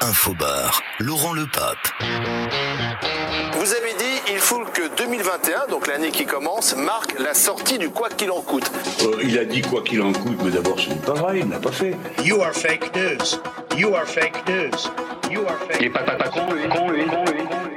Infobar, 0.00 0.80
Laurent 1.00 1.32
Le 1.32 1.46
Pape. 1.46 1.76
Vous 3.54 3.72
avez 3.74 3.94
dit, 3.94 4.32
il 4.32 4.38
faut 4.38 4.64
que 4.64 4.96
2021, 4.96 5.66
donc 5.68 5.88
l'année 5.88 6.10
qui 6.10 6.24
commence, 6.24 6.76
marque 6.76 7.18
la 7.18 7.34
sortie 7.34 7.78
du 7.78 7.90
quoi 7.90 8.08
qu'il 8.08 8.30
en 8.30 8.40
coûte. 8.40 8.70
Euh, 9.02 9.16
il 9.24 9.36
a 9.38 9.44
dit 9.44 9.60
quoi 9.62 9.82
qu'il 9.82 10.00
en 10.02 10.12
coûte, 10.12 10.38
mais 10.44 10.50
d'abord 10.50 10.78
ce 10.78 10.90
n'est 10.90 10.94
pas 10.96 11.14
vrai, 11.14 11.40
il 11.40 11.48
n'a 11.48 11.58
pas 11.58 11.72
fait. 11.72 11.96
You 12.24 12.40
are 12.42 12.52
fake 12.52 12.94
news. 12.94 13.40
You 13.76 13.94
are 13.94 14.06
fake 14.06 14.46
news. 14.48 14.90
You 15.30 15.40
are 15.48 15.58
fake 15.68 15.78
Il 15.80 15.86
est 15.86 15.90
pas, 15.90 16.02
pas, 16.02 16.14
pas 16.14 16.28
con, 16.28 16.52
lui, 16.52 16.68
con, 16.68 16.90
lui, 16.90 17.04
con, 17.06 17.24
lui. 17.24 17.67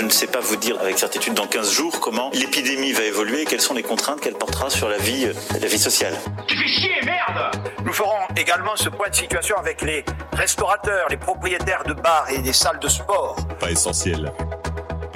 Je 0.00 0.06
ne 0.06 0.10
sais 0.10 0.28
pas 0.28 0.40
vous 0.40 0.56
dire 0.56 0.80
avec 0.80 0.98
certitude 0.98 1.34
dans 1.34 1.46
15 1.46 1.72
jours 1.72 2.00
comment 2.00 2.30
l'épidémie 2.32 2.92
va 2.92 3.02
évoluer 3.02 3.42
et 3.42 3.44
quelles 3.44 3.60
sont 3.60 3.74
les 3.74 3.82
contraintes 3.82 4.18
qu'elle 4.22 4.32
portera 4.32 4.70
sur 4.70 4.88
la 4.88 4.96
vie, 4.96 5.26
euh, 5.26 5.34
la 5.60 5.68
vie 5.68 5.78
sociale. 5.78 6.16
Tu 6.46 6.56
fais 6.56 6.68
chier, 6.68 6.94
merde 7.04 7.54
Nous 7.84 7.92
ferons 7.92 8.16
également 8.34 8.76
ce 8.76 8.88
point 8.88 9.10
de 9.10 9.14
situation 9.14 9.58
avec 9.58 9.82
les 9.82 10.02
restaurateurs, 10.32 11.06
les 11.10 11.18
propriétaires 11.18 11.84
de 11.84 11.92
bars 11.92 12.26
et 12.30 12.38
des 12.38 12.54
salles 12.54 12.78
de 12.78 12.88
sport. 12.88 13.36
Pas 13.58 13.70
essentiel. 13.70 14.32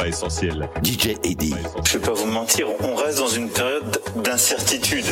Pas 0.04 0.08
essentiel. 0.08 0.68
DJ 0.82 1.16
Eddie. 1.24 1.54
Je 1.82 1.96
vais 1.96 2.06
pas 2.06 2.12
vous 2.12 2.26
mentir, 2.26 2.66
on 2.82 2.94
reste 2.94 3.16
dans 3.20 3.28
une 3.28 3.48
période 3.48 4.02
d'incertitude. 4.16 5.06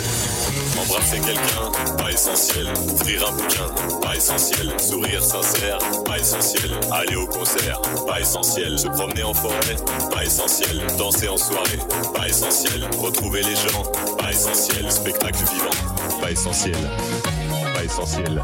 Embrasser 0.78 1.18
quelqu'un, 1.20 1.96
pas 1.96 2.10
essentiel. 2.12 2.66
Ouvrir 2.92 3.26
un 3.26 3.32
bouquin, 3.32 4.00
pas 4.02 4.14
essentiel. 4.14 4.70
Sourire 4.78 5.24
sincère, 5.24 5.78
pas 6.04 6.18
essentiel. 6.18 6.72
Aller 6.90 7.16
au 7.16 7.26
concert, 7.26 7.80
pas 8.06 8.20
essentiel. 8.20 8.78
Se 8.78 8.88
promener 8.88 9.22
en 9.22 9.32
forêt, 9.32 9.76
pas 10.12 10.24
essentiel. 10.24 10.82
Danser 10.98 11.30
en 11.30 11.38
soirée, 11.38 11.78
pas 12.14 12.28
essentiel. 12.28 12.86
Retrouver 12.98 13.44
les 13.44 13.56
gens, 13.56 13.84
pas 14.18 14.30
essentiel. 14.30 14.92
Spectacle 14.92 15.42
vivant, 15.54 16.20
pas 16.20 16.32
essentiel. 16.32 16.76
Pas 17.74 17.82
essentiel. 17.82 18.42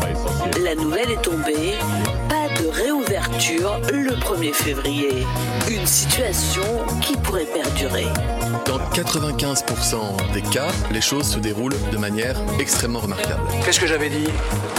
Pas 0.00 0.10
essentiel. 0.10 0.62
La 0.62 0.76
nouvelle 0.76 1.10
est 1.10 1.22
tombée. 1.22 1.74
Pas 2.28 2.45
réouverture 2.76 3.80
le 3.90 4.12
1er 4.12 4.52
février. 4.52 5.26
Une 5.70 5.86
situation 5.86 6.62
qui 7.00 7.16
pourrait 7.16 7.46
perdurer. 7.46 8.06
Dans 8.66 8.78
95% 8.90 10.32
des 10.34 10.42
cas, 10.42 10.68
les 10.92 11.00
choses 11.00 11.26
se 11.26 11.38
déroulent 11.38 11.76
de 11.90 11.96
manière 11.96 12.36
extrêmement 12.58 12.98
remarquable. 12.98 13.40
Qu'est-ce 13.64 13.80
que 13.80 13.86
j'avais 13.86 14.10
dit? 14.10 14.28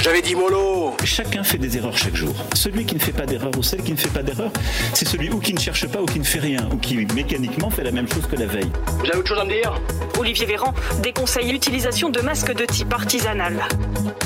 J'avais 0.01 0.21
dit 0.21 0.35
mollo 0.35 0.95
Chacun 1.03 1.43
fait 1.43 1.57
des 1.57 1.77
erreurs 1.77 1.97
chaque 1.97 2.15
jour. 2.15 2.35
Celui 2.53 2.85
qui 2.85 2.95
ne 2.95 2.99
fait 2.99 3.13
pas 3.13 3.25
d'erreur 3.25 3.51
ou 3.57 3.63
celle 3.63 3.81
qui 3.81 3.93
ne 3.93 3.97
fait 3.97 4.09
pas 4.09 4.23
d'erreur, 4.23 4.51
c'est 4.93 5.07
celui 5.07 5.29
ou 5.31 5.39
qui 5.39 5.53
ne 5.53 5.59
cherche 5.59 5.87
pas 5.87 6.01
ou 6.01 6.05
qui 6.05 6.19
ne 6.19 6.25
fait 6.25 6.39
rien 6.39 6.69
ou 6.71 6.77
qui 6.77 6.97
mécaniquement 7.15 7.71
fait 7.71 7.83
la 7.83 7.91
même 7.91 8.07
chose 8.07 8.27
que 8.27 8.35
la 8.35 8.45
veille. 8.45 8.71
Vous 8.99 9.07
avez 9.07 9.17
autre 9.17 9.27
chose 9.27 9.39
à 9.39 9.45
me 9.45 9.49
dire? 9.49 9.81
Olivier 10.19 10.45
Véran 10.45 10.73
déconseille 11.01 11.51
l'utilisation 11.51 12.09
de 12.09 12.21
masques 12.21 12.53
de 12.53 12.65
type 12.65 12.93
artisanal. 12.93 13.67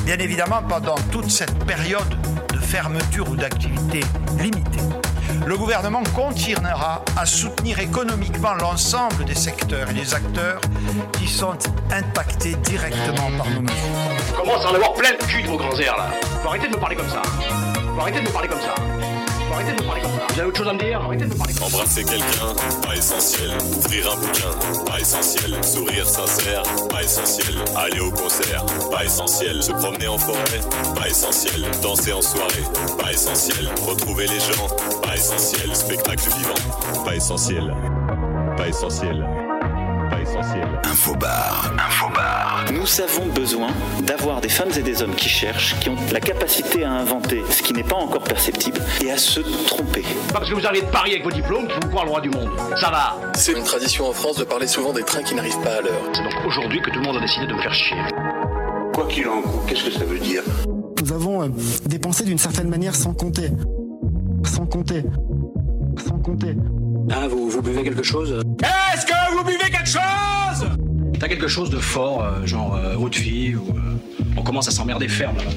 Bien 0.05 0.17
évidemment, 0.17 0.61
pendant 0.67 0.95
toute 1.11 1.29
cette 1.29 1.57
période 1.65 2.09
de 2.50 2.50
fermeture 2.71 3.29
ou 3.29 3.35
d'activité 3.35 3.99
limitée, 4.39 4.79
le 5.45 5.57
gouvernement 5.57 6.03
continuera 6.15 7.03
à 7.17 7.25
soutenir 7.25 7.79
économiquement 7.79 8.53
l'ensemble 8.53 9.25
des 9.25 9.35
secteurs 9.35 9.89
et 9.89 9.93
des 9.93 10.13
acteurs 10.13 10.61
qui 11.11 11.27
sont 11.27 11.57
impactés 11.91 12.55
directement 12.63 13.29
par 13.37 13.49
nos 13.49 13.61
mesures. 13.61 13.75
Je 14.25 14.33
commence 14.33 14.63
à 14.63 14.71
en 14.71 14.75
avoir 14.75 14.93
plein 14.93 15.11
le 15.11 15.27
cul 15.27 15.43
de 15.43 15.49
vos 15.49 15.57
grands 15.57 15.77
airs 15.77 15.97
là. 15.97 16.11
Faut 16.41 16.47
arrêter 16.47 16.69
de 16.69 16.73
me 16.73 16.79
parler 16.79 16.95
comme 16.95 17.09
ça. 17.09 17.21
Faut 17.93 17.99
arrêter 17.99 18.21
de 18.21 18.25
me 18.25 18.31
parler 18.31 18.47
comme 18.47 18.61
ça. 18.61 18.75
Autre 20.45 20.57
chose 20.57 20.67
à 20.67 20.73
me 20.73 20.79
dire. 20.79 21.01
Embrasser 21.61 22.03
quelqu'un, 22.03 22.55
pas 22.81 22.95
essentiel. 22.95 23.51
Ouvrir 23.77 24.11
un 24.11 24.15
bouquin, 24.15 24.83
pas 24.85 24.99
essentiel. 24.99 25.63
Sourire 25.63 26.07
sincère, 26.07 26.63
pas 26.89 27.03
essentiel. 27.03 27.55
Aller 27.75 27.99
au 27.99 28.11
concert, 28.11 28.65
pas 28.91 29.05
essentiel. 29.05 29.61
Se 29.61 29.71
promener 29.71 30.07
en 30.07 30.17
forêt, 30.17 30.61
pas 30.95 31.07
essentiel. 31.07 31.65
Danser 31.81 32.13
en 32.13 32.21
soirée, 32.21 32.63
pas 32.99 33.11
essentiel. 33.11 33.69
Retrouver 33.87 34.27
les 34.27 34.39
gens, 34.39 34.67
pas 35.03 35.15
essentiel. 35.15 35.75
Spectacle 35.75 36.29
vivant, 36.37 37.03
pas 37.05 37.15
essentiel. 37.15 37.73
Pas 38.57 38.67
essentiel. 38.67 39.40
Essentiel. 40.41 40.67
Infobar, 40.83 41.71
Infobar. 41.77 42.65
Nous 42.73 43.01
avons 43.01 43.27
besoin 43.27 43.67
d'avoir 44.03 44.41
des 44.41 44.49
femmes 44.49 44.71
et 44.75 44.81
des 44.81 45.03
hommes 45.03 45.13
qui 45.13 45.29
cherchent, 45.29 45.79
qui 45.79 45.89
ont 45.89 45.95
la 46.11 46.19
capacité 46.19 46.83
à 46.83 46.91
inventer 46.91 47.43
ce 47.49 47.61
qui 47.61 47.73
n'est 47.73 47.83
pas 47.83 47.95
encore 47.95 48.23
perceptible 48.23 48.79
et 49.03 49.11
à 49.11 49.17
se 49.17 49.39
tromper. 49.67 50.03
Pas 50.33 50.39
parce 50.39 50.49
que 50.49 50.55
vous 50.55 50.65
arrivez 50.65 50.85
de 50.85 50.91
Paris 50.91 51.11
avec 51.11 51.23
vos 51.23 51.31
diplômes 51.31 51.67
qu'il 51.67 51.79
vous 51.83 51.89
croit 51.89 52.05
le 52.05 52.09
roi 52.09 52.21
du 52.21 52.29
monde. 52.29 52.49
Ça 52.75 52.89
va. 52.89 53.17
C'est 53.35 53.51
une 53.51 53.63
tradition 53.63 54.07
en 54.09 54.13
France 54.13 54.37
de 54.37 54.43
parler 54.43 54.67
souvent 54.67 54.93
des 54.93 55.03
trains 55.03 55.21
qui 55.21 55.35
n'arrivent 55.35 55.61
pas 55.61 55.75
à 55.75 55.81
l'heure. 55.81 56.01
C'est 56.13 56.23
donc 56.23 56.33
aujourd'hui 56.45 56.81
que 56.81 56.89
tout 56.89 56.99
le 56.99 57.05
monde 57.05 57.17
a 57.17 57.21
décidé 57.21 57.45
de 57.45 57.53
me 57.53 57.61
faire 57.61 57.73
chier. 57.73 57.97
Quoi 58.93 59.07
qu'il 59.07 59.27
en 59.27 59.41
coûte, 59.41 59.61
qu'est-ce 59.67 59.85
que 59.85 59.91
ça 59.91 60.05
veut 60.05 60.19
dire? 60.19 60.41
Nous 61.01 61.13
avons 61.13 61.43
euh, 61.43 61.49
dépensé 61.85 62.23
d'une 62.23 62.37
certaine 62.39 62.69
manière 62.69 62.95
sans 62.95 63.13
compter. 63.13 63.49
Sans 64.43 64.65
compter. 64.65 65.03
Sans 66.03 66.17
compter. 66.17 66.55
Hein, 67.09 67.27
vous, 67.27 67.49
vous 67.49 67.61
buvez 67.61 67.83
quelque 67.83 68.03
chose? 68.03 68.41
Est-ce 68.61 69.05
que 69.05 69.35
vous 69.35 69.43
buvez 69.43 69.69
quelque 69.69 69.87
chose? 69.89 70.30
T'as 71.21 71.27
quelque 71.27 71.47
chose 71.47 71.69
de 71.69 71.77
fort, 71.77 72.23
euh, 72.23 72.47
genre 72.47 72.75
euh, 72.75 72.95
eau 72.95 73.07
de 73.07 73.15
vie, 73.15 73.53
ou 73.53 73.69
euh, 73.77 73.79
on 74.37 74.41
commence 74.41 74.67
à 74.67 74.71
s'emmerder 74.71 75.07
ferme 75.07 75.37
là. 75.37 75.51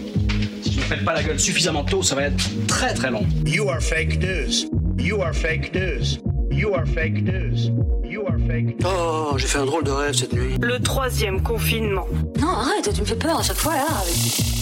Si 0.63 0.73
je 0.73 0.79
ne 0.79 0.85
fais 0.85 0.99
pas 0.99 1.15
la 1.15 1.23
gueule 1.23 1.41
suffisamment 1.41 1.85
tôt, 1.85 2.03
ça 2.03 2.15
va 2.15 2.25
être 2.25 2.67
très 2.67 2.93
très 2.93 3.11
long. 3.11 3.25
You 3.47 3.71
are 3.71 3.81
fake 3.81 4.19
news. 4.19 4.69
You 4.99 5.23
are 5.23 5.33
fake 5.33 5.75
news. 5.75 6.19
You 6.51 6.75
are 6.75 6.85
fake 6.85 7.23
news. 7.23 7.71
You 8.05 8.27
are 8.27 8.37
fake 8.47 8.79
news. 8.79 8.85
Oh, 8.85 9.39
j'ai 9.39 9.47
fait 9.47 9.57
un 9.57 9.65
drôle 9.65 9.85
de 9.85 9.91
rêve 9.91 10.15
cette 10.15 10.35
nuit. 10.35 10.59
Le 10.61 10.79
troisième 10.81 11.43
confinement. 11.43 12.09
Non, 12.39 12.51
arrête, 12.51 12.93
tu 12.93 13.01
me 13.01 13.07
fais 13.07 13.17
peur 13.17 13.39
à 13.39 13.43
chaque 13.43 13.57
fois 13.57 13.73
là. 13.73 14.54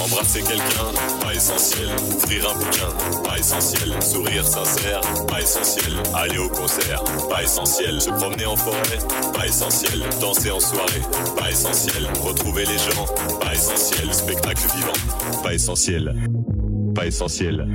Embrasser 0.00 0.42
quelqu'un, 0.42 0.90
pas 1.22 1.32
essentiel. 1.32 1.88
Ouvrir 2.14 2.50
un 2.50 2.54
bouquin, 2.54 3.22
pas 3.22 3.38
essentiel. 3.38 4.02
Sourire 4.02 4.44
sincère, 4.44 5.00
pas 5.28 5.40
essentiel. 5.40 5.94
Aller 6.14 6.38
au 6.38 6.48
concert, 6.48 7.02
pas 7.30 7.42
essentiel. 7.42 8.00
Se 8.00 8.10
promener 8.10 8.46
en 8.46 8.56
forêt, 8.56 8.98
pas 9.32 9.46
essentiel. 9.46 10.02
Danser 10.20 10.50
en 10.50 10.60
soirée, 10.60 11.02
pas 11.38 11.50
essentiel. 11.50 12.06
Retrouver 12.22 12.64
les 12.66 12.78
gens, 12.78 13.06
pas 13.40 13.52
essentiel. 13.52 14.12
Spectacle 14.12 14.62
vivant, 14.74 15.42
pas 15.42 15.54
essentiel. 15.54 16.14
Pas 16.94 17.06
essentiel. 17.06 17.66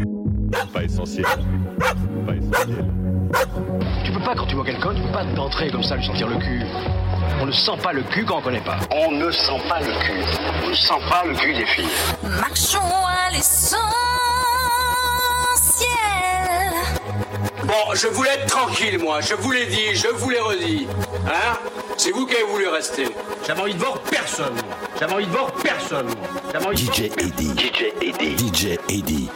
Pas 0.74 0.84
essentiel. 0.84 1.25
Pas 1.80 2.36
essentiel. 2.36 2.86
Tu 4.06 4.12
peux 4.12 4.24
pas, 4.24 4.36
quand 4.36 4.47
tu 4.47 4.56
vois 4.56 4.66
quelqu'un, 4.66 4.94
tu 4.96 5.01
peux 5.01 5.12
pas 5.12 5.25
d'entrer 5.36 5.72
comme 5.72 5.84
ça, 5.84 5.96
lui 5.96 6.06
sentir 6.06 6.28
le 6.28 6.38
cul. 6.38 6.63
On 7.41 7.45
ne 7.45 7.51
sent 7.51 7.78
pas 7.81 7.94
le 7.94 8.03
cul 8.03 8.25
quand 8.25 8.38
on 8.38 8.41
connaît 8.41 8.59
pas. 8.62 8.78
On 8.91 9.12
ne 9.12 9.31
sent 9.31 9.62
pas 9.67 9.79
le 9.79 9.94
cul. 10.03 10.23
On 10.63 10.69
ne 10.69 10.73
sent 10.73 11.00
pas 11.09 11.23
le 11.25 11.34
cul 11.35 11.53
des 11.53 11.66
filles. 11.66 11.88
Marchons 12.23 12.79
à 13.06 13.31
l'essentiel. 13.31 13.79
Bon, 17.63 17.94
je 17.94 18.07
voulais 18.07 18.31
être 18.31 18.47
tranquille, 18.47 19.00
moi. 19.00 19.22
Je 19.22 19.35
vous 19.35 19.51
l'ai 19.51 19.66
dit, 19.68 19.95
je 19.95 20.07
vous 20.07 20.29
l'ai 20.29 20.39
redit. 20.39 20.88
Hein? 21.28 21.57
C'est 21.97 22.12
vous 22.12 22.25
qui 22.25 22.35
avez 22.35 22.45
voulu 22.45 22.68
rester. 22.68 23.07
J'avais 23.45 23.62
envie 23.62 23.73
de 23.73 23.79
voir 23.79 24.00
personne. 24.00 24.56
J'avais 25.00 25.13
envie 25.13 25.25
de 25.25 25.31
voir 25.31 25.51
personne. 25.53 26.07
envie 26.07 26.53
de 26.53 26.59
voir 26.59 26.73
DJ 26.75 27.12
Eddie. 27.18 27.53
DJ 27.57 27.94
Eddie. 28.01 28.38
DJ 28.38 28.78
Eddie. 28.89 29.29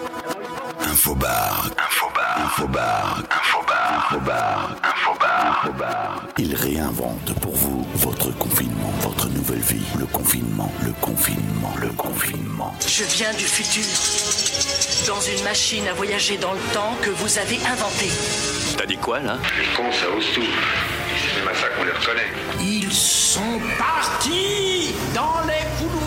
Infobar, 0.94 1.70
Infobar, 1.78 2.38
Infobar, 2.46 3.24
Infobar, 3.32 3.63
Infobar, 4.04 4.76
Infobar, 4.84 5.64
Infobar. 5.64 6.24
Il 6.38 6.54
réinvente 6.56 7.34
pour 7.40 7.56
vous 7.56 7.88
votre 7.96 8.38
confinement, 8.38 8.92
votre 9.00 9.30
nouvelle 9.30 9.62
vie. 9.62 9.86
Le 9.98 10.06
confinement, 10.06 10.72
le 10.84 10.92
confinement, 11.00 11.74
le 11.80 11.88
confinement. 11.90 12.76
Je 12.86 13.06
viens 13.06 13.34
du 13.34 13.46
futur. 13.46 13.86
Dans 15.08 15.22
une 15.22 15.44
machine 15.44 15.88
à 15.88 15.94
voyager 15.94 16.38
dans 16.38 16.52
le 16.52 16.60
temps 16.74 16.96
que 17.02 17.12
vous 17.12 17.38
avez 17.38 17.58
inventée. 17.66 18.12
T'as 18.78 18.86
dit 18.86 18.98
quoi 18.98 19.20
là? 19.20 19.38
Les 19.58 19.74
cons, 19.76 19.92
ça 19.92 20.10
ose 20.16 20.26
tout. 20.36 20.42
C'est 20.42 21.40
même 21.40 21.48
à 21.48 21.56
ça 21.56 21.68
qu'on 21.70 21.84
les 21.86 21.92
reconnaît. 21.92 22.32
Ils 22.60 22.92
sont 22.92 23.62
partis 23.78 24.94
dans 25.16 25.40
les 25.48 25.64
couloirs 25.80 26.03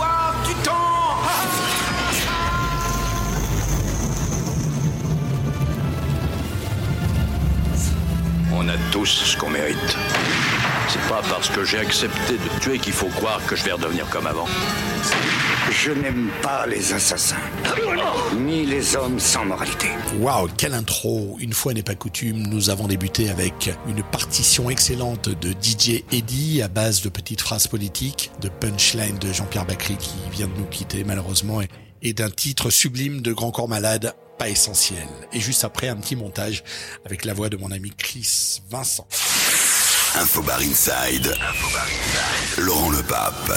On 8.53 8.69
a 8.69 8.77
tous 8.93 9.07
ce 9.07 9.37
qu'on 9.37 9.51
mérite. 9.51 9.97
C'est 10.89 11.03
pas 11.09 11.21
parce 11.29 11.49
que 11.49 11.65
j'ai 11.65 11.79
accepté 11.79 12.35
de 12.35 12.61
tuer 12.61 12.79
qu'il 12.79 12.93
faut 12.93 13.09
croire 13.09 13.45
que 13.47 13.57
je 13.57 13.65
vais 13.65 13.73
redevenir 13.73 14.09
comme 14.09 14.27
avant. 14.27 14.47
Je 15.71 15.91
n'aime 15.91 16.31
pas 16.43 16.65
les 16.67 16.93
assassins, 16.93 17.37
ni 18.39 18.65
les 18.65 18.95
hommes 18.95 19.19
sans 19.19 19.45
moralité. 19.45 19.89
Waouh, 20.21 20.49
quelle 20.57 20.75
intro 20.75 21.37
Une 21.41 21.53
fois 21.53 21.75
n'est 21.75 21.83
pas 21.83 21.97
coutume, 21.97 22.47
nous 22.47 22.71
avons 22.71 22.87
débuté 22.87 23.31
avec 23.31 23.71
une 23.89 24.03
partition 24.05 24.71
excellente 24.71 25.29
de 25.29 25.51
DJ 25.51 26.05
Eddie 26.13 26.63
à 26.63 26.69
base 26.69 27.03
de 27.03 27.09
petites 27.09 27.41
phrases 27.41 27.67
politiques, 27.67 28.31
de 28.41 28.49
punchline 28.49 29.19
de 29.19 29.33
Jean-Pierre 29.33 29.67
Bacry 29.67 29.97
qui 29.97 30.15
vient 30.31 30.47
de 30.47 30.57
nous 30.57 30.67
quitter 30.67 31.03
malheureusement 31.05 31.61
et, 31.61 31.69
et 32.03 32.13
d'un 32.13 32.31
titre 32.31 32.71
sublime 32.71 33.21
de 33.21 33.33
Grand 33.33 33.51
Corps 33.51 33.69
Malade, 33.69 34.15
pas 34.39 34.49
essentiel. 34.49 35.07
Et 35.33 35.41
juste 35.41 35.65
après, 35.65 35.89
un 35.89 35.97
petit 35.97 36.17
montage 36.17 36.63
avec 37.05 37.25
la 37.25 37.35
voix 37.35 37.49
de 37.49 37.57
mon 37.57 37.71
ami 37.71 37.93
Chris 37.97 38.63
Vincent. 38.71 39.07
Infobar 40.15 40.61
Inside. 40.61 41.37
Laurent 42.59 42.91
Le 42.91 43.03
Pape. 43.03 43.53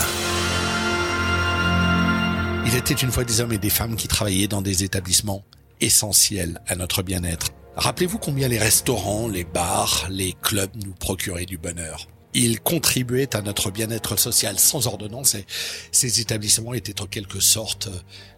Il 2.66 2.76
était 2.76 2.94
une 2.94 3.12
fois 3.12 3.24
des 3.24 3.42
hommes 3.42 3.54
et 3.54 3.58
des 3.58 3.70
femmes 3.70 3.96
qui 3.96 4.08
travaillaient 4.08 4.48
dans 4.48 4.62
des 4.62 4.84
établissements 4.84 5.44
essentiels 5.82 6.62
à 6.68 6.76
notre 6.76 7.02
bien-être. 7.02 7.48
Rappelez-vous 7.76 8.20
combien 8.20 8.48
les 8.48 8.60
restaurants, 8.60 9.28
les 9.28 9.46
bars, 9.46 10.08
les 10.10 10.34
clubs 10.42 10.76
nous 10.84 10.94
procuraient 10.94 11.46
du 11.46 11.58
bonheur. 11.58 12.08
Ils 12.34 12.60
contribuaient 12.60 13.36
à 13.36 13.42
notre 13.42 13.72
bien-être 13.72 14.18
social 14.18 14.60
sans 14.60 14.86
ordonnance 14.86 15.34
et 15.36 15.46
ces 15.92 16.20
établissements 16.20 16.74
étaient 16.74 17.02
en 17.02 17.08
quelque 17.08 17.40
sorte 17.40 17.90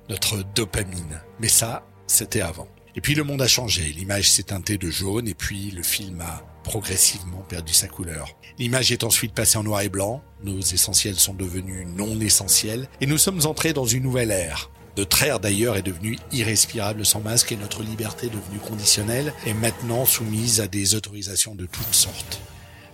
notre 0.09 0.43
dopamine. 0.55 1.21
Mais 1.39 1.49
ça, 1.49 1.83
c'était 2.11 2.41
avant. 2.41 2.67
Et 2.95 3.01
puis 3.01 3.15
le 3.15 3.23
monde 3.23 3.41
a 3.41 3.47
changé, 3.47 3.83
l'image 3.83 4.29
s'est 4.29 4.43
teintée 4.43 4.77
de 4.77 4.89
jaune 4.89 5.27
et 5.27 5.33
puis 5.33 5.71
le 5.71 5.81
film 5.81 6.19
a 6.21 6.43
progressivement 6.63 7.43
perdu 7.47 7.73
sa 7.73 7.87
couleur. 7.87 8.35
L'image 8.59 8.91
est 8.91 9.03
ensuite 9.03 9.33
passée 9.33 9.57
en 9.57 9.63
noir 9.63 9.81
et 9.81 9.89
blanc, 9.89 10.21
nos 10.43 10.59
essentiels 10.59 11.15
sont 11.15 11.33
devenus 11.33 11.87
non 11.87 12.19
essentiels 12.19 12.89
et 12.99 13.05
nous 13.05 13.17
sommes 13.17 13.45
entrés 13.45 13.73
dans 13.73 13.85
une 13.85 14.03
nouvelle 14.03 14.31
ère. 14.31 14.69
Notre 14.97 15.23
ère 15.23 15.39
d'ailleurs 15.39 15.77
est 15.77 15.83
devenue 15.83 16.17
irrespirable 16.33 17.05
sans 17.05 17.21
masque 17.21 17.53
et 17.53 17.55
notre 17.55 17.81
liberté 17.81 18.27
devenue 18.27 18.59
conditionnelle 18.59 19.33
est 19.45 19.53
maintenant 19.53 20.05
soumise 20.05 20.59
à 20.59 20.67
des 20.67 20.95
autorisations 20.95 21.55
de 21.55 21.65
toutes 21.65 21.95
sortes. 21.95 22.41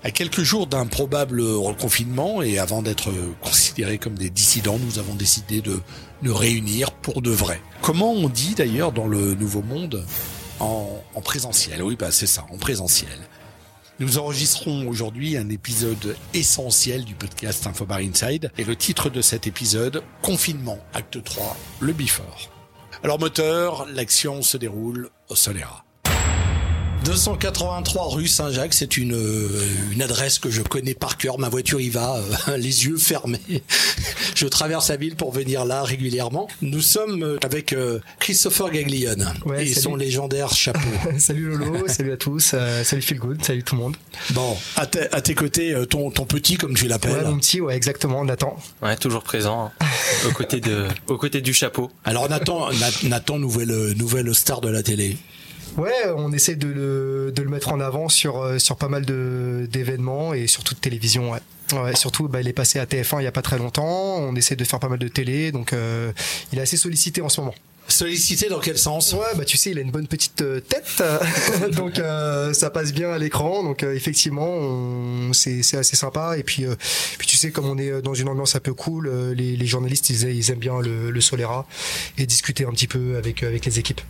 À 0.04 0.12
quelques 0.12 0.44
jours 0.44 0.68
d'un 0.68 0.86
probable 0.86 1.42
reconfinement 1.42 2.44
et 2.44 2.60
avant 2.60 2.84
d'être 2.84 3.12
considérés 3.42 3.98
comme 3.98 4.16
des 4.16 4.30
dissidents, 4.30 4.78
nous 4.80 5.00
avons 5.00 5.16
décidé 5.16 5.62
de 5.62 5.82
nous 6.22 6.36
réunir 6.36 6.92
pour 6.92 7.22
de 7.22 7.32
vrai. 7.32 7.62
Comment 7.82 8.12
on 8.12 8.30
dit 8.30 8.56
d'ailleurs 8.56 8.92
dans 8.92 9.08
le 9.08 9.36
Nouveau 9.36 9.62
Monde 9.62 10.06
en, 10.60 11.04
en 11.14 11.22
présentiel? 11.22 11.82
Oui, 11.84 11.96
bah 11.96 12.12
c'est 12.12 12.28
ça, 12.28 12.46
en 12.52 12.58
présentiel. 12.58 13.18
Nous 14.00 14.20
enregistrons 14.20 14.88
aujourd'hui 14.88 15.38
un 15.38 15.50
épisode 15.50 16.16
essentiel 16.36 17.04
du 17.04 17.16
podcast 17.16 17.66
Infobar 17.66 17.98
Inside 17.98 18.52
et 18.58 18.64
le 18.64 18.76
titre 18.76 19.10
de 19.10 19.22
cet 19.22 19.48
épisode, 19.48 20.04
Confinement, 20.22 20.78
acte 20.94 21.24
3, 21.24 21.58
le 21.80 21.94
Before. 21.94 22.52
Alors 23.04 23.20
moteur, 23.20 23.88
l'action 23.92 24.44
se 24.44 24.58
déroule 24.58 25.10
au 25.30 25.36
Solera. 25.36 25.87
283 27.08 28.10
rue 28.10 28.28
Saint-Jacques, 28.28 28.74
c'est 28.74 28.98
une, 28.98 29.14
euh, 29.14 29.48
une 29.94 30.02
adresse 30.02 30.40
que 30.40 30.50
je 30.52 30.62
connais 30.62 30.94
par 30.94 31.16
cœur. 31.16 31.40
Ma 31.40 31.48
voiture 31.48 31.80
y 31.80 31.88
va, 31.88 32.18
euh, 32.50 32.58
les 32.58 32.84
yeux 32.86 32.98
fermés. 32.98 33.40
je 34.36 34.46
traverse 34.46 34.90
la 34.90 34.98
ville 34.98 35.16
pour 35.16 35.32
venir 35.32 35.64
là 35.64 35.84
régulièrement. 35.84 36.50
Nous 36.62 36.82
sommes 36.82 37.24
euh, 37.24 37.38
avec 37.46 37.74
Christopher 38.20 38.72
Gaglione 38.72 39.34
ouais, 39.46 39.64
et 39.64 39.68
salut. 39.70 39.82
son 39.82 39.96
légendaire 39.96 40.52
chapeau. 40.54 40.80
salut 41.18 41.48
Lolo, 41.48 41.88
salut 41.88 42.12
à 42.12 42.18
tous, 42.18 42.52
euh, 42.54 42.84
salut 42.84 43.02
Phil 43.02 43.20
Good, 43.20 43.42
salut 43.42 43.64
tout 43.64 43.76
le 43.76 43.82
monde. 43.84 43.96
Bon, 44.32 44.58
à, 44.76 44.86
te- 44.86 45.16
à 45.16 45.22
tes 45.22 45.34
côtés, 45.34 45.74
ton, 45.90 46.12
ton 46.12 46.26
petit, 46.26 46.58
comme 46.58 46.74
tu 46.76 46.90
l'appelles. 46.90 47.14
Ouais, 47.14 47.24
mon 47.24 47.38
petit, 47.38 47.62
ouais, 47.62 47.74
exactement, 47.78 48.26
Nathan. 48.26 48.58
Ouais, 48.82 48.98
toujours 48.98 49.24
présent, 49.24 49.72
hein, 49.80 49.86
aux 50.28 50.34
côtés 50.34 50.60
de, 50.60 50.86
aux 51.08 51.18
côtés 51.18 51.40
du 51.40 51.54
chapeau. 51.54 51.90
Alors 52.04 52.28
Nathan, 52.28 52.70
Na- 52.74 53.08
Nathan 53.10 53.40
nouvelle, 53.40 53.94
nouvelle 53.96 54.36
star 54.36 54.60
de 54.60 54.68
la 54.70 54.84
télé. 54.84 55.16
Ouais, 55.78 55.92
on 56.16 56.32
essaie 56.32 56.56
de 56.56 56.68
le, 56.68 57.32
de 57.36 57.42
le 57.44 57.50
mettre 57.50 57.70
en 57.72 57.80
avant 57.80 58.10
sur, 58.10 58.42
euh, 58.42 58.58
sur 58.58 58.78
pas 58.78 58.88
mal 58.88 59.06
de- 59.06 59.68
d'événements 59.72 60.34
et 60.34 60.48
surtout 60.48 60.74
de 60.74 60.80
télévision, 60.80 61.32
ouais. 61.32 61.40
Ouais, 61.74 61.96
surtout, 61.96 62.28
bah, 62.28 62.42
il 62.42 62.48
est 62.48 62.54
passé 62.54 62.80
à 62.80 62.86
TF1 62.86 63.20
il 63.20 63.26
y 63.26 63.28
a 63.28 63.32
pas 63.32 63.42
très 63.42 63.58
longtemps. 63.58 64.16
On 64.18 64.36
essaie 64.36 64.56
de 64.56 64.64
faire 64.64 64.80
pas 64.80 64.88
mal 64.90 65.00
de 65.00 65.08
télé, 65.08 65.52
donc 65.52 65.74
euh, 65.74 66.12
il 66.52 66.58
est 66.60 66.62
assez 66.62 66.78
sollicité 66.78 67.22
en 67.22 67.30
ce 67.30 67.42
moment. 67.42 67.54
Sollicité 67.90 68.50
dans 68.50 68.60
quel 68.60 68.78
sens? 68.78 69.14
Ouais, 69.14 69.20
bah 69.36 69.46
tu 69.46 69.56
sais, 69.58 69.72
il 69.72 69.78
a 69.78 69.82
une 69.82 69.92
bonne 69.92 70.08
petite 70.08 70.42
euh, 70.42 70.60
tête, 70.60 71.02
donc 71.74 72.00
euh, 72.00 72.54
ça 72.54 72.70
passe 72.70 72.92
bien 72.92 73.12
à 73.12 73.18
l'écran. 73.18 73.64
Donc 73.64 73.84
euh, 73.84 73.94
effectivement, 73.94 75.32
c'est 75.34 75.62
c'est 75.64 75.78
assez 75.78 75.96
sympa. 75.96 76.38
Et 76.38 76.44
puis, 76.44 76.66
euh, 76.66 76.76
puis 77.18 77.28
tu 77.28 77.38
sais, 77.38 77.52
comme 77.52 77.66
on 77.70 77.78
est 77.78 78.02
dans 78.02 78.14
une 78.14 78.28
ambiance 78.30 78.56
un 78.56 78.60
peu 78.60 78.74
cool, 78.74 79.08
euh, 79.08 79.34
les, 79.34 79.56
les 79.56 79.66
journalistes 79.68 80.10
ils, 80.10 80.24
ils 80.30 80.52
aiment 80.52 80.60
bien 80.60 80.80
le, 80.82 81.12
le 81.12 81.22
Solera 81.22 81.66
et 82.18 82.26
discuter 82.26 82.66
un 82.66 82.72
petit 82.72 82.88
peu 82.88 83.16
avec 83.18 83.44
avec 83.44 83.64
les 83.66 83.80
équipes. 83.80 84.02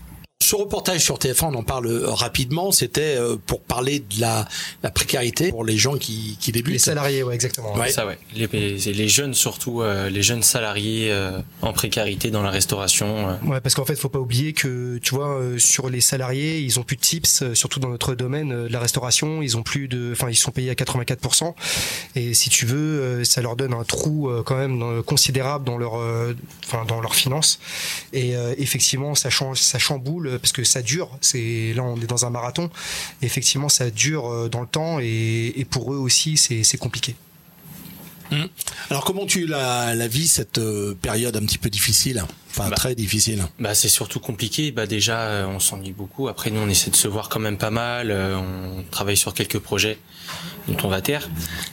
Ce 0.47 0.55
reportage 0.55 1.01
sur 1.03 1.17
TF1, 1.17 1.47
on 1.47 1.55
en 1.55 1.63
parle 1.63 1.87
euh, 1.87 2.09
rapidement, 2.09 2.71
c'était 2.71 3.17
euh, 3.17 3.35
pour 3.47 3.59
parler 3.59 3.99
de 3.99 4.21
la, 4.21 4.47
la 4.81 4.89
précarité 4.89 5.49
pour 5.49 5.65
les 5.65 5.75
gens 5.75 5.97
qui, 5.97 6.37
qui 6.39 6.53
débutent. 6.53 6.71
Les 6.71 6.79
salariés, 6.79 7.21
ouais, 7.21 7.35
exactement. 7.35 7.75
Ouais. 7.75 7.89
Ça, 7.89 8.07
ouais. 8.07 8.17
Les, 8.33 9.09
jeunes, 9.09 9.33
surtout, 9.33 9.81
euh, 9.81 10.09
les 10.09 10.23
jeunes 10.23 10.43
salariés 10.43 11.11
euh, 11.11 11.41
en 11.61 11.73
précarité 11.73 12.31
dans 12.31 12.43
la 12.43 12.49
restauration. 12.49 13.27
euh. 13.27 13.33
Ouais, 13.45 13.59
parce 13.59 13.75
qu'en 13.75 13.83
fait, 13.83 13.97
faut 13.97 14.07
pas 14.07 14.19
oublier 14.21 14.53
que 14.53 14.97
tu 14.99 15.15
vois 15.15 15.37
sur 15.57 15.89
les 15.89 15.99
salariés, 15.99 16.59
ils 16.61 16.79
ont 16.79 16.83
plus 16.83 16.95
de 16.95 17.01
tips, 17.01 17.43
surtout 17.53 17.81
dans 17.81 17.89
notre 17.89 18.15
domaine 18.15 18.67
de 18.67 18.71
la 18.71 18.79
restauration, 18.79 19.41
ils 19.41 19.57
ont 19.57 19.63
plus 19.63 19.89
de, 19.89 20.13
enfin, 20.13 20.29
ils 20.29 20.35
sont 20.37 20.51
payés 20.51 20.69
à 20.69 20.75
84%. 20.75 21.55
Et 22.15 22.33
si 22.33 22.49
tu 22.49 22.65
veux, 22.65 23.25
ça 23.25 23.41
leur 23.41 23.57
donne 23.57 23.73
un 23.73 23.83
trou 23.83 24.31
quand 24.45 24.55
même 24.55 24.79
dans- 24.79 25.01
considérable 25.01 25.65
dans 25.65 25.77
leur, 25.77 25.95
enfin, 26.65 26.85
dans 26.87 27.01
leurs 27.01 27.15
finances. 27.15 27.59
Et 28.13 28.31
effectivement, 28.57 29.13
ça 29.13 29.29
change, 29.29 29.59
ça 29.59 29.77
chamboule 29.77 30.36
parce 30.39 30.51
que 30.51 30.63
ça 30.63 30.81
dure. 30.81 31.09
C'est 31.21 31.73
là, 31.75 31.83
on 31.83 31.99
est 31.99 32.07
dans 32.07 32.25
un 32.25 32.29
marathon. 32.29 32.69
Effectivement, 33.21 33.69
ça 33.69 33.89
dure 33.89 34.27
euh, 34.27 34.49
dans 34.49 34.61
le 34.61 34.67
temps 34.67 34.99
et, 34.99 35.65
pour 35.69 35.93
eux 35.93 35.97
aussi, 35.97 36.37
c'est 36.37 36.77
compliqué. 36.77 37.15
Hum. 38.31 38.47
Alors 38.89 39.05
comment 39.05 39.25
tu 39.25 39.45
la, 39.47 39.95
la 39.95 40.07
vis 40.07 40.27
cette 40.27 40.57
euh, 40.57 40.93
période 41.01 41.35
un 41.37 41.41
petit 41.45 41.57
peu 41.57 41.69
difficile? 41.69 42.23
Enfin 42.49 42.69
très 42.71 42.95
difficile. 42.95 43.43
Bah, 43.59 43.75
c'est 43.75 43.87
surtout 43.89 44.19
compliqué. 44.19 44.71
Bah, 44.71 44.87
déjà, 44.87 45.19
euh, 45.19 45.45
on 45.45 45.59
s'ennuie 45.59 45.91
beaucoup. 45.91 46.27
Après, 46.27 46.49
nous, 46.49 46.59
on 46.59 46.67
essaie 46.69 46.89
de 46.89 46.95
se 46.95 47.07
voir 47.07 47.29
quand 47.29 47.39
même 47.39 47.57
pas 47.57 47.69
mal. 47.69 48.09
Euh, 48.09 48.35
on 48.35 48.83
travaille 48.89 49.17
sur 49.17 49.33
quelques 49.35 49.59
projets 49.59 49.99
dont 50.67 50.75
on 50.83 50.87
va 50.87 51.01
taire. 51.01 51.29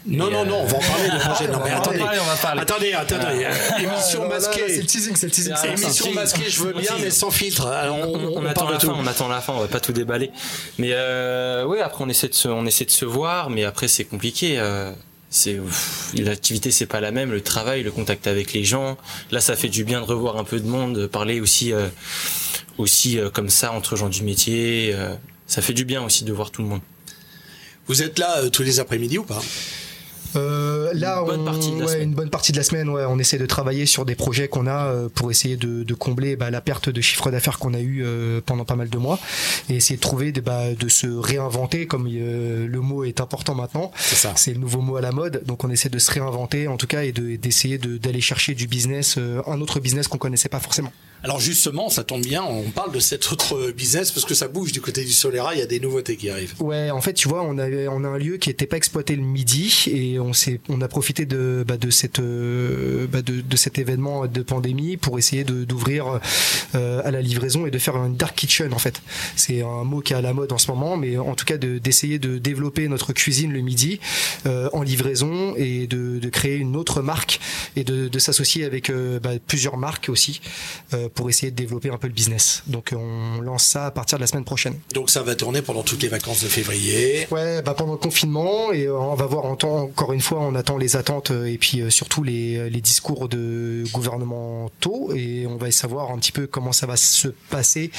Non, 0.07 0.29
Et, 0.29 0.33
non, 0.33 0.45
non, 0.45 0.59
on 0.61 0.67
va 0.67 0.77
en 0.77 0.81
parler 0.81 1.09
de 1.11 1.19
projet. 1.25 1.47
Non, 1.49 1.59
mais 1.65 1.71
on 1.71 1.75
va 1.75 1.77
en 1.77 1.81
attendez. 1.81 1.99
parler, 2.01 2.19
on 2.21 2.27
va 2.27 2.37
parler. 2.37 2.61
Attendez, 2.61 2.93
attendez. 2.93 3.47
Ah. 3.47 3.81
Émission 3.81 4.23
Ah, 4.25 4.29
masquée. 4.29 4.65
c'est 4.69 4.81
le 4.83 4.87
teasing, 4.87 5.17
c'est 5.17 5.27
le 5.27 5.33
teasing. 5.33 5.55
Émission 5.65 6.13
masquée, 6.13 6.51
je 6.51 6.61
veux 6.63 6.73
bien, 6.75 6.93
mais 7.01 7.11
sans 7.11 7.31
filtre. 7.31 7.67
Alors, 7.69 7.97
on, 7.97 8.15
on, 8.15 8.43
on 8.43 8.47
attend 8.47 8.69
la 8.69 8.79
fin, 8.79 8.95
on 8.95 9.07
attend 9.07 9.29
la 9.29 9.41
fin, 9.41 9.55
on 9.55 9.61
va 9.61 9.69
pas 9.69 9.81
tout 9.81 9.93
déballer. 9.93 10.31
Mais 10.79 10.91
euh, 10.93 11.65
oui, 11.67 11.79
après 11.81 12.05
on 12.05 12.09
essaie 12.11 12.29
de 12.29 12.35
se, 12.35 12.49
on 12.49 12.67
essaie 12.67 12.85
de 12.85 12.91
se 12.91 13.07
voir, 13.07 13.49
mais 13.49 13.65
après 13.65 13.89
c'est 13.89 14.05
compliqué. 14.05 14.57
euh, 14.59 14.93
c'est 15.35 15.59
l'activité 16.17 16.71
c'est 16.71 16.87
pas 16.87 17.01
la 17.01 17.11
même, 17.11 17.33
le 17.33 17.41
travail, 17.41 17.83
le 17.83 17.91
contact 17.91 18.29
avec 18.29 18.53
les 18.53 18.63
gens. 18.63 18.97
Là, 19.33 19.41
ça 19.41 19.57
fait 19.57 19.69
du 19.69 19.83
bien 19.85 20.01
de 20.01 20.07
revoir 20.07 20.37
un 20.37 20.45
peu 20.45 20.61
de 20.61 20.67
monde, 20.67 20.97
de 20.97 21.07
parler 21.07 21.41
aussi, 21.41 21.73
euh, 21.73 21.89
aussi 22.79 23.19
euh, 23.19 23.31
comme 23.31 23.51
ça 23.51 23.73
entre 23.73 23.97
gens 23.97 24.09
du 24.09 24.23
métier. 24.23 24.93
euh, 24.95 25.13
ça 25.49 25.61
fait 25.61 25.73
du 25.73 25.85
bien 25.85 26.03
aussi 26.05 26.25
de 26.25 26.33
voir 26.33 26.53
tout 26.53 26.63
le 26.63 26.69
monde. 26.69 26.81
Vous 27.89 28.03
êtes 28.03 28.19
là 28.19 28.49
tous 28.49 28.63
les 28.63 28.79
après-midi 28.79 29.19
ou 29.19 29.25
pas? 29.25 29.43
Euh, 30.37 30.91
là, 30.95 31.21
Une 31.21 31.27
bonne 31.27 31.41
on- 31.41 31.45
partie 31.45 31.71
de 31.73 31.79
la 31.81 31.85
ouais, 31.87 31.93
semaine. 31.93 32.09
une 32.09 32.15
bonne 32.15 32.31
partie 32.31 32.53
de 32.53 32.57
la 32.57 32.63
semaine, 32.65 32.89
ouais, 32.89 33.05
on 33.09 33.19
essaie 33.19 33.39
de 33.39 33.47
travailler 33.47 33.87
sur 33.87 34.05
des 34.05 34.15
projets 34.15 34.49
qu'on 34.49 34.67
a 34.67 34.87
euh, 34.87 35.09
pour 35.15 35.31
essayer 35.31 35.57
de, 35.57 35.83
de 35.85 35.95
combler 35.95 36.37
bah, 36.37 36.51
la 36.51 36.61
perte 36.61 36.89
de 36.89 37.01
chiffre 37.01 37.31
d'affaires 37.31 37.59
qu'on 37.59 37.75
a 37.75 37.81
eu 37.81 38.03
euh, 38.05 38.41
pendant 38.45 38.65
pas 38.65 38.77
mal 38.77 38.89
de 38.89 38.99
mois 38.99 39.19
et 39.71 39.77
essayer 39.77 39.97
de 39.97 40.01
trouver, 40.01 40.33
de, 40.33 40.41
bah, 40.41 40.75
de 40.75 40.89
se 40.89 41.07
réinventer, 41.07 41.87
comme 41.87 42.09
euh, 42.11 42.67
le 42.67 42.81
mot 42.81 43.05
est 43.05 43.21
important 43.21 43.55
maintenant. 43.55 43.91
C'est 43.97 44.17
ça. 44.17 44.33
C'est 44.37 44.53
le 44.55 44.59
nouveau 44.61 44.81
mot 44.81 44.97
à 44.97 45.01
la 45.01 45.13
mode, 45.13 45.43
donc 45.47 45.65
on 45.65 45.71
essaie 45.71 45.89
de 45.89 45.99
se 45.99 46.11
réinventer 46.11 46.69
en 46.69 46.77
tout 46.77 46.87
cas 46.87 47.05
et 47.05 47.13
de- 47.13 47.37
d'essayer 47.37 47.79
de, 47.79 47.97
d'aller 47.97 48.21
chercher 48.21 48.55
du 48.55 48.67
business, 48.67 49.17
euh, 49.19 49.41
un 49.47 49.61
autre 49.61 49.81
business 49.81 50.09
qu'on 50.09 50.19
connaissait 50.19 50.49
pas 50.49 50.61
forcément. 50.61 50.93
Alors 51.25 51.41
justement, 51.41 51.89
ça 51.89 52.05
tombe 52.05 52.23
bien, 52.23 52.43
on 52.45 52.71
parle 52.71 52.93
de 52.93 53.01
cet 53.01 53.33
autre 53.33 53.71
business 53.73 54.11
parce 54.13 54.27
que 54.27 54.35
ça 54.35 54.47
bouge 54.47 54.73
du 54.73 54.81
côté 54.81 55.05
du 55.05 55.13
Solera, 55.13 55.55
il 55.55 55.59
y 55.59 55.63
a 55.63 55.67
des 55.67 55.81
nouveautés 55.81 56.17
qui 56.17 56.29
arrivent. 56.29 56.55
Ouais, 56.61 56.91
en 56.91 57.01
fait, 57.01 57.15
tu 57.15 57.29
vois, 57.29 57.43
on 57.43 57.57
avait, 57.59 57.89
on 57.89 58.05
a 58.05 58.09
un 58.09 58.19
lieu 58.19 58.37
qui 58.37 58.51
n'était 58.51 58.67
pas 58.67 58.77
exploité 58.77 59.17
le 59.17 59.23
midi 59.23 59.85
et 59.91 60.19
on 60.19 60.33
on 60.69 60.81
a 60.81 60.89
profité 60.89 61.25
de, 61.27 61.65
bah, 61.67 61.77
de 61.79 61.91
cette, 61.91 62.19
euh, 62.19 63.07
bah, 63.07 63.23
de, 63.23 63.41
de 63.41 63.57
cet 63.57 63.79
événement 63.79 64.27
de 64.27 64.43
pandémie 64.43 64.97
pour 64.99 65.19
essayer 65.19 65.45
d'ouvrir 65.45 66.21
euh, 66.75 67.01
à 67.05 67.11
la 67.11 67.23
livraison 67.23 67.67
et 67.67 67.71
de 67.71 67.79
faire 67.79 67.97
un 67.97 68.11
dark 68.11 68.37
kitchen 68.37 68.73
en 68.75 68.79
fait. 68.79 69.01
C'est 69.37 69.63
un 69.63 69.85
mot 69.85 70.01
qui 70.01 70.13
est 70.13 70.17
à 70.17 70.21
la 70.23 70.33
mode 70.35 70.53
en 70.53 70.59
ce 70.59 70.71
moment, 70.71 70.97
mais 70.97 71.17
en 71.17 71.35
tout 71.35 71.45
cas 71.47 71.57
de- 71.57 71.79
d'essayer 71.79 72.19
de, 72.19 72.39
développer 72.39 72.89
notre 72.89 73.13
cuisine 73.13 73.53
le 73.53 73.61
midi 73.61 74.01
euh, 74.47 74.69
en 74.73 74.83
livraison 74.83 75.55
et 75.57 75.87
de, 75.87 76.19
de 76.19 76.29
créer 76.29 76.57
une 76.57 76.77
autre 76.77 77.01
marque 77.01 77.41
et 77.77 77.85
de, 77.85 78.09
de 78.09 78.19
s'associer 78.19 78.65
avec 78.65 78.91
euh, 78.91 79.19
bah, 79.21 79.31
plusieurs 79.47 79.77
marques 79.79 80.09
aussi 80.09 80.41
euh, 80.93 81.09
pour 81.15 81.29
essayer 81.29 81.51
de 81.51 81.57
développer 81.57 81.91
un 81.91 81.97
peu 81.99 82.07
le 82.09 82.13
business. 82.13 82.63
Donc 82.67 82.93
on 82.97 83.41
lance 83.41 83.65
ça 83.65 83.87
à 83.87 83.91
partir 83.91 84.19
de 84.19 84.23
la 84.23 84.27
semaine 84.27 84.45
prochaine. 84.45 84.79
Donc 84.95 85.11
ça 85.11 85.23
va 85.23 85.35
tourner 85.35 85.63
pendant 85.63 85.83
toutes 85.83 86.03
les 86.03 86.09
vacances 86.09 86.43
de 86.43 86.49
février. 86.49 87.27
Ouais, 87.31 87.63
bah 87.63 87.75
pendant 87.75 87.93
le 87.93 87.99
confinement 87.99 88.73
et 88.73 88.85
euh, 88.87 88.99
on 88.99 89.15
va 89.15 89.27
voir 89.27 89.45
en 89.47 89.57
temps- 89.57 89.83
encore 89.83 90.13
une 90.13 90.21
fois, 90.21 90.41
on 90.41 90.55
attend 90.55 90.77
les 90.79 90.97
attentes 90.97 91.31
euh, 91.31 91.47
et 91.47 91.59
puis 91.59 91.81
euh, 91.81 91.91
surtout 91.91 92.23
les, 92.23 92.69
les 92.71 92.81
discours 92.81 93.29
de 93.29 93.85
gouvernementaux 93.93 95.13
et 95.15 95.47
on 95.47 95.57
va 95.57 95.71
savoir 95.71 96.11
un 96.11 96.19
petit 96.19 96.33
peu 96.33 96.47
comment 96.47 96.73
ça 96.73 96.87
va 96.87 96.97
se 96.97 97.29
passer, 97.51 97.91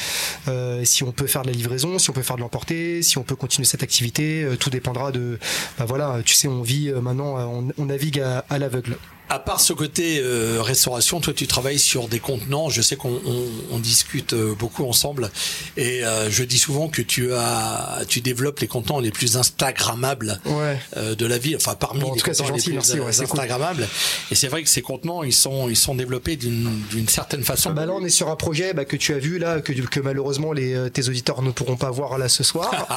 euh, 0.48 0.84
si 0.86 1.04
on 1.04 1.12
peut 1.12 1.28
faire 1.28 1.42
de 1.44 1.48
la 1.48 1.54
livraison, 1.54 2.00
si 2.00 2.10
on 2.10 2.14
peut 2.14 2.22
faire 2.22 2.36
de 2.36 2.42
l'emporter, 2.42 3.02
si 3.02 3.18
on 3.18 3.24
peut 3.24 3.36
continuer 3.36 3.66
cette 3.66 3.84
activité, 3.84 4.48
tout 4.60 4.70
dépendra 4.70 5.12
de, 5.12 5.40
bah 5.78 5.86
voilà, 5.86 6.20
tu 6.26 6.34
sais, 6.34 6.48
on 6.48 6.62
vit 6.62 6.92
maintenant, 6.92 7.38
on, 7.38 7.70
on 7.78 7.86
navigue 7.86 8.20
à, 8.20 8.46
à 8.50 8.58
l'aveugle. 8.58 8.98
À 9.28 9.40
part 9.40 9.60
ce 9.60 9.74
côté 9.74 10.20
euh, 10.20 10.60
restauration, 10.62 11.20
toi 11.20 11.34
tu 11.34 11.48
travailles 11.48 11.80
sur 11.80 12.08
des 12.08 12.20
contenants. 12.20 12.70
Je 12.70 12.82
sais 12.82 12.96
qu'on 12.96 13.20
on, 13.26 13.44
on 13.72 13.80
discute 13.80 14.34
euh, 14.34 14.54
beaucoup 14.54 14.86
ensemble 14.86 15.32
et 15.78 16.06
euh, 16.06 16.30
je 16.30 16.44
dis 16.44 16.60
souvent 16.60 16.88
que 16.90 17.02
tu 17.02 17.34
as, 17.34 18.02
tu 18.08 18.22
développes 18.22 18.60
les 18.60 18.68
contenants 18.68 19.00
les 19.00 19.10
plus 19.12 19.36
instagrammables 19.38 20.40
Ouais. 20.46 20.78
euh, 20.98 21.16
de 21.16 21.26
la 21.26 21.38
vie. 21.40 21.56
Enfin 21.56 21.74
parmi 21.76 22.02
Bon, 22.02 22.12
en 22.12 22.14
les 22.14 22.20
tout 22.20 22.26
cas, 22.26 22.34
contenants 22.34 22.50
les 22.54 22.60
gentil, 22.60 22.66
plus 22.70 22.74
merci, 22.76 22.92
ouais, 22.94 23.00
euh, 23.00 23.26
cool. 23.26 23.40
instagrammables. 23.40 23.88
Et 24.32 24.36
c'est 24.36 24.48
vrai 24.48 24.62
que 24.64 24.70
ces 24.70 24.82
contenants, 24.84 25.24
ils 25.24 25.34
sont, 25.34 25.70
ils 25.70 25.76
sont 25.76 25.96
développés 25.96 26.36
d'une 26.36 26.70
d'une 26.92 27.08
certaine 27.08 27.44
façon. 27.44 27.72
Bah 27.72 27.86
là, 27.88 27.94
on 27.94 28.06
est 28.06 28.10
sur 28.10 28.30
un 28.30 28.36
projet 28.36 28.74
bah, 28.74 28.86
que 28.86 28.96
tu 28.96 29.14
as 29.14 29.20
vu 29.20 29.40
là, 29.40 29.60
que, 29.62 29.74
que 29.74 30.00
malheureusement 30.00 30.54
les 30.54 30.76
euh, 30.76 30.90
tes 30.90 31.10
auditeurs 31.10 31.42
ne 31.42 31.50
pourront 31.52 31.78
pas 31.78 31.90
voir 31.90 32.18
là 32.20 32.30
ce 32.30 32.44
soir. 32.44 32.72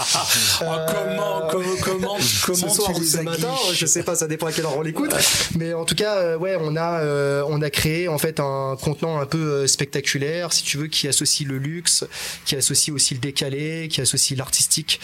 Oh, 0.60 0.64
comment, 0.88 1.48
comment, 1.50 1.76
comment, 1.82 2.16
comment 2.44 2.68
ce 2.68 2.74
soir 2.76 2.92
tu 2.94 3.00
les 3.00 3.06
ce 3.06 3.16
matin, 3.18 3.54
je 3.72 3.86
sais 3.86 4.02
pas, 4.02 4.16
ça 4.16 4.26
dépend 4.26 4.46
à 4.46 4.52
quelle 4.52 4.64
heure 4.64 4.76
on 4.76 4.82
l'écoute. 4.82 5.12
Mais 5.56 5.72
en 5.72 5.84
tout 5.84 5.94
cas, 5.94 6.17
euh, 6.18 6.36
ouais, 6.36 6.56
on 6.60 6.76
a 6.76 7.00
euh, 7.00 7.42
on 7.48 7.62
a 7.62 7.70
créé 7.70 8.08
en 8.08 8.18
fait 8.18 8.40
un 8.40 8.76
contenant 8.80 9.18
un 9.18 9.26
peu 9.26 9.38
euh, 9.38 9.66
spectaculaire, 9.66 10.52
si 10.52 10.62
tu 10.62 10.78
veux, 10.78 10.86
qui 10.86 11.08
associe 11.08 11.48
le 11.48 11.58
luxe, 11.58 12.04
qui 12.44 12.56
associe 12.56 12.94
aussi 12.94 13.14
le 13.14 13.20
décalé, 13.20 13.88
qui 13.88 14.00
associe 14.00 14.38
l'artistique. 14.38 15.00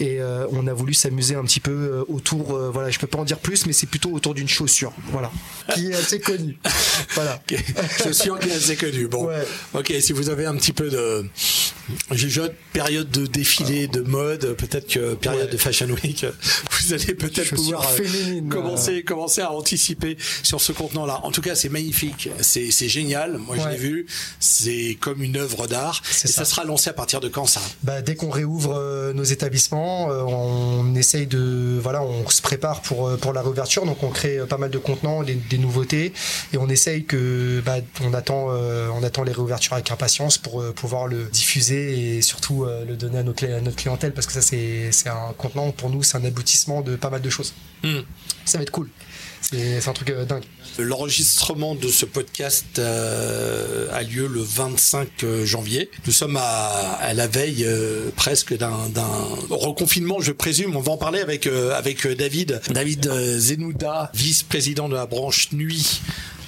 Et 0.00 0.20
on 0.50 0.66
a 0.66 0.72
voulu 0.72 0.94
s'amuser 0.94 1.34
un 1.34 1.44
petit 1.44 1.60
peu 1.60 2.04
autour. 2.08 2.56
voilà, 2.70 2.90
je 2.90 2.98
peux 2.98 3.06
pas 3.06 3.18
en 3.18 3.24
dire 3.24 3.38
plus, 3.38 3.66
mais 3.66 3.72
c'est 3.72 3.86
plutôt 3.86 4.10
autour 4.10 4.34
d'une 4.34 4.48
chaussure, 4.48 4.92
voilà, 5.10 5.30
qui 5.74 5.90
est 5.90 5.94
assez 5.94 6.20
connue. 6.20 6.58
Voilà. 7.14 7.40
Suis 7.48 8.30
qui 8.40 8.48
est 8.48 8.52
assez 8.52 8.76
connu. 8.76 9.06
Bon, 9.06 9.28
ok. 9.74 9.92
Si 10.00 10.12
vous 10.12 10.28
avez 10.28 10.44
un 10.46 10.56
petit 10.56 10.72
peu 10.72 10.90
de 10.90 11.26
jugeote, 12.12 12.54
période 12.72 13.10
de 13.10 13.26
défilé, 13.26 13.88
de 13.88 14.00
mode, 14.00 14.54
peut-être 14.56 14.88
que 14.88 15.14
période 15.14 15.50
de 15.50 15.56
Fashion 15.56 15.88
Week, 15.88 16.26
vous 16.70 16.92
allez 16.92 17.14
peut-être 17.14 17.54
pouvoir 17.54 17.86
euh, 18.00 18.40
commencer, 18.48 19.02
commencer 19.02 19.40
à 19.40 19.52
anticiper 19.52 20.16
sur 20.42 20.60
ce 20.60 20.72
contenant-là. 20.72 21.20
En 21.22 21.30
tout 21.30 21.42
cas, 21.42 21.54
c'est 21.54 21.68
magnifique, 21.68 22.28
c'est 22.40 22.70
c'est 22.70 22.88
génial. 22.88 23.38
Moi, 23.38 23.56
je 23.62 23.68
l'ai 23.68 23.76
vu. 23.76 24.06
C'est 24.40 24.96
comme 25.00 25.22
une 25.22 25.36
œuvre 25.36 25.66
d'art. 25.66 26.02
Et 26.24 26.28
ça. 26.28 26.44
sera 26.44 26.64
lancé 26.64 26.90
à 26.90 26.92
partir 26.92 27.20
de 27.20 27.28
quand 27.28 27.46
ça? 27.46 27.60
Bah, 27.82 28.02
dès 28.02 28.14
qu'on 28.14 28.30
réouvre 28.30 28.76
euh, 28.76 29.12
nos 29.12 29.24
établissements, 29.24 30.10
euh, 30.10 30.22
on 30.22 30.94
essaye 30.94 31.26
de, 31.26 31.78
voilà, 31.82 32.02
on 32.02 32.28
se 32.28 32.42
prépare 32.42 32.82
pour 32.82 33.08
euh, 33.08 33.16
pour 33.16 33.32
la 33.32 33.42
réouverture, 33.42 33.84
donc 33.84 34.02
on 34.02 34.10
crée 34.10 34.38
euh, 34.38 34.46
pas 34.46 34.58
mal 34.58 34.70
de 34.70 34.78
contenants, 34.78 35.22
des, 35.22 35.34
des 35.34 35.58
nouveautés, 35.58 36.12
et 36.52 36.58
on 36.58 36.68
essaye 36.68 37.04
que, 37.04 37.60
bah, 37.64 37.76
on 38.02 38.14
attend, 38.14 38.48
euh, 38.50 38.88
on 38.94 39.02
attend 39.02 39.22
les 39.24 39.32
réouvertures 39.32 39.72
avec 39.74 39.90
impatience 39.90 40.38
pour 40.38 40.60
euh, 40.60 40.72
pouvoir 40.72 41.06
le 41.06 41.24
diffuser 41.24 41.75
et 41.76 42.22
surtout 42.22 42.64
euh, 42.64 42.84
le 42.84 42.96
donner 42.96 43.18
à, 43.18 43.22
nos 43.22 43.32
clé- 43.32 43.52
à 43.52 43.60
notre 43.60 43.76
clientèle, 43.76 44.12
parce 44.12 44.26
que 44.26 44.32
ça 44.32 44.42
c'est 44.42 44.90
c'est 44.92 45.08
un 45.08 45.32
contenant 45.36 45.70
pour 45.72 45.90
nous, 45.90 46.02
c'est 46.02 46.16
un 46.16 46.24
aboutissement 46.24 46.80
de 46.82 46.96
pas 46.96 47.10
mal 47.10 47.20
de 47.22 47.30
choses. 47.30 47.54
Hmm. 47.82 48.00
Ça 48.44 48.58
va 48.58 48.62
être 48.62 48.70
cool. 48.70 48.88
C'est 49.40 49.80
c'est 49.80 49.88
un 49.88 49.92
truc 49.92 50.10
euh, 50.10 50.24
dingue. 50.24 50.44
L'enregistrement 50.78 51.74
de 51.74 51.88
ce 51.88 52.04
podcast 52.04 52.78
euh, 52.78 53.88
a 53.92 54.02
lieu 54.02 54.26
le 54.26 54.40
25 54.42 55.24
janvier. 55.44 55.90
Nous 56.06 56.12
sommes 56.12 56.36
à, 56.36 56.42
à 57.00 57.14
la 57.14 57.26
veille 57.26 57.64
euh, 57.64 58.10
presque 58.16 58.56
d'un 58.56 58.88
d'un 58.90 59.08
reconfinement, 59.50 60.20
je 60.20 60.32
présume. 60.32 60.76
On 60.76 60.80
va 60.80 60.92
en 60.92 60.96
parler 60.98 61.20
avec 61.20 61.46
euh, 61.46 61.72
avec 61.74 62.06
David, 62.06 62.60
David 62.70 63.06
euh, 63.06 63.38
Zenouda, 63.38 64.10
vice-président 64.14 64.88
de 64.88 64.94
la 64.94 65.06
branche 65.06 65.52
nuit 65.52 66.00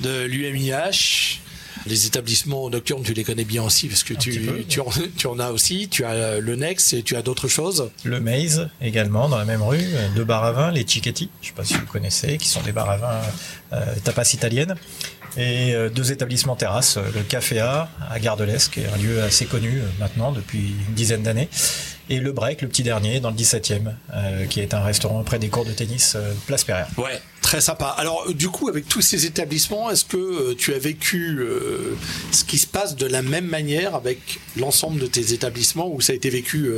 de 0.03 0.25
l'UMIH. 0.25 1.41
Les 1.87 2.07
établissements 2.07 2.69
nocturnes, 2.71 3.03
tu 3.03 3.15
les 3.15 3.25
connais 3.25 3.45
bien 3.45 3.63
aussi 3.63 3.89
parce 3.89 4.03
que 4.03 4.15
tu, 4.15 4.65
tu, 4.69 4.81
en, 4.81 4.87
tu 5.17 5.27
en 5.27 5.39
as 5.39 5.51
aussi. 5.51 5.89
Tu 5.89 6.05
as 6.05 6.39
le 6.41 6.57
Nex 6.57 6.93
et 6.93 7.03
tu 7.03 7.17
as 7.17 7.23
d'autres 7.23 7.49
choses. 7.49 7.91
Le 8.05 8.21
Maze 8.21 8.69
également 8.81 9.29
dans 9.29 9.39
la 9.39 9.45
même 9.45 9.63
rue, 9.63 9.79
euh, 9.81 10.09
deux 10.15 10.25
bars 10.25 10.45
à 10.45 10.53
vin, 10.53 10.71
les 10.71 10.87
Cicchetti, 10.87 11.31
je 11.43 11.49
sais 11.49 11.53
pas 11.55 11.65
si 11.65 11.75
vous 11.75 11.87
connaissez, 11.87 12.39
qui 12.39 12.49
sont 12.49 12.61
des 12.63 12.73
bars 12.73 12.91
à 12.91 12.97
vin 12.97 13.21
euh, 13.73 13.95
tapas 14.05 14.31
italiennes. 14.35 14.75
Et 15.39 15.73
euh, 15.73 15.89
deux 15.89 16.11
établissements 16.11 16.57
terrasses, 16.57 16.97
euh, 16.97 17.03
le 17.15 17.23
Café 17.23 17.61
A 17.61 17.89
à 18.11 18.19
Gare 18.19 18.37
de 18.37 18.45
qui 18.73 18.81
est 18.81 18.89
un 18.89 18.97
lieu 18.97 19.23
assez 19.23 19.47
connu 19.47 19.79
euh, 19.79 19.85
maintenant 20.01 20.33
depuis 20.33 20.75
une 20.89 20.95
dizaine 20.95 21.23
d'années. 21.23 21.49
Et 22.11 22.19
le 22.19 22.33
Break, 22.33 22.63
le 22.63 22.69
petit 22.69 22.83
dernier, 22.83 23.21
dans 23.21 23.31
le 23.31 23.37
17e, 23.37 23.93
euh, 24.15 24.47
qui 24.47 24.61
est 24.61 24.75
un 24.75 24.81
restaurant 24.81 25.23
près 25.23 25.39
des 25.39 25.49
cours 25.49 25.65
de 25.65 25.73
tennis 25.73 26.17
Place 26.47 26.65
Pereire. 26.65 26.89
Ouais, 26.97 27.21
très 27.41 27.61
sympa. 27.61 27.95
Alors, 27.99 28.33
du 28.33 28.49
coup, 28.49 28.69
avec 28.69 28.89
tous 28.89 29.03
ces 29.03 29.27
établissements, 29.27 29.91
est-ce 29.91 30.07
que 30.07 30.55
tu 30.55 30.73
as 30.73 30.79
vécu 30.79 31.39
ce 32.33 32.45
qui 32.45 32.57
se 32.57 32.67
passe 32.67 32.97
de 32.97 33.05
la 33.07 33.21
même 33.21 33.47
manière 33.47 33.95
avec 33.95 34.41
l'ensemble 34.57 34.99
de 34.99 35.07
tes 35.07 35.35
établissements 35.35 35.89
ou 35.93 36.01
ça 36.01 36.15
a 36.15 36.17
été 36.17 36.31
vécu 36.31 36.71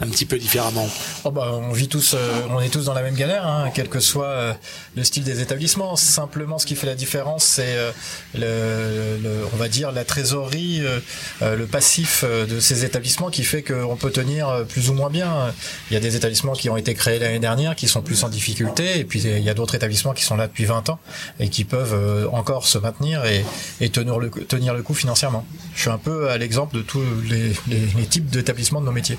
un 0.00 0.06
petit 0.08 0.24
peu 0.26 0.38
différemment 0.38 0.88
Oh 1.24 1.30
bah, 1.30 1.50
on 1.52 1.72
vit 1.72 1.88
tous, 1.88 2.14
euh, 2.14 2.42
on 2.50 2.60
est 2.60 2.68
tous 2.68 2.84
dans 2.86 2.94
la 2.94 3.02
même 3.02 3.14
galère, 3.14 3.46
hein, 3.46 3.70
quel 3.74 3.88
que 3.88 4.00
soit 4.00 4.26
euh, 4.26 4.52
le 4.96 5.04
style 5.04 5.22
des 5.24 5.40
établissements. 5.40 5.96
Simplement, 5.96 6.58
ce 6.58 6.66
qui 6.66 6.74
fait 6.74 6.86
la 6.86 6.94
différence, 6.96 7.44
c'est 7.44 7.76
euh, 7.76 7.90
le, 8.34 9.18
le- 9.22 9.44
on 9.52 9.56
va 9.56 9.68
dire, 9.68 9.92
la 9.92 10.04
trésorerie, 10.04 10.80
euh, 10.84 10.98
euh, 11.42 11.56
le 11.56 11.66
passif 11.66 12.24
euh, 12.24 12.44
de 12.46 12.60
ces 12.60 12.84
établissements 12.84 13.30
qui 13.30 13.44
fait 13.44 13.62
qu'on 13.62 13.96
peut 13.96 14.10
tenir 14.10 14.64
plus 14.68 14.90
ou 14.90 14.94
moins 14.94 15.10
bien. 15.10 15.52
Il 15.90 15.94
y 15.94 15.96
a 15.96 16.00
des 16.00 16.16
établissements 16.16 16.52
qui 16.54 16.68
ont 16.68 16.76
été 16.76 16.94
créés 16.94 17.18
l'année 17.18 17.38
dernière, 17.38 17.76
qui 17.76 17.86
sont 17.88 18.02
plus 18.02 18.24
en 18.24 18.28
difficulté, 18.28 18.98
et 18.98 19.04
puis 19.04 19.20
il 19.22 19.38
y 19.42 19.50
a 19.50 19.54
d'autres 19.54 19.74
établissements 19.76 20.12
qui 20.12 20.24
sont 20.24 20.36
là 20.36 20.46
depuis 20.48 20.64
20 20.64 20.88
ans 20.90 20.98
et 21.40 21.48
qui 21.48 21.64
peuvent 21.64 22.28
encore 22.32 22.66
se 22.66 22.78
maintenir 22.78 23.24
et, 23.24 23.44
et 23.80 23.90
tenir 23.90 24.18
le 24.18 24.30
tenir 24.30 24.74
le 24.74 24.82
coup 24.82 24.94
financièrement. 24.94 25.46
Je 25.74 25.82
suis 25.82 25.90
un 25.90 25.98
peu 25.98 26.30
à 26.30 26.36
l'exemple 26.38 26.76
de 26.76 26.82
tous 26.82 27.02
les, 27.28 27.52
les- 27.68 27.86
les 27.96 28.06
types 28.06 28.28
d'établissements 28.28 28.80
de 28.80 28.86
nos 28.86 28.92
métiers. 28.92 29.18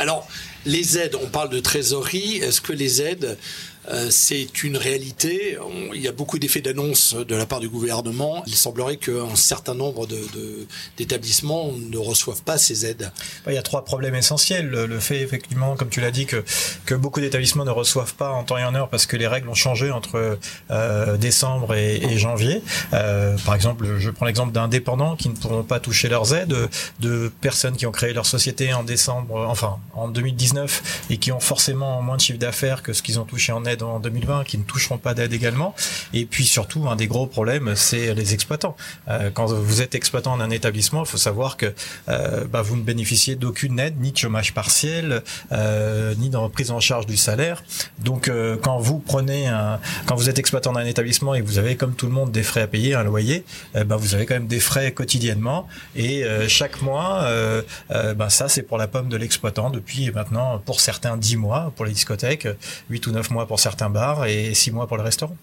Alors, 0.00 0.26
les 0.64 0.96
aides, 0.96 1.14
on 1.22 1.28
parle 1.28 1.50
de 1.50 1.60
trésorerie. 1.60 2.38
Est-ce 2.38 2.62
que 2.62 2.72
les 2.72 3.02
aides, 3.02 3.36
c'est 4.10 4.62
une 4.62 4.76
réalité 4.76 5.58
Il 5.94 6.00
y 6.00 6.08
a 6.08 6.12
beaucoup 6.12 6.38
d'effets 6.38 6.60
d'annonce 6.60 7.14
de 7.14 7.34
la 7.34 7.46
part 7.46 7.60
du 7.60 7.68
gouvernement. 7.68 8.42
Il 8.46 8.54
semblerait 8.54 8.96
qu'un 8.96 9.34
certain 9.34 9.74
nombre 9.74 10.06
d'établissements 10.96 11.72
ne 11.72 11.98
reçoivent 11.98 12.42
pas 12.42 12.58
ces 12.58 12.86
aides. 12.86 13.10
Il 13.46 13.54
y 13.54 13.58
a 13.58 13.62
trois 13.62 13.84
problèmes 13.84 14.14
essentiels. 14.14 14.68
Le, 14.68 15.00
fait, 15.00 15.20
effectivement, 15.22 15.76
comme 15.76 15.88
tu 15.88 16.00
l'as 16.00 16.10
dit, 16.10 16.26
que, 16.26 16.44
beaucoup 16.94 17.20
d'établissements 17.20 17.64
ne 17.64 17.70
reçoivent 17.70 18.14
pas 18.14 18.30
en 18.30 18.44
temps 18.44 18.58
et 18.58 18.64
en 18.64 18.74
heure 18.74 18.88
parce 18.88 19.06
que 19.06 19.16
les 19.16 19.26
règles 19.26 19.48
ont 19.48 19.54
changé 19.54 19.90
entre 19.90 20.38
euh, 20.70 21.16
décembre 21.16 21.74
et, 21.74 22.18
janvier. 22.18 22.62
Euh, 22.92 23.36
par 23.46 23.54
exemple, 23.54 23.86
je 23.98 24.10
prends 24.10 24.26
l'exemple 24.26 24.52
d'indépendants 24.52 25.16
qui 25.16 25.28
ne 25.28 25.34
pourront 25.34 25.62
pas 25.62 25.80
toucher 25.80 26.08
leurs 26.08 26.34
aides, 26.34 26.54
de 27.00 27.32
personnes 27.40 27.76
qui 27.76 27.86
ont 27.86 27.92
créé 27.92 28.12
leur 28.12 28.26
société 28.26 28.72
en 28.74 28.82
décembre, 28.82 29.46
enfin 29.48 29.78
en 29.94 30.08
2019 30.08 31.06
et 31.10 31.16
qui 31.16 31.32
ont 31.32 31.40
forcément 31.40 32.02
moins 32.02 32.16
de 32.16 32.20
chiffre 32.20 32.38
d'affaires 32.38 32.82
que 32.82 32.92
ce 32.92 33.02
qu'ils 33.02 33.18
ont 33.18 33.24
touché 33.24 33.52
en 33.52 33.64
aide 33.70 33.82
en 33.82 34.00
2020, 34.00 34.44
qui 34.44 34.58
ne 34.58 34.64
toucheront 34.64 34.98
pas 34.98 35.14
d'aide 35.14 35.32
également. 35.32 35.74
Et 36.12 36.26
puis 36.26 36.44
surtout, 36.44 36.88
un 36.88 36.96
des 36.96 37.06
gros 37.06 37.26
problèmes, 37.26 37.74
c'est 37.76 38.14
les 38.14 38.34
exploitants. 38.34 38.76
Euh, 39.08 39.30
quand 39.32 39.46
vous 39.46 39.82
êtes 39.82 39.94
exploitant 39.94 40.36
d'un 40.36 40.50
établissement, 40.50 41.02
il 41.04 41.08
faut 41.08 41.18
savoir 41.18 41.56
que 41.56 41.72
euh, 42.08 42.44
bah, 42.46 42.62
vous 42.62 42.76
ne 42.76 42.82
bénéficiez 42.82 43.36
d'aucune 43.36 43.78
aide, 43.78 44.00
ni 44.00 44.12
de 44.12 44.16
chômage 44.16 44.54
partiel, 44.54 45.22
euh, 45.52 46.14
ni 46.16 46.30
de 46.30 46.36
reprise 46.36 46.70
en 46.70 46.80
charge 46.80 47.06
du 47.06 47.16
salaire. 47.16 47.62
Donc, 47.98 48.28
euh, 48.28 48.56
quand 48.60 48.78
vous 48.78 48.98
prenez 48.98 49.46
un, 49.46 49.78
quand 50.06 50.16
vous 50.16 50.28
êtes 50.28 50.38
exploitant 50.38 50.72
d'un 50.72 50.84
établissement 50.84 51.34
et 51.34 51.40
que 51.40 51.46
vous 51.46 51.58
avez, 51.58 51.76
comme 51.76 51.94
tout 51.94 52.06
le 52.06 52.12
monde, 52.12 52.32
des 52.32 52.42
frais 52.42 52.62
à 52.62 52.66
payer, 52.66 52.94
un 52.94 53.04
loyer, 53.04 53.44
euh, 53.76 53.84
bah, 53.84 53.96
vous 53.96 54.14
avez 54.14 54.26
quand 54.26 54.34
même 54.34 54.46
des 54.46 54.60
frais 54.60 54.92
quotidiennement. 54.92 55.68
Et 55.96 56.24
euh, 56.24 56.48
chaque 56.48 56.82
mois, 56.82 57.26
bah, 57.90 58.30
ça, 58.30 58.48
c'est 58.48 58.62
pour 58.62 58.78
la 58.78 58.88
pomme 58.88 59.08
de 59.08 59.16
l'exploitant 59.16 59.70
depuis 59.70 60.10
maintenant, 60.10 60.58
pour 60.64 60.80
certains, 60.80 61.16
10 61.16 61.36
mois 61.36 61.72
pour 61.76 61.84
les 61.84 61.92
discothèques, 61.92 62.48
8 62.88 63.06
ou 63.06 63.12
9 63.12 63.30
mois 63.30 63.46
pour 63.46 63.59
certains 63.60 63.90
bars 63.90 64.26
et 64.26 64.54
6 64.54 64.70
mois 64.72 64.86
pour 64.86 64.96
les 64.96 65.02
restaurants. 65.04 65.36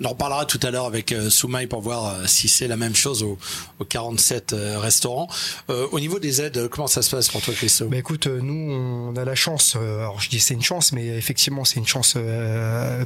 On 0.00 0.04
en 0.04 0.08
reparlera 0.10 0.44
tout 0.44 0.60
à 0.62 0.70
l'heure 0.70 0.84
avec 0.84 1.10
euh, 1.12 1.30
Soumaï 1.30 1.66
pour 1.66 1.80
voir 1.80 2.06
euh, 2.06 2.26
si 2.26 2.48
c'est 2.48 2.68
la 2.68 2.76
même 2.76 2.94
chose 2.94 3.22
aux, 3.22 3.38
aux 3.78 3.84
47 3.86 4.52
euh, 4.52 4.78
restaurants. 4.78 5.26
Euh, 5.70 5.86
au 5.90 5.98
niveau 6.00 6.18
des 6.18 6.42
aides, 6.42 6.68
comment 6.68 6.86
ça 6.86 7.00
se 7.00 7.10
passe 7.16 7.30
pour 7.30 7.40
toi, 7.40 7.54
Christophe 7.54 7.88
Bah 7.88 7.96
écoute, 7.96 8.26
euh, 8.26 8.40
nous 8.42 8.52
on 8.72 9.16
a 9.16 9.24
la 9.24 9.34
chance, 9.34 9.74
euh, 9.80 10.00
alors 10.00 10.20
je 10.20 10.28
dis 10.28 10.38
c'est 10.38 10.52
une 10.52 10.62
chance, 10.62 10.92
mais 10.92 11.06
effectivement 11.06 11.64
c'est 11.64 11.80
une 11.80 11.86
chance 11.86 12.12
euh, 12.18 13.04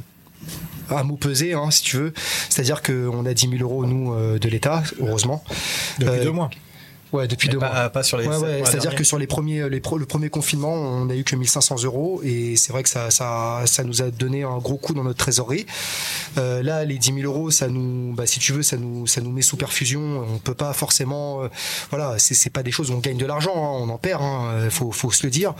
à 0.89 1.03
mot 1.03 1.15
pesé, 1.15 1.53
hein, 1.53 1.71
si 1.71 1.83
tu 1.83 1.95
veux. 1.95 2.13
C'est-à-dire 2.49 2.81
qu'on 2.81 3.25
a 3.25 3.33
10 3.33 3.49
000 3.57 3.61
euros, 3.61 3.85
nous, 3.85 4.13
euh, 4.13 4.37
de 4.37 4.49
l'État, 4.49 4.83
heureusement. 4.99 5.45
Depuis 5.97 6.19
Euh, 6.19 6.23
deux 6.25 6.31
mois. 6.31 6.49
Ouais, 7.13 7.27
depuis 7.27 7.47
Mais 7.49 7.53
deux 7.53 7.59
pas- 7.59 7.71
mois. 7.73 7.89
pas 7.89 8.03
sur 8.03 8.17
les 8.17 8.27
Ouais, 8.27 8.37
ouais, 8.37 8.61
C'est-à-dire 8.65 8.95
que 8.95 9.03
sur 9.03 9.17
les 9.17 9.27
premiers, 9.27 9.67
les 9.69 9.79
pro- 9.81 9.97
le 9.97 10.05
premier 10.05 10.29
confinement, 10.29 10.73
on 10.73 11.09
a 11.09 11.15
eu 11.15 11.23
que 11.23 11.35
1500 11.35 11.83
euros 11.83 12.21
et 12.23 12.55
c'est 12.55 12.71
vrai 12.71 12.83
que 12.83 12.89
ça, 12.89 13.11
ça, 13.11 13.61
ça 13.65 13.83
nous 13.83 14.01
a 14.01 14.11
donné 14.11 14.43
un 14.43 14.57
gros 14.59 14.77
coup 14.77 14.93
dans 14.93 15.03
notre 15.03 15.17
trésorerie. 15.19 15.65
Euh, 16.37 16.63
là, 16.63 16.85
les 16.85 16.97
10 16.97 17.13
000 17.15 17.25
euros, 17.25 17.51
ça 17.51 17.67
nous, 17.67 18.13
bah, 18.13 18.25
si 18.25 18.39
tu 18.39 18.53
veux, 18.53 18.63
ça 18.63 18.77
nous, 18.77 19.07
ça 19.07 19.19
nous 19.21 19.31
met 19.31 19.41
sous 19.41 19.57
perfusion. 19.57 20.25
On 20.33 20.37
peut 20.37 20.53
pas 20.53 20.71
forcément, 20.73 21.43
euh, 21.43 21.47
voilà, 21.89 22.17
c'est 22.17 22.33
c'est 22.33 22.49
pas 22.49 22.63
des 22.63 22.71
choses 22.71 22.91
où 22.91 22.93
on 22.93 22.99
gagne 22.99 23.17
de 23.17 23.25
l'argent, 23.25 23.53
hein, 23.55 23.79
on 23.85 23.89
en 23.89 23.97
perd, 23.97 24.21
hein, 24.21 24.45
euh, 24.53 24.69
faut, 24.69 24.91
faut 24.91 25.11
se 25.11 25.25
le 25.25 25.31
dire. 25.31 25.53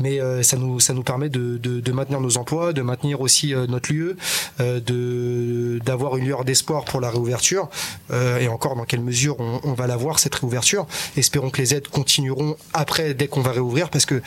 Mais 0.00 0.20
euh, 0.20 0.42
ça 0.42 0.56
nous, 0.56 0.80
ça 0.80 0.94
nous 0.94 1.02
permet 1.02 1.28
de, 1.28 1.58
de, 1.58 1.80
de 1.80 1.92
maintenir 1.92 2.20
nos 2.20 2.38
emplois, 2.38 2.72
de 2.72 2.82
maintenir 2.82 3.20
aussi 3.20 3.54
euh, 3.54 3.66
notre 3.66 3.92
lieu, 3.92 4.16
euh, 4.60 4.80
de 4.80 5.78
d'avoir 5.84 6.16
une 6.16 6.24
lueur 6.24 6.44
d'espoir 6.44 6.84
pour 6.84 7.00
la 7.00 7.10
réouverture. 7.10 7.68
Euh, 8.10 8.38
et 8.38 8.48
encore, 8.48 8.76
dans 8.76 8.84
quelle 8.84 9.00
mesure 9.00 9.36
on, 9.38 9.60
on 9.64 9.74
va 9.74 9.86
l'avoir 9.86 10.18
cette 10.18 10.34
réouverture 10.34 10.86
Espérons 11.16 11.50
que 11.50 11.60
les 11.60 11.74
aides 11.74 11.88
continueront 11.88 12.56
après, 12.72 13.14
dès 13.14 13.28
qu'on 13.28 13.40
va 13.40 13.52
réouvrir, 13.52 13.90
parce 13.90 14.06
que 14.06 14.22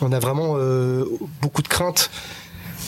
on 0.00 0.12
a 0.12 0.18
vraiment 0.18 0.54
euh, 0.56 1.04
beaucoup 1.40 1.62
de 1.62 1.68
craintes 1.68 2.10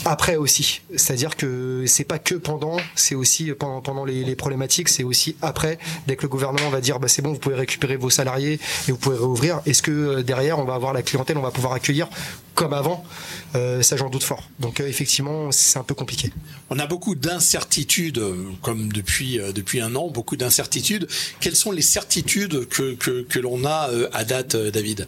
après 0.05 0.35
aussi. 0.35 0.81
C'est-à-dire 0.95 1.35
que 1.35 1.83
c'est 1.87 2.03
pas 2.03 2.19
que 2.19 2.35
pendant, 2.35 2.77
c'est 2.95 3.15
aussi 3.15 3.51
pendant, 3.51 3.81
pendant 3.81 4.05
les, 4.05 4.23
les 4.23 4.35
problématiques, 4.35 4.89
c'est 4.89 5.03
aussi 5.03 5.35
après, 5.41 5.77
dès 6.07 6.15
que 6.15 6.23
le 6.23 6.29
gouvernement 6.29 6.69
va 6.69 6.81
dire 6.81 6.99
bah, 6.99 7.07
c'est 7.07 7.21
bon, 7.21 7.33
vous 7.33 7.39
pouvez 7.39 7.55
récupérer 7.55 7.97
vos 7.97 8.09
salariés 8.09 8.59
et 8.87 8.91
vous 8.91 8.97
pouvez 8.97 9.17
réouvrir. 9.17 9.61
Est-ce 9.65 9.81
que 9.81 9.91
euh, 9.91 10.23
derrière, 10.23 10.59
on 10.59 10.65
va 10.65 10.75
avoir 10.75 10.93
la 10.93 11.01
clientèle, 11.03 11.37
on 11.37 11.41
va 11.41 11.51
pouvoir 11.51 11.73
accueillir 11.73 12.07
comme 12.55 12.73
avant 12.73 13.03
euh, 13.55 13.81
Ça, 13.81 13.95
j'en 13.95 14.09
doute 14.09 14.23
fort. 14.23 14.49
Donc, 14.59 14.79
euh, 14.81 14.87
effectivement, 14.87 15.51
c'est 15.51 15.79
un 15.79 15.83
peu 15.83 15.95
compliqué. 15.95 16.31
On 16.69 16.79
a 16.79 16.85
beaucoup 16.85 17.15
d'incertitudes, 17.15 18.21
comme 18.61 18.91
depuis 18.91 19.39
euh, 19.39 19.51
depuis 19.51 19.81
un 19.81 19.95
an, 19.95 20.07
beaucoup 20.09 20.35
d'incertitudes. 20.35 21.07
Quelles 21.39 21.55
sont 21.55 21.71
les 21.71 21.81
certitudes 21.81 22.67
que 22.67 22.93
que, 22.95 23.21
que 23.23 23.39
l'on 23.39 23.63
a 23.65 23.89
euh, 23.91 24.09
à 24.13 24.23
date, 24.25 24.55
euh, 24.55 24.71
David? 24.71 25.07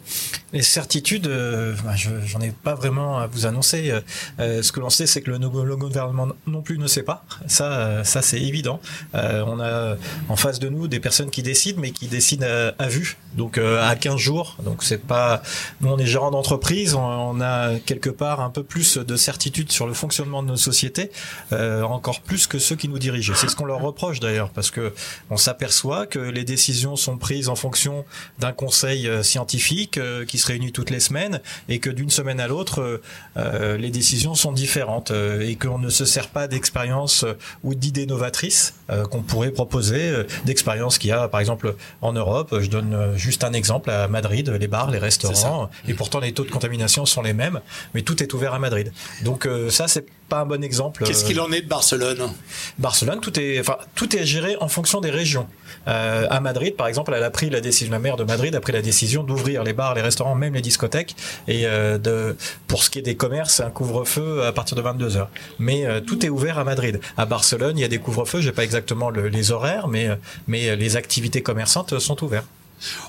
Les 0.52 0.62
certitudes, 0.62 1.26
euh, 1.26 1.74
bah, 1.84 1.96
je- 1.96 2.08
j'en 2.26 2.40
ai 2.40 2.50
pas 2.50 2.74
vraiment 2.74 3.18
à 3.18 3.26
vous 3.26 3.46
annoncer. 3.46 3.92
Ce 4.38 4.72
que 4.72 4.80
l'on 4.84 4.90
sait, 4.90 5.06
c'est 5.06 5.22
que 5.22 5.30
le, 5.30 5.38
gouvernement 5.76 6.28
non 6.46 6.62
plus 6.62 6.78
ne 6.78 6.86
sait 6.86 7.02
pas. 7.02 7.24
Ça, 7.46 7.72
euh, 7.72 8.04
ça 8.04 8.22
c'est 8.22 8.40
évident. 8.40 8.80
Euh, 9.14 9.42
on 9.46 9.60
a 9.60 9.96
en 10.28 10.36
face 10.36 10.58
de 10.58 10.68
nous 10.68 10.88
des 10.88 11.00
personnes 11.00 11.30
qui 11.30 11.42
décident, 11.42 11.80
mais 11.80 11.90
qui 11.90 12.06
décident 12.06 12.46
à, 12.78 12.88
vue, 12.88 13.16
donc 13.34 13.58
euh, 13.58 13.82
à 13.82 13.96
15 13.96 14.16
jours. 14.16 14.56
Donc 14.62 14.82
c'est 14.82 14.98
pas. 14.98 15.42
Nous, 15.80 15.88
on 15.88 15.98
est 15.98 16.06
gérant 16.06 16.30
d'entreprise, 16.30 16.94
on, 16.94 17.40
a 17.40 17.78
quelque 17.80 18.10
part 18.10 18.40
un 18.40 18.50
peu 18.50 18.62
plus 18.62 18.98
de 18.98 19.16
certitude 19.16 19.72
sur 19.72 19.86
le 19.86 19.94
fonctionnement 19.94 20.42
de 20.42 20.48
nos 20.48 20.56
sociétés, 20.56 21.10
euh, 21.52 21.82
encore 21.82 22.20
plus 22.20 22.46
que 22.46 22.58
ceux 22.58 22.76
qui 22.76 22.88
nous 22.88 22.98
dirigent. 22.98 23.34
C'est 23.34 23.48
ce 23.48 23.56
qu'on 23.56 23.64
leur 23.64 23.80
reproche 23.80 24.20
d'ailleurs, 24.20 24.50
parce 24.50 24.70
que 24.70 24.92
on 25.30 25.36
s'aperçoit 25.36 26.06
que 26.06 26.18
les 26.18 26.44
décisions 26.44 26.96
sont 26.96 27.16
prises 27.16 27.48
en 27.48 27.56
fonction 27.56 28.04
d'un 28.38 28.52
conseil 28.52 29.08
euh, 29.08 29.22
scientifique 29.22 29.98
euh, 29.98 30.24
qui 30.24 30.38
se 30.38 30.46
réunit 30.46 30.72
toutes 30.72 30.90
les 30.90 31.00
semaines 31.00 31.40
et 31.68 31.78
que 31.78 31.90
d'une 31.90 32.10
semaine 32.10 32.40
à 32.40 32.48
l'autre, 32.48 32.80
euh, 32.80 33.02
euh, 33.36 33.76
les 33.76 33.90
décisions 33.90 34.34
sont 34.34 34.52
différentes 34.52 34.73
euh, 35.10 35.40
et 35.40 35.56
qu'on 35.56 35.78
ne 35.78 35.88
se 35.88 36.04
sert 36.04 36.28
pas 36.28 36.48
d'expériences 36.48 37.24
euh, 37.24 37.34
ou 37.62 37.74
d'idées 37.74 38.06
novatrices 38.06 38.74
euh, 38.90 39.04
qu'on 39.04 39.22
pourrait 39.22 39.50
proposer, 39.50 40.12
d'expériences 40.44 40.98
qu'il 40.98 41.10
y 41.10 41.12
a 41.12 41.28
par 41.28 41.40
exemple 41.40 41.74
en 42.02 42.12
Europe. 42.12 42.56
Je 42.60 42.68
donne 42.68 43.14
juste 43.16 43.44
un 43.44 43.52
exemple 43.52 43.90
à 43.90 44.08
Madrid, 44.08 44.48
les 44.48 44.68
bars, 44.68 44.90
les 44.90 44.98
restaurants, 44.98 45.70
et 45.88 45.94
pourtant 45.94 46.20
les 46.20 46.32
taux 46.32 46.44
de 46.44 46.50
contamination 46.50 47.06
sont 47.06 47.22
les 47.22 47.32
mêmes, 47.32 47.60
mais 47.94 48.02
tout 48.02 48.22
est 48.22 48.32
ouvert 48.34 48.54
à 48.54 48.58
Madrid. 48.58 48.92
Donc 49.22 49.48
ça, 49.70 49.88
c'est 49.88 50.06
pas 50.28 50.40
un 50.40 50.46
bon 50.46 50.62
exemple. 50.64 51.04
Qu'est-ce 51.04 51.24
Euh, 51.24 51.28
qu'il 51.28 51.40
en 51.40 51.50
est 51.52 51.60
de 51.62 51.68
Barcelone? 51.68 52.30
Barcelone, 52.78 53.20
tout 53.20 53.38
est, 53.38 53.60
enfin, 53.60 53.76
tout 53.94 54.16
est 54.16 54.24
géré 54.24 54.56
en 54.60 54.68
fonction 54.68 55.00
des 55.00 55.10
régions. 55.10 55.46
Euh, 55.86 56.26
à 56.30 56.40
Madrid, 56.40 56.76
par 56.76 56.86
exemple, 56.86 57.12
elle 57.14 57.22
a 57.22 57.30
pris 57.30 57.50
la 57.50 57.60
décision, 57.60 57.92
la 57.92 57.98
maire 57.98 58.16
de 58.16 58.24
Madrid 58.24 58.54
a 58.54 58.60
pris 58.60 58.72
la 58.72 58.80
décision 58.82 59.22
d'ouvrir 59.22 59.64
les 59.64 59.72
bars, 59.74 59.94
les 59.94 60.00
restaurants, 60.00 60.34
même 60.34 60.54
les 60.54 60.62
discothèques, 60.62 61.14
et 61.46 61.66
euh, 61.66 61.98
de, 61.98 62.36
pour 62.68 62.82
ce 62.82 62.90
qui 62.90 62.98
est 62.98 63.02
des 63.02 63.16
commerces, 63.16 63.60
un 63.60 63.70
couvre-feu 63.70 64.44
à 64.44 64.52
partir 64.52 64.76
de 64.76 64.82
22 64.82 65.16
heures. 65.16 65.30
Mais 65.58 65.84
euh, 65.84 66.00
tout 66.00 66.24
est 66.24 66.30
ouvert 66.30 66.58
à 66.58 66.64
Madrid. 66.64 67.00
À 67.16 67.26
Barcelone, 67.26 67.76
il 67.76 67.82
y 67.82 67.84
a 67.84 67.88
des 67.88 67.98
couvre-feux. 67.98 68.40
J'ai 68.40 68.52
pas 68.52 68.64
exactement 68.64 69.10
le- 69.10 69.28
les 69.28 69.50
horaires, 69.52 69.88
mais 69.88 70.08
mais 70.46 70.74
les 70.76 70.96
activités 70.96 71.42
commerçantes 71.42 71.98
sont 71.98 72.22
ouvertes. 72.24 72.46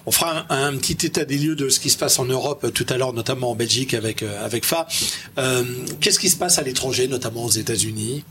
On 0.06 0.12
fera 0.12 0.46
un, 0.50 0.76
petit 0.78 1.06
état 1.06 1.26
des 1.26 1.38
lieux 1.38 1.56
de 1.56 1.70
ce 1.70 1.80
qui 1.80 1.90
se 1.90 1.98
passe 1.98 2.20
en 2.20 2.26
Europe 2.26 2.64
euh, 2.64 2.70
tout 2.70 2.86
à 2.90 2.98
l'heure, 2.98 3.14
notamment 3.14 3.52
en 3.52 3.56
Belgique 3.56 3.94
avec 3.94 4.24
euh, 4.24 4.46
avec 4.46 4.66
Fa. 4.66 4.88
Euh, 5.38 5.64
Qu'est-ce 6.00 6.20
qui 6.20 6.30
se 6.30 6.38
passe 6.38 6.60
à 6.60 6.62
l'étranger, 6.62 7.08
notamment 7.08 7.44
aux 7.44 7.50
États-Unis? 7.50 8.24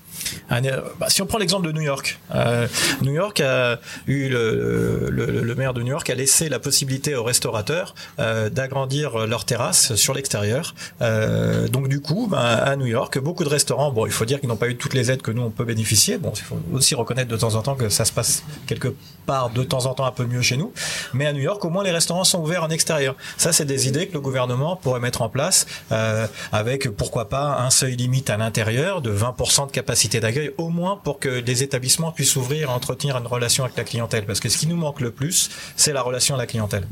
Un, 0.48 0.64
euh, 0.64 0.80
bah, 0.98 1.06
si 1.08 1.22
on 1.22 1.26
prend 1.26 1.38
l'exemple 1.38 1.66
de 1.66 1.72
New 1.72 1.82
York, 1.82 2.18
New 3.02 3.12
York 3.12 3.40
a 3.40 3.78
eu 4.06 4.28
le, 4.28 5.54
maire 5.56 5.74
de 5.74 5.82
New 5.82 5.90
York 5.90 6.08
a 6.08 6.14
laissé 6.14 6.48
la 6.48 6.58
possibilité 6.58 7.14
aux 7.14 7.22
restaurateurs 7.22 7.94
d'agrandir 8.18 9.26
leur 9.26 9.44
terrasse 9.44 9.94
sur 9.94 10.14
l'extérieur. 10.14 10.74
Donc 11.00 11.88
du 11.88 12.00
coup, 12.00 12.26
bah, 12.30 12.40
à 12.40 12.76
New 12.76 12.86
York, 12.86 13.18
beaucoup 13.18 13.44
de 13.44 13.48
restaurants, 13.48 13.92
bon, 13.92 14.06
il 14.06 14.12
faut 14.12 14.24
dire 14.24 14.40
qu'ils 14.40 14.48
n'ont 14.48 14.56
pas 14.56 14.68
eu 14.68 14.76
toutes 14.76 14.94
les 14.94 15.10
aides 15.10 15.22
que 15.22 15.30
nous 15.30 15.42
on 15.42 15.50
peut 15.50 15.64
bénéficier. 15.64 16.18
Bon, 16.18 16.32
il 16.34 16.42
faut 16.42 16.58
aussi 16.72 16.94
reconnaître 16.94 17.30
de 17.30 17.36
temps 17.36 17.54
en 17.54 17.62
temps 17.62 17.74
que 17.74 17.88
ça 17.88 18.04
se 18.04 18.12
passe 18.12 18.42
quelque 18.66 18.94
part 19.26 19.50
de 19.50 19.62
temps 19.62 19.86
en 19.86 19.94
temps 19.94 20.06
un 20.06 20.12
peu 20.12 20.24
mieux 20.24 20.42
chez 20.42 20.56
nous. 20.56 20.72
Mais 21.12 21.26
New 21.34 21.40
York, 21.40 21.64
au 21.64 21.70
moins 21.70 21.84
les 21.84 21.90
restaurants 21.90 22.24
sont 22.24 22.40
ouverts 22.40 22.64
en 22.64 22.70
extérieur. 22.70 23.14
Ça, 23.36 23.52
c'est 23.52 23.64
des 23.64 23.88
idées 23.88 24.06
que 24.06 24.14
le 24.14 24.20
gouvernement 24.20 24.76
pourrait 24.76 25.00
mettre 25.00 25.22
en 25.22 25.28
place 25.28 25.66
euh, 25.92 26.26
avec 26.52 26.88
pourquoi 26.88 27.28
pas 27.28 27.58
un 27.60 27.70
seuil 27.70 27.96
limite 27.96 28.30
à 28.30 28.36
l'intérieur 28.36 29.02
de 29.02 29.14
20% 29.14 29.66
de 29.66 29.72
capacité 29.72 30.20
d'accueil, 30.20 30.52
au 30.58 30.68
moins 30.70 30.96
pour 30.96 31.18
que 31.18 31.28
les 31.28 31.62
établissements 31.62 32.12
puissent 32.12 32.36
ouvrir 32.36 32.70
et 32.70 32.72
entretenir 32.72 33.16
une 33.18 33.26
relation 33.26 33.64
avec 33.64 33.76
la 33.76 33.84
clientèle. 33.84 34.24
Parce 34.24 34.40
que 34.40 34.48
ce 34.48 34.56
qui 34.56 34.66
nous 34.66 34.76
manque 34.76 35.00
le 35.00 35.10
plus, 35.10 35.50
c'est 35.76 35.92
la 35.92 36.02
relation 36.02 36.34
à 36.34 36.38
la 36.38 36.46
clientèle. 36.46 36.86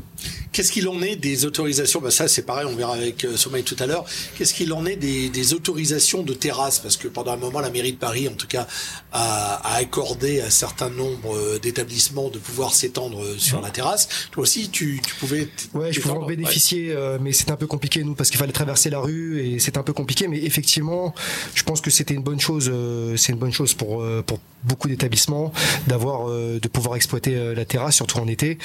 Qu'est-ce 0.51 0.71
qu'il 0.71 0.87
en 0.87 1.01
est 1.01 1.15
des 1.15 1.45
autorisations? 1.45 1.99
Bah 1.99 2.11
Ça, 2.11 2.27
c'est 2.27 2.43
pareil, 2.43 2.67
on 2.69 2.75
verra 2.75 2.93
avec 2.93 3.25
euh, 3.25 3.35
Sommeil 3.37 3.63
tout 3.63 3.75
à 3.79 3.87
l'heure. 3.87 4.05
Qu'est-ce 4.37 4.53
qu'il 4.53 4.71
en 4.73 4.85
est 4.85 4.95
des, 4.95 5.29
des 5.29 5.53
autorisations 5.53 6.23
de 6.23 6.33
terrasse 6.33 6.79
Parce 6.79 6.97
que 6.97 7.07
pendant 7.07 7.33
un 7.33 7.37
moment, 7.37 7.59
la 7.59 7.71
mairie 7.71 7.93
de 7.93 7.97
Paris, 7.97 8.27
en 8.27 8.33
tout 8.33 8.47
cas, 8.47 8.67
a, 9.11 9.55
a 9.55 9.75
accordé 9.75 10.41
à 10.41 10.45
un 10.45 10.49
certain 10.49 10.89
nombre 10.89 11.35
euh, 11.35 11.59
d'établissements 11.59 12.29
de 12.29 12.39
pouvoir 12.39 12.73
s'étendre 12.73 13.23
euh, 13.23 13.37
sur 13.37 13.61
la 13.61 13.71
terrasse. 13.71 14.07
Toi 14.33 14.41
aussi, 14.41 14.69
tu, 14.69 14.99
tu 15.05 15.13
pouvais. 15.13 15.47
Ouais, 15.75 15.93
je 15.93 16.01
pouvais 16.01 16.15
en 16.15 16.25
bénéficier, 16.25 16.91
euh, 16.91 17.19
mais 17.21 17.33
c'était 17.33 17.51
un 17.51 17.55
peu 17.55 17.67
compliqué 17.67 18.03
nous 18.03 18.15
parce 18.15 18.31
qu'il 18.31 18.39
fallait 18.39 18.51
traverser 18.51 18.89
la 18.89 18.97
rue 18.97 19.39
et 19.39 19.59
c'était 19.59 19.77
un 19.77 19.83
peu 19.83 19.93
compliqué. 19.93 20.27
Mais 20.27 20.43
effectivement, 20.43 21.13
je 21.53 21.61
pense 21.61 21.81
que 21.81 21.91
c'était 21.91 22.15
une 22.15 22.23
bonne 22.23 22.39
chose. 22.39 22.67
euh, 22.73 23.15
c'est 23.15 23.31
une 23.31 23.37
bonne 23.37 23.53
chose 23.53 23.75
pour 23.75 24.01
euh, 24.01 24.23
pour 24.25 24.39
beaucoup 24.63 24.87
d'établissements 24.87 25.51
d'avoir 25.87 26.29
de 26.29 26.67
pouvoir 26.69 26.95
exploiter 26.95 27.53
la 27.53 27.65
terrasse, 27.65 27.97
surtout 27.97 28.17
en 28.19 28.29
été. 28.29 28.57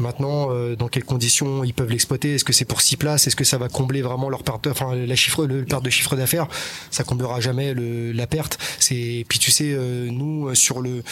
Maintenant, 0.00 0.48
dans 0.74 0.88
quelles 0.88 1.04
conditions 1.04 1.64
ils 1.64 1.74
peuvent 1.74 1.90
l'exploiter? 1.90 2.36
Est-ce 2.36 2.44
que 2.44 2.54
c'est 2.54 2.64
pour 2.64 2.80
six 2.80 2.96
places? 2.96 3.26
Est-ce 3.26 3.36
que 3.36 3.44
ça 3.44 3.58
va 3.58 3.68
combler 3.68 4.00
vraiment 4.00 4.30
leur 4.30 4.42
perte, 4.42 4.66
enfin 4.68 4.94
la 4.94 5.16
chiffre, 5.16 5.44
le 5.44 5.66
perte 5.66 5.84
de 5.84 5.90
chiffre 5.90 6.16
d'affaires? 6.16 6.48
Ça 6.90 7.04
comblera 7.04 7.40
jamais 7.40 7.74
le, 7.74 8.12
la 8.12 8.26
perte. 8.26 8.56
C'est 8.78 9.26
puis 9.28 9.38
tu 9.38 9.50
sais, 9.50 9.76
nous 10.10 10.54
sur 10.54 10.80
le, 10.80 11.02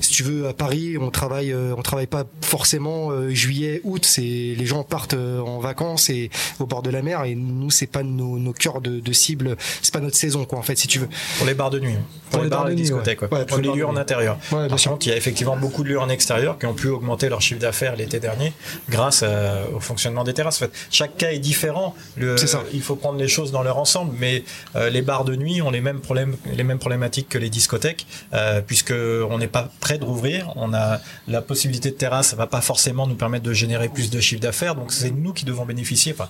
si 0.00 0.12
tu 0.12 0.22
veux 0.22 0.46
à 0.46 0.52
Paris, 0.54 0.96
on 0.96 1.10
travaille, 1.10 1.52
on 1.52 1.82
travaille 1.82 2.06
pas 2.06 2.24
forcément 2.42 3.10
euh, 3.16 3.30
juillet, 3.30 3.80
août. 3.84 4.04
C'est 4.04 4.22
les 4.22 4.66
gens 4.66 4.82
partent 4.84 5.14
euh, 5.14 5.40
en 5.40 5.58
vacances 5.58 6.10
et 6.10 6.30
au 6.60 6.66
bord 6.66 6.82
de 6.82 6.90
la 6.90 7.02
mer 7.02 7.24
et 7.24 7.34
nous 7.34 7.70
c'est 7.70 7.86
pas 7.86 8.02
nos, 8.02 8.38
nos 8.38 8.52
cœurs 8.52 8.80
de, 8.80 9.00
de 9.00 9.12
cible, 9.12 9.56
c'est 9.82 9.92
pas 9.92 10.00
notre 10.00 10.16
saison 10.16 10.44
quoi 10.44 10.58
en 10.58 10.62
fait 10.62 10.76
si 10.76 10.86
tu 10.88 10.98
veux. 10.98 11.08
Pour 11.38 11.46
les 11.46 11.54
bars 11.54 11.70
de 11.70 11.80
nuit. 11.80 11.94
Pour, 12.30 12.42
les, 12.42 12.48
bars, 12.48 12.64
de 12.66 12.74
discothèques. 12.74 13.22
ouais. 13.22 13.28
ouais. 13.32 13.38
Ouais, 13.38 13.46
pour 13.46 13.58
les 13.58 13.68
les 13.68 13.74
lieux 13.76 13.86
en 13.86 13.96
intérieur. 13.96 14.36
Par 14.50 14.68
contre, 14.68 15.06
il 15.06 15.10
y 15.10 15.12
a 15.12 15.16
effectivement 15.16 15.56
beaucoup 15.56 15.82
de 15.82 15.88
lieux 15.88 16.00
en 16.00 16.08
extérieur 16.08 16.58
qui 16.58 16.66
ont 16.66 16.74
pu 16.74 16.88
augmenter 16.88 17.28
leur 17.28 17.40
chiffre 17.40 17.60
d'affaires 17.60 17.96
l'été 17.96 18.20
dernier 18.20 18.52
grâce 18.88 19.22
à- 19.22 19.62
au 19.74 19.80
fonctionnement 19.80 20.24
des 20.24 20.34
terrasses. 20.34 20.56
En 20.56 20.66
fait, 20.66 20.72
chaque 20.90 21.16
cas 21.16 21.30
est 21.30 21.38
différent. 21.38 21.94
Le- 22.16 22.36
C'est 22.36 22.46
ça. 22.46 22.62
Il 22.72 22.82
faut 22.82 22.96
prendre 22.96 23.18
les 23.18 23.28
choses 23.28 23.52
dans 23.52 23.62
leur 23.62 23.78
ensemble, 23.78 24.14
mais 24.18 24.44
euh, 24.74 24.90
les 24.90 25.02
bars 25.02 25.24
de 25.24 25.34
nuit 25.36 25.62
ont 25.62 25.70
les 25.70 25.80
mêmes 25.80 26.00
problèmes, 26.00 26.36
les 26.54 26.64
mêmes 26.64 26.78
problématiques 26.78 27.28
que 27.28 27.38
les 27.38 27.48
discothèques, 27.50 28.06
euh, 28.34 28.60
puisque 28.60 28.92
on 29.30 29.38
n'est 29.38 29.46
pas 29.46 29.70
prêt 29.80 29.98
de 29.98 30.04
rouvrir. 30.04 30.52
On 30.56 30.74
a 30.74 31.00
la 31.28 31.40
possibilité 31.42 31.90
de 31.90 31.96
terrasse, 31.96 32.28
ça 32.28 32.36
va 32.36 32.46
pas 32.46 32.60
forcément 32.60 33.05
nous 33.06 33.14
permettre 33.14 33.44
de 33.44 33.52
générer 33.52 33.88
plus 33.88 34.10
de 34.10 34.20
chiffre 34.20 34.40
d'affaires, 34.40 34.74
donc 34.74 34.92
c'est 34.92 35.10
nous 35.10 35.32
qui 35.32 35.44
devons 35.44 35.64
bénéficier. 35.64 36.12
Enfin, 36.12 36.28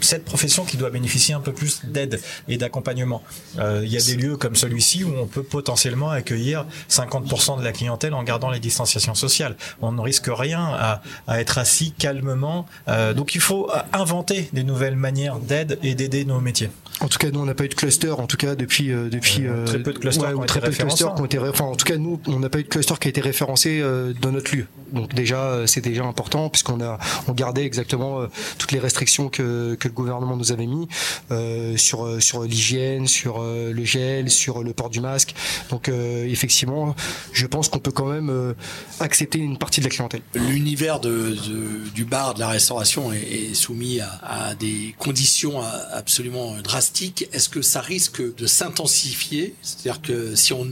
cette 0.00 0.24
profession 0.24 0.64
qui 0.64 0.76
doit 0.76 0.90
bénéficier 0.90 1.34
un 1.34 1.40
peu 1.40 1.52
plus 1.52 1.84
d'aide 1.84 2.20
et 2.48 2.56
d'accompagnement. 2.56 3.22
Euh, 3.58 3.82
Il 3.84 3.90
y 3.90 3.96
a 3.96 4.00
des 4.00 4.14
lieux 4.14 4.36
comme 4.36 4.54
celui-ci 4.54 5.04
où 5.04 5.12
on 5.16 5.26
peut 5.26 5.42
potentiellement 5.42 6.10
accueillir 6.10 6.66
50% 6.88 7.58
de 7.58 7.64
la 7.64 7.72
clientèle 7.72 8.14
en 8.14 8.22
gardant 8.22 8.50
les 8.50 8.60
distanciations 8.60 9.14
sociales. 9.14 9.56
On 9.82 9.92
ne 9.92 10.00
risque 10.00 10.28
rien 10.28 10.64
à, 10.64 11.02
être 11.38 11.58
assis 11.58 11.92
calmement. 11.92 12.66
Euh, 12.88 13.12
donc 13.12 13.34
il 13.34 13.40
faut 13.40 13.70
inventer 13.92 14.48
des 14.52 14.64
nouvelles 14.64 14.96
manières 14.96 15.38
d'aide 15.38 15.78
et 15.82 15.94
d'aider 15.94 16.24
nos 16.24 16.40
métiers. 16.40 16.70
En 17.00 17.08
tout 17.08 17.18
cas, 17.18 17.30
nous, 17.30 17.40
on 17.40 17.44
n'a 17.44 17.54
pas 17.54 17.64
eu 17.64 17.68
de 17.68 17.74
cluster, 17.74 18.10
en 18.10 18.26
tout 18.26 18.38
cas, 18.38 18.54
depuis, 18.54 18.90
euh, 18.90 19.10
depuis 19.10 19.46
Euh, 19.46 19.66
très 19.66 19.82
peu 19.82 19.92
de 19.92 19.98
clusters 19.98 20.28
qui 20.28 20.34
ont 20.34 20.38
ou 20.38 20.44
été 20.44 20.46
très 20.48 20.60
peu 20.60 20.70
de 20.70 20.76
clusters 20.76 21.14
qui 21.14 21.20
ont 21.20 21.24
été, 21.26 21.38
enfin, 21.38 21.64
en 21.64 21.76
tout 21.76 21.84
cas, 21.84 21.96
nous, 21.98 22.20
on 22.26 22.38
n'a 22.38 22.48
pas 22.48 22.58
eu 22.58 22.62
de 22.62 22.68
cluster 22.68 22.94
qui 22.98 23.08
a 23.08 23.10
été 23.10 23.20
référencé 23.20 23.80
euh, 23.80 24.14
dans 24.20 24.32
notre 24.32 24.56
lieu. 24.56 24.66
Donc 24.92 25.12
déjà, 25.14 25.40
euh, 25.42 25.66
c'est 25.66 25.80
déjà 25.80 26.04
important 26.04 26.48
puisqu'on 26.48 26.80
a, 26.80 26.98
on 27.28 27.32
gardait 27.32 27.64
exactement 27.66 28.20
euh, 28.20 28.26
toutes 28.56 28.70
les 28.72 28.78
restrictions 28.78 29.28
que, 29.28 29.74
que 29.74 29.88
le 29.88 29.94
gouvernement 29.94 30.36
nous 30.36 30.52
avait 30.52 30.66
mis 30.66 30.88
euh, 31.32 31.76
sur 31.76 32.06
euh, 32.06 32.20
sur 32.20 32.44
l'hygiène, 32.44 33.08
sur 33.08 33.42
euh, 33.42 33.72
le 33.72 33.84
gel, 33.84 34.30
sur 34.30 34.62
le 34.62 34.72
port 34.72 34.88
du 34.88 35.00
masque. 35.00 35.34
Donc 35.70 35.88
euh, 35.88 36.24
effectivement, 36.26 36.94
je 37.32 37.46
pense 37.46 37.68
qu'on 37.68 37.80
peut 37.80 37.90
quand 37.90 38.06
même 38.06 38.30
euh, 38.30 38.54
accepter 39.00 39.38
une 39.40 39.58
partie 39.58 39.80
de 39.80 39.86
la 39.86 39.90
clientèle. 39.90 40.22
L'univers 40.34 41.00
de, 41.00 41.10
de- 41.30 41.90
du 41.92 42.04
bar, 42.04 42.34
de 42.34 42.40
la 42.40 42.48
restauration 42.48 43.12
est, 43.12 43.18
est 43.50 43.54
soumis 43.54 44.00
à, 44.00 44.20
à 44.22 44.54
des 44.54 44.94
conditions 44.98 45.60
absolument 45.92 46.54
drastiques. 46.62 46.85
Est-ce 47.32 47.48
que 47.48 47.62
ça 47.62 47.80
risque 47.80 48.22
de 48.36 48.46
s'intensifier? 48.46 49.54
C'est-à-dire 49.62 50.02
que 50.02 50.34
si 50.34 50.52
on, 50.52 50.66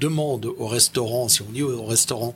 demande 0.00 0.46
au 0.46 0.68
restaurant, 0.68 1.28
si 1.28 1.42
on 1.42 1.50
dit 1.52 1.62
au 1.62 1.84
restaurant, 1.84 2.34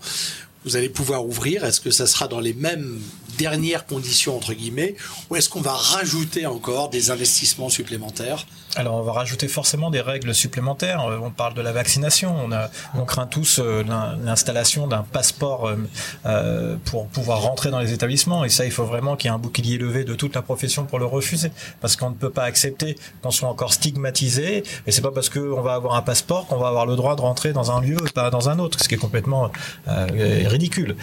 vous 0.64 0.76
allez 0.76 0.88
pouvoir 0.88 1.24
ouvrir, 1.24 1.64
est-ce 1.64 1.80
que 1.80 1.90
ça 1.90 2.06
sera 2.06 2.28
dans 2.28 2.40
les 2.40 2.52
mêmes 2.52 3.00
dernières 3.40 3.86
conditions 3.86 4.36
entre 4.36 4.52
guillemets, 4.52 4.94
ou 5.30 5.36
est-ce 5.36 5.48
qu'on 5.48 5.62
va 5.62 5.72
rajouter 5.72 6.44
encore 6.46 6.90
des 6.90 7.10
investissements 7.10 7.70
supplémentaires? 7.70 8.46
Alors 8.76 8.94
on 8.94 9.02
va 9.02 9.12
rajouter 9.12 9.48
forcément 9.48 9.90
des 9.90 10.00
règles 10.00 10.32
supplémentaires. 10.32 11.04
Euh, 11.04 11.18
on 11.20 11.30
parle 11.30 11.54
de 11.54 11.60
la 11.60 11.72
vaccination. 11.72 12.48
On, 12.94 13.04
craint 13.04 13.26
tous 13.26 13.58
euh, 13.58 13.82
l'installation 14.22 14.86
d'un 14.86 15.02
passeport 15.02 15.72
euh, 16.26 16.76
pour 16.84 17.08
pouvoir 17.08 17.40
rentrer 17.42 17.70
dans 17.70 17.80
les 17.80 17.92
établissements. 17.92 18.44
Et 18.44 18.48
ça, 18.48 18.64
il 18.64 18.70
faut 18.70 18.84
vraiment 18.84 19.16
qu'il 19.16 19.28
y 19.28 19.32
ait 19.32 19.34
un 19.34 19.38
bouclier 19.38 19.76
levé 19.76 20.04
de 20.04 20.14
toute 20.14 20.36
la 20.36 20.42
profession 20.42 20.84
pour 20.84 21.00
le 21.00 21.06
refuser, 21.06 21.50
parce 21.80 21.96
qu'on 21.96 22.10
ne 22.10 22.14
peut 22.14 22.30
pas 22.30 22.44
accepter 22.44 22.96
qu'on 23.22 23.32
soit 23.32 23.48
encore 23.48 23.72
stigmatisé. 23.72 24.62
Et 24.86 24.92
c'est 24.92 25.02
pas 25.02 25.10
parce 25.10 25.30
qu'on 25.30 25.62
va 25.62 25.74
avoir 25.74 25.96
un 25.96 26.02
passeport 26.02 26.46
qu'on 26.46 26.58
va 26.58 26.68
avoir 26.68 26.86
le 26.86 26.94
droit 26.94 27.16
de 27.16 27.22
rentrer 27.22 27.52
dans 27.52 27.72
un 27.72 27.80
lieu 27.80 27.96
et 28.06 28.10
pas 28.10 28.30
dans 28.30 28.48
un 28.48 28.60
autre, 28.60 28.78
ce 28.80 28.88
qui 28.88 28.94
est 28.94 28.98
complètement 28.98 29.50
ridicule. 29.88 30.94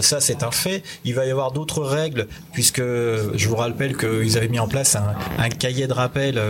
ça, 0.00 0.20
c'est 0.20 0.42
un 0.44 0.52
fait. 0.52 0.82
Il 1.04 1.14
va 1.14 1.26
y 1.26 1.30
avoir 1.30 1.50
d'autres 1.50 1.61
règles, 1.70 2.26
puisque 2.52 2.80
je 2.80 3.48
vous 3.48 3.56
rappelle 3.56 3.96
qu'ils 3.96 4.36
avaient 4.36 4.48
mis 4.48 4.58
en 4.58 4.68
place 4.68 4.96
un, 4.96 5.14
un 5.38 5.48
cahier 5.48 5.86
de 5.86 5.92
rappel 5.92 6.40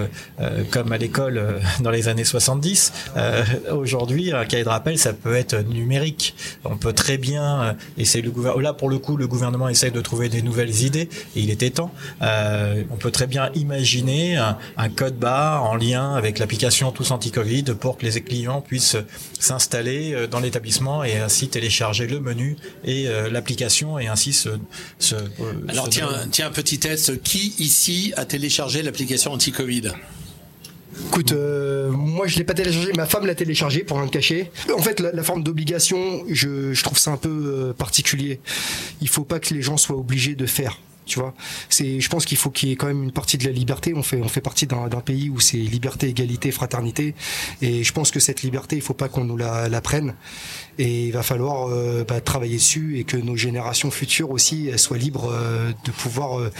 euh, 0.40 0.64
comme 0.70 0.92
à 0.92 0.98
l'école 0.98 1.38
euh, 1.38 1.58
dans 1.80 1.90
les 1.90 2.08
années 2.08 2.24
70. 2.24 2.92
Euh, 3.16 3.44
aujourd'hui, 3.70 4.32
un 4.32 4.44
cahier 4.44 4.64
de 4.64 4.68
rappel, 4.68 4.98
ça 4.98 5.12
peut 5.12 5.34
être 5.34 5.56
numérique. 5.68 6.34
On 6.64 6.76
peut 6.76 6.92
très 6.92 7.18
bien, 7.18 7.76
et 7.98 8.04
c'est 8.04 8.22
le 8.22 8.30
gouvernement, 8.30 8.62
là 8.62 8.72
pour 8.72 8.88
le 8.88 8.98
coup, 8.98 9.16
le 9.16 9.26
gouvernement 9.26 9.68
essaye 9.68 9.90
de 9.90 10.00
trouver 10.00 10.28
des 10.28 10.42
nouvelles 10.42 10.82
idées, 10.82 11.08
et 11.36 11.40
il 11.40 11.50
était 11.50 11.70
temps. 11.70 11.92
on 12.20 12.96
peut 12.98 13.10
très 13.10 13.26
bien 13.26 13.50
imaginer 13.54 14.36
un, 14.36 14.88
code 14.94 15.16
barre 15.16 15.64
en 15.64 15.76
lien 15.76 16.14
avec 16.14 16.38
l'application 16.38 16.92
Tous 16.92 17.10
Anti-Covid 17.10 17.64
pour 17.78 17.96
que 17.96 18.06
les 18.06 18.20
clients 18.20 18.60
puissent 18.60 18.96
s'installer 19.38 20.26
dans 20.30 20.40
l'établissement 20.40 21.02
et 21.04 21.18
ainsi 21.18 21.48
télécharger 21.48 22.06
le 22.06 22.20
menu 22.20 22.56
et 22.84 23.06
l'application 23.30 23.98
et 23.98 24.08
ainsi 24.08 24.32
se. 24.32 24.50
Se 25.02 25.16
Alors 25.68 25.88
tiens, 25.88 26.08
tiens, 26.30 26.46
un 26.46 26.50
petit 26.50 26.78
test. 26.78 27.22
Qui 27.22 27.54
ici 27.58 28.12
a 28.16 28.24
téléchargé 28.24 28.82
l'application 28.82 29.32
anti-Covid? 29.32 29.92
Écoute, 31.08 31.32
euh, 31.32 31.90
moi 31.90 32.26
je 32.26 32.36
l'ai 32.38 32.44
pas 32.44 32.54
téléchargé, 32.54 32.92
ma 32.92 33.06
femme 33.06 33.26
l'a 33.26 33.34
téléchargé 33.34 33.80
pour 33.80 33.96
rien 33.98 34.06
te 34.06 34.12
cacher. 34.12 34.50
En 34.76 34.82
fait, 34.82 35.00
la, 35.00 35.22
forme 35.22 35.42
d'obligation, 35.42 36.24
je, 36.28 36.72
je, 36.72 36.82
trouve 36.82 36.98
ça 36.98 37.10
un 37.10 37.16
peu 37.16 37.30
euh, 37.30 37.72
particulier. 37.72 38.40
Il 39.00 39.08
faut 39.08 39.24
pas 39.24 39.40
que 39.40 39.54
les 39.54 39.62
gens 39.62 39.76
soient 39.76 39.96
obligés 39.96 40.34
de 40.34 40.46
faire. 40.46 40.78
Tu 41.12 41.20
vois, 41.20 41.34
c'est, 41.68 42.00
je 42.00 42.08
pense 42.08 42.24
qu'il 42.24 42.38
faut 42.38 42.50
qu'il 42.50 42.70
y 42.70 42.72
ait 42.72 42.76
quand 42.76 42.86
même 42.86 43.02
une 43.02 43.12
partie 43.12 43.36
de 43.36 43.44
la 43.44 43.50
liberté. 43.50 43.92
On 43.94 44.02
fait, 44.02 44.20
on 44.22 44.28
fait 44.28 44.40
partie 44.40 44.66
d'un, 44.66 44.88
pays 45.04 45.28
où 45.30 45.40
c'est 45.40 45.58
liberté, 45.58 46.08
égalité, 46.08 46.52
fraternité, 46.52 47.14
et 47.60 47.84
je 47.84 47.92
pense 47.92 48.10
que 48.10 48.20
cette 48.20 48.42
liberté, 48.42 48.76
il 48.76 48.82
faut 48.82 48.94
pas 48.94 49.08
qu'on 49.08 49.24
nous 49.24 49.36
la, 49.36 49.80
prenne. 49.82 50.14
Et 50.78 51.06
il 51.06 51.12
va 51.12 51.22
falloir 51.22 51.68
euh, 51.68 52.04
bah, 52.06 52.20
travailler 52.20 52.56
dessus 52.56 52.98
et 52.98 53.04
que 53.04 53.16
nos 53.16 53.36
générations 53.36 53.90
futures 53.90 54.30
aussi 54.30 54.70
soient 54.78 54.98
libres 54.98 55.32
de 55.84 55.90
pouvoir 55.90 56.50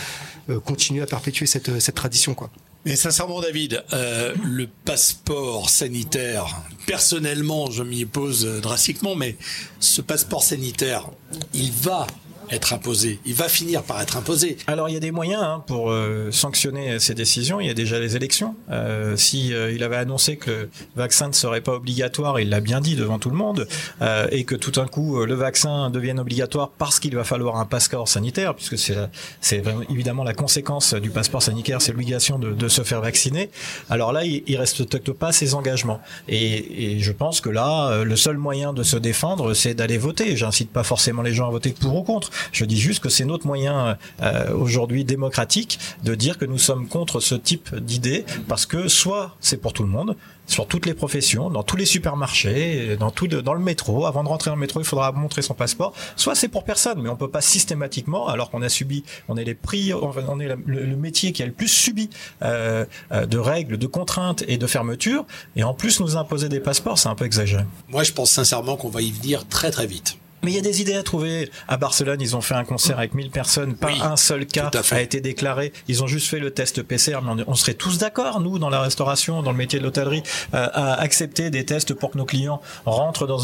continuer 0.65 1.03
à 1.03 1.07
perpétuer 1.07 1.47
cette, 1.47 1.81
cette 1.81 1.95
tradition, 1.95 2.35
quoi. 2.35 2.51
Mais 2.85 2.97
sincèrement, 2.97 3.41
David, 3.41 3.85
euh, 3.93 4.35
le 4.43 4.67
passeport 4.67 5.71
sanitaire, 5.71 6.63
personnellement, 6.87 7.71
je 7.71 7.85
m'y 7.85 8.03
oppose 8.03 8.45
drastiquement, 8.61 9.15
mais 9.15 9.37
ce 9.79 10.01
passeport 10.01 10.43
sanitaire, 10.43 11.09
il 11.55 11.71
va 11.71 12.09
être 12.53 12.73
imposé. 12.73 13.19
Il 13.25 13.35
va 13.35 13.49
finir 13.49 13.83
par 13.83 14.01
être 14.01 14.17
imposé. 14.17 14.57
Alors 14.67 14.89
il 14.89 14.93
y 14.93 14.97
a 14.97 15.01
des 15.01 15.11
moyens 15.11 15.43
hein, 15.43 15.65
pour 15.67 15.91
euh, 15.91 16.31
sanctionner 16.31 16.99
ces 16.99 17.15
décisions. 17.15 17.61
Il 17.61 17.67
y 17.67 17.71
a 17.71 17.75
déjà 17.75 17.99
les 17.99 18.15
élections. 18.15 18.55
Euh, 18.71 19.17
si 19.17 19.55
euh, 19.55 19.73
il 19.73 19.83
avait 19.83 19.97
annoncé 19.97 20.37
que 20.37 20.51
le 20.51 20.69
vaccin 20.95 21.29
ne 21.29 21.33
serait 21.33 21.63
pas 21.63 21.73
obligatoire, 21.73 22.39
il 22.41 22.51
l'a 22.51 22.61
bien 22.61 22.81
dit 22.81 22.95
devant 22.95 23.19
tout 23.19 23.31
le 23.31 23.37
monde, 23.37 23.67
euh, 24.03 24.27
et 24.31 24.45
que 24.45 24.55
tout 24.55 24.71
d'un 24.71 24.87
coup 24.87 25.25
le 25.25 25.35
vaccin 25.35 25.91
devienne 25.91 26.21
obligatoire 26.21 26.71
parce 26.71 27.01
qu'il 27.01 27.15
va 27.17 27.25
falloir 27.25 27.57
un 27.57 27.65
passeport 27.65 28.07
sanitaire, 28.09 28.55
puisque 28.55 28.77
c'est 28.79 29.63
évidemment 29.91 30.25
la 30.25 30.35
conséquence 30.35 30.95
du 30.95 31.11
passeport 31.11 31.43
sanitaire, 31.43 31.81
c'est 31.81 31.93
l'obligation 31.93 32.39
de, 32.39 32.53
de, 32.53 32.69
se 32.69 32.83
faire 32.83 33.01
vacciner. 33.01 33.51
Alors 33.89 34.13
là, 34.13 34.25
il, 34.25 34.43
il 34.47 34.57
respecte 34.57 35.13
pas 35.13 35.33
ses 35.33 35.55
engagements. 35.55 36.01
Et, 36.29 36.95
et 36.95 37.01
je 37.01 37.13
pense 37.13 37.41
que 37.41 37.49
là, 37.49 38.05
le 38.05 38.17
seul 38.17 38.37
moyen 38.37 38.73
de 38.73 38.83
se 38.83 38.97
défendre, 38.97 39.55
c'est 39.55 39.75
d'aller 39.75 39.99
voter. 39.99 40.37
J'incite 40.37 40.71
pas 40.71 40.85
forcément 40.85 41.23
les 41.23 41.33
gens 41.33 41.49
à 41.49 41.51
voter 41.51 41.71
pour 41.71 41.97
ou 41.97 42.03
contre. 42.03 42.31
Je 42.51 42.65
dis 42.65 42.79
juste 42.79 43.01
que 43.01 43.09
c'est 43.09 43.25
notre 43.25 43.47
moyen 43.47 43.97
euh, 44.23 44.53
aujourd'hui 44.55 45.05
démocratique 45.05 45.79
de 46.05 46.15
dire 46.15 46.39
que 46.39 46.45
nous 46.45 46.59
sommes 46.59 46.89
contre 46.89 47.21
ce 47.21 47.35
type 47.35 47.75
d'idée 47.77 48.25
parce 48.49 48.67
que 48.67 48.89
soit 48.89 49.37
c'est 49.41 49.57
pour 49.57 49.73
tout 49.73 49.83
le 49.83 49.89
monde, 49.89 50.17
sur 50.47 50.67
toutes 50.67 50.87
les 50.87 50.95
professions, 50.95 51.51
dans 51.51 51.63
tous 51.63 51.77
les 51.77 51.87
supermarchés, 51.87 52.97
dans 52.99 53.11
tout 53.11 53.27
dans 53.27 53.55
le 53.55 53.61
métro. 53.61 54.07
Avant 54.07 54.25
de 54.25 54.29
rentrer 54.29 54.51
dans 54.51 54.57
le 54.57 54.61
métro, 54.61 54.81
il 54.81 54.87
faudra 54.87 55.13
montrer 55.13 55.43
son 55.43 55.55
passeport. 55.55 55.95
Soit 56.17 56.35
c'est 56.35 56.49
pour 56.49 56.65
personne, 56.65 57.01
mais 57.01 57.09
on 57.09 57.17
peut 57.17 57.31
pas 57.31 57.41
systématiquement, 57.41 58.29
alors 58.29 58.51
qu'on 58.51 58.63
a 58.63 58.69
subi, 58.69 59.05
on 59.29 59.37
est 59.37 59.45
les 59.45 59.55
prix, 59.55 59.93
on 59.95 60.41
est 60.41 60.49
le, 60.49 60.97
métier 60.97 61.33
qui 61.33 61.43
a 61.43 61.47
le 61.47 61.53
plus 61.53 61.69
subi 61.69 62.11
euh, 62.43 62.85
euh, 63.13 63.27
de 63.27 63.39
règles, 63.39 63.79
de 63.79 63.87
contraintes 63.87 64.45
et 64.47 64.59
de 64.59 64.67
fermetures, 64.67 65.25
et 65.57 65.65
en 65.65 65.75
plus 65.75 66.01
nous 66.01 66.17
imposer 66.17 66.49
des 66.49 66.61
passeports, 66.61 66.99
c'est 66.99 67.09
un 67.09 67.15
peu 67.15 67.25
exagéré. 67.25 67.65
Moi, 67.89 68.03
je 68.03 68.13
pense 68.13 68.31
sincèrement 68.31 68.77
qu'on 68.77 68.89
va 68.89 69.03
y 69.03 69.11
venir 69.11 69.47
très 69.49 69.71
très 69.71 69.87
vite. 69.87 70.19
Mais 70.43 70.51
il 70.51 70.55
y 70.55 70.59
a 70.59 70.63
des 70.63 70.81
idées 70.81 70.95
à 70.95 71.03
trouver. 71.03 71.51
À 71.69 71.77
Barcelone, 71.77 72.21
ils 72.21 72.37
ont 72.37 72.41
fait 72.41 72.55
un 72.55 72.65
concert 72.65 72.99
avec 72.99 73.15
1000 73.15 73.31
personnes, 73.31 73.75
pas 73.75 73.93
un 74.03 74.17
seul 74.17 74.47
cas 74.47 74.71
a 74.91 75.01
été 75.01 75.21
déclaré. 75.21 75.73
Ils 75.89 76.03
ont 76.03 76.07
juste 76.07 76.29
fait 76.29 76.41
le 76.41 76.51
test 76.51 76.83
PCR, 76.83 77.19
mais 77.23 77.45
on, 77.47 77.55
serait 77.55 77.75
tous 77.75 77.99
d'accord, 77.99 78.41
nous, 78.41 78.59
dans 78.59 78.71
la 78.71 78.81
restauration, 78.81 79.43
dans 79.43 79.53
le 79.53 79.57
métier 79.57 79.79
de 79.79 79.85
l'hôtellerie, 79.85 80.23
euh, 80.55 80.69
à 80.73 80.95
accepter 80.95 81.51
des 81.51 81.65
tests 81.65 81.95
pour 81.95 82.11
que 82.11 82.19
nos 82.19 82.25
clients 82.25 82.61
rentrent 82.85 83.27
dans, 83.27 83.39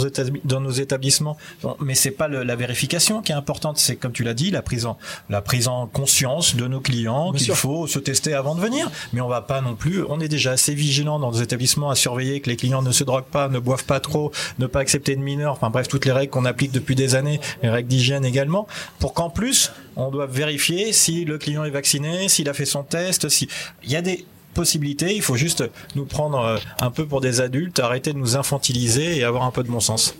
dans 0.45 0.61
nos 0.61 0.71
établissements. 0.71 1.37
Mais 1.81 1.95
c'est 1.95 2.11
pas 2.11 2.29
le, 2.29 2.43
la 2.43 2.57
vérification 2.57 3.23
qui 3.23 3.33
est 3.33 3.37
importante, 3.37 3.79
c'est 3.79 3.97
comme 3.97 4.13
tu 4.13 4.25
l'as 4.25 4.35
dit, 4.35 4.51
la 4.51 4.63
prise 4.63 4.87
en 4.87 4.99
la 5.29 5.41
prise 5.41 5.69
en 5.69 5.87
conscience 5.87 6.57
de 6.57 6.67
nos 6.67 6.81
clients 6.81 7.33
qu'il 7.33 7.55
faut 7.55 7.87
se 7.87 7.99
tester 7.99 8.35
avant 8.35 8.55
de 8.55 8.61
venir. 8.61 8.91
Mais 9.13 9.21
on 9.21 9.29
va 9.29 9.41
pas 9.41 9.61
non 9.61 9.75
plus. 9.75 10.03
On 10.09 10.21
est 10.21 10.29
déjà 10.29 10.53
assez 10.53 10.75
vigilant 10.75 11.19
dans 11.19 11.31
nos 11.31 11.39
établissements 11.39 11.91
à 11.91 11.95
surveiller 11.95 12.41
que 12.41 12.51
les 12.51 12.57
clients 12.57 12.83
ne 12.83 12.93
se 12.93 13.05
droguent 13.05 13.25
pas, 13.25 13.49
ne 13.49 13.59
boivent 13.59 13.85
pas 13.85 14.01
trop, 14.01 14.33
ne 14.59 14.67
pas 14.67 14.81
accepter 14.81 15.15
de 15.17 15.21
mineurs. 15.21 15.53
Enfin 15.53 15.71
bref, 15.71 15.89
toutes 15.89 16.05
les 16.05 16.13
règles 16.13 16.31
qu'on 16.31 16.45
applique 16.45 16.73
depuis 16.73 16.88
des 16.95 17.15
années, 17.15 17.41
les 17.63 17.69
règles 17.69 17.89
d'hygiène 17.89 18.25
également, 18.25 18.67
pour 18.99 19.15
qu'en 19.15 19.31
plus, 19.31 19.73
on 19.97 20.11
doit 20.11 20.27
vérifier 20.27 20.93
si 20.93 21.25
le 21.25 21.39
client 21.39 21.65
est 21.65 21.71
vacciné, 21.71 22.29
s'il 22.29 22.49
a 22.49 22.55
fait 22.55 22.67
son 22.67 22.83
test, 22.83 23.29
si 23.29 23.49
il 23.83 23.91
y 23.91 23.97
a 23.97 24.03
des 24.03 24.25
possibilités, 24.55 25.15
il 25.15 25.23
faut 25.23 25.37
juste 25.37 25.65
nous 25.95 26.05
prendre 26.05 26.41
euh, 26.41 26.59
un 26.81 26.91
peu 26.91 27.07
pour 27.07 27.21
des 27.21 27.41
adultes, 27.41 27.79
arrêter 27.79 28.13
de 28.13 28.19
nous 28.19 28.37
infantiliser 28.37 29.17
et 29.17 29.25
avoir 29.25 29.45
un 29.45 29.51
peu 29.51 29.63
de 29.63 29.69
bon 29.69 29.81
sens. 29.81 30.15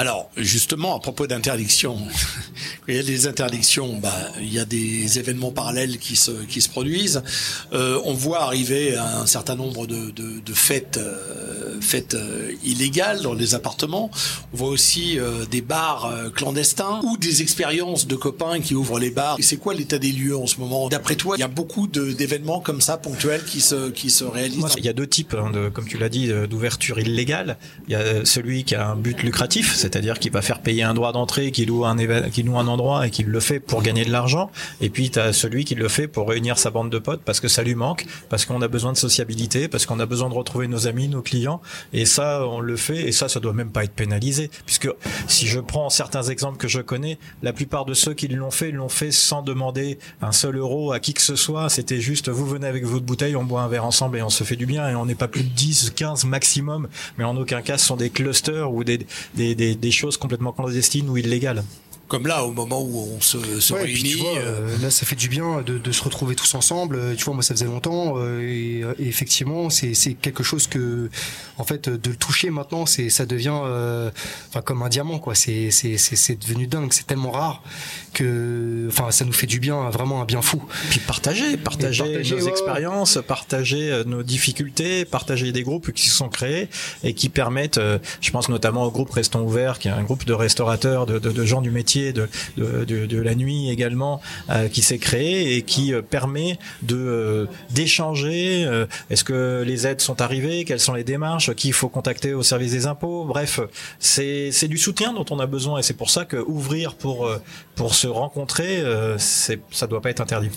Alors, 0.00 0.30
justement, 0.38 0.96
à 0.96 0.98
propos 0.98 1.26
d'interdiction, 1.26 1.98
il 2.88 2.96
y 2.96 2.98
a 2.98 3.02
des 3.02 3.26
interdictions, 3.26 3.98
bah, 3.98 4.10
il 4.40 4.50
y 4.50 4.58
a 4.58 4.64
des 4.64 5.18
événements 5.18 5.50
parallèles 5.50 5.98
qui 5.98 6.16
se, 6.16 6.30
qui 6.30 6.62
se 6.62 6.70
produisent. 6.70 7.22
Euh, 7.74 8.00
on 8.06 8.14
voit 8.14 8.40
arriver 8.44 8.96
un 8.96 9.26
certain 9.26 9.56
nombre 9.56 9.86
de, 9.86 10.10
de, 10.10 10.40
de 10.40 10.54
fêtes, 10.54 10.96
euh, 10.96 11.78
fêtes 11.82 12.14
euh, 12.14 12.50
illégales 12.64 13.20
dans 13.20 13.34
les 13.34 13.54
appartements. 13.54 14.10
On 14.54 14.56
voit 14.56 14.70
aussi 14.70 15.18
euh, 15.18 15.44
des 15.44 15.60
bars 15.60 16.10
clandestins 16.34 17.02
ou 17.02 17.18
des 17.18 17.42
expériences 17.42 18.06
de 18.06 18.16
copains 18.16 18.60
qui 18.60 18.74
ouvrent 18.74 18.98
les 18.98 19.10
bars. 19.10 19.36
C'est 19.40 19.58
quoi 19.58 19.74
l'état 19.74 19.98
des 19.98 20.12
lieux 20.12 20.34
en 20.34 20.46
ce 20.46 20.60
moment? 20.60 20.88
D'après 20.88 21.16
toi, 21.16 21.36
il 21.36 21.40
y 21.40 21.42
a 21.42 21.48
beaucoup 21.48 21.86
d'événements 21.88 22.60
comme 22.60 22.80
ça 22.80 22.96
ponctuels 22.96 23.44
qui 23.44 23.60
se, 23.60 23.90
qui 23.90 24.08
se 24.08 24.24
réalisent? 24.24 24.76
il 24.78 24.84
y 24.86 24.88
a 24.88 24.94
deux 24.94 25.06
types, 25.06 25.34
hein, 25.38 25.50
de, 25.50 25.68
comme 25.68 25.86
tu 25.86 25.98
l'as 25.98 26.08
dit, 26.08 26.30
d'ouverture 26.48 26.98
illégale. 26.98 27.58
Il 27.86 27.92
y 27.92 27.96
a 27.96 28.24
celui 28.24 28.64
qui 28.64 28.74
a 28.74 28.88
un 28.88 28.96
but 28.96 29.22
lucratif, 29.22 29.74
c'est-à-dire 29.90 30.18
qu'il 30.18 30.32
va 30.32 30.42
faire 30.42 30.60
payer 30.60 30.82
un 30.82 30.94
droit 30.94 31.12
d'entrée, 31.12 31.50
qui 31.50 31.66
loue 31.66 31.84
un 31.84 31.96
qui 32.30 32.42
loue 32.42 32.58
un 32.58 32.68
endroit 32.68 33.06
et 33.06 33.10
qui 33.10 33.22
le 33.22 33.40
fait 33.40 33.60
pour 33.60 33.82
gagner 33.82 34.04
de 34.04 34.10
l'argent. 34.10 34.50
Et 34.80 34.90
puis 34.90 35.10
tu 35.10 35.18
as 35.18 35.32
celui 35.32 35.64
qui 35.64 35.74
le 35.74 35.88
fait 35.88 36.08
pour 36.08 36.28
réunir 36.28 36.58
sa 36.58 36.70
bande 36.70 36.90
de 36.90 36.98
potes 36.98 37.22
parce 37.24 37.40
que 37.40 37.48
ça 37.48 37.62
lui 37.62 37.74
manque, 37.74 38.06
parce 38.28 38.44
qu'on 38.44 38.62
a 38.62 38.68
besoin 38.68 38.92
de 38.92 38.96
sociabilité, 38.96 39.68
parce 39.68 39.86
qu'on 39.86 40.00
a 40.00 40.06
besoin 40.06 40.28
de 40.28 40.34
retrouver 40.34 40.68
nos 40.68 40.86
amis, 40.86 41.08
nos 41.08 41.22
clients. 41.22 41.60
Et 41.92 42.04
ça, 42.06 42.46
on 42.46 42.60
le 42.60 42.76
fait. 42.76 43.08
Et 43.08 43.12
ça, 43.12 43.28
ça 43.28 43.40
doit 43.40 43.52
même 43.52 43.70
pas 43.70 43.84
être 43.84 43.92
pénalisé, 43.92 44.50
puisque 44.66 44.88
si 45.26 45.46
je 45.46 45.60
prends 45.60 45.90
certains 45.90 46.22
exemples 46.22 46.58
que 46.58 46.68
je 46.68 46.80
connais, 46.80 47.18
la 47.42 47.52
plupart 47.52 47.84
de 47.84 47.94
ceux 47.94 48.14
qui 48.14 48.28
l'ont 48.28 48.50
fait 48.50 48.70
l'ont 48.70 48.88
fait 48.88 49.10
sans 49.10 49.42
demander 49.42 49.98
un 50.22 50.32
seul 50.32 50.56
euro 50.56 50.92
à 50.92 51.00
qui 51.00 51.14
que 51.14 51.22
ce 51.22 51.36
soit. 51.36 51.68
C'était 51.68 52.00
juste, 52.00 52.28
vous 52.28 52.46
venez 52.46 52.66
avec 52.66 52.84
votre 52.84 53.04
bouteille, 53.04 53.36
on 53.36 53.44
boit 53.44 53.62
un 53.62 53.68
verre 53.68 53.84
ensemble 53.84 54.18
et 54.18 54.22
on 54.22 54.30
se 54.30 54.44
fait 54.44 54.56
du 54.56 54.66
bien. 54.66 54.88
Et 54.88 54.94
on 54.94 55.06
n'est 55.06 55.14
pas 55.14 55.28
plus 55.28 55.42
de 55.42 55.48
10, 55.48 55.92
15 55.96 56.24
maximum, 56.24 56.88
mais 57.18 57.24
en 57.24 57.36
aucun 57.36 57.62
cas 57.62 57.78
ce 57.78 57.86
sont 57.86 57.96
des 57.96 58.10
clusters 58.10 58.72
ou 58.72 58.84
des, 58.84 59.06
des, 59.34 59.54
des, 59.54 59.74
des 59.80 59.90
choses 59.90 60.16
complètement 60.16 60.52
clandestines 60.52 61.08
ou 61.08 61.16
illégales 61.16 61.64
comme 62.10 62.26
là 62.26 62.44
au 62.44 62.50
moment 62.50 62.82
où 62.82 63.08
on 63.16 63.20
se, 63.20 63.60
se 63.60 63.72
réunit. 63.72 64.14
Vois, 64.14 64.36
euh, 64.38 64.76
là, 64.82 64.90
ça 64.90 65.06
fait 65.06 65.14
du 65.14 65.28
bien 65.28 65.62
de, 65.62 65.78
de, 65.78 65.92
se 65.92 66.02
retrouver 66.02 66.34
tous 66.34 66.54
ensemble. 66.56 67.14
Tu 67.16 67.24
vois, 67.24 67.34
moi, 67.34 67.44
ça 67.44 67.54
faisait 67.54 67.66
longtemps 67.66 68.14
euh, 68.16 68.42
et, 68.42 68.82
et, 68.98 69.06
effectivement, 69.08 69.70
c'est 69.70 69.94
quelque 70.14 70.42
chose 70.42 70.66
que, 70.66 71.08
en 71.56 71.64
fait, 71.64 71.88
de 71.88 72.10
le 72.10 72.16
toucher 72.16 72.50
maintenant, 72.50 72.84
c'est 72.84 73.10
ça 73.10 73.26
devient, 73.26 73.60
euh, 73.62 74.10
enfin, 74.48 74.60
comme 74.60 74.82
un 74.82 74.88
diamant, 74.88 75.20
quoi. 75.20 75.36
C'est 75.36 75.70
c'est 75.70 76.38
devenu 76.38 76.66
dingue. 76.66 76.92
C'est 76.92 77.06
tellement 77.06 77.30
rare 77.30 77.62
que, 78.12 78.88
enfin, 78.88 79.12
ça 79.12 79.24
nous 79.24 79.32
fait 79.32 79.46
du 79.46 79.60
bien, 79.60 79.88
vraiment 79.90 80.20
un 80.20 80.24
bien 80.24 80.42
fou. 80.42 80.60
Puis 80.90 80.98
partager, 80.98 81.56
partager, 81.56 82.02
partager 82.02 82.34
nos 82.34 82.44
ouais, 82.44 82.50
expériences, 82.50 83.18
partager 83.24 84.02
nos 84.04 84.24
difficultés, 84.24 85.04
partager 85.04 85.52
des 85.52 85.62
groupes 85.62 85.92
qui 85.92 86.08
se 86.08 86.16
sont 86.16 86.28
créés 86.28 86.68
et 87.04 87.14
qui 87.14 87.28
permettent, 87.28 87.80
je 88.20 88.30
pense 88.32 88.48
notamment 88.48 88.82
au 88.82 88.90
groupe 88.90 89.10
Restons 89.10 89.42
ouverts, 89.42 89.78
qui 89.78 89.86
est 89.86 89.92
un 89.92 90.02
groupe 90.02 90.24
de 90.24 90.32
restaurateurs, 90.32 91.06
de, 91.06 91.20
de, 91.20 91.30
de 91.30 91.44
gens 91.44 91.60
du 91.60 91.70
métier 91.70 91.99
de, 92.12 92.28
de, 92.56 93.20
la 93.20 93.34
nuit 93.34 93.70
également 93.70 94.20
euh, 94.48 94.68
qui 94.68 94.82
s'est 94.82 94.98
créé 94.98 95.56
et 95.56 95.62
qui 95.62 95.92
euh, 95.92 96.02
permet 96.02 96.58
de 96.82 96.96
euh, 96.96 97.46
d'échanger. 97.70 98.68
Est-ce 99.10 99.24
que 99.24 99.62
les 99.66 99.86
aides 99.86 100.00
sont 100.00 100.20
arrivées 100.20 100.64
Quelles 100.64 100.80
sont 100.80 100.94
les 100.94 101.04
démarches 101.04 101.54
Qui 101.54 101.68
il 101.68 101.72
faut 101.72 101.88
contacter 101.88 102.34
au 102.34 102.42
service 102.42 102.72
des 102.72 102.86
impôts 102.86 103.24
Bref, 103.24 103.60
c'est 103.98 104.50
c'est 104.52 104.68
du 104.68 104.78
soutien 104.78 105.12
dont 105.12 105.26
on 105.30 105.38
a 105.38 105.46
besoin 105.46 105.78
et 105.78 105.82
c'est 105.82 105.94
pour 105.94 106.10
ça 106.10 106.24
que 106.24 106.36
ouvrir 106.36 106.94
pour 106.94 107.30
pour 107.74 107.94
se 107.94 108.08
rencontrer, 108.08 108.82
c'est 109.18 109.60
ça 109.70 109.86
doit 109.86 110.00
pas 110.00 110.10
être 110.10 110.20
interdit. 110.20 110.50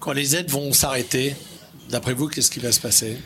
Quand 0.00 0.12
les 0.12 0.36
aides 0.36 0.50
vont 0.50 0.72
s'arrêter, 0.72 1.36
d'après 1.90 2.14
vous, 2.14 2.28
qu'est-ce 2.28 2.50
qui 2.50 2.60
va 2.60 2.72
se 2.72 2.80
passer? 2.80 3.16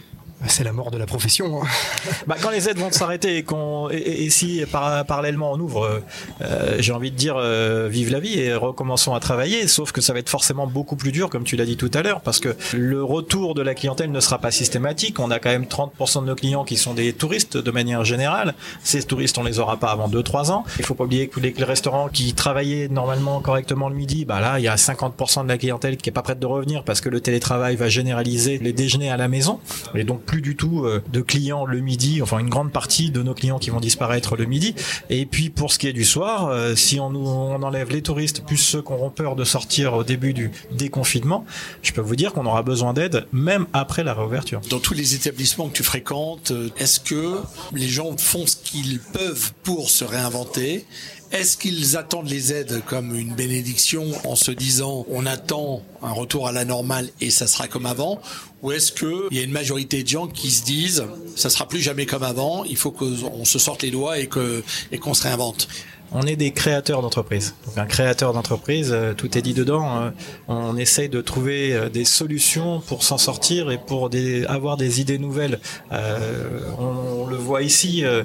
C'est 0.47 0.65
la 0.65 0.73
mort 0.73 0.91
de 0.91 0.99
la 0.99 1.07
profession. 1.07 1.63
hein. 1.63 1.67
Bah, 2.27 2.37
quand 2.41 2.51
les 2.51 2.69
aides 2.69 2.79
vont 2.79 2.91
s'arrêter 2.93 3.37
et, 3.39 3.43
qu'on, 3.43 3.89
et, 3.91 4.29
si 4.31 4.63
par- 4.71 5.05
parallèlement 5.05 5.53
on 5.53 5.59
ouvre, 5.61 6.01
euh, 6.43 6.77
j'ai 6.79 6.93
envie 6.93 7.11
de 7.11 7.17
dire 7.17 7.35
euh, 7.39 7.89
vive 7.91 8.11
la 8.11 8.21
vie 8.21 8.39
et 8.39 8.55
recommençons 8.55 9.15
à 9.15 9.21
travailler, 9.21 9.67
sauf 9.69 9.93
que 9.93 10.01
ça 10.01 10.13
va 10.13 10.19
être 10.19 10.29
forcément 10.29 10.67
beaucoup 10.67 10.97
plus 10.97 11.13
dur, 11.13 11.29
comme 11.31 11.45
tu 11.45 11.57
l'as 11.57 11.65
dit 11.65 11.77
tout 11.77 11.91
à 11.95 12.03
l'heure, 12.03 12.21
parce 12.21 12.41
que 12.41 12.57
le 12.75 13.03
retour 13.03 13.55
de 13.55 13.63
la 13.63 13.75
clientèle 13.75 14.11
ne 14.11 14.21
sera 14.21 14.39
pas 14.39 14.51
systématique. 14.51 15.19
On 15.19 15.31
a 15.31 15.39
quand 15.39 15.51
même 15.51 15.65
30% 15.65 16.21
de 16.23 16.27
nos 16.27 16.35
clients 16.35 16.65
qui 16.65 16.77
sont 16.77 16.95
des 16.95 17.13
touristes 17.13 17.57
de 17.57 17.71
manière 17.71 18.05
générale. 18.05 18.55
Ces 18.83 19.03
touristes, 19.03 19.39
on 19.39 19.43
les 19.45 19.59
aura 19.59 19.77
pas 19.79 19.91
avant 19.91 20.09
2-3 20.09 20.51
ans. 20.51 20.65
Il 20.79 20.85
faut 20.85 20.95
pas 20.95 21.05
oublier 21.05 21.29
que 21.29 21.41
les, 21.41 21.53
les 21.57 21.65
restaurants 21.65 22.09
qui 22.09 22.33
travaillaient 22.35 22.89
normalement 22.89 23.41
correctement 23.41 23.89
le 23.89 23.95
midi, 23.95 24.25
bah 24.25 24.41
là, 24.41 24.59
il 24.59 24.65
y 24.65 24.69
a 24.69 24.77
50% 24.77 25.45
de 25.45 25.49
la 25.49 25.59
clientèle 25.59 25.97
qui 25.97 26.09
est 26.09 26.13
pas 26.13 26.23
prête 26.23 26.39
de 26.39 26.47
revenir 26.47 26.85
parce 26.85 27.01
que 27.01 27.09
le 27.09 27.21
télétravail 27.21 27.77
va 27.77 27.89
généraliser 27.89 28.59
les 28.59 28.73
déjeuners 28.73 29.11
à 29.11 29.17
la 29.17 29.29
maison 29.29 29.59
et 29.95 30.05
donc 30.05 30.23
plus 30.31 30.43
du 30.43 30.55
tout 30.55 30.85
euh, 30.85 31.03
de 31.13 31.23
clients 31.23 31.67
le 31.67 31.81
midi, 31.81 32.23
enfin 32.23 32.39
une 32.39 32.49
grande 32.49 32.71
partie 32.71 33.11
de 33.11 33.21
nos 33.21 33.35
clients 33.35 33.59
qui 33.59 33.71
vont 33.71 33.81
disparaître 33.81 34.37
le 34.37 34.45
midi. 34.45 34.77
Et 35.09 35.27
puis 35.27 35.51
pour 35.51 35.73
ce 35.73 35.79
qui 35.81 35.89
est 35.89 35.93
du 35.93 36.05
soir, 36.05 36.47
euh, 36.47 36.77
si 36.77 37.01
on, 37.01 37.11
enlève 37.11 37.91
les 37.91 38.01
touristes 38.01 38.45
plus 38.47 38.57
ceux 38.57 38.81
qui 38.81 38.93
auront 38.93 39.11
peur 39.11 39.35
de 39.35 39.43
sortir 39.43 39.95
au 39.95 40.05
début 40.05 40.33
du 40.33 40.53
déconfinement, 40.71 41.45
je 41.83 41.91
peux 41.91 42.01
vous 42.01 42.15
dire 42.15 42.33
qu'on 42.33 42.47
aura 42.47 42.63
besoin 42.63 42.93
d'aide 42.93 43.27
même 43.33 43.67
après 43.73 44.05
la 44.05 44.15
réouverture. 44.15 44.61
Dans 44.71 44.79
tous 44.79 44.95
les 44.95 45.17
établissements 45.17 45.69
que 45.69 45.75
tu 45.75 45.83
fréquentes, 45.83 46.53
euh, 46.53 46.69
est-ce 46.79 47.01
que 47.01 47.41
les 47.75 47.89
gens 47.89 48.17
font 48.17 48.47
ce 48.47 48.55
qu'ils 48.55 49.01
peuvent 49.01 49.51
pour 49.65 49.91
se 49.91 50.05
réinventer 50.05 50.87
est-ce 51.33 51.57
qu'ils 51.57 51.97
attendent 51.97 52.29
les 52.29 52.53
aides 52.53 52.83
comme 52.87 53.15
une 53.15 53.35
bénédiction 53.35 54.05
en 54.25 54.35
se 54.35 54.51
disant 54.51 55.07
on 55.09 55.27
attend 55.27 55.83
un 56.03 56.11
retour 56.11 56.49
à 56.49 56.53
la 56.53 56.65
normale 56.65 57.09
et 57.21 57.31
ça 57.31 57.47
sera 57.47 57.69
comme 57.69 57.87
avant? 57.87 58.21
Ou 58.63 58.73
est-ce 58.73 58.91
qu'il 58.91 59.37
y 59.37 59.39
a 59.39 59.43
une 59.43 59.53
majorité 59.53 60.03
de 60.03 60.09
gens 60.09 60.27
qui 60.27 60.51
se 60.51 60.65
disent 60.65 61.05
ça 61.37 61.49
sera 61.49 61.69
plus 61.69 61.81
jamais 61.81 62.05
comme 62.05 62.25
avant, 62.25 62.65
il 62.65 62.77
faut 62.77 62.91
qu'on 62.91 63.45
se 63.45 63.59
sorte 63.59 63.83
les 63.83 63.91
doigts 63.91 64.19
et 64.19 64.27
que 64.27 64.63
et 64.91 64.99
qu'on 64.99 65.15
se 65.15 65.23
réinvente? 65.23 65.69
On 66.13 66.23
est 66.23 66.37
des 66.37 66.51
créateurs 66.53 67.03
d'entreprise. 67.03 67.55
Donc 67.67 67.79
un 67.79 67.87
créateur 67.87 68.33
d'entreprise, 68.33 68.91
euh, 68.93 69.15
tout 69.15 69.37
est 69.39 69.43
dit 69.43 69.55
dedans. 69.55 70.01
euh, 70.01 70.11
on 70.49 70.77
essaye 70.77 71.09
de 71.09 71.21
trouver 71.21 71.73
euh, 71.75 71.89
des 71.89 72.05
solutions 72.05 72.81
pour 72.81 73.03
s'en 73.03 73.19
sortir 73.19 73.71
et 73.71 73.79
pour 73.79 74.11
des, 74.11 74.45
avoir 74.47 74.77
des 74.77 75.01
idées 75.01 75.19
nouvelles. 75.19 75.61
Euh, 75.93 76.61
on, 76.79 77.23
on 77.23 77.27
le 77.27 77.37
voit 77.37 77.63
ici 77.63 78.05
euh, 78.05 78.25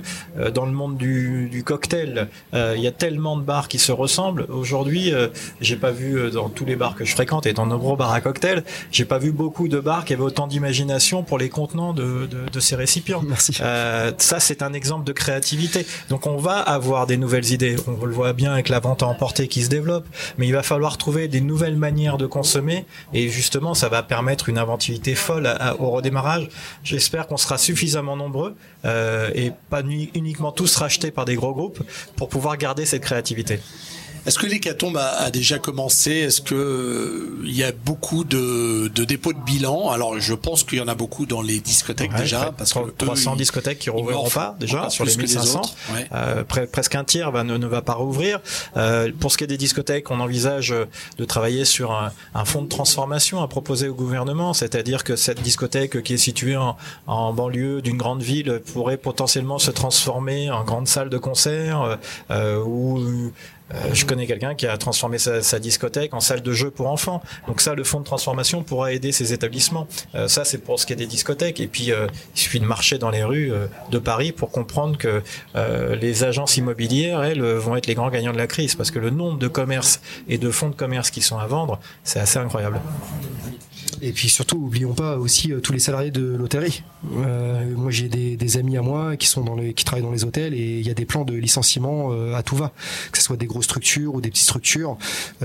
dans 0.54 0.65
le 0.65 0.71
monde 0.71 0.98
du, 0.98 1.48
du 1.50 1.63
cocktail. 1.63 2.28
euh, 2.54 2.74
Il 2.78 2.84
y 2.84 2.88
a 2.88 2.91
tellement 2.91 3.38
de 3.38 3.43
bars 3.43 3.67
qui 3.67 3.80
se 3.80 3.91
ressemblent. 3.91 4.48
Aujourd'hui, 4.50 5.13
euh, 5.13 5.28
j'ai 5.62 5.76
pas 5.76 5.91
vu 5.91 6.32
dans 6.32 6.50
tous 6.50 6.65
les 6.65 6.76
bars 6.76 6.95
que 6.95 7.06
je 7.06 7.12
fréquente 7.12 7.45
et 7.45 7.54
dans 7.54 7.65
nos 7.65 7.78
gros 7.78 7.95
bars 7.95 8.12
à 8.12 8.21
cocktail, 8.21 8.63
j'ai 8.91 9.06
pas 9.06 9.17
vu 9.19 9.32
beaucoup 9.32 9.67
de 9.67 9.80
bars 9.80 10.06
qui 10.06 10.13
avaient 10.13 10.24
autant 10.24 10.48
d'imagination 10.48 11.24
pour 11.24 11.38
les 11.38 11.50
contenants 11.50 11.93
de, 11.93 12.26
de, 12.26 12.50
de 12.52 12.60
ces 12.60 12.76
récipients. 12.76 13.21
Merci. 13.28 13.58
Euh, 13.62 14.12
ça, 14.17 14.39
c'est 14.39 14.62
un 14.62 14.74
exemple 14.74 15.04
de 15.06 15.12
créativité. 15.13 15.86
Donc, 16.10 16.28
on 16.28 16.38
va 16.38 16.58
avoir 16.60 17.06
des 17.08 17.17
nouvelles 17.17 17.52
idées. 17.52 17.75
On 17.88 18.06
le 18.06 18.14
voit 18.14 18.34
bien 18.34 18.54
avec 18.54 18.70
la 18.70 18.80
vente 18.80 19.04
à 19.04 19.08
emporter 19.08 19.48
qui 19.48 19.64
se 19.64 19.70
développe, 19.70 20.06
mais 20.38 20.48
il 20.48 20.54
va 20.54 20.64
falloir 20.64 20.98
trouver 20.98 21.28
des 21.28 21.42
nouvelles 21.42 21.78
manières 21.78 22.18
de 22.18 22.26
consommer. 22.26 22.86
Et 23.14 23.30
justement, 23.30 23.74
ça 23.74 23.90
va 23.90 24.04
permettre 24.04 24.50
une 24.50 24.58
inventivité 24.58 25.16
folle 25.16 25.50
au 25.80 25.90
redémarrage. 25.92 26.50
J'espère 26.84 27.28
qu'on 27.28 27.38
sera 27.38 27.58
suffisamment 27.58 28.16
nombreux 28.16 28.56
euh, 28.86 29.30
et 29.34 29.52
pas 29.70 29.82
uniquement 29.82 30.52
tous 30.52 30.76
rachetés 30.76 31.12
par 31.12 31.26
des 31.26 31.36
gros 31.36 31.54
groupes 31.54 31.82
pour 32.16 32.30
pouvoir 32.30 32.58
garder 32.58 32.86
cette 32.86 33.04
créativité. 33.04 33.60
Est-ce 34.26 34.40
que 34.40 34.48
l'hécatombe 34.48 34.98
a, 34.98 35.18
a 35.22 35.30
déjà 35.32 35.60
commencé? 35.60 36.12
Est-ce 36.12 36.42
que 36.42 36.56
euh, 36.56 37.38
il 37.44 37.56
y 37.56 37.64
a 37.64 37.72
beaucoup 37.72 38.24
de, 38.24 38.88
de 38.88 39.04
dépôts 39.04 39.34
de 39.34 39.40
bilan? 39.40 39.90
Alors, 39.90 40.20
je 40.20 40.34
pense 40.34 40.64
qu'il 40.64 40.80
y 40.80 40.82
en 40.82 40.88
a 40.88 40.96
beaucoup 40.96 41.26
dans 41.26 41.42
les 41.42 41.60
discothèques 41.60 42.12
Ouais, 42.12 42.20
déjà, 42.20 42.52
parce 42.58 42.72
que 42.74 42.80
trois- 42.80 42.88
eux, 42.88 42.94
300 42.98 43.34
ils- 43.34 43.38
discothèques 43.38 43.80
qui 43.80 43.90
rouvriront 43.90 44.30
pas 44.30 44.56
déjà 44.60 44.90
sur 44.90 45.06
les 45.06 45.12
plus 45.14 45.24
que 45.26 45.28
1500. 45.40 45.60
autres. 45.60 45.76
Ouais. 45.94 46.08
Euh, 46.14 46.44
pre- 46.44 46.66
presque 46.68 46.96
un 46.96 47.04
tiers 47.04 47.32
va, 47.32 47.44
ne, 47.44 47.58
ne 47.58 47.68
va 47.68 47.82
pas 47.82 47.94
rouvrir. 47.94 48.40
Euh, 48.78 49.12
pour 49.20 49.32
ce 49.32 49.38
qui 49.38 49.44
est 49.44 49.48
des 49.48 49.58
discothèques, 49.58 50.10
on 50.10 50.20
envisage 50.20 50.72
euh, 50.72 50.86
de 51.18 51.26
travailler 51.26 51.66
sur 51.66 51.92
un, 51.92 52.12
un 52.34 52.46
fonds 52.46 52.62
de 52.64 52.68
transformation 52.70 53.42
à 53.44 53.48
proposer 53.48 53.90
au 53.90 53.94
gouvernement, 53.96 54.54
c'est-à-dire 54.54 55.04
que 55.04 55.16
cette 55.16 55.42
discothèque 55.42 56.02
qui 56.04 56.14
est 56.14 56.18
située 56.18 56.58
en, 56.58 56.78
en 57.08 57.32
banlieue 57.34 57.82
d'une 57.82 57.98
grande 57.98 58.22
ville 58.24 58.62
pourrait 58.74 58.98
potentiellement 58.98 59.60
se 59.60 59.72
transformer 59.72 60.50
en 60.52 60.64
grande 60.64 60.88
salle 60.88 61.10
de 61.10 61.18
concert 61.18 61.82
euh, 61.82 61.96
euh, 62.32 62.64
ou 62.64 63.32
je 63.93 64.06
connais 64.06 64.28
quelqu'un 64.28 64.56
qui 64.56 64.67
a 64.67 64.78
transformé 64.78 65.17
sa, 65.17 65.41
sa 65.41 65.60
discothèque 65.60 66.13
en 66.13 66.19
salle 66.19 66.41
de 66.41 66.51
jeu 66.51 66.71
pour 66.71 66.88
enfants. 66.88 67.21
Donc 67.47 67.62
ça, 67.62 67.73
le 67.73 67.84
fonds 67.84 67.99
de 67.99 68.06
transformation 68.06 68.63
pourra 68.63 68.93
aider 68.93 69.12
ces 69.12 69.34
établissements. 69.34 69.88
Euh, 70.13 70.28
ça, 70.28 70.45
c'est 70.45 70.60
pour 70.60 70.80
ce 70.80 70.86
qui 70.86 70.93
est 70.93 70.97
des 70.97 71.08
discothèques. 71.08 71.60
Et 71.60 71.67
puis, 71.67 71.91
euh, 71.91 72.08
il 72.36 72.39
suffit 72.39 72.60
de 72.60 72.65
marcher 72.65 72.97
dans 72.97 73.10
les 73.10 73.23
rues 73.23 73.51
euh, 73.51 73.67
de 73.91 73.99
Paris 73.99 74.32
pour 74.32 74.51
comprendre 74.51 74.97
que 74.97 75.21
euh, 75.56 75.95
les 75.95 76.23
agences 76.23 76.58
immobilières, 76.58 77.23
elles, 77.23 77.41
euh, 77.41 77.60
vont 77.60 77.75
être 77.75 77.88
les 77.88 77.95
grands 77.95 78.10
gagnants 78.10 78.34
de 78.34 78.38
la 78.38 78.47
crise. 78.47 78.75
Parce 78.75 78.91
que 78.91 78.99
le 78.99 79.10
nombre 79.10 79.39
de 79.39 79.47
commerces 79.47 80.01
et 80.28 80.38
de 80.38 80.51
fonds 80.51 80.69
de 80.69 80.75
commerce 80.75 81.10
qui 81.10 81.21
sont 81.21 81.38
à 81.38 81.47
vendre, 81.47 81.80
c'est 82.04 82.19
assez 82.19 82.39
incroyable. 82.39 82.80
Et 84.01 84.12
puis 84.12 84.29
surtout, 84.29 84.58
oublions 84.58 84.93
pas 84.93 85.17
aussi 85.17 85.51
euh, 85.51 85.60
tous 85.60 85.73
les 85.73 85.79
salariés 85.79 86.12
de 86.12 86.36
l'hôtellerie. 86.36 86.84
Euh, 87.17 87.73
moi, 87.75 87.91
j'ai 87.91 88.08
des, 88.08 88.58
amis 88.58 88.77
à 88.77 88.81
moi 88.81 89.17
qui 89.17 89.27
travaillent 89.29 90.03
dans 90.03 90.12
les 90.12 90.23
hôtels 90.23 90.53
et 90.53 90.79
il 90.79 90.86
y 90.86 90.89
a 90.89 90.93
des 90.93 91.05
plans 91.05 91.25
de 91.25 91.34
licenciement 91.34 92.12
euh, 92.12 92.36
à 92.36 92.43
tout 92.43 92.55
va, 92.55 92.71
que 93.12 93.17
ce 93.17 93.23
soit 93.23 93.38
des 93.38 93.47
grosses 93.47 93.65
structures 93.65 94.13
ou 94.15 94.21
des 94.21 94.29
petites 94.29 94.45
structures. 94.45 94.97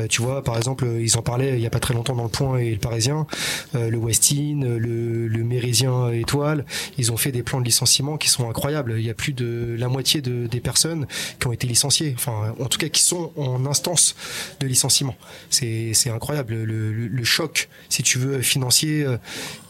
Tu 0.08 0.22
vois, 0.22 0.44
par 0.44 0.56
exemple, 0.56 0.86
ils 1.00 1.16
en 1.16 1.22
parlaient 1.22 1.54
il 1.54 1.60
y 1.60 1.66
a 1.66 1.70
pas 1.70 1.80
très 1.80 1.94
longtemps 1.94 2.14
dans 2.14 2.24
le 2.24 2.28
Point 2.28 2.58
et 2.58 2.70
le 2.70 2.78
Parisien, 2.78 3.26
le 3.74 3.96
Westin, 3.96 4.60
le, 4.62 5.26
le 5.28 6.14
Étoile. 6.14 6.64
Ils 6.98 7.12
ont 7.12 7.16
fait 7.16 7.32
des 7.32 7.42
plans 7.42 7.60
de 7.60 7.64
licenciement 7.64 8.16
qui 8.16 8.28
sont 8.28 8.48
incroyables. 8.48 8.94
Il 8.98 9.04
y 9.04 9.10
a 9.10 9.14
plus 9.14 9.32
de 9.32 9.76
la 9.78 9.88
moitié 9.88 10.20
de, 10.20 10.46
des 10.46 10.60
personnes 10.60 11.06
qui 11.38 11.46
ont 11.46 11.52
été 11.52 11.66
licenciées, 11.66 12.14
enfin, 12.16 12.54
en 12.58 12.66
tout 12.66 12.78
cas, 12.78 12.88
qui 12.88 13.02
sont 13.02 13.32
en 13.36 13.66
instance 13.66 14.14
de 14.60 14.66
licenciement. 14.66 15.16
C'est 15.50 16.10
incroyable. 16.10 16.54
Le, 16.54 16.92
le, 16.92 17.08
le 17.08 17.24
choc, 17.24 17.68
si 17.88 18.02
tu 18.02 18.18
veux, 18.18 18.39
financier, 18.42 19.04
euh, 19.04 19.16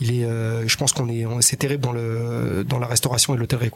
il 0.01 0.21
est, 0.21 0.25
euh, 0.25 0.67
je 0.67 0.77
pense 0.77 0.93
qu'on 0.93 1.09
est, 1.09 1.25
c'est 1.41 1.57
terrible 1.57 1.83
dans 1.83 1.93
le, 1.93 2.65
dans 2.67 2.79
la 2.79 2.87
restauration 2.87 3.35
et 3.35 3.39
l'hôtellerie. 3.39 3.71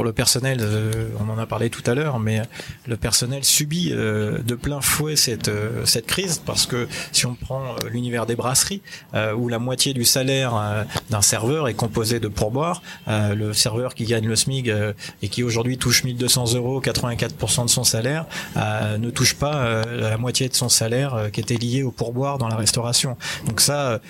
Pour 0.00 0.06
le 0.06 0.14
personnel, 0.14 0.60
euh, 0.62 1.10
on 1.20 1.28
en 1.28 1.36
a 1.36 1.44
parlé 1.44 1.68
tout 1.68 1.82
à 1.84 1.94
l'heure, 1.94 2.20
mais 2.20 2.40
le 2.86 2.96
personnel 2.96 3.44
subit 3.44 3.90
euh, 3.92 4.38
de 4.38 4.54
plein 4.54 4.80
fouet 4.80 5.14
cette 5.14 5.48
euh, 5.48 5.84
cette 5.84 6.06
crise 6.06 6.38
parce 6.38 6.64
que 6.64 6.88
si 7.12 7.26
on 7.26 7.34
prend 7.34 7.60
euh, 7.60 7.90
l'univers 7.90 8.24
des 8.24 8.34
brasseries, 8.34 8.80
euh, 9.12 9.34
où 9.34 9.48
la 9.48 9.58
moitié 9.58 9.92
du 9.92 10.06
salaire 10.06 10.86
d'un 11.10 11.20
serveur 11.20 11.68
est 11.68 11.74
composé 11.74 12.18
de 12.18 12.28
pourboire, 12.28 12.80
euh, 13.08 13.34
le 13.34 13.52
serveur 13.52 13.94
qui 13.94 14.04
gagne 14.06 14.26
le 14.26 14.36
euh, 14.70 14.94
et 15.20 15.28
qui 15.28 15.42
aujourd'hui 15.42 15.76
touche 15.76 16.02
1200 16.02 16.54
euros, 16.54 16.80
84% 16.80 17.64
de 17.64 17.68
son 17.68 17.84
salaire, 17.84 18.24
ne 18.56 19.10
touche 19.10 19.34
pas 19.34 19.84
la 19.84 20.16
moitié 20.16 20.48
de 20.48 20.54
son 20.54 20.70
salaire 20.70 21.28
qui 21.30 21.40
était 21.40 21.58
lié 21.58 21.82
au 21.82 21.90
pourboire 21.90 22.38
dans 22.38 22.48
la 22.48 22.56
restauration. 22.56 23.18
Donc 23.46 23.60
ça, 23.60 24.00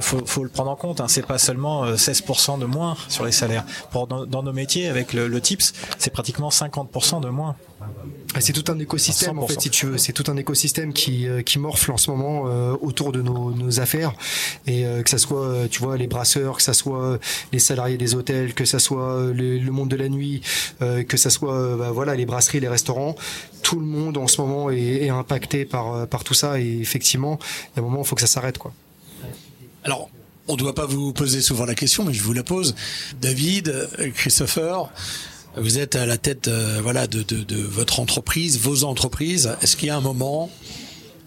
faut, 0.00 0.20
faut 0.26 0.44
le 0.44 0.50
prendre 0.50 0.70
en 0.70 0.76
compte. 0.76 1.00
Hein. 1.00 1.06
C'est 1.08 1.26
pas 1.26 1.38
seulement 1.38 1.84
euh, 1.84 1.94
16% 1.94 2.58
de 2.58 2.66
moins 2.66 2.96
sur 3.08 3.24
les 3.24 3.32
salaires. 3.32 3.64
Pour 3.90 4.06
dans, 4.06 4.26
dans 4.26 4.42
nos 4.42 4.52
métiers, 4.52 4.88
avec 4.88 5.12
le, 5.12 5.29
le 5.30 5.40
TIPS, 5.40 5.72
c'est 5.98 6.10
pratiquement 6.10 6.48
50% 6.50 7.20
de 7.20 7.28
moins. 7.28 7.56
C'est 8.38 8.52
tout 8.52 8.70
un 8.70 8.78
écosystème 8.78 9.38
en 9.38 9.46
100%. 9.46 9.48
fait, 9.48 9.60
si 9.60 9.70
tu 9.70 9.86
veux. 9.86 9.98
C'est 9.98 10.12
tout 10.12 10.24
un 10.30 10.36
écosystème 10.36 10.92
qui 10.92 11.26
euh, 11.26 11.42
qui 11.42 11.58
morfle 11.58 11.90
en 11.90 11.96
ce 11.96 12.10
moment 12.10 12.44
euh, 12.46 12.76
autour 12.80 13.12
de 13.12 13.22
nos, 13.22 13.50
nos 13.52 13.80
affaires 13.80 14.12
et 14.66 14.84
euh, 14.84 15.02
que 15.02 15.10
ça 15.10 15.18
soit, 15.18 15.68
tu 15.70 15.80
vois, 15.80 15.96
les 15.96 16.06
brasseurs, 16.06 16.56
que 16.56 16.62
ça 16.62 16.74
soit 16.74 17.18
les 17.52 17.58
salariés 17.58 17.96
des 17.96 18.14
hôtels, 18.14 18.54
que 18.54 18.64
ça 18.64 18.78
soit 18.78 19.32
le, 19.32 19.58
le 19.58 19.72
monde 19.72 19.88
de 19.88 19.96
la 19.96 20.08
nuit, 20.08 20.42
euh, 20.82 21.02
que 21.02 21.16
ça 21.16 21.30
soit, 21.30 21.76
bah, 21.76 21.90
voilà, 21.90 22.14
les 22.14 22.26
brasseries, 22.26 22.60
les 22.60 22.68
restaurants. 22.68 23.16
Tout 23.62 23.80
le 23.80 23.86
monde 23.86 24.16
en 24.16 24.26
ce 24.26 24.40
moment 24.40 24.70
est, 24.70 25.04
est 25.04 25.10
impacté 25.10 25.64
par 25.64 26.06
par 26.06 26.24
tout 26.24 26.34
ça 26.34 26.60
et 26.60 26.78
effectivement, 26.80 27.38
il 27.40 27.76
y 27.76 27.80
a 27.80 27.82
un 27.82 27.88
moment, 27.88 28.02
il 28.02 28.06
faut 28.06 28.14
que 28.14 28.20
ça 28.20 28.26
s'arrête 28.26 28.58
quoi. 28.58 28.72
Alors, 29.84 30.10
on 30.50 30.54
ne 30.54 30.58
doit 30.58 30.74
pas 30.74 30.86
vous 30.86 31.12
poser 31.12 31.40
souvent 31.40 31.64
la 31.64 31.76
question, 31.76 32.04
mais 32.04 32.12
je 32.12 32.22
vous 32.22 32.32
la 32.32 32.42
pose. 32.42 32.74
David, 33.20 33.88
Christopher, 34.14 34.90
vous 35.56 35.78
êtes 35.78 35.94
à 35.94 36.06
la 36.06 36.16
tête 36.16 36.48
euh, 36.48 36.80
voilà, 36.82 37.06
de, 37.06 37.22
de, 37.22 37.62
votre 37.62 38.00
entreprise, 38.00 38.58
vos 38.58 38.84
entreprises. 38.84 39.56
Est-ce 39.62 39.76
qu'il 39.76 39.88
y 39.88 39.90
a 39.90 39.96
un 39.96 40.00
moment, 40.00 40.50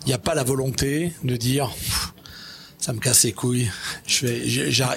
il 0.01 0.07
n'y 0.07 0.13
a 0.13 0.17
pas 0.17 0.35
la 0.35 0.43
volonté 0.43 1.13
de 1.23 1.37
dire, 1.37 1.71
ça 2.83 2.91
me 2.91 2.99
casse 2.99 3.23
les 3.23 3.31
couilles. 3.31 3.71
Je 4.05 4.17
fais, 4.17 4.41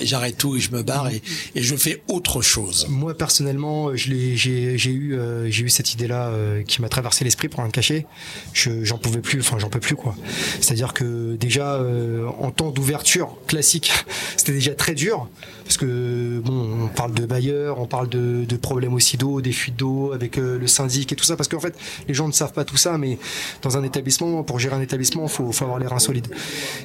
j'arrête 0.05 0.37
tout 0.37 0.57
et 0.57 0.61
je 0.61 0.72
me 0.72 0.83
barre 0.83 1.09
et, 1.09 1.22
je 1.55 1.77
fais 1.77 2.03
autre 2.09 2.42
chose. 2.42 2.88
Moi 2.88 3.16
personnellement, 3.16 3.94
je 3.94 4.11
l'ai, 4.11 4.37
j'ai, 4.37 4.77
j'ai 4.77 4.90
eu, 4.90 5.14
euh, 5.14 5.49
j'ai 5.53 5.62
eu 5.62 5.68
cette 5.68 5.94
idée-là 5.94 6.31
euh, 6.31 6.64
qui 6.64 6.83
m'a 6.83 6.88
traversé 6.88 7.25
l'esprit 7.25 7.46
pour 7.46 7.61
un 7.61 7.70
cachet. 7.70 8.05
Je, 8.53 8.83
j'en 8.83 8.99
pouvais 8.99 9.20
plus, 9.20 9.38
enfin 9.38 9.61
j'en 9.61 9.70
peux 9.70 9.79
plus 9.79 9.94
quoi. 9.94 10.16
C'est-à-dire 10.61 10.94
que 10.94 11.37
déjà 11.37 11.75
euh, 11.75 12.27
en 12.40 12.51
temps 12.51 12.72
d'ouverture 12.72 13.37
classique, 13.46 13.92
c'était 14.37 14.55
déjà 14.55 14.75
très 14.75 14.96
dur 14.96 15.29
parce 15.66 15.79
que 15.79 16.40
bon, 16.44 16.85
on 16.85 16.87
parle 16.87 17.12
de 17.12 17.26
bailleurs, 17.26 17.81
on 17.81 17.87
parle 17.87 18.09
de, 18.09 18.44
de 18.44 18.57
problèmes 18.57 18.94
aussi 18.94 19.16
d'eau, 19.16 19.40
des 19.40 19.50
fuites 19.50 19.76
d'eau 19.76 20.12
avec 20.12 20.38
euh, 20.38 20.59
le 20.59 20.66
syndic 20.68 21.12
et 21.12 21.16
tout 21.16 21.24
ça 21.24 21.37
parce 21.37 21.48
qu'en 21.48 21.59
fait 21.59 21.74
les 22.07 22.14
gens 22.14 22.29
ne 22.29 22.33
savent 22.33 22.52
pas 22.52 22.64
tout 22.64 22.76
ça, 22.76 22.98
mais 22.98 23.18
dans 23.62 23.76
un 23.76 23.83
établissement, 23.83 24.44
pour 24.44 24.61
gérer 24.61 24.76
un 24.76 24.81
établissement, 24.81 25.26
faut, 25.26 25.50
faut 25.50 25.64
avoir 25.64 25.81
les 25.81 25.88
reins 25.88 25.98
solides. 25.98 26.29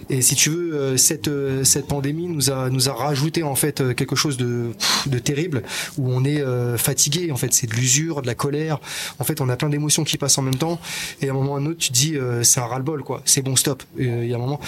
Et 0.09 0.21
si 0.23 0.33
tu 0.33 0.49
veux, 0.49 0.73
euh, 0.73 0.97
cette 0.97 1.27
euh, 1.27 1.63
cette 1.63 1.85
pandémie 1.85 2.27
nous 2.27 2.49
a 2.49 2.71
nous 2.71 2.89
a 2.89 2.93
rajouté 2.93 3.43
en 3.43 3.53
fait 3.53 3.95
quelque 3.95 4.15
chose 4.15 4.37
de 4.37 4.71
de 5.05 5.19
terrible 5.19 5.61
où 5.99 6.11
on 6.11 6.25
est 6.25 6.43
fatigué. 6.77 7.31
En 7.31 7.35
fait, 7.35 7.53
c'est 7.53 7.67
de 7.67 7.73
l'usure, 7.73 8.21
de 8.21 8.27
la 8.27 8.35
colère. 8.35 8.79
En 9.19 9.23
fait, 9.23 9.41
on 9.41 9.49
a 9.49 9.55
plein 9.55 9.69
d'émotions 9.69 10.03
qui 10.03 10.17
passent 10.17 10.37
en 10.37 10.41
même 10.41 10.55
temps. 10.55 10.79
Et 11.21 11.27
à 11.27 11.31
un 11.31 11.33
moment 11.35 11.53
ou 11.53 11.55
à 11.55 11.59
un 11.59 11.65
autre, 11.65 11.77
tu 11.77 11.89
te 11.89 11.93
dis 11.93 12.15
c'est 12.43 12.59
un 12.59 12.65
ras-le-bol 12.65 13.03
quoi. 13.03 13.21
C'est 13.25 13.41
bon, 13.41 13.55
stop. 13.55 13.83
Il 13.97 14.25
y 14.25 14.33
a 14.33 14.37
un 14.37 14.39
moment, 14.39 14.59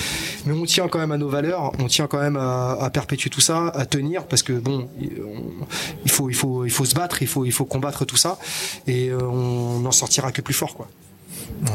mais 0.46 0.54
on 0.54 0.66
tient 0.66 0.88
quand 0.88 1.00
même 1.00 1.12
à 1.12 1.18
nos 1.18 1.30
valeurs. 1.30 1.72
On 1.80 1.88
tient 1.88 2.08
quand 2.08 2.20
même 2.20 2.38
à, 2.38 2.74
à 2.74 2.90
perpétuer 2.90 3.30
tout 3.30 3.42
ça, 3.42 3.68
à 3.70 3.86
tenir 3.86 4.03
parce 4.28 4.44
que 4.44 4.54
bon, 4.54 4.88
on- 5.02 5.66
il 6.06 6.12
faut 6.12 6.30
il 6.30 6.36
faut 6.36 6.66
il 6.66 6.72
faut 6.72 6.86
se 6.86 6.94
battre, 6.96 7.22
il 7.22 7.28
faut 7.28 7.46
il 7.46 7.52
faut 7.52 7.66
combattre 7.66 8.06
tout 8.06 8.18
ça 8.18 8.38
et 8.88 9.10
euh, 9.10 9.20
on 9.28 9.80
n'en 9.80 9.92
sortira 9.92 10.32
que 10.32 10.42
plus 10.42 10.54
fort 10.54 10.76
quoi. 10.76 10.88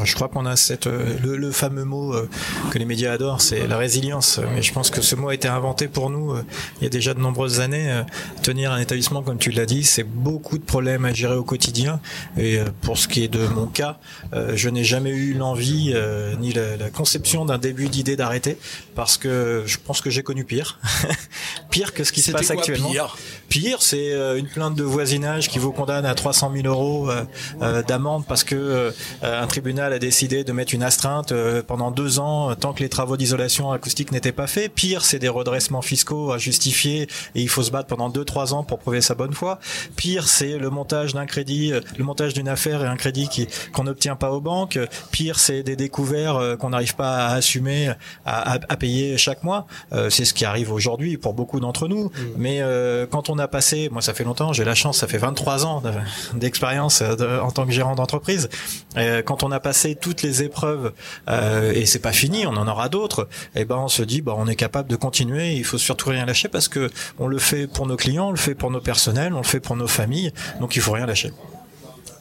Je 0.03 0.15
crois 0.15 0.27
qu'on 0.29 0.45
a 0.45 0.55
cette, 0.55 0.87
euh, 0.87 1.17
le, 1.23 1.37
le 1.37 1.51
fameux 1.51 1.83
mot 1.85 2.13
euh, 2.13 2.29
que 2.71 2.77
les 2.77 2.85
médias 2.85 3.11
adorent, 3.13 3.41
c'est 3.41 3.67
la 3.67 3.77
résilience. 3.77 4.39
Mais 4.53 4.61
je 4.61 4.71
pense 4.73 4.89
que 4.89 5.01
ce 5.01 5.15
mot 5.15 5.29
a 5.29 5.33
été 5.33 5.47
inventé 5.47 5.87
pour 5.87 6.09
nous 6.09 6.31
euh, 6.33 6.43
il 6.79 6.83
y 6.83 6.87
a 6.87 6.89
déjà 6.89 7.13
de 7.13 7.19
nombreuses 7.19 7.59
années. 7.59 7.91
Euh, 7.91 8.03
Tenir 8.43 8.71
un 8.71 8.79
établissement, 8.79 9.21
comme 9.21 9.37
tu 9.37 9.51
l'as 9.51 9.65
dit, 9.65 9.83
c'est 9.83 10.03
beaucoup 10.03 10.57
de 10.57 10.63
problèmes 10.63 11.05
à 11.05 11.13
gérer 11.13 11.35
au 11.35 11.43
quotidien. 11.43 11.99
Et 12.37 12.57
euh, 12.59 12.65
pour 12.81 12.97
ce 12.97 13.07
qui 13.07 13.23
est 13.23 13.27
de 13.27 13.45
mon 13.47 13.65
cas, 13.67 13.97
euh, 14.33 14.53
je 14.55 14.69
n'ai 14.69 14.83
jamais 14.83 15.11
eu 15.11 15.33
l'envie 15.33 15.91
euh, 15.93 16.35
ni 16.37 16.53
la, 16.53 16.77
la 16.77 16.89
conception 16.89 17.45
d'un 17.45 17.57
début 17.57 17.89
d'idée 17.89 18.15
d'arrêter, 18.15 18.57
parce 18.95 19.17
que 19.17 19.63
je 19.65 19.77
pense 19.83 20.01
que 20.01 20.09
j'ai 20.09 20.23
connu 20.23 20.43
pire, 20.45 20.79
pire 21.69 21.93
que 21.93 22.03
ce 22.03 22.11
qui 22.11 22.21
se 22.21 22.31
passe 22.31 22.47
quoi, 22.47 22.55
actuellement. 22.57 22.89
pire? 22.91 23.17
Pire, 23.49 23.81
c'est 23.81 24.13
euh, 24.13 24.37
une 24.37 24.47
plainte 24.47 24.75
de 24.75 24.83
voisinage 24.83 25.49
qui 25.49 25.59
vous 25.59 25.71
condamne 25.71 26.05
à 26.05 26.13
300 26.15 26.51
000 26.55 26.67
euros 26.67 27.09
euh, 27.09 27.23
euh, 27.61 27.81
d'amende 27.83 28.25
parce 28.27 28.43
que 28.43 28.55
euh, 28.55 28.91
un 29.23 29.47
tribunal 29.47 29.68
a 29.77 29.99
décidé 29.99 30.43
de 30.43 30.51
mettre 30.51 30.73
une 30.73 30.81
astreinte 30.83 31.31
euh, 31.31 31.61
pendant 31.61 31.91
deux 31.91 32.19
ans 32.19 32.49
euh, 32.49 32.55
tant 32.55 32.73
que 32.73 32.81
les 32.81 32.89
travaux 32.89 33.17
d'isolation 33.17 33.71
acoustique 33.71 34.11
n'étaient 34.11 34.31
pas 34.31 34.47
faits. 34.47 34.73
Pire, 34.73 35.03
c'est 35.05 35.19
des 35.19 35.27
redressements 35.29 35.81
fiscaux 35.83 36.31
à 36.31 36.37
justifier 36.39 37.03
et 37.35 37.41
il 37.41 37.49
faut 37.49 37.61
se 37.61 37.69
battre 37.71 37.87
pendant 37.87 38.09
deux 38.09 38.25
trois 38.25 38.53
ans 38.53 38.63
pour 38.63 38.79
prouver 38.79 39.01
sa 39.01 39.13
bonne 39.13 39.33
foi. 39.33 39.59
Pire, 39.95 40.27
c'est 40.27 40.57
le 40.57 40.69
montage 40.69 41.13
d'un 41.13 41.25
crédit, 41.25 41.73
euh, 41.73 41.81
le 41.97 42.03
montage 42.03 42.33
d'une 42.33 42.47
affaire 42.47 42.83
et 42.83 42.87
un 42.87 42.95
crédit 42.95 43.27
qui 43.29 43.47
qu'on 43.73 43.83
n'obtient 43.83 44.15
pas 44.15 44.31
aux 44.31 44.41
banques. 44.41 44.79
Pire, 45.11 45.37
c'est 45.37 45.61
des 45.61 45.75
découverts 45.75 46.57
qu'on 46.59 46.69
n'arrive 46.69 46.95
pas 46.95 47.27
à 47.27 47.33
assumer, 47.35 47.89
à, 48.25 48.53
à- 48.53 48.59
à 48.69 48.75
payer 48.77 49.17
chaque 49.17 49.43
mois. 49.43 49.67
Euh, 49.93 50.09
c'est 50.09 50.25
ce 50.25 50.33
qui 50.33 50.45
arrive 50.45 50.71
aujourd'hui 50.71 51.17
pour 51.17 51.33
beaucoup 51.33 51.59
d'entre 51.59 51.87
nous. 51.87 52.11
Mais 52.37 52.61
euh, 52.61 53.05
quand 53.09 53.29
on 53.29 53.37
a 53.37 53.47
passé, 53.47 53.89
moi 53.91 54.01
ça 54.01 54.13
fait 54.13 54.23
longtemps, 54.23 54.53
j'ai 54.53 54.63
la 54.63 54.75
chance, 54.75 54.97
ça 54.99 55.07
fait 55.07 55.17
23 55.17 55.65
ans 55.65 55.81
de- 55.81 55.91
d'expérience 56.39 57.01
de- 57.01 57.39
en 57.39 57.51
tant 57.51 57.65
que 57.65 57.71
gérant 57.71 57.95
d'entreprise. 57.95 58.49
Euh, 58.97 59.21
quand 59.21 59.43
on 59.43 59.51
a 59.51 59.58
passé 59.59 59.95
toutes 59.95 60.21
les 60.21 60.43
épreuves 60.43 60.93
euh, 61.29 61.71
et 61.73 61.85
c'est 61.85 61.99
pas 61.99 62.11
fini, 62.11 62.45
on 62.45 62.55
en 62.55 62.67
aura 62.67 62.89
d'autres. 62.89 63.27
Et 63.55 63.65
ben 63.65 63.77
on 63.77 63.87
se 63.87 64.03
dit, 64.03 64.21
bah 64.21 64.33
on 64.37 64.47
est 64.47 64.55
capable 64.55 64.89
de 64.89 64.95
continuer. 64.95 65.53
Il 65.53 65.63
faut 65.63 65.77
surtout 65.77 66.09
rien 66.09 66.25
lâcher 66.25 66.47
parce 66.47 66.67
que 66.67 66.89
on 67.17 67.27
le 67.27 67.39
fait 67.39 67.67
pour 67.67 67.85
nos 67.87 67.97
clients, 67.97 68.29
on 68.29 68.31
le 68.31 68.37
fait 68.37 68.55
pour 68.55 68.71
nos 68.71 68.81
personnels, 68.81 69.33
on 69.33 69.37
le 69.39 69.43
fait 69.43 69.59
pour 69.59 69.75
nos 69.75 69.87
familles. 69.87 70.31
Donc 70.59 70.75
il 70.75 70.81
faut 70.81 70.91
rien 70.91 71.05
lâcher. 71.05 71.31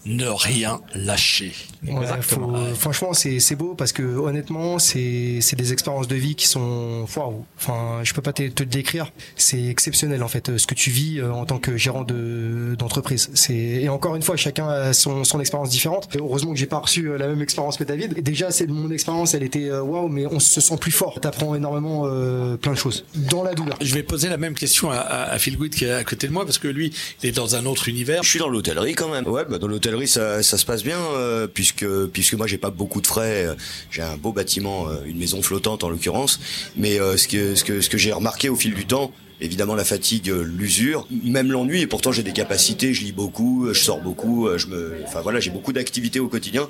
Ne 0.06 0.26
rien 0.26 0.80
lâcher. 0.94 1.52
Ouais, 1.86 2.06
faut- 2.22 2.52
franchement, 2.74 3.12
c'est 3.12 3.38
c'est 3.40 3.54
beau 3.56 3.74
parce 3.74 3.92
que 3.92 4.02
honnêtement, 4.02 4.78
c'est 4.78 5.38
c'est 5.40 5.54
des 5.56 5.72
expériences 5.72 6.08
de 6.08 6.16
vie 6.16 6.34
qui 6.34 6.46
sont 6.46 7.06
waouh. 7.16 7.44
Enfin, 7.56 8.00
je 8.02 8.12
peux 8.14 8.22
pas 8.22 8.32
te, 8.32 8.48
te 8.48 8.62
le 8.62 8.68
décrire. 8.68 9.12
C'est 9.36 9.64
exceptionnel 9.66 10.22
en 10.22 10.28
fait 10.28 10.48
euh, 10.48 10.58
ce 10.58 10.66
que 10.66 10.74
tu 10.74 10.90
vis 10.90 11.18
euh, 11.20 11.30
en 11.32 11.44
tant 11.44 11.58
que 11.58 11.76
gérant 11.76 12.02
de 12.04 12.74
d'entreprise. 12.78 13.30
C'est 13.34 13.54
et 13.54 13.88
encore 13.88 14.16
une 14.16 14.22
fois, 14.22 14.36
chacun 14.36 14.68
a 14.68 14.92
son 14.92 15.24
son 15.24 15.40
expérience 15.40 15.70
différente. 15.70 16.08
Et 16.14 16.18
heureusement 16.18 16.52
que 16.52 16.58
j'ai 16.58 16.66
pas 16.66 16.78
reçu 16.78 17.08
euh, 17.10 17.18
la 17.18 17.28
même 17.28 17.42
expérience 17.42 17.76
que 17.76 17.84
David. 17.84 18.14
Et 18.16 18.22
déjà, 18.22 18.50
c'est 18.50 18.66
mon 18.66 18.90
expérience, 18.90 19.34
elle 19.34 19.42
était 19.42 19.70
waouh, 19.70 20.08
mais 20.08 20.26
on 20.26 20.40
se 20.40 20.60
sent 20.60 20.76
plus 20.80 20.92
fort. 20.92 21.20
T'apprends 21.20 21.54
énormément 21.54 22.04
euh, 22.06 22.56
plein 22.56 22.72
de 22.72 22.78
choses 22.78 23.04
dans 23.14 23.42
la 23.42 23.54
douleur. 23.54 23.76
Je 23.80 23.94
vais 23.94 24.02
poser 24.02 24.28
la 24.28 24.36
même 24.36 24.54
question 24.54 24.90
à, 24.90 24.96
à, 24.96 25.22
à 25.32 25.38
Phil 25.38 25.56
Good 25.56 25.70
qui 25.70 25.84
est 25.84 25.92
à 25.92 26.04
côté 26.04 26.26
de 26.28 26.32
moi 26.32 26.44
parce 26.44 26.58
que 26.58 26.68
lui, 26.68 26.92
il 27.22 27.28
est 27.28 27.32
dans 27.32 27.54
un 27.56 27.66
autre 27.66 27.88
univers. 27.88 28.22
Je 28.22 28.30
suis 28.30 28.38
dans 28.38 28.48
l'hôtellerie 28.48 28.94
quand 28.94 29.08
même. 29.10 29.26
Ouais, 29.28 29.44
bah 29.48 29.58
dans 29.58 29.66
l'hôtellerie 29.68 29.97
ça, 30.06 30.42
ça 30.42 30.56
se 30.58 30.64
passe 30.64 30.82
bien 30.82 30.98
euh, 30.98 31.46
puisque 31.46 31.86
puisque 32.12 32.34
moi 32.34 32.46
j'ai 32.46 32.58
pas 32.58 32.70
beaucoup 32.70 33.00
de 33.00 33.06
frais. 33.06 33.46
euh, 33.46 33.54
J'ai 33.90 34.02
un 34.02 34.16
beau 34.16 34.32
bâtiment, 34.32 34.88
euh, 34.88 34.96
une 35.06 35.18
maison 35.18 35.42
flottante 35.42 35.84
en 35.84 35.88
l'occurrence. 35.88 36.40
Mais 36.76 36.98
ce 36.98 37.26
que 37.28 37.54
ce 37.54 37.64
que 37.64 37.80
ce 37.80 37.88
que 37.88 37.98
j'ai 37.98 38.12
remarqué 38.12 38.48
au 38.48 38.56
fil 38.56 38.74
du 38.74 38.86
temps. 38.86 39.12
Évidemment 39.40 39.74
la 39.74 39.84
fatigue, 39.84 40.30
euh, 40.30 40.42
l'usure, 40.42 41.06
même 41.10 41.52
l'ennui 41.52 41.80
et 41.80 41.86
pourtant 41.86 42.10
j'ai 42.10 42.22
des 42.22 42.32
capacités, 42.32 42.92
je 42.92 43.04
lis 43.04 43.12
beaucoup, 43.12 43.66
euh, 43.66 43.74
je 43.74 43.80
sors 43.80 44.00
beaucoup, 44.00 44.48
euh, 44.48 44.58
je 44.58 44.66
me, 44.66 44.96
enfin 45.06 45.20
voilà, 45.20 45.38
j'ai 45.38 45.50
beaucoup 45.50 45.72
d'activités 45.72 46.20
au 46.20 46.28
quotidien. 46.28 46.68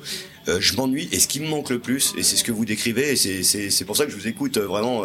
Euh, 0.48 0.58
je 0.60 0.74
m'ennuie 0.76 1.08
et 1.12 1.18
ce 1.18 1.28
qui 1.28 1.40
me 1.40 1.46
manque 1.46 1.68
le 1.70 1.78
plus, 1.78 2.14
et 2.16 2.22
c'est 2.22 2.36
ce 2.36 2.44
que 2.44 2.52
vous 2.52 2.64
décrivez, 2.64 3.12
et 3.12 3.16
c'est 3.42 3.84
pour 3.84 3.96
ça 3.96 4.06
que 4.06 4.10
je 4.10 4.16
vous 4.16 4.28
écoute 4.28 4.56
vraiment 4.56 5.04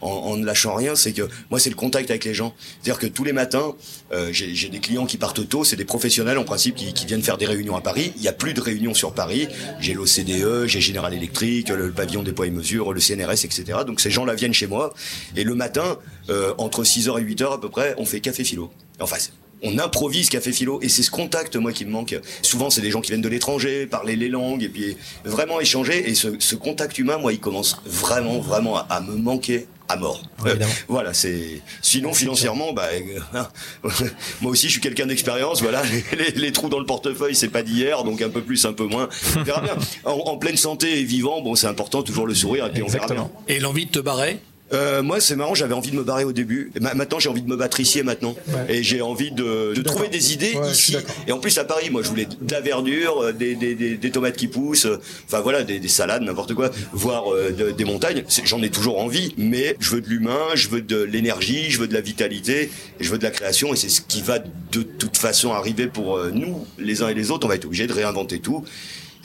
en, 0.00 0.08
en 0.08 0.36
ne 0.36 0.44
lâchant 0.44 0.74
rien, 0.74 0.94
c'est 0.94 1.12
que 1.12 1.22
moi 1.50 1.58
c'est 1.58 1.70
le 1.70 1.76
contact 1.76 2.10
avec 2.10 2.24
les 2.24 2.34
gens. 2.34 2.54
C'est-à-dire 2.80 3.00
que 3.00 3.06
tous 3.06 3.24
les 3.24 3.32
matins, 3.32 3.74
euh, 4.12 4.28
j'ai 4.32 4.68
des 4.68 4.78
clients 4.78 5.06
qui 5.06 5.16
partent 5.16 5.48
tôt, 5.48 5.64
c'est 5.64 5.76
des 5.76 5.84
professionnels 5.84 6.38
en 6.38 6.44
principe 6.44 6.76
qui, 6.76 6.92
qui 6.92 7.06
viennent 7.06 7.22
faire 7.22 7.38
des 7.38 7.46
réunions 7.46 7.76
à 7.76 7.80
Paris. 7.80 8.12
Il 8.16 8.22
y 8.22 8.28
a 8.28 8.32
plus 8.32 8.54
de 8.54 8.60
réunions 8.60 8.94
sur 8.94 9.14
Paris. 9.14 9.48
J'ai 9.80 9.94
l'OCDE, 9.94 10.66
j'ai 10.66 10.80
General 10.80 11.12
Electric, 11.12 11.70
le, 11.70 11.86
le 11.86 11.92
pavillon 11.92 12.22
des 12.22 12.32
poids 12.32 12.46
et 12.46 12.50
mesures, 12.50 12.92
le 12.92 13.00
CNRS, 13.00 13.44
etc. 13.44 13.64
Donc 13.86 14.00
ces 14.00 14.10
gens-là 14.10 14.34
viennent 14.34 14.54
chez 14.54 14.68
moi 14.68 14.94
et 15.36 15.42
le 15.42 15.54
matin, 15.56 15.98
euh, 16.30 16.54
entre 16.58 16.82
6h 16.84 17.18
et 17.20 17.24
8h 17.24 17.52
à 17.54 17.58
peu 17.58 17.68
près, 17.68 17.94
on 17.98 18.04
fait 18.06 18.20
café 18.20 18.44
philo. 18.44 18.70
Enfin, 19.00 19.16
on 19.62 19.78
improvise 19.78 20.28
café 20.28 20.52
philo 20.52 20.78
et 20.82 20.88
c'est 20.90 21.02
ce 21.02 21.10
contact 21.10 21.56
moi 21.56 21.72
qui 21.72 21.84
me 21.86 21.90
manque. 21.90 22.14
Souvent 22.42 22.68
c'est 22.70 22.82
des 22.82 22.90
gens 22.90 23.00
qui 23.00 23.12
viennent 23.12 23.22
de 23.22 23.28
l'étranger, 23.28 23.86
parler 23.86 24.14
les 24.16 24.28
langues 24.28 24.62
et 24.62 24.68
puis 24.68 24.96
vraiment 25.24 25.58
échanger 25.60 26.10
et 26.10 26.14
ce, 26.14 26.28
ce 26.38 26.54
contact 26.54 26.98
humain 26.98 27.16
moi 27.18 27.32
il 27.32 27.40
commence 27.40 27.80
vraiment 27.86 28.40
vraiment 28.40 28.76
à, 28.76 28.80
à 28.90 29.00
me 29.00 29.16
manquer 29.16 29.66
à 29.88 29.96
mort. 29.96 30.20
Euh, 30.46 30.56
voilà, 30.88 31.14
c'est 31.14 31.62
sinon 31.82 32.12
financièrement 32.12 32.72
bah 32.74 32.88
euh, 32.92 33.42
moi 34.42 34.50
aussi 34.52 34.66
je 34.66 34.72
suis 34.72 34.80
quelqu'un 34.80 35.06
d'expérience, 35.06 35.62
voilà, 35.62 35.82
les, 36.18 36.30
les- 36.32 36.52
trous 36.52 36.68
dans 36.68 36.78
le 36.78 36.86
portefeuille 36.86 37.34
c'est 37.34 37.48
pas 37.48 37.62
d'hier 37.62 38.04
donc 38.04 38.20
un 38.22 38.30
peu 38.30 38.42
plus 38.42 38.64
un 38.66 38.72
peu 38.74 38.84
moins. 38.84 39.08
On 39.36 39.42
verra 39.44 39.60
bien. 39.62 39.76
En, 40.04 40.12
en 40.12 40.36
pleine 40.36 40.56
santé 40.56 41.00
et 41.00 41.04
vivant, 41.04 41.40
bon 41.40 41.54
c'est 41.54 41.66
important 41.68 42.02
toujours 42.02 42.26
le 42.26 42.34
sourire 42.34 42.66
et 42.66 42.70
puis 42.70 42.82
on 42.82 42.88
verra 42.88 43.06
bien. 43.06 43.30
Et 43.48 43.60
l'envie 43.60 43.86
de 43.86 43.90
te 43.92 43.98
barrer? 43.98 44.40
Euh, 44.72 45.02
moi, 45.02 45.20
c'est 45.20 45.36
marrant, 45.36 45.54
j'avais 45.54 45.74
envie 45.74 45.90
de 45.90 45.96
me 45.96 46.02
barrer 46.02 46.24
au 46.24 46.32
début. 46.32 46.72
Et 46.74 46.80
maintenant, 46.80 47.18
j'ai 47.20 47.28
envie 47.28 47.42
de 47.42 47.48
me 47.48 47.54
battre 47.56 47.80
ici 47.80 47.98
et 47.98 48.02
maintenant. 48.02 48.34
Et 48.68 48.82
j'ai 48.82 49.02
envie 49.02 49.30
de, 49.30 49.72
de 49.74 49.82
trouver 49.82 50.08
des 50.08 50.32
idées 50.32 50.54
ici. 50.70 50.96
Et 51.28 51.32
en 51.32 51.38
plus, 51.38 51.58
à 51.58 51.64
Paris, 51.64 51.90
moi, 51.90 52.02
je 52.02 52.08
voulais 52.08 52.24
de 52.26 52.50
la 52.52 52.60
verdure, 52.62 53.20
euh, 53.24 53.32
des, 53.32 53.54
des, 53.56 53.74
des, 53.74 53.96
des 53.96 54.10
tomates 54.10 54.36
qui 54.36 54.48
poussent, 54.48 54.86
euh, 54.86 55.00
enfin 55.26 55.40
voilà, 55.40 55.62
des, 55.64 55.78
des 55.78 55.88
salades, 55.88 56.22
n'importe 56.22 56.54
quoi, 56.54 56.70
voire 56.92 57.32
euh, 57.32 57.50
de- 57.50 57.70
des 57.72 57.84
montagnes. 57.84 58.24
J'en 58.44 58.62
ai 58.62 58.70
toujours 58.70 58.98
envie, 58.98 59.34
mais 59.36 59.76
je 59.80 59.90
veux 59.90 60.00
de 60.00 60.08
l'humain, 60.08 60.40
je 60.54 60.68
veux 60.68 60.80
de 60.82 61.02
l'énergie, 61.02 61.70
je 61.70 61.78
veux 61.78 61.86
de 61.86 61.94
la 61.94 62.00
vitalité, 62.00 62.70
et 62.98 63.04
je 63.04 63.10
veux 63.10 63.18
de 63.18 63.24
la 63.24 63.30
création. 63.30 63.74
Et 63.74 63.76
c'est 63.76 63.90
ce 63.90 64.00
qui 64.00 64.22
va 64.22 64.38
de 64.38 64.82
toute 64.82 65.18
façon 65.18 65.52
arriver 65.52 65.86
pour 65.88 66.18
nous, 66.32 66.66
les 66.78 67.02
uns 67.02 67.08
et 67.08 67.14
les 67.14 67.30
autres. 67.30 67.44
On 67.44 67.48
va 67.50 67.56
être 67.56 67.66
obligé 67.66 67.86
de 67.86 67.92
réinventer 67.92 68.38
tout. 68.40 68.64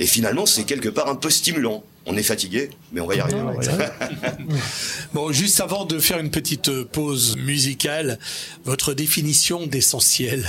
Et 0.02 0.06
finalement, 0.06 0.45
c'est 0.45 0.63
quelque 0.63 0.89
part 0.89 1.08
un 1.10 1.15
peu 1.15 1.30
stimulant. 1.30 1.84
On 2.11 2.17
est 2.17 2.23
fatigué, 2.23 2.71
mais 2.91 3.01
on 3.01 3.07
va 3.07 3.15
y 3.15 3.19
arriver. 3.19 3.39
Bon, 5.13 5.31
juste 5.31 5.59
avant 5.59 5.85
de 5.85 5.97
faire 5.99 6.19
une 6.19 6.29
petite 6.31 6.69
euh, 6.69 6.85
pause 6.85 7.35
musicale, 7.37 8.19
votre 8.63 8.93
définition 8.93 9.65
d'essentiel. 9.65 10.45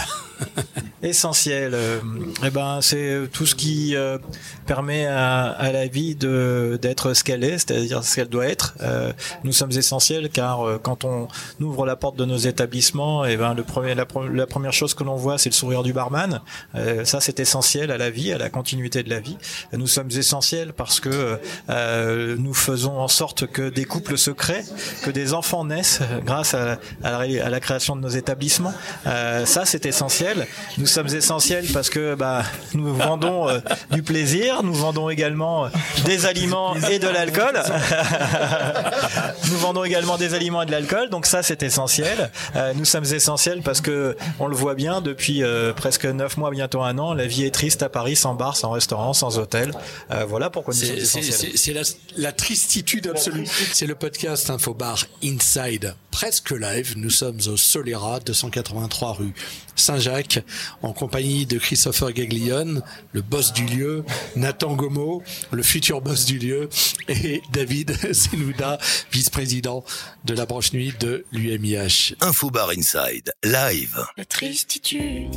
Essentiel, 1.02 1.72
euh, 1.74 1.98
eh 2.44 2.50
ben 2.50 2.80
c'est 2.82 3.22
tout 3.32 3.46
ce 3.46 3.54
qui 3.54 3.96
euh, 3.96 4.18
permet 4.66 5.06
à, 5.06 5.46
à 5.46 5.72
la 5.72 5.86
vie 5.86 6.14
de 6.14 6.78
d'être 6.80 7.14
ce 7.14 7.24
qu'elle 7.24 7.42
est, 7.44 7.58
c'est-à-dire 7.58 8.04
ce 8.04 8.16
qu'elle 8.16 8.28
doit 8.28 8.46
être. 8.46 8.74
Euh, 8.82 9.12
nous 9.44 9.52
sommes 9.52 9.72
essentiels 9.72 10.28
car 10.30 10.66
euh, 10.66 10.78
quand 10.78 11.04
on 11.04 11.28
ouvre 11.60 11.86
la 11.86 11.96
porte 11.96 12.16
de 12.16 12.24
nos 12.26 12.36
établissements, 12.36 13.24
eh 13.24 13.36
ben 13.36 13.54
le 13.54 13.62
premier, 13.62 13.94
la, 13.94 14.06
la 14.32 14.46
première 14.46 14.72
chose 14.74 14.92
que 14.94 15.04
l'on 15.04 15.16
voit, 15.16 15.38
c'est 15.38 15.48
le 15.50 15.54
sourire 15.54 15.82
du 15.82 15.92
barman. 15.94 16.40
Euh, 16.74 17.04
ça, 17.06 17.20
c'est 17.20 17.40
essentiel 17.40 17.90
à 17.90 17.96
la 17.98 18.10
vie, 18.10 18.32
à 18.32 18.38
la 18.38 18.50
continuité 18.50 19.02
de 19.02 19.10
la 19.10 19.20
vie. 19.20 19.38
Nous 19.72 19.86
sommes 19.86 20.10
essentiels 20.10 20.72
parce 20.74 21.00
que 21.00 21.38
euh, 21.68 22.36
nous 22.38 22.54
faisons 22.54 22.98
en 22.98 23.08
sorte 23.08 23.46
que 23.46 23.68
des 23.68 23.84
couples 23.84 24.18
se 24.18 24.30
créent, 24.30 24.64
que 25.02 25.10
des 25.10 25.34
enfants 25.34 25.64
naissent 25.64 26.00
grâce 26.24 26.54
à, 26.54 26.78
à, 27.02 27.10
la, 27.10 27.46
à 27.46 27.50
la, 27.50 27.60
création 27.60 27.96
de 27.96 28.00
nos 28.00 28.08
établissements. 28.08 28.74
Euh, 29.06 29.44
ça, 29.46 29.64
c'est 29.64 29.86
essentiel. 29.86 30.46
Nous 30.78 30.86
sommes 30.86 31.08
essentiels 31.08 31.66
parce 31.72 31.90
que 31.90 32.14
bah, 32.14 32.42
nous 32.74 32.94
vendons 32.94 33.48
euh, 33.48 33.58
du 33.90 34.02
plaisir, 34.02 34.62
nous 34.62 34.74
vendons 34.74 35.10
également 35.10 35.68
des 36.04 36.26
aliments 36.26 36.74
et 36.90 36.98
de 36.98 37.08
l'alcool. 37.08 37.60
nous 39.50 39.58
vendons 39.58 39.84
également 39.84 40.16
des 40.16 40.34
aliments 40.34 40.62
et 40.62 40.66
de 40.66 40.70
l'alcool, 40.70 41.10
donc 41.10 41.26
ça, 41.26 41.42
c'est 41.42 41.62
essentiel. 41.62 42.30
Euh, 42.56 42.72
nous 42.74 42.84
sommes 42.84 43.04
essentiels 43.04 43.62
parce 43.62 43.80
que 43.80 44.16
on 44.38 44.46
le 44.46 44.56
voit 44.56 44.74
bien 44.74 45.00
depuis 45.00 45.42
euh, 45.42 45.72
presque 45.72 46.04
neuf 46.04 46.36
mois, 46.36 46.50
bientôt 46.50 46.82
un 46.82 46.98
an, 46.98 47.14
la 47.14 47.26
vie 47.26 47.44
est 47.44 47.50
triste 47.50 47.82
à 47.82 47.88
Paris, 47.88 48.16
sans 48.16 48.34
bar, 48.34 48.56
sans 48.56 48.70
restaurant, 48.70 49.12
sans 49.12 49.38
hôtel. 49.38 49.72
Euh, 50.10 50.24
voilà 50.28 50.50
pourquoi 50.50 50.74
nous 50.74 50.80
sommes 50.80 50.96
essentiels. 50.96 51.32
C'est 51.54 51.72
la, 51.72 51.82
la, 52.16 52.32
tristitude 52.32 53.06
absolue. 53.06 53.46
C'est 53.72 53.86
le 53.86 53.94
podcast 53.94 54.50
Infobar 54.50 55.06
Inside, 55.22 55.94
presque 56.10 56.50
live. 56.50 56.94
Nous 56.96 57.10
sommes 57.10 57.38
au 57.46 57.56
Solera, 57.56 58.20
283 58.20 59.12
rue 59.14 59.32
Saint-Jacques, 59.76 60.40
en 60.82 60.92
compagnie 60.92 61.46
de 61.46 61.58
Christopher 61.58 62.12
Gaglione, 62.12 62.82
le 63.12 63.22
boss 63.22 63.52
du 63.52 63.64
lieu, 63.64 64.04
Nathan 64.36 64.74
Gomo, 64.74 65.22
le 65.50 65.62
futur 65.62 66.00
boss 66.00 66.26
du 66.26 66.38
lieu, 66.38 66.68
et 67.08 67.42
David 67.52 67.96
Senouda, 68.14 68.78
vice-président 69.10 69.84
de 70.24 70.34
la 70.34 70.46
branche 70.46 70.72
nuit 70.72 70.92
de 71.00 71.24
l'UMIH. 71.32 72.16
Infobar 72.20 72.70
Inside, 72.70 73.32
live. 73.42 74.04
La 74.16 74.24
tristitude, 74.24 75.30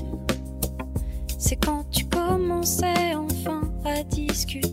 c'est 1.40 1.58
quand 1.64 1.86
tu 1.92 2.06
commençais 2.06 3.16
enfin 3.16 3.62
à 3.86 4.04
discuter 4.04 4.73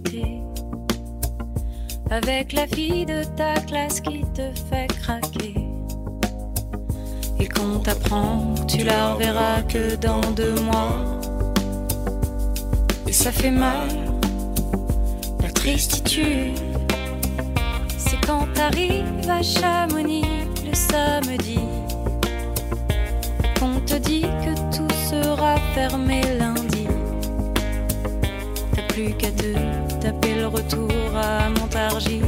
avec 2.11 2.52
la 2.52 2.66
fille 2.66 3.06
de 3.06 3.22
ta 3.36 3.54
classe 3.61 4.00
qui 4.00 4.24
te 4.34 4.50
fait 4.68 4.88
craquer. 4.88 5.54
Et 7.38 7.48
qu'on 7.48 7.78
t'apprend, 7.78 8.54
tu 8.66 8.82
la 8.82 9.14
reverras 9.14 9.62
que 9.62 9.94
dans 9.96 10.20
deux 10.32 10.54
mois. 10.61 11.20
Et 13.06 13.12
ça 13.12 13.30
fait 13.32 13.50
mal, 13.50 13.88
la 15.40 15.50
tristitude. 15.50 16.58
C'est 17.96 18.20
quand 18.26 18.46
t'arrives 18.54 19.28
à 19.28 19.42
Chamonix 19.42 20.24
le 20.66 20.74
samedi. 20.74 21.61
Qu'on 23.58 23.80
te 23.80 23.94
dit 23.94 24.22
que 24.22 24.76
tout 24.76 24.94
sera 25.08 25.56
fermé 25.74 26.22
lundi. 26.38 26.49
Plus 28.93 29.14
qu'à 29.14 29.30
te 29.30 30.01
taper 30.01 30.34
le 30.34 30.47
retour 30.47 30.91
à 31.16 31.49
Montargis. 31.51 32.22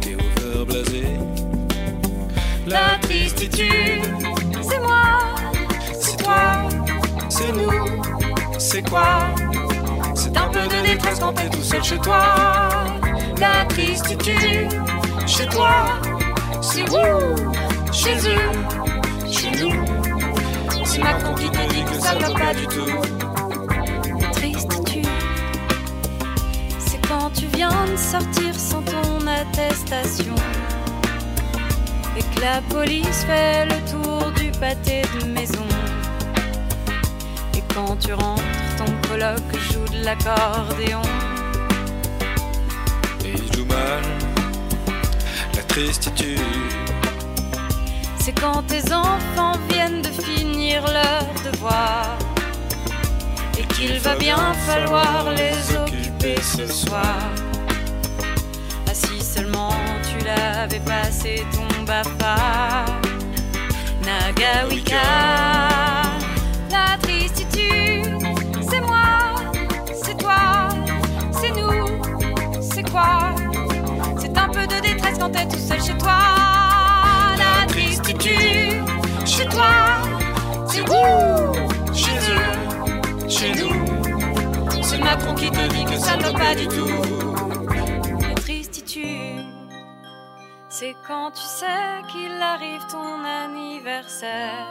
T'es 0.00 0.14
over 0.14 0.64
blasé 0.64 1.04
la 2.66 2.98
tristitude. 3.02 4.02
C'est 4.62 4.80
moi, 4.80 5.34
c'est 6.00 6.16
toi, 6.16 6.68
c'est 7.28 7.52
nous, 7.52 8.02
c'est 8.58 8.88
quoi? 8.88 9.34
C'est 10.14 10.36
un 10.36 10.48
peu 10.48 10.60
de 10.60 10.86
détresse 10.86 11.18
quand 11.20 11.32
t'es 11.34 11.48
tout 11.50 11.62
seul 11.62 11.84
chez 11.84 11.98
toi. 11.98 12.24
La 13.38 13.66
tristitude, 13.68 14.72
chez 15.26 15.46
toi, 15.46 16.00
c'est 16.60 16.88
vous, 16.88 17.92
chez 17.92 18.16
eux, 18.16 19.30
chez 19.30 19.50
nous. 19.60 19.84
C'est 20.84 21.02
Macron 21.02 21.34
qui 21.34 21.50
te 21.50 21.74
dit 21.74 21.84
que 21.84 22.00
ça 22.00 22.14
va 22.14 22.30
pas 22.30 22.54
du 22.54 22.66
tout. 22.66 23.23
De 27.70 27.96
sortir 27.96 28.54
sans 28.54 28.82
ton 28.82 29.26
attestation 29.26 30.34
et 32.16 32.20
que 32.20 32.40
la 32.40 32.60
police 32.68 33.24
fait 33.24 33.64
le 33.64 33.78
tour 33.90 34.30
du 34.32 34.50
pâté 34.58 35.02
de 35.18 35.26
maison. 35.28 35.66
Et 37.56 37.62
quand 37.74 37.96
tu 37.96 38.12
rentres, 38.12 38.42
ton 38.76 39.08
coloc 39.08 39.42
joue 39.72 39.88
de 39.96 40.04
l'accordéon. 40.04 41.00
Et 43.24 43.32
il 43.32 43.56
joue 43.56 43.64
mal, 43.64 44.02
la 45.56 45.62
tristitude. 45.62 46.40
C'est 48.20 48.38
quand 48.38 48.62
tes 48.66 48.92
enfants 48.92 49.58
viennent 49.70 50.02
de 50.02 50.10
finir 50.10 50.84
leur 50.84 51.24
devoir. 51.50 52.18
Et 53.58 53.64
qu'il 53.74 53.98
va 54.00 54.16
bien 54.16 54.52
falloir 54.66 55.32
les 55.32 55.76
occuper 55.76 56.36
ce 56.42 56.66
soir. 56.66 57.33
Tu 60.34 60.40
l'avais 60.40 60.80
passé 60.80 61.44
ton 61.52 61.84
Bapa, 61.84 62.84
Nagawika. 64.04 64.96
La 66.70 66.96
tristitude, 67.02 68.18
c'est 68.68 68.80
moi, 68.80 69.34
c'est 70.02 70.16
toi, 70.16 70.68
c'est 71.32 71.50
nous, 71.50 72.62
c'est 72.62 72.90
quoi? 72.90 73.34
C'est 74.18 74.36
un 74.36 74.48
peu 74.48 74.66
de 74.66 74.80
détresse 74.80 75.18
quand 75.18 75.30
t'es 75.30 75.46
tout 75.46 75.58
seul 75.58 75.82
chez 75.82 75.96
toi. 75.98 76.18
La 77.38 77.66
tristitude, 77.66 78.82
chez 79.24 79.46
toi, 79.46 80.02
c'est 80.66 80.86
vous, 80.88 81.52
chez 81.92 82.18
eux, 82.32 83.28
chez 83.28 83.52
nous. 83.52 83.84
C'est 84.82 84.98
Macron 84.98 85.34
qui 85.34 85.50
te 85.50 85.66
dit 85.68 85.84
que 85.84 85.98
ça 85.98 86.16
ne 86.16 86.22
va 86.22 86.32
pas 86.32 86.54
du 86.54 86.66
tout. 86.68 87.33
C'est 90.84 90.96
quand 91.08 91.30
tu 91.30 91.40
sais 91.40 92.02
qu'il 92.12 92.42
arrive 92.42 92.84
ton 92.88 93.24
anniversaire. 93.24 94.68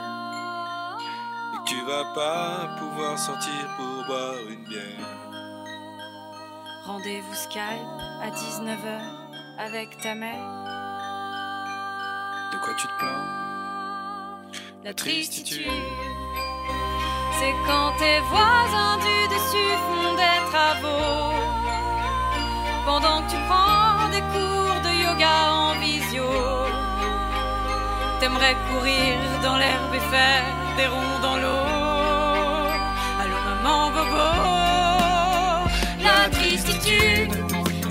Et 1.56 1.66
tu 1.66 1.82
vas 1.88 2.06
pas 2.14 2.70
pouvoir 2.78 3.18
sortir 3.18 3.62
pour 3.76 4.06
boire 4.06 4.36
une 4.48 4.64
bière. 4.66 5.08
Rendez-vous 6.86 7.34
Skype 7.34 7.98
à 8.22 8.30
19h 8.30 9.02
avec 9.58 9.98
ta 10.04 10.14
mère. 10.14 10.50
De 12.52 12.58
quoi 12.64 12.76
tu 12.78 12.86
te 12.86 12.98
plains? 13.00 14.52
La 14.84 14.94
tristitude. 14.94 15.66
C'est 17.40 17.56
quand 17.66 17.92
tes 17.98 18.20
voisins 18.30 18.98
du 18.98 19.18
dessus 19.34 19.74
font 19.88 20.14
des 20.14 20.40
travaux. 20.52 21.34
Pendant 22.86 23.24
que 23.24 23.32
tu 23.32 23.38
prends 23.48 24.10
des 24.12 24.22
yoga 24.22 24.73
T'aimerais 28.20 28.56
courir 28.72 29.16
dans 29.42 29.58
l'herbe 29.58 29.96
et 29.96 30.00
faire 30.00 30.44
des 30.78 30.86
ronds 30.86 31.20
dans 31.22 31.38
l'eau. 31.38 31.66
Allô 33.20 33.38
maman 33.46 33.90
bobo, 33.90 34.28
la 36.04 36.30
tristitude, 36.30 37.34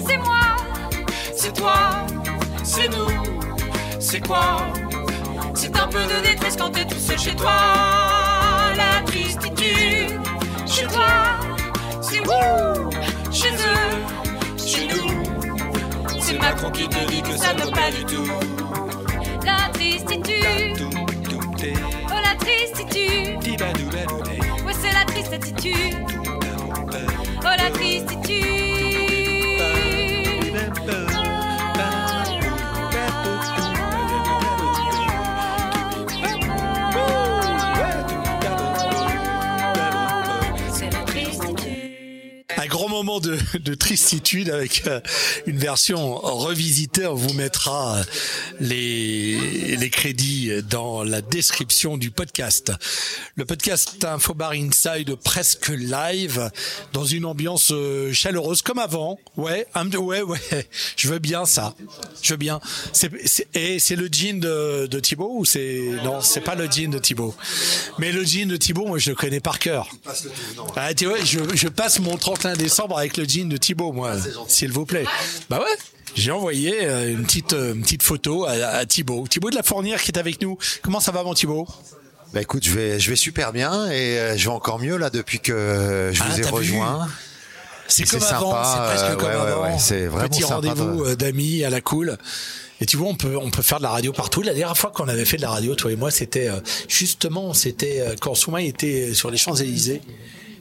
c'est 0.06 0.18
moi, 0.18 0.56
C'est 1.34 1.52
toi, 1.52 2.06
c'est 2.62 2.88
nous, 2.88 3.10
c'est 3.98 4.20
quoi? 4.20 4.58
C'est 5.54 5.76
un 5.76 5.88
peu 5.88 6.04
de 6.04 6.20
détresse 6.22 6.56
quand 6.56 6.70
t'es 6.70 6.86
tout 6.86 6.98
seul 6.98 7.18
chez 7.18 7.34
toi. 7.34 7.58
La 8.76 9.02
tristitude, 9.04 10.20
chez 10.66 10.86
toi, 10.86 11.40
c'est 12.00 12.20
vous, 12.20 12.90
chez 13.32 13.52
eux. 13.52 14.21
C'est 16.32 16.38
Macron 16.38 16.70
qui 16.70 16.88
te 16.88 17.10
dit 17.10 17.20
que 17.20 17.36
ça 17.36 17.52
ne 17.52 17.58
va 17.60 17.70
pas 17.70 17.90
du 17.90 18.04
tout. 18.06 18.26
La 19.44 19.68
tristitude, 19.74 20.88
oh 22.08 22.20
la 22.24 22.34
tristitude, 22.36 23.60
ouais 24.64 24.72
c'est 24.80 24.92
la 24.94 25.04
triste 25.04 25.34
attitude. 25.34 25.94
Oh 27.40 27.54
la 27.58 27.70
tristitude. 27.70 28.61
Moment 43.02 43.18
de, 43.20 43.36
de 43.58 43.74
tristitude 43.74 44.48
avec 44.50 44.86
euh, 44.86 45.00
une 45.46 45.58
version 45.58 46.14
revisitée. 46.14 47.06
On 47.06 47.14
vous 47.14 47.32
mettra 47.34 47.96
euh, 47.96 48.04
les, 48.60 49.76
les 49.76 49.90
crédits 49.90 50.50
dans 50.70 51.02
la 51.02 51.20
description 51.20 51.96
du 51.96 52.12
podcast. 52.12 52.72
Le 53.34 53.44
podcast 53.44 54.04
Infobar 54.04 54.52
Inside 54.52 55.16
presque 55.16 55.68
live 55.68 56.50
dans 56.92 57.04
une 57.04 57.24
ambiance 57.24 57.72
euh, 57.72 58.12
chaleureuse 58.12 58.62
comme 58.62 58.78
avant. 58.78 59.18
Ouais, 59.36 59.66
ouais, 59.94 60.22
ouais. 60.22 60.68
Je 60.96 61.08
veux 61.08 61.18
bien 61.18 61.44
ça. 61.44 61.74
Je 62.22 62.34
veux 62.34 62.38
bien. 62.38 62.60
Et 63.54 63.80
c'est 63.80 63.96
le 63.96 64.08
jean 64.12 64.38
de, 64.38 64.86
de 64.86 65.00
Thibaut 65.00 65.32
ou 65.38 65.44
c'est 65.44 65.82
non, 66.04 66.20
c'est 66.20 66.40
pas 66.40 66.54
le 66.54 66.70
jean 66.70 66.90
de 66.90 66.98
Thibaut. 66.98 67.34
Mais 67.98 68.12
le 68.12 68.24
jean 68.24 68.46
de 68.46 68.56
Thibaut, 68.56 68.86
moi 68.86 68.98
je 68.98 69.10
le 69.10 69.16
connais 69.16 69.40
par 69.40 69.58
cœur. 69.58 69.88
Ah, 70.76 70.94
tu 70.94 71.06
vois, 71.06 71.18
je, 71.24 71.40
je 71.54 71.68
passe 71.68 71.98
mon 71.98 72.16
31 72.16 72.54
décembre 72.54 72.91
avec 72.96 73.16
le 73.16 73.24
jeans 73.24 73.48
de 73.48 73.56
Thibaut, 73.56 73.92
moi, 73.92 74.14
s'il 74.48 74.72
vous 74.72 74.86
plaît. 74.86 75.04
Bah 75.50 75.58
ouais. 75.60 75.76
J'ai 76.14 76.30
envoyé 76.30 76.74
euh, 76.82 77.10
une 77.10 77.24
petite 77.24 77.54
euh, 77.54 77.72
une 77.74 77.82
petite 77.82 78.02
photo 78.02 78.44
à, 78.44 78.50
à 78.52 78.84
Thibaut. 78.84 79.26
Thibaut 79.26 79.48
de 79.50 79.54
la 79.56 79.62
Fournière 79.62 80.02
qui 80.02 80.10
est 80.10 80.18
avec 80.18 80.42
nous. 80.42 80.58
Comment 80.82 81.00
ça 81.00 81.10
va 81.10 81.22
mon 81.22 81.32
Thibaut? 81.32 81.66
Bah 82.34 82.42
écoute, 82.42 82.64
je 82.64 82.70
vais 82.70 83.00
je 83.00 83.08
vais 83.08 83.16
super 83.16 83.52
bien 83.52 83.90
et 83.90 84.18
euh, 84.18 84.36
je 84.36 84.44
vais 84.44 84.54
encore 84.54 84.78
mieux 84.78 84.98
là 84.98 85.08
depuis 85.08 85.40
que 85.40 86.10
je 86.12 86.22
Ah, 86.22 86.28
vous 86.28 86.40
ai 86.40 86.44
rejoint. 86.44 87.08
C'est 87.88 88.04
comme 88.04 88.22
avant, 88.22 88.62
c'est 88.64 88.78
presque 88.78 89.16
comme 89.18 89.28
ouais, 89.28 89.34
avant. 89.34 89.62
ouais, 89.62 89.78
c'est 89.78 90.06
vraiment 90.06 90.28
Petit 90.28 90.44
rendez-vous 90.44 91.14
d'amis 91.16 91.64
à 91.64 91.70
la 91.70 91.80
cool. 91.80 92.16
Et 92.80 92.86
tu 92.86 92.96
vois, 92.96 93.08
on 93.08 93.14
peut 93.14 93.36
on 93.36 93.50
peut 93.50 93.62
faire 93.62 93.78
de 93.78 93.82
la 93.84 93.90
radio 93.90 94.12
partout. 94.12 94.42
La 94.42 94.54
dernière 94.54 94.76
fois 94.76 94.90
qu'on 94.90 95.08
avait 95.08 95.24
fait 95.24 95.36
de 95.38 95.42
la 95.42 95.50
radio, 95.50 95.74
toi 95.74 95.92
et 95.92 95.96
moi, 95.96 96.10
c'était 96.10 96.50
justement, 96.88 97.54
c'était 97.54 98.02
quand 98.20 98.34
Soumaï 98.34 98.66
était 98.68 99.14
sur 99.14 99.30
les 99.30 99.36
Champs 99.38 99.54
Élysées. 99.54 100.00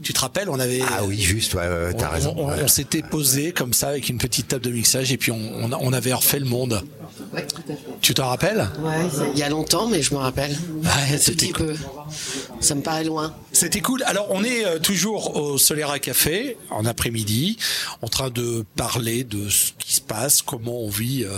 Tu 0.03 0.13
te 0.13 0.19
rappelles, 0.19 0.49
on 0.49 0.59
avait 0.59 0.81
Ah 0.89 1.03
oui, 1.05 1.19
juste, 1.19 1.53
ouais, 1.53 1.61
ouais, 1.67 1.93
t'as 1.97 2.09
on, 2.09 2.11
raison. 2.13 2.33
on- 2.37 2.47
ouais. 2.49 2.55
on 2.63 2.67
s'était 2.67 3.01
posé 3.03 3.51
comme 3.51 3.73
ça 3.73 3.89
avec 3.89 4.09
une 4.09 4.17
petite 4.17 4.47
table 4.47 4.63
de 4.65 4.71
mixage 4.71 5.11
et 5.11 5.17
puis 5.17 5.31
on, 5.31 5.39
on, 5.59 5.71
a- 5.71 5.77
on 5.79 5.93
avait 5.93 6.13
refait 6.13 6.39
le 6.39 6.45
monde. 6.45 6.81
Tu 8.01 8.13
t'en 8.13 8.27
rappelles? 8.29 8.67
Ouais, 8.79 8.95
il 9.33 9.39
y 9.39 9.43
a 9.43 9.49
longtemps, 9.49 9.87
mais 9.87 10.01
je 10.01 10.13
me 10.13 10.19
rappelle. 10.19 10.51
Ouais, 10.51 11.17
tout 11.17 11.23
c'était 11.23 11.47
peu. 11.49 11.75
Ça 12.59 12.73
me 12.75 12.81
paraît 12.81 13.03
loin. 13.03 13.33
C'était 13.51 13.79
cool. 13.81 14.03
Alors, 14.05 14.27
on 14.31 14.43
est 14.43 14.65
euh, 14.65 14.79
toujours 14.79 15.35
au 15.35 15.57
Solera 15.57 15.99
Café 15.99 16.57
en 16.71 16.85
après-midi, 16.85 17.57
en 18.01 18.07
train 18.07 18.29
de 18.29 18.65
parler 18.75 19.23
de 19.23 19.49
ce 19.49 19.71
qui 19.77 19.93
se 19.95 20.01
passe, 20.01 20.41
comment 20.41 20.81
on 20.81 20.89
vit 20.89 21.23
euh, 21.23 21.37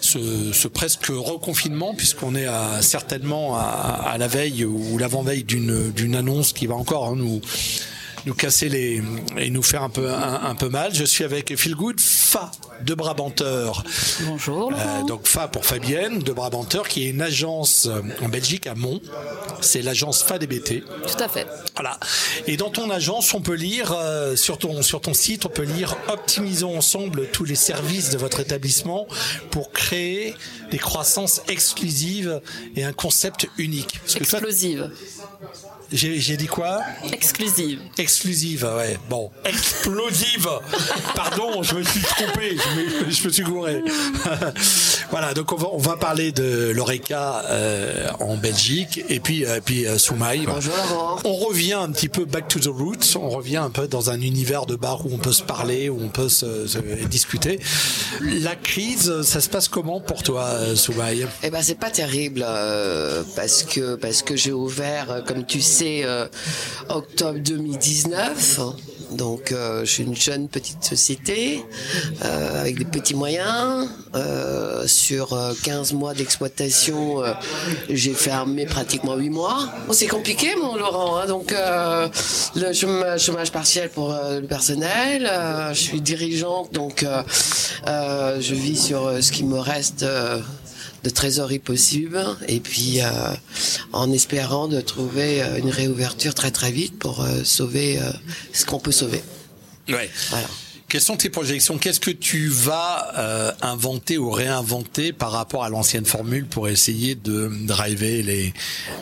ce, 0.00 0.52
ce 0.52 0.68
presque 0.68 1.06
reconfinement, 1.06 1.94
puisqu'on 1.94 2.34
est 2.34 2.46
à, 2.46 2.82
certainement 2.82 3.56
à, 3.56 3.60
à 4.12 4.18
la 4.18 4.26
veille 4.26 4.64
ou 4.64 4.98
l'avant-veille 4.98 5.44
d'une 5.44 5.90
d'une 5.92 6.16
annonce 6.16 6.52
qui 6.52 6.66
va 6.66 6.74
encore 6.74 7.06
hein, 7.08 7.14
nous 7.16 7.40
nous 8.26 8.34
casser 8.34 8.68
les 8.68 9.02
et 9.38 9.50
nous 9.50 9.62
faire 9.62 9.82
un 9.82 9.90
peu 9.90 10.10
un, 10.10 10.42
un 10.44 10.54
peu 10.54 10.68
mal. 10.68 10.94
Je 10.94 11.04
suis 11.04 11.24
avec 11.24 11.56
Phil 11.56 11.74
Good, 11.74 12.00
Fa 12.00 12.50
de 12.84 12.94
Brabanteur. 12.94 13.82
Bonjour. 14.22 14.72
Euh, 14.72 15.02
donc 15.06 15.26
Fa 15.26 15.48
pour 15.48 15.64
Fabienne 15.64 16.20
de 16.20 16.32
Brabanteur, 16.32 16.88
qui 16.88 17.06
est 17.06 17.10
une 17.10 17.22
agence 17.22 17.86
euh, 17.86 18.00
en 18.22 18.28
Belgique 18.28 18.66
à 18.66 18.74
Mont. 18.74 19.00
C'est 19.60 19.82
l'agence 19.82 20.22
Fa 20.22 20.38
DBT. 20.38 20.82
Tout 21.06 21.22
à 21.22 21.28
fait. 21.28 21.46
Voilà. 21.74 21.98
Et 22.46 22.56
dans 22.56 22.70
ton 22.70 22.90
agence, 22.90 23.32
on 23.34 23.40
peut 23.40 23.54
lire 23.54 23.92
euh, 23.96 24.36
sur 24.36 24.58
ton 24.58 24.82
sur 24.82 25.00
ton 25.00 25.14
site, 25.14 25.46
on 25.46 25.50
peut 25.50 25.62
lire 25.62 25.96
optimisons 26.08 26.76
ensemble 26.76 27.28
tous 27.32 27.44
les 27.44 27.54
services 27.54 28.10
de 28.10 28.18
votre 28.18 28.40
établissement 28.40 29.06
pour 29.50 29.72
créer 29.72 30.34
des 30.70 30.78
croissances 30.78 31.42
exclusives 31.48 32.40
et 32.76 32.84
un 32.84 32.92
concept 32.92 33.48
unique. 33.58 33.98
Parce 34.02 34.14
que 34.14 34.24
toi- 34.24 34.38
Explosive. 34.38 34.90
J'ai 35.92 36.20
j'ai 36.20 36.36
dit 36.36 36.46
quoi? 36.46 36.80
Exclusive. 37.12 37.80
Exclusive, 37.98 38.68
ouais. 38.76 38.98
Bon, 39.08 39.30
explosive. 39.44 40.48
Pardon, 41.14 41.62
je 41.62 41.74
me 41.76 41.82
suis 41.82 42.00
trompé, 42.00 42.56
je 42.56 43.04
me, 43.04 43.10
je 43.10 43.24
me 43.24 43.30
suis 43.30 43.42
gouré. 43.42 43.82
voilà, 45.10 45.34
donc 45.34 45.52
on 45.52 45.56
va, 45.56 45.68
on 45.72 45.78
va 45.78 45.96
parler 45.96 46.32
de 46.32 46.70
l'Oreca 46.74 47.42
euh, 47.46 48.08
en 48.20 48.36
Belgique 48.36 49.04
et 49.08 49.20
puis 49.20 49.44
euh, 49.44 49.60
puis 49.64 49.86
euh, 49.86 49.98
Soumaï. 49.98 50.44
Bonjour 50.46 50.74
Laurent. 50.90 51.18
On 51.24 51.34
revient 51.34 51.74
un 51.74 51.90
petit 51.90 52.08
peu 52.08 52.24
back 52.24 52.48
to 52.48 52.60
the 52.60 52.66
roots. 52.66 53.16
On 53.16 53.28
revient 53.28 53.58
un 53.58 53.70
peu 53.70 53.88
dans 53.88 54.10
un 54.10 54.20
univers 54.20 54.66
de 54.66 54.76
bar 54.76 55.06
où 55.06 55.10
on 55.12 55.18
peut 55.18 55.32
se 55.32 55.42
parler, 55.42 55.88
où 55.88 55.98
on 56.02 56.08
peut 56.08 56.28
se, 56.28 56.66
se 56.66 56.78
discuter. 57.06 57.60
La 58.20 58.54
crise, 58.54 59.22
ça 59.22 59.40
se 59.40 59.48
passe 59.48 59.68
comment 59.68 60.00
pour 60.00 60.22
toi, 60.22 60.44
euh, 60.44 60.76
Soumaï? 60.76 61.26
Eh 61.42 61.50
ben 61.50 61.62
c'est 61.62 61.78
pas 61.78 61.90
terrible 61.90 62.44
euh, 62.46 63.22
parce 63.36 63.62
que 63.62 63.96
parce 63.96 64.22
que 64.22 64.36
j'ai 64.36 64.52
ouvert 64.52 65.22
comme 65.26 65.44
tu 65.44 65.60
sais 65.60 65.79
euh, 65.82 66.26
octobre 66.88 67.38
2019 67.38 68.60
donc 69.12 69.52
euh, 69.52 69.84
je 69.84 69.90
suis 69.90 70.04
une 70.04 70.16
jeune 70.16 70.48
petite 70.48 70.84
société 70.84 71.64
euh, 72.24 72.60
avec 72.60 72.78
des 72.78 72.84
petits 72.84 73.14
moyens. 73.14 73.88
Sur 74.86 75.34
euh, 75.34 75.52
15 75.62 75.92
mois 75.92 76.14
d'exploitation 76.14 77.22
j'ai 77.88 78.12
fermé 78.12 78.66
pratiquement 78.66 79.16
8 79.16 79.30
mois. 79.30 79.68
C'est 79.90 80.06
compliqué 80.06 80.54
mon 80.56 80.76
Laurent 80.76 81.18
hein, 81.18 81.26
donc 81.26 81.54
le 82.56 82.72
chômage, 82.72 83.24
chômage 83.24 83.52
partiel 83.52 83.90
pour 83.90 84.12
le 84.12 84.46
personnel. 84.46 85.30
Je 85.72 85.78
suis 85.78 86.00
dirigeante 86.00 86.72
donc 86.72 87.04
je 87.86 88.54
vis 88.54 88.76
sur 88.76 89.22
ce 89.22 89.32
qui 89.32 89.44
me 89.44 89.58
reste 89.58 90.04
de 91.04 91.10
trésorerie 91.10 91.58
possible 91.58 92.24
et 92.48 92.60
puis 92.60 93.00
euh, 93.00 93.08
en 93.92 94.12
espérant 94.12 94.68
de 94.68 94.80
trouver 94.80 95.42
euh, 95.42 95.58
une 95.58 95.70
réouverture 95.70 96.34
très 96.34 96.50
très 96.50 96.70
vite 96.70 96.98
pour 96.98 97.22
euh, 97.22 97.44
sauver 97.44 97.98
euh, 97.98 98.10
ce 98.52 98.64
qu'on 98.64 98.78
peut 98.78 98.92
sauver. 98.92 99.22
Ouais. 99.88 100.10
Quelles 100.90 101.00
sont 101.00 101.16
tes 101.16 101.30
projections? 101.30 101.78
Qu'est-ce 101.78 102.00
que 102.00 102.10
tu 102.10 102.48
vas 102.48 103.12
euh, 103.16 103.52
inventer 103.62 104.18
ou 104.18 104.28
réinventer 104.32 105.12
par 105.12 105.30
rapport 105.30 105.62
à 105.62 105.68
l'ancienne 105.68 106.04
formule 106.04 106.46
pour 106.46 106.66
essayer 106.66 107.14
de 107.14 107.48
driver 107.62 108.24
les, 108.24 108.52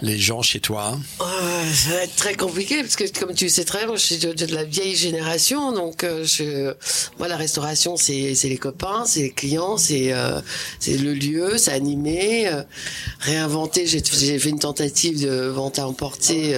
les 0.02 0.18
gens 0.18 0.42
chez 0.42 0.60
toi? 0.60 0.98
Euh, 1.22 1.24
ça 1.72 1.88
va 1.94 2.02
être 2.02 2.14
très 2.14 2.34
compliqué 2.34 2.82
parce 2.82 2.94
que 2.94 3.04
comme 3.18 3.32
tu 3.32 3.48
sais 3.48 3.64
très 3.64 3.86
bien, 3.86 3.96
je 3.96 4.02
suis 4.02 4.18
de, 4.18 4.54
la 4.54 4.64
vieille 4.64 4.96
génération 4.96 5.72
donc 5.72 6.04
euh, 6.04 6.26
je, 6.26 6.74
moi 7.18 7.26
la 7.26 7.38
restauration 7.38 7.96
c'est 7.96 8.34
les 8.42 8.58
copains, 8.58 9.04
c'est 9.06 9.22
les 9.22 9.30
clients, 9.30 9.78
c'est 9.78 10.12
le 10.86 11.14
lieu, 11.14 11.56
c'est 11.56 11.72
animé, 11.72 12.50
réinventer. 13.20 13.86
J'ai 13.86 14.38
fait 14.38 14.50
une 14.50 14.58
tentative 14.58 15.22
de 15.22 15.46
vente 15.46 15.78
à 15.78 15.88
emporter, 15.88 16.54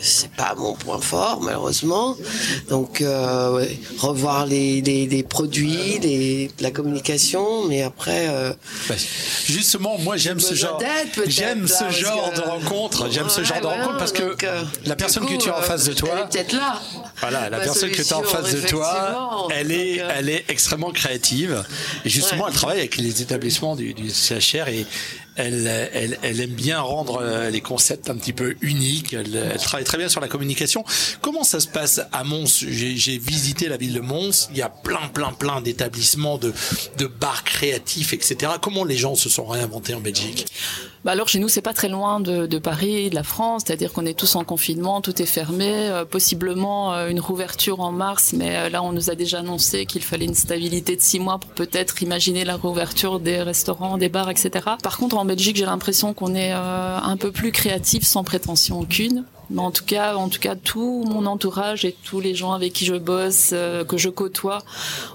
c'est 0.00 0.32
pas 0.32 0.56
mon 0.56 0.74
point 0.74 1.00
fort 1.00 1.40
malheureusement. 1.42 2.16
Donc 2.70 3.04
revoir 3.98 4.46
les, 4.46 4.63
les 5.06 5.22
produits, 5.22 5.98
les, 6.02 6.50
la 6.60 6.70
communication, 6.70 7.64
mais 7.66 7.82
après. 7.82 8.26
euh, 8.28 8.52
Bah, 8.88 8.94
Justement, 9.46 9.98
moi 9.98 10.16
j'aime 10.16 10.40
ce 10.40 10.54
genre, 10.54 10.80
j'aime 11.26 11.66
ce 11.68 11.90
genre 11.90 12.32
de 12.34 12.40
rencontre, 12.40 13.10
j'aime 13.10 13.28
ce 13.28 13.42
genre 13.44 13.60
de 13.60 13.66
rencontre 13.66 13.98
parce 13.98 14.12
que 14.12 14.22
euh, 14.22 14.62
la 14.86 14.94
du 14.94 14.96
personne 14.96 15.26
que 15.26 15.36
tu 15.36 15.48
as 15.50 15.56
en 15.56 15.60
euh, 15.60 15.62
face 15.62 15.84
de 15.84 15.92
toi, 15.92 16.10
est 16.28 16.32
peut-être 16.32 16.52
là. 16.52 16.80
Voilà, 17.20 17.50
la 17.50 17.58
personne 17.60 17.90
que 17.90 18.02
tu 18.02 18.12
as 18.12 18.18
en 18.18 18.22
face 18.22 18.54
de 18.54 18.66
toi, 18.68 19.48
elle 19.54 19.72
est, 19.72 20.00
euh, 20.00 20.08
elle 20.16 20.28
est 20.28 20.44
extrêmement 20.48 20.90
créative. 20.90 21.62
Et 22.04 22.10
justement, 22.10 22.48
elle 22.48 22.54
travaille 22.54 22.78
avec 22.78 22.96
les 22.96 23.22
établissements 23.22 23.76
du, 23.76 23.94
du 23.94 24.10
CHR 24.10 24.68
et 24.68 24.86
elle, 25.36 25.66
elle, 25.92 26.18
elle 26.22 26.40
aime 26.40 26.50
bien 26.50 26.80
rendre 26.80 27.20
euh, 27.20 27.50
les 27.50 27.60
concepts 27.60 28.10
un 28.10 28.16
petit 28.16 28.32
peu 28.32 28.56
uniques. 28.60 29.12
Elle, 29.12 29.36
elle 29.36 29.60
travaille 29.60 29.84
très 29.84 29.98
bien 29.98 30.08
sur 30.08 30.20
la 30.20 30.28
communication. 30.28 30.84
Comment 31.20 31.44
ça 31.44 31.60
se 31.60 31.68
passe 31.68 32.00
à 32.12 32.24
Mons? 32.24 32.64
J'ai 32.68 32.96
j'ai 32.96 33.18
visité 33.18 33.68
la 33.68 33.76
ville 33.76 33.94
de 33.94 34.00
Mons. 34.00 34.48
Il 34.50 34.56
y 34.56 34.62
a 34.62 34.68
plein, 34.68 35.08
plein, 35.12 35.32
plein 35.32 35.60
d'établissements, 35.60 36.38
de, 36.38 36.52
de 36.98 37.06
bars 37.06 37.44
créatifs, 37.44 38.12
etc. 38.12 38.52
Comment 38.60 38.84
les 38.84 38.96
gens 38.96 39.14
se 39.14 39.28
sont 39.28 39.46
réinventés 39.46 39.94
en 39.94 40.00
Belgique? 40.00 40.46
Bah 41.04 41.12
alors 41.12 41.28
chez 41.28 41.38
nous 41.38 41.48
c'est 41.48 41.60
pas 41.60 41.74
très 41.74 41.90
loin 41.90 42.18
de, 42.18 42.58
Paris, 42.58 43.10
de 43.10 43.14
la 43.14 43.22
France, 43.22 43.64
c'est-à-dire 43.66 43.92
qu'on 43.92 44.06
est 44.06 44.18
tous 44.18 44.36
en 44.36 44.44
confinement, 44.44 45.02
tout 45.02 45.20
est 45.20 45.26
fermé, 45.26 45.70
euh, 45.70 46.06
possiblement 46.06 46.94
euh, 46.94 47.08
une 47.08 47.20
rouverture 47.20 47.80
en 47.80 47.92
mars, 47.92 48.32
mais 48.32 48.56
euh, 48.56 48.68
là 48.70 48.82
on 48.82 48.92
nous 48.92 49.10
a 49.10 49.14
déjà 49.14 49.40
annoncé 49.40 49.84
qu'il 49.84 50.02
fallait 50.02 50.24
une 50.24 50.34
stabilité 50.34 50.96
de 50.96 51.02
six 51.02 51.20
mois 51.20 51.38
pour 51.38 51.50
peut-être 51.50 52.02
imaginer 52.02 52.46
la 52.46 52.56
rouverture 52.56 53.20
des 53.20 53.42
restaurants, 53.42 53.98
des 53.98 54.08
bars, 54.08 54.30
etc. 54.30 54.50
Par 54.82 54.96
contre 54.96 55.18
en 55.18 55.26
Belgique 55.26 55.56
j'ai 55.56 55.66
l'impression 55.66 56.14
qu'on 56.14 56.34
est 56.34 56.52
un 56.52 57.16
peu 57.18 57.30
plus 57.30 57.52
créatif 57.52 58.04
sans 58.04 58.24
prétention 58.24 58.80
aucune. 58.80 59.26
Mais 59.50 59.60
en 59.60 59.70
tout 59.70 59.84
cas, 59.84 60.16
en 60.16 60.28
tout 60.28 60.40
cas, 60.40 60.54
tout 60.56 61.04
mon 61.06 61.26
entourage 61.26 61.84
et 61.84 61.94
tous 62.04 62.20
les 62.20 62.34
gens 62.34 62.52
avec 62.52 62.72
qui 62.72 62.84
je 62.84 62.94
bosse, 62.94 63.50
euh, 63.52 63.84
que 63.84 63.96
je 63.98 64.08
côtoie, 64.08 64.58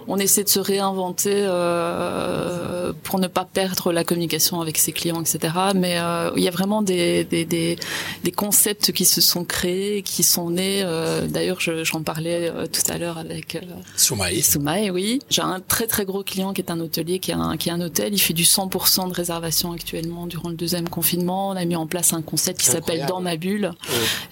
on 0.07 0.17
essaie 0.17 0.43
de 0.43 0.49
se 0.49 0.59
réinventer 0.59 1.34
euh, 1.34 2.93
pour 3.03 3.19
ne 3.19 3.27
pas 3.27 3.45
perdre 3.45 3.91
la 3.91 4.03
communication 4.03 4.61
avec 4.61 4.77
ses 4.77 4.91
clients, 4.91 5.21
etc. 5.21 5.53
Mais 5.75 5.97
euh, 5.99 6.32
il 6.36 6.43
y 6.43 6.47
a 6.47 6.51
vraiment 6.51 6.82
des, 6.82 7.23
des, 7.23 7.45
des, 7.45 7.77
des 8.23 8.32
concepts 8.32 8.91
qui 8.91 9.05
se 9.05 9.21
sont 9.21 9.43
créés, 9.45 10.01
qui 10.03 10.23
sont 10.23 10.49
nés. 10.51 10.82
euh, 10.84 11.27
D'ailleurs, 11.27 11.59
je- 11.59 11.84
j'en 11.84 12.01
parlais 12.03 12.49
euh, 12.49 12.65
tout 12.67 12.82
à 12.91 12.97
l'heure 12.97 13.17
avec 13.17 13.55
euh, 13.55 13.59
Soumaï. 13.95 14.41
Soumaï, 14.41 14.89
oui. 14.91 15.19
J'ai 15.30 15.41
un 15.41 15.59
très 15.59 15.88
très 15.88 16.05
gros 16.05 16.23
client 16.23 16.53
qui 16.53 16.61
est 16.61 16.71
un 16.71 16.80
hôtelier, 16.80 17.19
qui 17.19 17.32
est 17.32 17.36
un, 17.36 17.57
qui 17.57 17.69
est 17.69 17.71
un 17.71 17.82
hôtel. 17.82 18.13
Il 18.13 18.19
fait 18.19 18.34
du 18.34 18.43
100% 18.43 19.09
de 19.09 19.13
réservation 19.13 19.71
actuellement 19.71 20.27
durant 20.27 20.49
le 20.49 20.55
deuxième 20.55 20.89
confinement. 20.89 21.49
On 21.49 21.55
a 21.55 21.65
mis 21.65 21.75
en 21.75 21.88
place 21.88 22.13
un 22.13 22.21
concept 22.21 22.59
qui 22.61 22.67
s'appelle. 22.67 22.99
Dans 23.07 23.21
ma 23.21 23.38
bulle. 23.38 23.71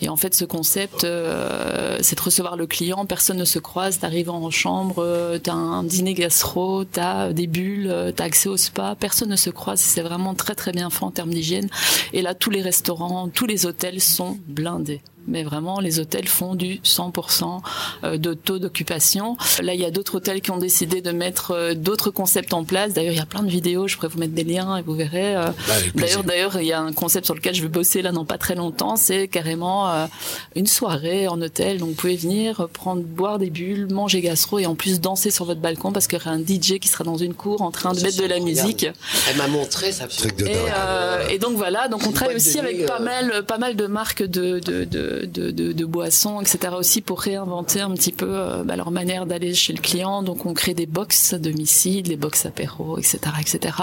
Et 0.01 0.09
en 0.09 0.15
fait, 0.15 0.33
ce 0.33 0.45
concept, 0.45 1.03
euh, 1.03 1.97
c'est 2.01 2.15
de 2.17 2.21
recevoir 2.21 2.55
le 2.55 2.67
client. 2.67 3.05
Personne 3.05 3.37
ne 3.37 3.45
se 3.45 3.59
croise. 3.59 3.99
T'arrives 3.99 4.29
en 4.29 4.49
chambre, 4.49 4.95
euh, 4.99 5.39
t'as 5.39 5.53
un 5.53 5.83
dîner 5.83 6.13
gastro, 6.13 6.83
t'as 6.85 7.33
des 7.33 7.47
bulles, 7.47 7.89
euh, 7.89 8.11
t'as 8.11 8.25
accès 8.25 8.49
au 8.49 8.57
spa. 8.57 8.95
Personne 8.99 9.29
ne 9.29 9.35
se 9.35 9.49
croise. 9.49 9.79
C'est 9.79 10.01
vraiment 10.01 10.33
très 10.33 10.55
très 10.55 10.71
bien 10.71 10.89
fait 10.89 11.03
en 11.03 11.11
termes 11.11 11.33
d'hygiène. 11.33 11.69
Et 12.13 12.21
là, 12.21 12.33
tous 12.33 12.49
les 12.49 12.61
restaurants, 12.61 13.27
tous 13.29 13.45
les 13.45 13.65
hôtels 13.65 14.01
sont 14.01 14.37
blindés. 14.47 15.01
Mais 15.27 15.43
vraiment 15.43 15.79
les 15.79 15.99
hôtels 15.99 16.27
font 16.27 16.55
du 16.55 16.75
100% 16.83 17.59
euh, 18.03 18.17
de 18.17 18.33
taux 18.33 18.59
d'occupation. 18.59 19.37
Là, 19.61 19.73
il 19.73 19.79
y 19.81 19.85
a 19.85 19.91
d'autres 19.91 20.15
hôtels 20.15 20.41
qui 20.41 20.51
ont 20.51 20.57
décidé 20.57 21.01
de 21.01 21.11
mettre 21.11 21.51
euh, 21.51 21.73
d'autres 21.73 22.11
concepts 22.11 22.53
en 22.53 22.63
place. 22.63 22.93
D'ailleurs, 22.93 23.13
il 23.13 23.17
y 23.17 23.21
a 23.21 23.25
plein 23.25 23.43
de 23.43 23.49
vidéos, 23.49 23.87
je 23.87 23.95
pourrais 23.95 24.07
vous 24.07 24.19
mettre 24.19 24.33
des 24.33 24.43
liens 24.43 24.77
et 24.77 24.81
vous 24.81 24.93
verrez. 24.95 25.35
euh, 25.35 25.47
D'ailleurs, 25.95 26.23
d'ailleurs, 26.23 26.57
il 26.61 26.67
y 26.67 26.73
a 26.73 26.79
un 26.81 26.93
concept 26.93 27.25
sur 27.25 27.35
lequel 27.35 27.53
je 27.55 27.61
vais 27.61 27.67
bosser 27.67 28.01
là 28.01 28.11
dans 28.11 28.25
pas 28.25 28.37
très 28.37 28.55
longtemps, 28.55 28.95
c'est 28.95 29.27
carrément 29.27 30.07
une 30.55 30.67
soirée 30.67 31.27
en 31.27 31.41
hôtel. 31.41 31.79
Donc 31.79 31.89
vous 31.89 31.95
pouvez 31.95 32.15
venir 32.15 32.67
prendre 32.73 33.01
boire 33.01 33.39
des 33.39 33.49
bulles, 33.49 33.87
manger 33.91 34.21
gastro 34.21 34.59
et 34.59 34.65
en 34.65 34.75
plus 34.75 34.99
danser 34.99 35.31
sur 35.31 35.45
votre 35.45 35.59
balcon 35.61 35.91
parce 35.91 36.07
qu'il 36.07 36.19
y 36.19 36.21
aura 36.21 36.31
un 36.31 36.39
DJ 36.39 36.79
qui 36.79 36.87
sera 36.87 37.03
dans 37.03 37.17
une 37.17 37.33
cour 37.33 37.61
en 37.61 37.71
train 37.71 37.93
de 37.93 38.01
mettre 38.01 38.17
de 38.17 38.25
la 38.25 38.39
musique. 38.39 38.87
Elle 39.29 39.37
m'a 39.37 39.47
montré 39.47 39.91
ça. 39.91 40.05
Et, 40.39 40.55
euh, 40.75 41.27
et 41.29 41.39
donc 41.39 41.55
voilà, 41.57 41.87
donc 41.87 42.05
on 42.07 42.11
travaille 42.11 42.35
aussi 42.35 42.59
avec 42.59 42.85
pas 42.85 42.99
mal, 42.99 43.43
pas 43.45 43.57
mal 43.57 43.75
de 43.75 43.87
marques 43.87 44.23
de 44.23 44.59
de, 44.59 44.83
de, 44.85 45.16
de, 45.25 45.51
de, 45.51 45.71
de 45.71 45.85
boissons, 45.85 46.41
etc. 46.41 46.73
aussi 46.77 47.01
pour 47.01 47.21
réinventer 47.21 47.81
un 47.81 47.91
petit 47.91 48.11
peu 48.11 48.27
euh, 48.29 48.63
bah, 48.63 48.75
leur 48.75 48.91
manière 48.91 49.25
d'aller 49.25 49.53
chez 49.53 49.73
le 49.73 49.81
client. 49.81 50.23
Donc 50.23 50.45
on 50.45 50.53
crée 50.53 50.73
des 50.73 50.85
box 50.85 51.33
à 51.33 51.39
domicile, 51.39 52.03
des 52.03 52.17
box 52.17 52.45
apéro, 52.45 52.97
etc., 52.97 53.19
etc. 53.39 53.75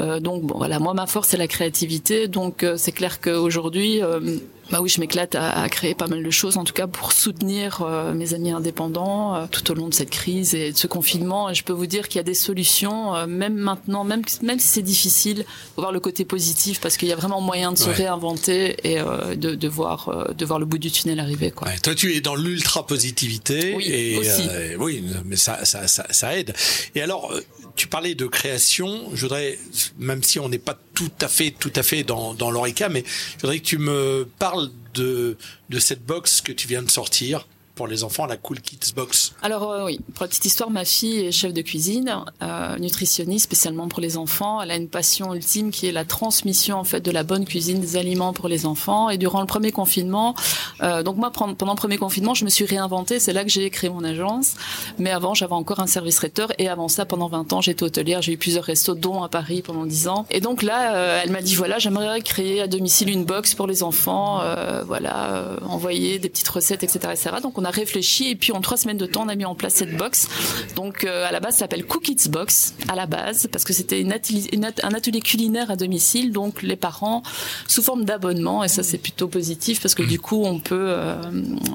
Euh, 0.00 0.20
donc 0.20 0.42
bon 0.42 0.58
voilà, 0.58 0.78
moi 0.78 0.94
ma 0.94 1.06
force 1.06 1.28
c'est 1.28 1.36
la 1.36 1.48
créativité. 1.48 2.28
Donc 2.28 2.62
euh, 2.62 2.76
c'est 2.76 2.92
clair 2.92 3.20
qu'aujourd'hui 3.20 4.02
euh, 4.02 4.20
bah 4.70 4.80
oui, 4.80 4.88
je 4.88 5.00
m'éclate 5.00 5.34
à, 5.34 5.50
à 5.62 5.68
créer 5.68 5.94
pas 5.94 6.06
mal 6.06 6.22
de 6.22 6.30
choses, 6.30 6.56
en 6.56 6.64
tout 6.64 6.72
cas 6.72 6.86
pour 6.86 7.12
soutenir 7.12 7.82
euh, 7.82 8.12
mes 8.14 8.34
amis 8.34 8.50
indépendants 8.50 9.34
euh, 9.34 9.46
tout 9.50 9.70
au 9.70 9.74
long 9.74 9.88
de 9.88 9.94
cette 9.94 10.10
crise 10.10 10.54
et 10.54 10.72
de 10.72 10.76
ce 10.76 10.86
confinement. 10.86 11.50
Et 11.50 11.54
je 11.54 11.62
peux 11.64 11.72
vous 11.72 11.86
dire 11.86 12.08
qu'il 12.08 12.16
y 12.16 12.20
a 12.20 12.24
des 12.24 12.34
solutions, 12.34 13.14
euh, 13.14 13.26
même 13.26 13.54
maintenant, 13.54 14.04
même 14.04 14.22
même 14.42 14.58
si 14.58 14.68
c'est 14.68 14.82
difficile, 14.82 15.44
faut 15.74 15.82
voir 15.82 15.92
le 15.92 16.00
côté 16.00 16.24
positif 16.24 16.80
parce 16.80 16.96
qu'il 16.96 17.08
y 17.08 17.12
a 17.12 17.16
vraiment 17.16 17.40
moyen 17.40 17.72
de 17.72 17.78
se 17.78 17.88
Ouais. 17.88 17.94
réinventer 17.94 18.76
et 18.90 18.98
euh, 19.00 19.34
de, 19.36 19.54
de 19.54 19.68
voir 19.68 20.08
euh, 20.08 20.32
de 20.32 20.44
voir 20.46 20.58
le 20.58 20.64
bout 20.64 20.78
du 20.78 20.90
tunnel 20.90 21.20
arriver. 21.20 21.50
Quoi. 21.50 21.68
Ouais, 21.68 21.78
toi, 21.78 21.94
tu 21.94 22.14
es 22.16 22.20
dans 22.20 22.34
l'ultra 22.34 22.86
positivité. 22.86 23.74
Oui, 23.76 23.84
et, 23.86 24.16
aussi. 24.18 24.48
euh, 24.50 24.76
oui, 24.78 25.04
mais 25.24 25.36
ça, 25.36 25.64
ça, 25.64 25.86
ça, 25.86 26.06
ça 26.10 26.36
aide. 26.36 26.54
Et 26.94 27.02
alors, 27.02 27.32
tu 27.76 27.88
parlais 27.88 28.14
de 28.14 28.26
création. 28.26 29.10
Je 29.14 29.22
voudrais, 29.22 29.58
même 29.98 30.22
si 30.22 30.38
on 30.38 30.48
n'est 30.48 30.58
pas 30.58 30.78
tout 30.94 31.10
à 31.20 31.28
fait, 31.28 31.50
tout 31.50 31.72
à 31.74 31.82
fait 31.82 32.02
dans, 32.02 32.34
dans 32.34 32.50
l'Oreca, 32.50 32.88
mais 32.88 33.04
je 33.36 33.40
voudrais 33.42 33.58
que 33.58 33.64
tu 33.64 33.78
me 33.78 34.28
parles 34.38 34.70
de, 34.94 35.36
de 35.70 35.78
cette 35.78 36.04
box 36.04 36.40
que 36.40 36.52
tu 36.52 36.68
viens 36.68 36.82
de 36.82 36.90
sortir 36.90 37.46
pour 37.74 37.86
les 37.86 38.04
enfants, 38.04 38.26
la 38.26 38.36
Cool 38.36 38.60
Kids 38.60 38.92
Box. 38.94 39.34
Alors 39.42 39.70
euh, 39.70 39.84
oui, 39.84 40.00
pour 40.14 40.24
la 40.24 40.28
petite 40.28 40.44
histoire, 40.44 40.70
ma 40.70 40.84
fille 40.84 41.26
est 41.26 41.32
chef 41.32 41.52
de 41.52 41.62
cuisine, 41.62 42.16
euh, 42.42 42.78
nutritionniste 42.78 43.44
spécialement 43.44 43.88
pour 43.88 44.00
les 44.00 44.16
enfants. 44.16 44.60
Elle 44.62 44.70
a 44.70 44.76
une 44.76 44.88
passion 44.88 45.34
ultime 45.34 45.70
qui 45.70 45.86
est 45.86 45.92
la 45.92 46.04
transmission 46.04 46.78
en 46.78 46.84
fait 46.84 47.00
de 47.00 47.10
la 47.10 47.22
bonne 47.22 47.44
cuisine 47.44 47.80
des 47.80 47.96
aliments 47.96 48.32
pour 48.32 48.48
les 48.48 48.66
enfants. 48.66 49.10
Et 49.10 49.18
durant 49.18 49.40
le 49.40 49.46
premier 49.46 49.72
confinement, 49.72 50.34
euh, 50.82 51.02
donc 51.02 51.16
moi 51.16 51.30
pendant 51.30 51.72
le 51.72 51.76
premier 51.76 51.98
confinement, 51.98 52.34
je 52.34 52.44
me 52.44 52.50
suis 52.50 52.64
réinventée. 52.64 53.18
C'est 53.18 53.32
là 53.32 53.44
que 53.44 53.50
j'ai 53.50 53.68
créé 53.70 53.90
mon 53.90 54.04
agence. 54.04 54.54
Mais 54.98 55.10
avant, 55.10 55.34
j'avais 55.34 55.54
encore 55.54 55.80
un 55.80 55.86
service 55.86 56.16
traiteur 56.16 56.52
et 56.58 56.68
avant 56.68 56.88
ça, 56.88 57.04
pendant 57.04 57.28
20 57.28 57.52
ans, 57.52 57.60
j'étais 57.60 57.82
hôtelière. 57.82 58.22
J'ai 58.22 58.32
eu 58.32 58.38
plusieurs 58.38 58.64
restos, 58.64 58.94
dont 58.94 59.22
à 59.22 59.28
Paris 59.28 59.62
pendant 59.62 59.86
10 59.86 60.08
ans. 60.08 60.26
Et 60.30 60.40
donc 60.40 60.62
là, 60.62 60.94
euh, 60.94 61.20
elle 61.22 61.30
m'a 61.30 61.42
dit 61.42 61.54
voilà, 61.54 61.78
j'aimerais 61.78 62.20
créer 62.20 62.60
à 62.60 62.66
domicile 62.66 63.10
une 63.10 63.24
box 63.24 63.54
pour 63.54 63.66
les 63.66 63.82
enfants. 63.82 64.40
euh, 64.42 64.82
voilà, 64.86 65.34
euh, 65.34 65.56
envoyer 65.68 66.18
des 66.18 66.28
petites 66.28 66.48
recettes, 66.48 66.82
etc., 66.82 66.98
etc. 67.12 67.30
Donc 67.42 67.58
on 67.58 67.63
a 67.64 67.70
réfléchi 67.70 68.30
et 68.30 68.36
puis 68.36 68.52
en 68.52 68.60
trois 68.60 68.76
semaines 68.76 68.96
de 68.98 69.06
temps, 69.06 69.22
on 69.24 69.28
a 69.28 69.34
mis 69.34 69.44
en 69.44 69.54
place 69.54 69.74
cette 69.74 69.96
box. 69.96 70.28
Donc 70.76 71.04
euh, 71.04 71.26
à 71.26 71.32
la 71.32 71.40
base, 71.40 71.54
ça 71.54 71.60
s'appelle 71.60 71.84
Cookies 71.84 72.28
Box 72.28 72.74
à 72.88 72.94
la 72.94 73.06
base 73.06 73.48
parce 73.50 73.64
que 73.64 73.72
c'était 73.72 74.00
une 74.00 74.12
atelier- 74.12 74.48
une 74.52 74.64
at- 74.64 74.72
un 74.82 74.92
atelier 74.94 75.20
culinaire 75.20 75.70
à 75.70 75.76
domicile. 75.76 76.32
Donc 76.32 76.62
les 76.62 76.76
parents 76.76 77.22
sous 77.66 77.82
forme 77.82 78.04
d'abonnement 78.04 78.64
et 78.64 78.68
ça 78.68 78.82
c'est 78.82 78.98
plutôt 78.98 79.28
positif 79.28 79.80
parce 79.80 79.94
que 79.94 80.02
du 80.02 80.18
coup 80.20 80.44
on 80.44 80.58
peut 80.60 80.74
euh, 80.88 81.16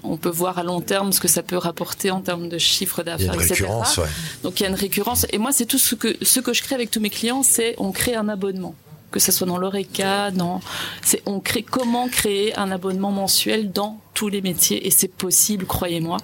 on 0.04 0.18
peut 0.18 0.30
voir 0.30 0.58
à 0.60 0.64
long 0.64 0.82
terme 0.82 1.12
ce 1.12 1.20
que 1.20 1.28
ça 1.28 1.44
peut 1.44 1.58
rapporter 1.58 2.12
en 2.12 2.22
termes 2.22 2.50
de 2.50 2.58
chiffre 2.58 3.04
d'affaires, 3.04 3.34
etc. 3.36 3.54
récurrence, 3.64 3.98
ouais. 3.98 4.08
Donc 4.44 4.60
il 4.60 4.64
y 4.64 4.66
a 4.66 4.70
une 4.70 4.76
récurrence. 4.76 5.26
Et 5.32 5.38
moi, 5.38 5.52
c'est 5.52 5.66
tout 5.66 5.78
ce 5.78 5.96
que, 5.96 6.16
ce 6.22 6.40
que 6.40 6.54
je 6.54 6.62
crée 6.62 6.76
avec 6.76 6.92
tous 6.92 7.00
mes 7.00 7.10
clients, 7.10 7.44
c'est 7.44 7.76
on 7.78 7.92
crée 7.92 8.16
un 8.16 8.30
abonnement. 8.30 8.76
Que 9.12 9.20
ça 9.20 9.32
soit 9.32 9.48
dans 9.48 9.58
l'ORECA, 9.58 10.30
dans, 10.32 10.62
c'est 11.02 11.24
on 11.26 11.40
crée 11.40 11.64
comment 11.64 12.08
créer 12.10 12.56
un 12.58 12.70
abonnement 12.72 13.12
mensuel 13.12 13.72
dans 13.72 14.00
tous 14.20 14.28
les 14.28 14.42
métiers 14.42 14.86
et 14.86 14.92
c'est 14.92 15.08
possible, 15.08 15.66
croyez-moi. 15.66 16.18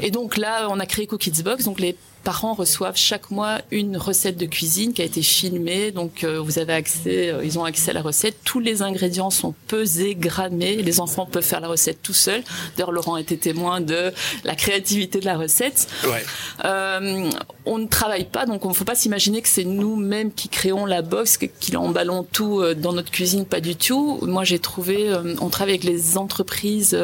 Et 0.00 0.12
donc 0.12 0.36
là, 0.36 0.68
on 0.70 0.78
a 0.78 0.86
créé 0.86 1.08
Cookies 1.08 1.42
Box. 1.42 1.64
Donc 1.64 1.80
les 1.80 1.96
parents 2.24 2.52
reçoivent 2.52 2.96
chaque 2.96 3.30
mois 3.30 3.58
une 3.70 3.96
recette 3.96 4.36
de 4.36 4.46
cuisine 4.46 4.92
qui 4.92 5.02
a 5.02 5.04
été 5.04 5.22
filmée. 5.22 5.90
Donc 5.90 6.24
euh, 6.24 6.40
vous 6.40 6.58
avez 6.58 6.74
accès, 6.74 7.30
euh, 7.30 7.44
ils 7.44 7.58
ont 7.58 7.64
accès 7.64 7.90
à 7.90 7.94
la 7.94 8.02
recette. 8.02 8.36
Tous 8.44 8.60
les 8.60 8.82
ingrédients 8.82 9.30
sont 9.30 9.54
pesés, 9.66 10.14
grammés. 10.14 10.76
Les 10.76 11.00
enfants 11.00 11.26
peuvent 11.26 11.44
faire 11.44 11.60
la 11.60 11.68
recette 11.68 12.02
tout 12.02 12.12
seuls. 12.12 12.42
D'ailleurs, 12.76 12.92
Laurent 12.92 13.16
était 13.16 13.36
témoin 13.36 13.80
de 13.80 14.12
la 14.44 14.54
créativité 14.54 15.20
de 15.20 15.24
la 15.24 15.36
recette. 15.36 15.88
Ouais. 16.04 16.24
Euh, 16.64 17.30
on 17.64 17.78
ne 17.78 17.86
travaille 17.86 18.26
pas, 18.26 18.46
donc 18.46 18.64
on 18.64 18.68
ne 18.68 18.74
faut 18.74 18.84
pas 18.84 18.94
s'imaginer 18.94 19.42
que 19.42 19.48
c'est 19.48 19.64
nous-mêmes 19.64 20.32
qui 20.32 20.48
créons 20.48 20.86
la 20.86 21.02
box, 21.02 21.38
qui 21.38 21.76
emballons 21.76 22.24
tout 22.30 22.62
dans 22.74 22.92
notre 22.92 23.10
cuisine, 23.10 23.44
pas 23.44 23.60
du 23.60 23.76
tout. 23.76 24.18
Moi, 24.22 24.44
j'ai 24.44 24.58
trouvé, 24.58 25.12
on 25.40 25.48
travaille 25.50 25.74
avec 25.74 25.84
les 25.84 26.16
entreprises 26.16 26.96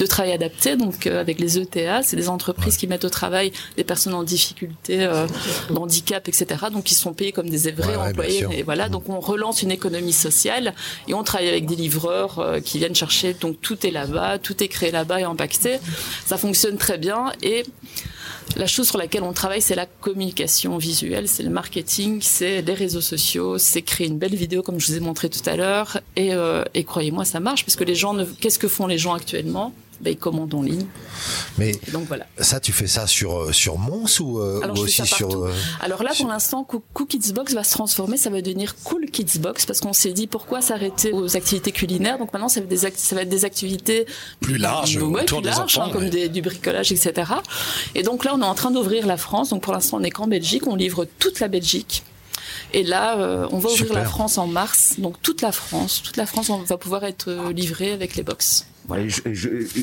de 0.00 0.06
travail 0.06 0.32
adapté, 0.32 0.76
donc 0.76 1.06
euh, 1.06 1.20
avec 1.20 1.38
les 1.38 1.58
ETA, 1.58 2.02
c'est 2.02 2.16
des 2.16 2.28
entreprises 2.28 2.76
qui 2.76 2.86
mettent 2.86 3.04
au 3.04 3.10
travail 3.10 3.52
des 3.76 3.84
personnes 3.84 4.14
en 4.14 4.22
difficulté, 4.22 5.04
euh, 5.04 5.26
d'handicap, 5.70 6.28
etc. 6.28 6.46
Donc, 6.72 6.90
ils 6.90 6.94
sont 6.94 7.12
payés 7.12 7.32
comme 7.32 7.48
des 7.48 7.70
vrais 7.72 7.96
Ouais, 7.96 8.10
employés. 8.10 8.46
Et 8.52 8.62
voilà, 8.62 8.88
donc 8.88 9.08
on 9.08 9.20
relance 9.20 9.62
une 9.62 9.70
économie 9.70 10.12
sociale 10.12 10.74
et 11.08 11.14
on 11.14 11.22
travaille 11.22 11.48
avec 11.48 11.66
des 11.66 11.76
livreurs 11.76 12.38
euh, 12.38 12.60
qui 12.60 12.78
viennent 12.78 12.94
chercher. 12.94 13.34
Donc, 13.34 13.60
tout 13.60 13.86
est 13.86 13.90
là-bas, 13.90 14.38
tout 14.38 14.62
est 14.62 14.68
créé 14.68 14.90
là-bas 14.90 15.20
et 15.20 15.26
empaqueté. 15.26 15.78
Ça 16.24 16.36
fonctionne 16.38 16.76
très 16.76 16.98
bien 16.98 17.32
et 17.42 17.64
la 18.56 18.66
chose 18.66 18.88
sur 18.88 18.98
laquelle 18.98 19.22
on 19.22 19.32
travaille, 19.32 19.62
c'est 19.62 19.74
la 19.74 19.86
communication 19.86 20.76
visuelle, 20.76 21.28
c'est 21.28 21.42
le 21.42 21.50
marketing, 21.50 22.20
c'est 22.20 22.62
les 22.62 22.74
réseaux 22.74 23.00
sociaux, 23.00 23.58
c'est 23.58 23.82
créer 23.82 24.06
une 24.06 24.18
belle 24.18 24.34
vidéo 24.34 24.62
comme 24.62 24.78
je 24.78 24.88
vous 24.88 24.96
ai 24.96 25.00
montré 25.00 25.28
tout 25.28 25.42
à 25.46 25.56
l'heure. 25.56 26.00
Et, 26.16 26.34
euh, 26.34 26.64
croyez-moi, 26.86 27.24
ça 27.24 27.40
marche 27.40 27.64
parce 27.64 27.76
que 27.76 27.84
les 27.84 27.94
gens, 27.94 28.16
qu'est-ce 28.40 28.58
que 28.58 28.68
font 28.68 28.86
les 28.86 28.98
gens 28.98 29.14
actuellement? 29.14 29.72
Ben, 30.02 30.10
Ils 30.12 30.16
commandent 30.18 30.54
en 30.54 30.62
ligne. 30.62 30.84
Mais 31.58 31.78
Donc 31.92 32.06
voilà. 32.08 32.26
ça, 32.38 32.60
tu 32.60 32.72
fais 32.72 32.86
ça 32.86 33.06
sur, 33.06 33.38
euh, 33.44 33.52
sur 33.52 33.78
Mons 33.78 34.20
ou, 34.20 34.38
euh, 34.40 34.60
Alors, 34.62 34.76
ou 34.78 34.82
aussi 34.82 35.06
sur. 35.06 35.30
euh, 35.44 35.52
Alors 35.80 36.02
là, 36.02 36.10
pour 36.16 36.28
l'instant, 36.28 36.64
Coo- 36.64 36.82
Cool 36.94 37.06
Kids 37.06 37.32
Box 37.32 37.54
va 37.54 37.64
se 37.64 37.72
transformer, 37.72 38.16
ça 38.16 38.30
va 38.30 38.40
devenir 38.42 38.74
Cool 38.84 39.06
Kids 39.10 39.38
Box 39.38 39.64
parce 39.66 39.80
qu'on 39.80 39.92
s'est 39.92 40.12
dit 40.12 40.26
pourquoi 40.26 40.60
s'arrêter 40.60 41.12
aux 41.12 41.36
activités 41.36 41.72
culinaires? 41.72 42.18
Donc 42.18 42.32
maintenant, 42.32 42.48
ça 42.48 42.60
va 42.60 42.64
être 42.64 42.70
des, 42.70 42.84
act- 42.84 42.98
ça 42.98 43.14
va 43.14 43.22
être 43.22 43.28
des 43.28 43.44
activités 43.44 44.06
Plus 44.40 44.58
large, 44.58 44.96
Ouais, 44.96 45.22
autour 45.22 45.38
plus 45.40 45.50
des 45.50 45.54
larges, 45.54 45.78
enfants. 45.78 45.88
hein, 45.88 45.92
comme 45.92 46.08
des- 46.10 46.28
du 46.28 46.42
bricolage, 46.42 46.90
etc. 46.92 47.32
Et 47.94 48.02
donc 48.02 48.24
là, 48.24 48.32
on 48.34 48.40
est 48.42 48.44
en 48.44 48.54
train 48.54 48.70
d'ouvrir 48.70 49.06
la 49.06 49.16
France. 49.16 49.50
Donc 49.50 49.62
pour 49.62 49.72
l'instant, 49.72 49.98
on 49.98 50.00
n'est 50.00 50.10
qu'en 50.10 50.26
Belgique. 50.26 50.66
On 50.66 50.74
livre 50.74 51.06
toute 51.18 51.40
la 51.40 51.48
Belgique. 51.48 52.02
Et 52.74 52.82
là, 52.82 53.18
euh, 53.18 53.46
on 53.52 53.58
va 53.58 53.68
ouvrir 53.68 53.86
Super. 53.88 53.96
la 54.02 54.04
France 54.04 54.38
en 54.38 54.46
mars. 54.46 54.94
Donc 54.98 55.20
toute 55.22 55.42
la 55.42 55.52
France, 55.52 56.02
toute 56.02 56.16
la 56.16 56.26
France, 56.26 56.48
on 56.50 56.58
va 56.58 56.76
pouvoir 56.78 57.04
être 57.04 57.30
livrée 57.52 57.92
avec 57.92 58.16
les 58.16 58.22
box. 58.22 58.66
Je, 58.90 59.22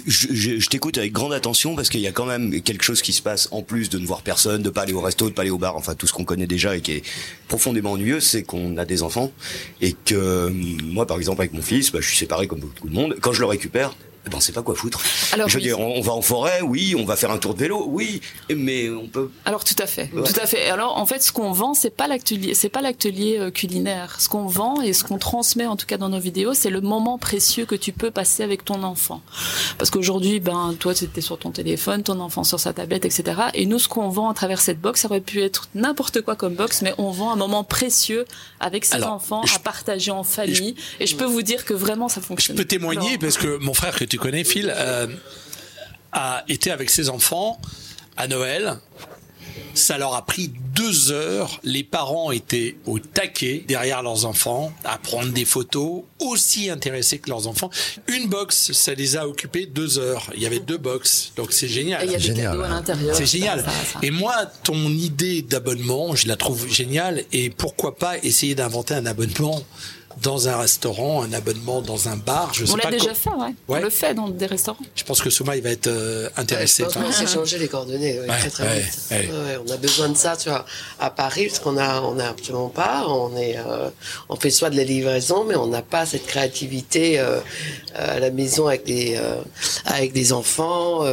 je, 0.07 0.69
t'écoute 0.69 0.97
avec 0.97 1.13
grande 1.13 1.33
attention 1.33 1.75
parce 1.75 1.89
qu'il 1.89 2.01
y 2.01 2.07
a 2.07 2.11
quand 2.11 2.25
même 2.25 2.61
quelque 2.61 2.83
chose 2.83 3.01
qui 3.01 3.13
se 3.13 3.21
passe 3.21 3.47
en 3.51 3.61
plus 3.61 3.89
de 3.89 3.97
ne 3.97 4.05
voir 4.05 4.21
personne, 4.21 4.61
de 4.61 4.69
pas 4.69 4.81
aller 4.81 4.93
au 4.93 5.01
resto, 5.01 5.29
de 5.29 5.33
pas 5.33 5.43
aller 5.43 5.51
au 5.51 5.57
bar, 5.57 5.75
enfin 5.77 5.95
tout 5.95 6.05
ce 6.05 6.13
qu'on 6.13 6.25
connaît 6.25 6.47
déjà 6.47 6.75
et 6.75 6.81
qui 6.81 6.93
est 6.93 7.03
profondément 7.47 7.93
ennuyeux, 7.93 8.19
c'est 8.19 8.43
qu'on 8.43 8.77
a 8.77 8.85
des 8.85 9.01
enfants 9.01 9.31
et 9.81 9.93
que 9.93 10.49
moi 10.83 11.07
par 11.07 11.17
exemple 11.17 11.41
avec 11.41 11.53
mon 11.53 11.61
fils, 11.61 11.91
bah, 11.91 11.99
je 12.01 12.07
suis 12.07 12.17
séparé 12.17 12.47
comme 12.47 12.59
beaucoup 12.59 12.89
de 12.89 12.93
monde. 12.93 13.15
Quand 13.21 13.31
je 13.31 13.39
le 13.39 13.45
récupère, 13.45 13.95
ben 14.25 14.37
on 14.37 14.39
sait 14.39 14.51
pas 14.51 14.61
quoi 14.61 14.75
foutre. 14.75 15.01
Alors, 15.33 15.47
je 15.49 15.53
veux 15.55 15.59
oui. 15.59 15.67
dire, 15.67 15.79
on, 15.79 16.01
va 16.01 16.13
en 16.13 16.21
forêt, 16.21 16.61
oui, 16.61 16.95
on 16.97 17.05
va 17.05 17.15
faire 17.15 17.31
un 17.31 17.37
tour 17.37 17.53
de 17.53 17.59
vélo, 17.59 17.85
oui, 17.87 18.21
mais 18.55 18.89
on 18.89 19.07
peut. 19.07 19.31
Alors 19.45 19.63
tout 19.63 19.75
à 19.79 19.87
fait, 19.87 20.09
Ouais. 20.13 20.23
tout 20.23 20.39
à 20.39 20.45
fait. 20.45 20.69
Alors 20.69 20.97
en 20.97 21.05
fait, 21.05 21.21
ce 21.23 21.31
qu'on 21.31 21.51
vend, 21.51 21.73
c'est 21.73 21.89
pas 21.95 22.07
l'atelier, 22.07 22.53
c'est 22.53 22.69
pas 22.69 22.81
l'atelier 22.81 23.37
euh, 23.39 23.51
culinaire. 23.51 24.19
Ce 24.19 24.29
qu'on 24.29 24.45
vend 24.45 24.81
et 24.81 24.93
ce 24.93 25.03
qu'on 25.03 25.17
transmet, 25.17 25.65
en 25.65 25.75
tout 25.75 25.85
cas 25.85 25.97
dans 25.97 26.09
nos 26.09 26.19
vidéos, 26.19 26.53
c'est 26.53 26.69
le 26.69 26.81
moment 26.81 27.17
précieux 27.17 27.65
que 27.65 27.75
tu 27.75 27.91
peux 27.91 28.11
passer 28.11 28.43
avec 28.43 28.65
ton 28.65 28.83
enfant. 28.83 29.21
Parce 29.77 29.89
qu'aujourd'hui, 29.89 30.39
ben 30.39 30.75
toi, 30.79 30.93
tu 30.93 31.05
étais 31.05 31.21
sur 31.21 31.37
ton 31.39 31.51
téléphone, 31.51 32.03
ton 32.03 32.19
enfant 32.19 32.43
sur 32.43 32.59
sa 32.59 32.73
tablette, 32.73 33.05
etc. 33.05 33.23
Et 33.53 33.65
nous, 33.65 33.79
ce 33.79 33.87
qu'on 33.87 34.09
vend 34.09 34.29
à 34.29 34.33
travers 34.33 34.61
cette 34.61 34.79
box, 34.81 35.01
ça 35.01 35.07
aurait 35.07 35.21
pu 35.21 35.41
être 35.41 35.69
n'importe 35.75 36.21
quoi 36.21 36.35
comme 36.35 36.55
box, 36.55 36.81
mais 36.81 36.93
on 36.97 37.11
vend 37.11 37.31
un 37.31 37.35
moment 37.35 37.63
précieux 37.63 38.25
avec 38.59 38.85
ses 38.85 38.95
Alors, 38.95 39.13
enfants 39.13 39.45
je- 39.45 39.55
à 39.55 39.59
partager 39.59 40.11
en 40.11 40.23
famille. 40.23 40.75
Et 40.99 41.07
je 41.07 41.15
peux 41.15 41.25
vous 41.25 41.41
dire 41.41 41.65
que 41.65 41.73
vraiment, 41.73 42.09
ça 42.09 42.21
Je 42.21 42.25
fonctionne. 42.25 42.57
peux 42.57 42.65
témoigner 42.65 43.17
parce 43.17 43.37
que 43.37 43.57
mon 43.57 43.73
frère 43.73 43.95
que 43.95 44.03
tu 44.09 44.17
connais, 44.17 44.43
Phil, 44.43 44.73
euh, 44.75 45.07
a 46.11 46.43
été 46.47 46.71
avec 46.71 46.89
ses 46.89 47.09
enfants 47.09 47.59
à 48.17 48.27
Noël. 48.27 48.77
Ça 49.75 49.97
leur 49.97 50.15
a 50.15 50.25
pris 50.25 50.51
deux 50.75 51.11
heures. 51.11 51.61
Les 51.63 51.83
parents 51.83 52.31
étaient 52.31 52.75
au 52.85 52.99
taquet 52.99 53.63
derrière 53.67 54.01
leurs 54.01 54.25
enfants 54.25 54.73
à 54.83 54.97
prendre 54.97 55.31
des 55.31 55.45
photos, 55.45 56.03
aussi 56.19 56.69
intéressés 56.69 57.19
que 57.19 57.29
leurs 57.29 57.47
enfants. 57.47 57.69
Une 58.07 58.27
box, 58.27 58.71
ça 58.73 58.93
les 58.93 59.15
a 59.15 59.27
occupés 59.27 59.67
deux 59.67 59.99
heures. 59.99 60.31
Il 60.35 60.41
y 60.41 60.47
avait 60.47 60.59
deux 60.59 60.77
box, 60.77 61.31
donc 61.37 61.53
c'est 61.53 61.67
génial. 61.67 62.03
Et 62.03 62.07
il 62.07 62.11
y 62.11 62.15
a 62.15 62.19
des 62.19 62.41
cadeaux 62.41 62.61
à 62.63 62.67
l'intérieur. 62.67 63.15
C'est 63.15 63.25
ça, 63.25 63.37
génial. 63.37 63.59
ça, 63.59 63.71
ça. 63.93 63.99
Et 64.01 64.11
moi, 64.11 64.47
ton 64.63 64.89
idée 64.89 65.43
d'abonnement, 65.43 66.15
je 66.15 66.27
la 66.27 66.35
trouve 66.35 66.67
géniale. 66.67 67.23
Et 67.31 67.49
pourquoi 67.51 67.95
pas 67.95 68.17
essayer 68.17 68.55
d'inventer 68.55 68.95
un 68.95 69.05
abonnement 69.05 69.63
dans 70.21 70.49
un 70.49 70.57
restaurant, 70.57 71.23
un 71.23 71.31
abonnement 71.33 71.81
dans 71.81 72.09
un 72.09 72.17
bar. 72.17 72.53
Je 72.53 72.65
sais 72.65 72.71
On 72.73 72.75
l'a 72.75 72.83
pas 72.83 72.91
déjà 72.91 73.13
fait, 73.13 73.29
ouais. 73.29 73.53
Ouais. 73.67 73.79
On 73.79 73.83
le 73.83 73.89
fait 73.89 74.13
dans 74.13 74.27
des 74.27 74.45
restaurants. 74.45 74.83
Je 74.95 75.03
pense 75.03 75.21
que 75.21 75.29
Souma 75.29 75.55
il 75.55 75.63
va 75.63 75.69
être 75.69 75.87
euh, 75.87 76.29
intéressé. 76.35 76.83
Pense 76.83 76.93
qu'on 76.95 77.11
s'est 77.11 77.27
changé 77.27 77.57
les 77.57 77.67
coordonnées 77.67 78.19
ouais, 78.19 78.27
Ouais, 78.27 78.37
très 78.39 78.49
très 78.49 78.63
ouais, 78.67 78.79
vite. 78.81 78.99
ouais. 79.11 79.17
Ouais, 79.27 79.59
on 79.65 79.71
a 79.71 79.77
besoin 79.77 80.09
de 80.09 80.17
ça, 80.17 80.35
tu 80.35 80.49
vois, 80.49 80.65
à 80.99 81.09
Paris, 81.09 81.47
parce 81.47 81.59
qu'on 81.59 81.77
a, 81.77 82.01
on 82.01 82.19
a 82.19 82.25
absolument 82.27 82.69
pas. 82.69 83.05
On 83.07 83.35
est, 83.37 83.57
euh, 83.57 83.89
on 84.29 84.35
fait 84.35 84.49
soit 84.49 84.69
de 84.69 84.77
la 84.77 84.83
livraison, 84.83 85.45
mais 85.45 85.55
on 85.55 85.67
n'a 85.67 85.81
pas 85.81 86.05
cette 86.05 86.25
créativité 86.25 87.19
euh, 87.19 87.39
à 87.95 88.19
la 88.19 88.31
maison 88.31 88.67
avec 88.67 88.85
des, 88.85 89.15
euh, 89.17 89.35
avec 89.85 90.11
des 90.13 90.33
enfants. 90.33 91.03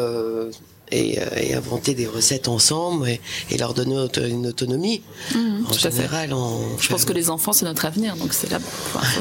Euh, 0.92 0.96
et, 1.36 1.48
et 1.50 1.54
inventer 1.54 1.94
des 1.94 2.06
recettes 2.06 2.48
ensemble 2.48 3.08
et, 3.08 3.20
et 3.50 3.58
leur 3.58 3.74
donner 3.74 4.06
une 4.28 4.46
autonomie. 4.46 5.02
Mhm, 5.34 5.66
en 5.68 5.72
général, 5.72 6.32
on 6.32 6.78
Je 6.78 6.88
pense 6.88 7.04
que 7.04 7.12
les 7.12 7.30
enfants, 7.30 7.52
c'est 7.52 7.64
notre 7.64 7.84
avenir, 7.84 8.16
donc 8.16 8.32
c'est 8.32 8.50
là. 8.50 8.58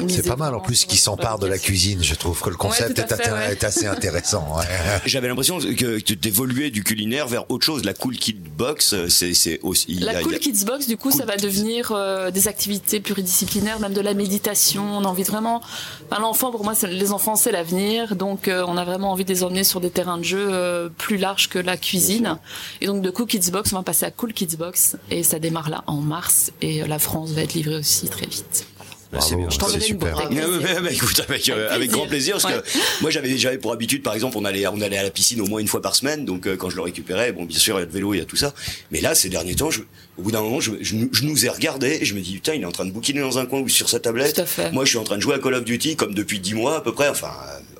C'est 0.07 0.27
pas 0.27 0.35
mal 0.35 0.53
en 0.55 0.59
plus 0.59 0.85
qu'ils 0.85 0.99
s'emparent 0.99 1.39
de 1.39 1.47
la 1.47 1.57
cuisine. 1.57 2.03
Je 2.03 2.15
trouve 2.15 2.39
que 2.41 2.49
le 2.49 2.55
concept 2.55 2.99
est, 2.99 3.07
fait, 3.07 3.13
atte- 3.15 3.33
ouais. 3.33 3.51
est 3.53 3.63
assez 3.63 3.85
intéressant. 3.87 4.45
ouais. 4.57 4.65
J'avais 5.05 5.27
l'impression 5.27 5.59
que 5.59 5.99
tu 5.99 6.17
t'évoluais 6.17 6.69
du 6.69 6.83
culinaire 6.83 7.27
vers 7.27 7.49
autre 7.51 7.65
chose. 7.65 7.83
La 7.83 7.93
cool 7.93 8.17
kid 8.17 8.37
box, 8.41 8.95
c'est 9.09 9.59
aussi. 9.63 9.95
La 9.95 10.17
a- 10.19 10.21
Cool 10.21 10.35
a- 10.35 10.39
Kids 10.39 10.65
Box, 10.65 10.87
du 10.87 10.97
coup, 10.97 11.11
ça 11.11 11.25
va 11.25 11.37
devenir 11.37 11.91
euh, 11.91 12.31
des 12.31 12.47
activités 12.47 12.99
pluridisciplinaires, 12.99 13.79
même 13.79 13.93
de 13.93 14.01
la 14.01 14.13
méditation. 14.13 14.83
On 14.97 15.03
a 15.03 15.07
envie 15.07 15.23
de 15.23 15.27
vraiment. 15.27 15.61
Enfin, 16.09 16.21
l'enfant, 16.21 16.51
pour 16.51 16.63
moi, 16.63 16.75
c'est- 16.75 16.87
les 16.87 17.11
enfants, 17.11 17.35
c'est 17.35 17.51
l'avenir. 17.51 18.15
Donc, 18.15 18.47
euh, 18.47 18.63
on 18.67 18.77
a 18.77 18.85
vraiment 18.85 19.11
envie 19.11 19.25
de 19.25 19.29
les 19.33 19.43
emmener 19.43 19.63
sur 19.63 19.81
des 19.81 19.89
terrains 19.89 20.17
de 20.17 20.23
jeu 20.23 20.47
euh, 20.51 20.89
plus 20.97 21.17
larges 21.17 21.49
que 21.49 21.54
la 21.59 21.77
cuisine. 21.77 22.37
Et 22.81 22.87
donc, 22.87 23.01
de 23.01 23.09
Cool 23.09 23.27
Kids 23.27 23.51
Box, 23.51 23.73
on 23.73 23.77
va 23.77 23.83
passer 23.83 24.05
à 24.05 24.11
Cool 24.11 24.33
Kids 24.33 24.55
Box. 24.57 24.97
Et 25.11 25.23
ça 25.23 25.39
démarre 25.39 25.69
là 25.69 25.83
en 25.87 25.97
mars. 25.97 26.51
Et 26.61 26.83
euh, 26.83 26.87
la 26.87 26.99
France 26.99 27.31
va 27.31 27.41
être 27.41 27.53
livrée 27.53 27.75
aussi 27.77 28.07
très 28.07 28.25
vite. 28.25 28.65
Bah, 29.11 29.19
c'est 29.21 29.79
super. 29.79 30.17
avec 30.19 30.93
écoute, 30.93 31.21
avec, 31.27 31.47
euh, 31.49 31.69
avec 31.71 31.91
grand 31.91 32.07
plaisir, 32.07 32.37
parce 32.37 32.45
Ouais. 32.45 32.61
que 32.61 33.01
moi 33.01 33.11
j'avais 33.11 33.37
j'avais 33.37 33.57
pour 33.57 33.71
habitude, 33.71 34.01
par 34.03 34.13
exemple, 34.13 34.35
on 34.37 34.43
allait 34.43 34.67
on 34.67 34.81
allait 34.81 34.97
à 34.97 35.03
la 35.03 35.11
piscine 35.11 35.39
au 35.41 35.45
moins 35.45 35.59
une 35.61 35.67
fois 35.67 35.81
par 35.81 35.95
semaine, 35.95 36.25
donc 36.25 36.47
euh, 36.47 36.57
quand 36.57 36.69
je 36.69 36.75
le 36.75 36.81
récupérais, 36.81 37.31
bon, 37.31 37.45
bien 37.45 37.59
sûr, 37.59 37.77
il 37.77 37.81
y 37.81 37.83
a 37.83 37.85
le 37.85 37.91
vélo, 37.91 38.13
il 38.13 38.17
y 38.17 38.21
a 38.21 38.25
tout 38.25 38.35
ça, 38.35 38.53
mais 38.91 39.01
là, 39.01 39.15
ces 39.15 39.29
derniers 39.29 39.55
temps, 39.55 39.69
je, 39.69 39.81
au 40.17 40.21
bout 40.21 40.31
d'un 40.31 40.41
moment, 40.41 40.59
je, 40.61 40.71
je, 40.81 40.95
nous- 40.95 41.09
je 41.11 41.23
nous 41.25 41.45
ai 41.45 41.49
regardé 41.49 41.97
et 42.01 42.05
je 42.05 42.13
me 42.15 42.21
dis 42.21 42.35
putain, 42.35 42.53
il 42.53 42.61
est 42.61 42.65
en 42.65 42.71
train 42.71 42.85
de 42.85 42.91
bouquiner 42.91 43.19
dans 43.21 43.37
un 43.37 43.45
coin 43.45 43.59
ou 43.59 43.67
sur 43.69 43.89
sa 43.89 43.99
tablette. 43.99 44.35
Moi, 44.71 44.85
je 44.85 44.89
suis 44.89 44.97
en 44.97 45.03
train 45.03 45.17
de 45.17 45.21
jouer 45.21 45.35
à 45.35 45.39
Call 45.39 45.53
of 45.55 45.63
Duty 45.65 45.95
comme 45.95 46.13
depuis 46.13 46.39
dix 46.39 46.53
mois 46.53 46.77
à 46.77 46.81
peu 46.81 46.93
près, 46.93 47.09
enfin 47.09 47.31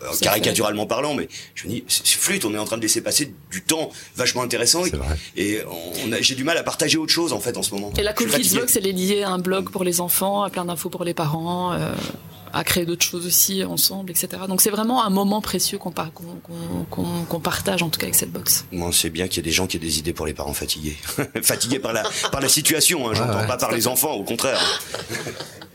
euh, 0.04 0.08
caricaturalement 0.26 0.86
parlant, 0.86 1.14
mais 1.14 1.28
je 1.56 1.66
me 1.66 1.70
dis 1.72 1.84
c'est 1.88 2.06
flûte, 2.08 2.44
on 2.46 2.54
est 2.54 2.58
en 2.58 2.66
train 2.66 2.78
de 2.78 2.82
laisser 2.82 3.02
passer 3.02 3.34
du 3.52 3.62
temps 3.64 3.90
vachement 4.16 4.42
intéressant 4.42 4.84
et, 4.86 4.92
et 5.38 5.62
on 6.06 6.12
a- 6.12 6.22
j'ai 6.22 6.36
du 6.36 6.44
mal 6.44 6.58
à 6.58 6.64
partager 6.64 6.98
autre 6.98 7.14
chose 7.14 7.32
en 7.34 7.40
fait 7.40 7.56
en 7.58 7.64
ce 7.64 7.74
moment. 7.74 7.92
Et 7.98 8.04
la 8.04 8.14
Cool 8.14 8.30
Kids. 8.30 8.56
Box, 8.56 8.76
elle 8.76 8.88
est 8.88 8.92
liée 8.92 9.24
à 9.24 9.30
un 9.30 9.40
blog 9.40 9.70
pour 9.72 9.84
les 9.84 10.02
enfants, 10.02 10.44
à 10.44 10.50
plein 10.50 10.66
d'infos 10.66 10.90
pour 10.90 11.06
les 11.06 11.14
parents, 11.14 11.72
euh, 11.74 11.94
à 12.56 12.64
créer 12.64 12.86
d'autres 12.86 13.06
choses 13.06 13.26
aussi 13.28 13.64
ensemble, 13.64 14.10
etc. 14.12 14.30
Donc 14.48 14.62
c'est 14.62 14.70
vraiment 14.70 15.04
un 15.06 15.10
moment 15.10 15.42
précieux 15.42 15.78
qu'on 15.78 15.92
par- 15.92 16.12
qu'on- 16.14 16.24
qu'on- 16.42 16.86
qu'on- 16.90 17.24
qu'on 17.26 17.40
partage 17.40 17.84
en 17.84 17.90
tout 17.90 18.00
cas 18.00 18.06
avec 18.06 18.16
cette 18.16 18.32
box. 18.32 18.66
Moi, 18.72 18.90
c'est 18.94 19.10
bien 19.10 19.28
qu'il 19.28 19.38
y 19.38 19.40
ait 19.42 19.44
des 19.44 19.52
gens 19.52 19.68
qui 19.68 19.78
aient 19.78 19.80
des 19.80 20.00
idées 20.00 20.14
pour 20.14 20.26
les 20.26 20.34
parents 20.34 20.54
fatigués. 20.54 20.96
fatigués 21.44 21.80
par 21.80 21.92
la, 21.94 22.04
par 22.32 22.40
la 22.42 22.48
situation, 22.50 23.10
hein, 23.10 23.14
j'entends 23.14 23.40
ouais. 23.42 23.48
pas 23.48 23.58
par 23.58 23.72
les 23.72 23.88
enfants, 23.88 24.14
au 24.14 24.24
contraire. 24.24 24.60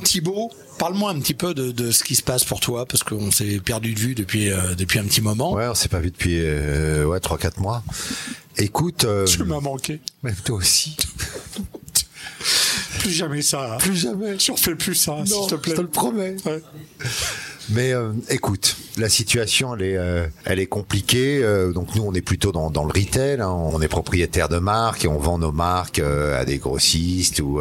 Thibaut, 0.04 0.50
parle-moi 0.78 1.10
un 1.10 1.20
petit 1.20 1.34
peu 1.34 1.52
de, 1.52 1.70
de 1.72 1.90
ce 1.90 2.02
qui 2.02 2.14
se 2.14 2.22
passe 2.22 2.44
pour 2.44 2.60
toi, 2.60 2.86
parce 2.86 3.02
qu'on 3.02 3.30
s'est 3.30 3.60
perdu 3.60 3.92
de 3.92 3.98
vue 4.00 4.14
depuis, 4.14 4.50
euh, 4.50 4.74
depuis 4.74 4.98
un 4.98 5.04
petit 5.04 5.20
moment. 5.20 5.52
Ouais, 5.52 5.68
on 5.68 5.74
s'est 5.74 5.88
pas 5.90 6.00
vu 6.00 6.10
depuis 6.10 6.38
euh, 6.40 7.04
ouais, 7.04 7.18
3-4 7.18 7.60
mois. 7.60 7.82
Écoute. 8.56 9.04
euh, 9.04 9.26
Tu 9.26 9.44
m'as 9.44 9.60
manqué. 9.60 10.00
Mais 10.22 10.32
toi 10.44 10.56
aussi. 10.56 10.96
Plus 13.00 13.10
jamais 13.12 13.42
ça. 13.42 13.76
Plus 13.78 13.96
jamais. 13.96 14.36
Tu 14.36 14.50
refais 14.52 14.74
plus 14.74 14.94
ça, 14.94 15.16
s'il 15.24 15.46
te 15.46 15.54
plaît. 15.54 15.72
je 15.72 15.76
te 15.76 15.82
le 15.82 15.88
promets. 15.88 16.36
Mais 17.72 17.92
euh, 17.92 18.12
écoute, 18.30 18.76
la 18.96 19.08
situation 19.08 19.76
elle 19.76 19.82
est, 19.82 19.96
euh, 19.96 20.26
elle 20.44 20.58
est 20.58 20.66
compliquée. 20.66 21.40
euh, 21.42 21.72
donc 21.72 21.94
nous 21.94 22.02
on 22.02 22.12
est 22.14 22.20
plutôt 22.20 22.50
dans, 22.50 22.68
dans 22.70 22.84
le 22.84 22.90
retail. 22.90 23.40
hein, 23.40 23.48
on 23.48 23.80
est 23.80 23.88
propriétaire 23.88 24.48
de 24.48 24.58
marques 24.58 25.04
et 25.04 25.08
on 25.08 25.18
vend 25.18 25.38
nos 25.38 25.52
marques 25.52 26.00
à 26.00 26.44
des 26.44 26.58
grossistes 26.58 27.40
ou 27.40 27.60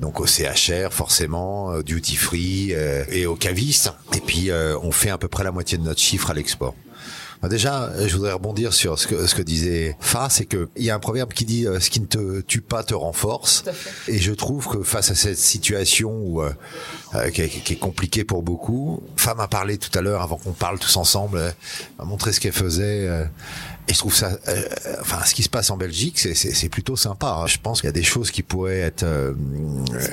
donc 0.00 0.20
au 0.20 0.26
CHR 0.26 0.92
forcément, 0.92 1.80
duty 1.80 2.16
free 2.16 2.74
et 3.10 3.26
aux 3.26 3.36
cavistes. 3.36 3.92
Et 4.14 4.20
puis 4.20 4.50
on 4.82 4.92
fait 4.92 5.10
à 5.10 5.18
peu 5.18 5.28
près 5.28 5.44
la 5.44 5.52
moitié 5.52 5.78
de 5.78 5.84
notre 5.84 6.00
chiffre 6.00 6.30
à 6.30 6.34
l'export. 6.34 6.74
Bah, 7.42 7.48
Déjà, 7.48 7.90
je 8.06 8.14
voudrais 8.16 8.32
rebondir 8.32 8.72
sur 8.72 8.98
ce 8.98 9.06
que, 9.06 9.26
ce 9.26 9.34
que 9.34 9.42
disait 9.42 9.96
Fa, 10.00 10.28
c'est 10.30 10.44
que 10.44 10.68
il 10.76 10.84
y 10.84 10.90
a 10.90 10.94
un 10.94 10.98
proverbe 10.98 11.32
qui 11.32 11.44
dit 11.44 11.66
euh, 11.66 11.80
ce 11.80 11.90
qui 11.90 12.00
ne 12.00 12.06
te 12.06 12.40
tue 12.40 12.60
pas 12.60 12.82
te 12.82 12.94
renforce. 12.94 13.64
Et 14.08 14.18
je 14.18 14.32
trouve 14.32 14.66
que 14.68 14.82
face 14.82 15.10
à 15.10 15.14
cette 15.14 15.38
situation 15.38 16.10
où, 16.10 16.42
euh, 16.42 16.52
euh, 17.14 17.30
qui, 17.30 17.42
est, 17.42 17.48
qui 17.48 17.72
est 17.74 17.76
compliquée 17.76 18.24
pour 18.24 18.42
beaucoup, 18.42 19.02
Fa 19.16 19.34
m'a 19.34 19.48
parlé 19.48 19.78
tout 19.78 19.96
à 19.96 20.02
l'heure 20.02 20.22
avant 20.22 20.36
qu'on 20.36 20.52
parle 20.52 20.78
tous 20.78 20.96
ensemble, 20.96 21.38
euh, 21.38 21.50
m'a 21.98 22.04
montré 22.04 22.32
ce 22.32 22.40
qu'elle 22.40 22.52
faisait. 22.52 23.08
Euh, 23.88 23.90
et 23.90 23.94
je 23.94 23.98
trouve 23.98 24.14
ça, 24.14 24.38
euh, 24.48 24.62
enfin, 25.00 25.18
ce 25.24 25.34
qui 25.34 25.42
se 25.42 25.48
passe 25.48 25.70
en 25.70 25.76
Belgique, 25.76 26.18
c'est- 26.18 26.68
plutôt 26.68 26.96
sympa. 26.96 27.38
hein. 27.42 27.46
Je 27.46 27.56
pense 27.62 27.80
qu'il 27.80 27.88
y 27.88 27.90
a 27.90 27.92
des 27.92 28.02
choses 28.02 28.30
qui 28.30 28.42
pourraient 28.42 28.80
être 28.80 29.02
euh, 29.04 29.32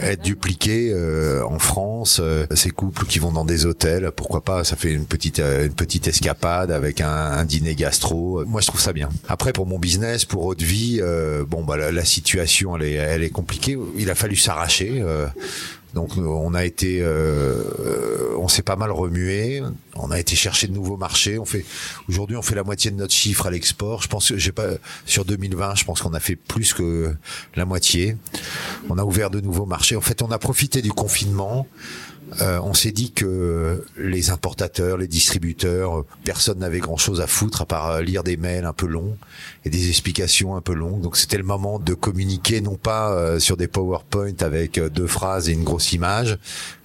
être 0.01 0.21
dupliquées 0.21 0.91
euh, 0.93 1.43
en 1.45 1.59
France. 1.59 2.19
euh, 2.21 2.45
ces 2.55 2.69
couples 2.71 3.05
qui 3.05 3.19
vont 3.19 3.31
dans 3.31 3.45
des 3.45 3.65
hôtels, 3.65 4.11
pourquoi 4.15 4.41
pas 4.43 4.63
Ça 4.63 4.75
fait 4.75 4.91
une 4.93 5.05
petite 5.05 5.39
euh, 5.39 5.65
une 5.65 5.73
petite 5.73 6.07
escapade 6.07 6.71
avec 6.71 7.01
un, 7.01 7.09
un 7.09 7.43
dîner 7.45 7.75
gastro. 7.75 8.43
Moi, 8.45 8.61
je 8.61 8.67
trouve 8.67 8.79
ça 8.81 8.93
bien. 8.93 9.09
Après, 9.27 9.51
pour 9.53 9.65
mon 9.67 9.79
business, 9.79 10.23
pour 10.25 10.45
haute 10.45 10.61
vie, 10.61 10.99
euh, 11.01 11.43
bon, 11.45 11.63
bah 11.63 11.75
la, 11.77 11.91
la 11.91 12.05
situation, 12.05 12.75
elle 12.77 12.83
est 12.83 12.93
elle 12.93 13.23
est 13.23 13.29
compliquée. 13.29 13.77
Il 13.97 14.09
a 14.09 14.15
fallu 14.15 14.35
s'arracher. 14.35 15.03
Donc 15.95 16.17
euh, 16.17 16.21
on 16.23 16.53
a 16.53 16.65
été, 16.65 16.99
euh, 17.01 18.35
on 18.37 18.49
s'est 18.49 18.61
pas 18.61 18.75
mal 18.75 18.91
remué. 18.91 19.63
On 19.95 20.11
a 20.11 20.19
été 20.19 20.35
chercher 20.35 20.67
de 20.67 20.73
nouveaux 20.73 20.97
marchés. 20.97 21.39
On 21.39 21.45
fait 21.45 21.65
aujourd'hui, 22.09 22.35
on 22.35 22.41
fait 22.41 22.53
la 22.53 22.63
moitié 22.63 22.91
de 22.91 22.97
notre 22.97 23.13
chiffre 23.13 23.47
à 23.47 23.51
l'export. 23.51 24.01
Je 24.01 24.09
pense 24.09 24.29
que 24.29 24.37
j'ai 24.37 24.51
pas 24.51 24.67
sur 25.05 25.23
2020, 25.23 25.75
je 25.75 25.85
pense 25.85 26.01
qu'on 26.01 26.13
a 26.13 26.19
fait 26.19 26.35
plus 26.35 26.73
que 26.73 27.15
la 27.55 27.63
moitié. 27.63 28.17
On 28.89 28.97
a 28.97 29.05
ouvert 29.05 29.29
de 29.29 29.39
nouveaux 29.39 29.65
marchés. 29.65 29.95
En 29.95 30.01
fait, 30.01 30.21
on 30.21 30.31
a 30.31 30.37
profité 30.37 30.81
du 30.81 30.91
confinement. 30.91 31.65
Euh, 32.41 32.59
on 32.63 32.73
s'est 32.73 32.91
dit 32.91 33.11
que 33.11 33.83
les 33.97 34.29
importateurs, 34.29 34.97
les 34.97 35.07
distributeurs, 35.07 36.03
personne 36.23 36.59
n'avait 36.59 36.79
grand-chose 36.79 37.21
à 37.21 37.27
foutre 37.27 37.61
à 37.61 37.65
part 37.65 37.87
euh, 37.87 38.01
lire 38.01 38.23
des 38.23 38.37
mails 38.37 38.65
un 38.65 38.73
peu 38.73 38.87
longs 38.87 39.17
et 39.63 39.69
des 39.69 39.89
explications 39.89 40.55
un 40.55 40.61
peu 40.61 40.73
longues. 40.73 41.01
Donc 41.01 41.17
c'était 41.17 41.37
le 41.37 41.43
moment 41.43 41.79
de 41.79 41.93
communiquer 41.93 42.61
non 42.61 42.75
pas 42.75 43.11
euh, 43.11 43.39
sur 43.39 43.57
des 43.57 43.67
PowerPoint 43.67 44.35
avec 44.39 44.77
euh, 44.77 44.89
deux 44.89 45.07
phrases 45.07 45.49
et 45.49 45.53
une 45.53 45.63
grosse 45.63 45.93
image, 45.93 46.37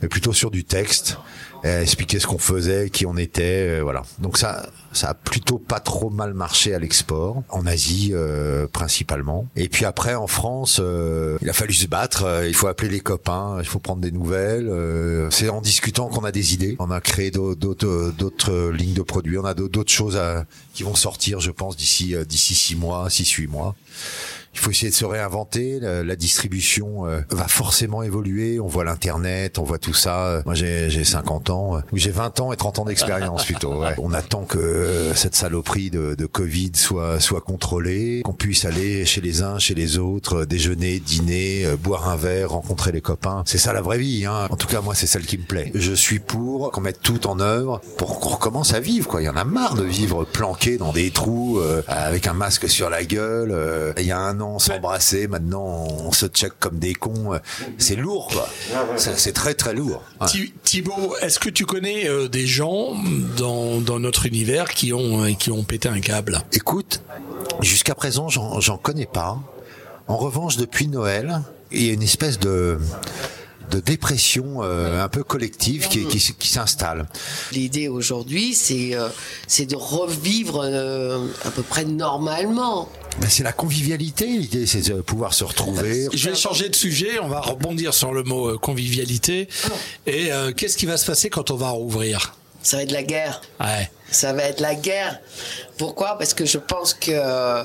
mais 0.02 0.08
plutôt 0.08 0.32
sur 0.32 0.50
du 0.50 0.64
texte, 0.64 1.16
expliquer 1.62 2.18
ce 2.18 2.26
qu'on 2.26 2.38
faisait, 2.38 2.88
qui 2.88 3.04
on 3.04 3.18
était, 3.18 3.80
voilà. 3.80 4.02
Donc 4.18 4.38
ça, 4.38 4.66
ça 4.92 5.10
a 5.10 5.14
plutôt 5.14 5.58
pas 5.58 5.80
trop 5.80 6.10
mal 6.10 6.34
marché 6.34 6.74
à 6.74 6.78
l'export, 6.78 7.42
en 7.48 7.66
Asie 7.66 8.10
euh, 8.12 8.66
principalement. 8.66 9.46
Et 9.56 9.68
puis 9.68 9.84
après 9.84 10.14
en 10.14 10.26
France, 10.26 10.80
euh, 10.82 11.38
il 11.42 11.48
a 11.48 11.52
fallu 11.52 11.72
se 11.74 11.86
battre. 11.86 12.24
euh, 12.24 12.48
il 12.48 12.54
faut 12.54 12.66
appeler 12.66 12.88
les 12.90 13.00
copains, 13.00 13.56
il 13.60 13.66
faut 13.66 13.78
prendre 13.78 14.00
des 14.00 14.10
nouvelles. 14.12 14.68
euh, 14.68 15.30
c'est 15.30 15.48
en 15.48 15.60
discutant 15.60 16.08
qu'on 16.08 16.24
a 16.24 16.32
des 16.32 16.54
idées. 16.54 16.76
On 16.80 16.90
a 16.90 17.00
créé 17.00 17.30
d'au- 17.30 17.54
d'autres 17.54 18.12
d'autres 18.16 18.70
lignes 18.70 18.94
de 18.94 19.02
produits. 19.02 19.38
On 19.38 19.44
a 19.44 19.54
d'autres 19.54 19.92
choses 19.92 20.16
à- 20.16 20.44
qui 20.74 20.82
vont 20.82 20.94
sortir, 20.94 21.40
je 21.40 21.50
pense, 21.50 21.76
d'ici 21.76 22.14
euh, 22.14 22.24
d'ici 22.24 22.54
six 22.54 22.76
mois, 22.76 23.10
six 23.10 23.28
huit 23.30 23.46
mois. 23.48 23.74
Il 24.52 24.58
faut 24.58 24.70
essayer 24.72 24.90
de 24.90 24.94
se 24.96 25.04
réinventer. 25.04 25.78
La, 25.78 26.02
la 26.02 26.16
distribution 26.16 27.06
euh, 27.06 27.20
va 27.30 27.46
forcément 27.46 28.02
évoluer. 28.02 28.58
On 28.58 28.66
voit 28.66 28.82
l'internet, 28.84 29.58
on 29.58 29.62
voit 29.62 29.78
tout 29.78 29.94
ça. 29.94 30.42
Moi, 30.44 30.54
j'ai 30.54 30.90
j'ai 30.90 31.04
50 31.04 31.50
ans, 31.50 31.76
euh, 31.76 31.80
ou 31.92 31.98
j'ai 31.98 32.10
20 32.10 32.40
ans 32.40 32.52
et 32.52 32.56
30 32.56 32.80
ans 32.80 32.84
d'expérience 32.84 33.44
plutôt. 33.44 33.80
ouais. 33.82 33.94
On 33.98 34.12
attend 34.12 34.42
que 34.42 34.79
euh, 34.80 35.14
cette 35.14 35.34
saloperie 35.34 35.90
de, 35.90 36.14
de 36.14 36.26
Covid 36.26 36.72
soit 36.74 37.20
soit 37.20 37.40
contrôlée, 37.40 38.22
qu'on 38.24 38.32
puisse 38.32 38.64
aller 38.64 39.04
chez 39.04 39.20
les 39.20 39.42
uns, 39.42 39.58
chez 39.58 39.74
les 39.74 39.98
autres, 39.98 40.38
euh, 40.42 40.46
déjeuner, 40.46 40.98
dîner, 41.00 41.64
euh, 41.66 41.76
boire 41.76 42.08
un 42.08 42.16
verre, 42.16 42.50
rencontrer 42.50 42.92
les 42.92 43.00
copains. 43.00 43.42
C'est 43.46 43.58
ça 43.58 43.72
la 43.72 43.80
vraie 43.82 43.98
vie. 43.98 44.24
Hein. 44.26 44.46
En 44.50 44.56
tout 44.56 44.66
cas, 44.66 44.80
moi, 44.80 44.94
c'est 44.94 45.06
celle 45.06 45.24
qui 45.26 45.38
me 45.38 45.44
plaît. 45.44 45.70
Je 45.74 45.92
suis 45.92 46.18
pour 46.18 46.70
qu'on 46.72 46.80
mette 46.80 47.00
tout 47.02 47.26
en 47.26 47.40
œuvre 47.40 47.80
pour 47.98 48.20
qu'on 48.20 48.30
recommence 48.30 48.74
à 48.74 48.80
vivre. 48.80 49.06
Quoi. 49.08 49.22
Il 49.22 49.26
y 49.26 49.28
en 49.28 49.36
a 49.36 49.44
marre 49.44 49.74
de 49.74 49.84
vivre 49.84 50.24
planqué 50.24 50.76
dans 50.78 50.92
des 50.92 51.10
trous 51.10 51.58
euh, 51.58 51.82
avec 51.86 52.26
un 52.26 52.34
masque 52.34 52.68
sur 52.68 52.90
la 52.90 53.04
gueule. 53.04 53.50
euh, 53.52 53.92
il 53.98 54.06
y 54.06 54.12
a 54.12 54.18
un 54.18 54.40
an, 54.40 54.52
on 54.54 54.58
s'embrassait. 54.58 55.26
Maintenant, 55.26 55.86
on 56.06 56.12
se 56.12 56.26
check 56.26 56.52
comme 56.58 56.78
des 56.78 56.94
cons. 56.94 57.38
C'est 57.78 57.96
lourd, 57.96 58.28
quoi. 58.32 58.48
C'est 58.96 59.32
très 59.32 59.54
très 59.54 59.74
lourd. 59.74 60.02
Ouais. 60.20 60.26
Thi- 60.26 60.52
Thibaut, 60.64 61.14
est-ce 61.20 61.38
que 61.38 61.48
tu 61.50 61.66
connais 61.66 62.08
euh, 62.08 62.28
des 62.28 62.46
gens 62.46 62.94
dans, 63.36 63.80
dans 63.80 63.98
notre 63.98 64.26
univers 64.26 64.69
qui 64.74 64.92
ont, 64.92 65.24
euh, 65.24 65.32
qui 65.32 65.50
ont 65.50 65.62
pété 65.64 65.88
un 65.88 66.00
câble 66.00 66.42
Écoute, 66.52 67.02
jusqu'à 67.60 67.94
présent, 67.94 68.28
j'en 68.28 68.60
j'en 68.60 68.76
connais 68.78 69.06
pas. 69.06 69.38
En 70.08 70.16
revanche, 70.16 70.56
depuis 70.56 70.88
Noël, 70.88 71.42
il 71.70 71.84
y 71.86 71.90
a 71.90 71.92
une 71.92 72.02
espèce 72.02 72.38
de 72.38 72.78
de 73.70 73.78
dépression 73.78 74.62
euh, 74.62 75.02
un 75.02 75.08
peu 75.08 75.22
collective 75.22 75.88
qui, 75.88 76.04
qui, 76.06 76.18
qui 76.18 76.48
s'installe. 76.48 77.06
L'idée 77.52 77.88
aujourd'hui, 77.88 78.54
c'est 78.54 78.94
euh, 78.94 79.08
c'est 79.46 79.66
de 79.66 79.76
revivre 79.76 80.60
euh, 80.64 81.26
à 81.44 81.50
peu 81.50 81.62
près 81.62 81.84
normalement. 81.84 82.88
Ben, 83.20 83.28
c'est 83.28 83.42
la 83.42 83.52
convivialité, 83.52 84.26
l'idée, 84.26 84.66
c'est 84.66 84.88
de 84.90 85.00
pouvoir 85.00 85.34
se 85.34 85.44
retrouver. 85.44 86.08
Je 86.12 86.30
vais 86.30 86.34
changer 86.36 86.68
de 86.68 86.76
sujet, 86.76 87.18
on 87.20 87.28
va 87.28 87.40
rebondir 87.40 87.92
sur 87.94 88.12
le 88.12 88.22
mot 88.22 88.48
euh, 88.48 88.58
convivialité. 88.58 89.48
Et 90.06 90.32
euh, 90.32 90.52
qu'est-ce 90.52 90.76
qui 90.76 90.86
va 90.86 90.96
se 90.96 91.06
passer 91.06 91.30
quand 91.30 91.50
on 91.50 91.56
va 91.56 91.70
rouvrir? 91.70 92.34
Ça 92.62 92.76
va 92.76 92.82
être 92.82 92.92
la 92.92 93.02
guerre. 93.02 93.40
Ouais. 93.60 93.90
Ça 94.10 94.32
va 94.32 94.42
être 94.44 94.60
la 94.60 94.74
guerre. 94.74 95.20
Pourquoi? 95.78 96.18
Parce 96.18 96.34
que 96.34 96.44
je 96.44 96.58
pense 96.58 96.94
que 96.94 97.10
euh, 97.12 97.64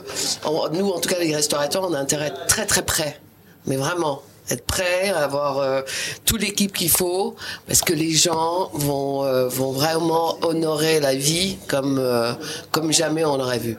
nous, 0.73 0.89
en 0.89 0.99
tout 0.99 1.09
cas 1.09 1.19
les 1.19 1.35
restaurateurs, 1.35 1.83
on 1.89 1.93
a 1.93 1.99
intérêt 1.99 2.25
à 2.25 2.27
être 2.27 2.47
très 2.47 2.65
très 2.65 2.83
près. 2.83 3.19
Mais 3.65 3.77
vraiment, 3.77 4.21
être 4.49 4.65
prêt, 4.65 5.09
avoir 5.09 5.57
euh, 5.59 5.81
toute 6.25 6.41
l'équipe 6.41 6.71
qu'il 6.71 6.89
faut, 6.89 7.35
parce 7.67 7.81
que 7.81 7.93
les 7.93 8.11
gens 8.11 8.69
vont 8.73 9.23
euh, 9.23 9.47
vont 9.47 9.71
vraiment 9.71 10.37
honorer 10.41 10.99
la 10.99 11.15
vie 11.15 11.57
comme 11.67 11.97
euh, 11.99 12.33
comme 12.71 12.91
jamais 12.91 13.25
on 13.25 13.37
l'aurait 13.37 13.59
vu. 13.59 13.77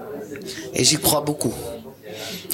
Et 0.74 0.84
j'y 0.84 0.96
crois 0.96 1.20
beaucoup. 1.20 1.54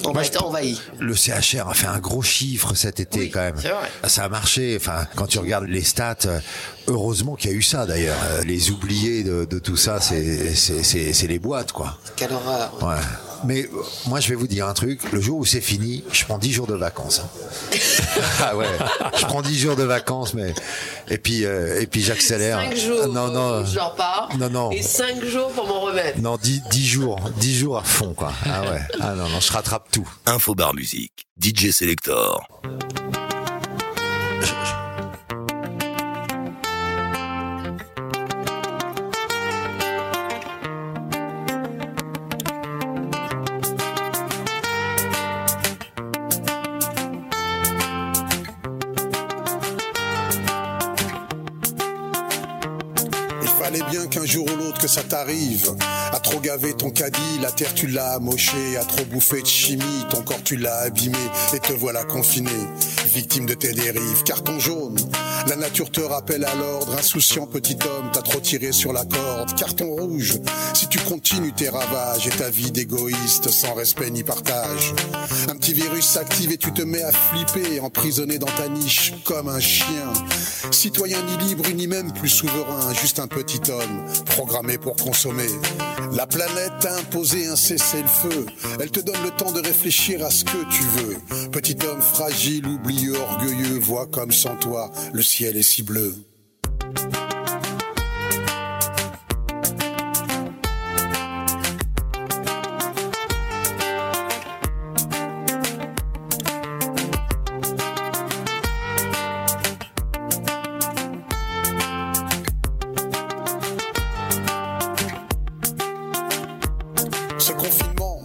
On 0.05 0.12
va 0.12 0.25
être 0.25 0.45
envahi. 0.45 0.81
Le 0.99 1.14
CHR 1.14 1.68
a 1.68 1.75
fait 1.75 1.87
un 1.87 1.99
gros 1.99 2.23
chiffre 2.23 2.75
cet 2.75 3.01
été 3.01 3.31
quand 3.31 3.41
même. 3.41 3.55
vrai. 3.55 3.73
Ça 4.09 4.25
a 4.25 4.29
marché. 4.29 4.77
Enfin, 4.81 5.07
quand 5.16 5.27
tu 5.27 5.39
regardes 5.39 5.66
les 5.68 5.83
stats, 5.85 6.16
euh, 6.27 6.41
heureusement 6.89 7.35
qu'il 7.37 7.51
y 7.51 7.55
a 7.55 7.57
eu 7.57 7.62
ça 7.62 7.87
d'ailleurs. 7.87 8.16
Euh, 8.31 8.43
Les 8.45 8.70
oubliés 8.70 9.23
de, 9.25 9.45
de 9.45 9.59
tout 9.59 9.77
ça, 9.77 10.01
c'est 10.01 11.27
les 11.29 11.39
boîtes 11.39 11.73
quoi. 11.73 11.99
Quelle 12.16 12.33
horreur. 12.33 12.73
Ouais. 12.83 12.97
Mais 13.45 13.62
euh, 13.64 13.68
moi, 14.07 14.20
je 14.20 14.28
vais 14.28 14.34
vous 14.34 14.47
dire 14.47 14.66
un 14.68 14.74
truc. 14.74 15.01
Le 15.12 15.20
jour 15.20 15.38
où 15.38 15.45
c'est 15.45 15.61
fini, 15.61 16.05
je 16.12 16.24
prends 16.24 16.38
10 16.38 16.53
jours 16.53 16.66
de 16.66 16.74
vacances. 16.74 17.20
hein. 17.20 17.76
ah 18.40 18.57
ouais. 18.57 18.66
Je 19.18 19.24
prends 19.26 19.43
10 19.43 19.59
jours 19.59 19.76
de 19.76 19.82
vacances, 19.84 20.34
mais 20.34 20.55
et 21.09 21.18
puis 21.18 21.45
euh, 21.45 21.80
et 21.80 21.86
puis 21.86 22.03
j'accélère. 22.03 22.59
5 22.61 22.76
jours. 22.76 23.09
Non 23.09 23.28
non. 23.30 23.64
Je 23.64 23.74
dors 23.74 23.95
pas. 23.95 24.28
Non 24.38 24.51
non. 24.51 24.70
Et 24.70 24.82
5 24.82 25.24
jours 25.24 25.51
pour 25.53 25.66
m'en 25.66 25.80
remettre. 25.80 26.20
Non, 26.20 26.36
10, 26.36 26.62
10 26.70 26.86
jours, 26.86 27.20
10 27.38 27.59
jours 27.59 27.78
à 27.78 27.82
fond 27.82 28.14
quoi. 28.14 28.32
Ah 28.47 28.62
ouais. 28.62 28.80
Ah 29.01 29.14
non 29.14 29.28
non, 29.28 29.40
je 29.40 29.53
rattrape 29.53 29.88
tout. 29.90 30.09
Infobar 30.26 30.74
Musique, 30.74 31.26
DJ 31.40 31.70
Selector. 31.70 32.47
T'arrive. 55.23 55.75
À 56.12 56.18
trop 56.18 56.41
gaver 56.41 56.75
ton 56.75 56.91
caddie, 56.91 57.39
la 57.41 57.51
terre 57.51 57.75
tu 57.75 57.87
l'as 57.87 58.14
amoché. 58.14 58.77
À 58.77 58.85
trop 58.85 59.05
bouffer 59.05 59.43
de 59.43 59.47
chimie, 59.47 60.05
ton 60.11 60.23
corps 60.23 60.43
tu 60.45 60.57
l'as 60.57 60.79
abîmé. 60.79 61.18
Et 61.55 61.59
te 61.61 61.73
voilà 61.73 62.05
confiné, 62.05 62.51
victime 63.07 63.47
de 63.47 63.55
tes 63.55 63.73
dérives. 63.73 64.23
Carton 64.25 64.59
jaune, 64.59 64.97
la 65.49 65.57
nature 65.57 65.90
te 65.90 66.01
rappelle 66.01 66.45
à 66.45 66.55
l'ordre. 66.55 66.97
Insouciant 66.99 67.47
petit 67.47 67.76
homme, 67.84 68.11
t'as 68.12 68.22
trop 68.22 68.40
tiré 68.40 68.72
sur 68.72 68.93
la 68.93 69.05
corde. 69.05 69.55
Carton 69.55 69.90
rouge, 69.90 70.38
si 70.74 70.88
tu 70.88 70.99
continues 71.01 71.53
tes 71.53 71.68
ravages 71.68 72.26
et 72.26 72.30
ta 72.30 72.51
vie 72.51 72.70
d'égoïste 72.70 73.51
sans 73.51 73.74
respect 73.74 74.11
ni 74.11 74.22
partage. 74.22 74.95
Un 75.49 75.57
petit 75.57 75.72
virus 75.72 76.07
s'active 76.07 76.53
et 76.53 76.59
tu 76.59 76.72
te 76.72 76.82
mets 76.82 77.03
à 77.03 77.12
flipper, 77.12 77.80
emprisonné 77.80 78.38
dans 78.38 78.47
ta 78.47 78.68
niche 78.68 79.14
comme 79.24 79.49
un 79.49 79.61
chien. 79.61 80.12
Citoyen 80.70 81.18
ni 81.22 81.49
libre 81.49 81.64
ni 81.74 81.86
même 81.86 82.12
plus 82.12 82.28
souverain, 82.28 82.93
juste 82.95 83.18
un 83.18 83.28
petit 83.28 83.61
homme 83.70 84.05
programmé 84.26 84.78
pour 84.78 84.97
consommer. 84.97 85.49
La 86.12 86.26
planète 86.26 86.72
t'a 86.80 86.95
imposé 86.97 87.47
un 87.47 87.57
cessez-le-feu. 87.57 88.47
Elle 88.80 88.90
te 88.90 89.01
donne 89.01 89.22
le 89.24 89.30
temps 89.30 89.53
de 89.53 89.61
réfléchir 89.61 90.24
à 90.24 90.30
ce 90.30 90.45
que 90.45 90.64
tu 90.70 90.82
veux. 90.82 91.49
Petit 91.51 91.76
homme 91.86 92.01
fragile, 92.01 92.66
oublieux, 92.66 93.16
orgueilleux, 93.16 93.78
vois 93.78 94.07
comme 94.07 94.32
sans 94.32 94.57
toi, 94.57 94.90
le 95.12 95.22
ciel 95.33 95.57
est 95.57 95.62
si 95.62 95.83
bleu. 95.83 96.14
Ce 117.39 117.53
confinement, 117.53 118.20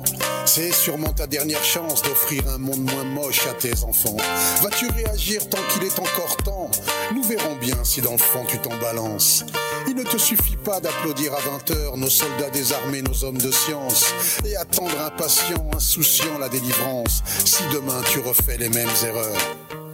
c'est 0.45 0.73
sûrement 0.73 1.13
ta 1.13 1.25
dernière 1.25 1.63
chance 1.63 2.01
d'offrir 2.01 2.49
un 2.49 2.57
monde 2.57 2.79
moins 2.79 3.05
moche 3.05 3.47
à 3.47 3.53
tes 3.53 3.81
enfants. 3.83 4.17
Vas-tu 4.61 4.89
réagir 4.89 5.47
tant 5.47 5.57
qu'il 5.71 5.83
est 5.85 5.99
encore 5.99 6.35
temps 6.43 6.69
Nous 7.13 7.23
verrons 7.23 7.55
bien 7.55 7.83
si 7.83 8.01
fond 8.01 8.45
tu 8.47 8.59
t'en 8.59 8.75
balances. 8.77 9.45
Il 9.87 9.95
ne 9.95 10.03
te 10.03 10.17
suffit 10.17 10.57
pas 10.57 10.79
d'applaudir 10.79 11.33
à 11.33 11.39
20 11.39 11.71
heures 11.71 11.97
nos 11.97 12.09
soldats 12.09 12.49
désarmés, 12.49 13.01
nos 13.01 13.23
hommes 13.23 13.37
de 13.37 13.51
science, 13.51 14.13
et 14.45 14.55
attendre 14.57 14.99
impatient, 15.01 15.69
insouciant 15.73 16.37
la 16.39 16.49
délivrance, 16.49 17.23
si 17.45 17.63
demain 17.73 18.01
tu 18.11 18.19
refais 18.19 18.57
les 18.57 18.69
mêmes 18.69 18.89
erreurs. 19.05 19.86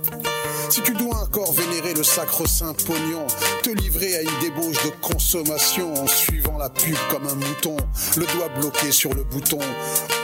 Si 0.74 0.82
tu 0.82 0.94
dois 0.94 1.18
encore 1.18 1.54
vénérer 1.54 1.94
le 1.94 2.02
sacro-saint 2.02 2.74
pognon, 2.74 3.28
te 3.62 3.70
livrer 3.70 4.16
à 4.16 4.22
une 4.24 4.40
débauche 4.42 4.84
de 4.84 4.90
consommation 5.04 5.94
en 5.94 6.08
suivant 6.08 6.58
la 6.58 6.68
pub 6.68 6.98
comme 7.12 7.28
un 7.28 7.36
mouton, 7.36 7.78
le 8.18 8.26
doigt 8.26 8.50
bloqué 8.60 8.92
sur 8.92 9.14
le 9.14 9.24
bouton, 9.24 9.60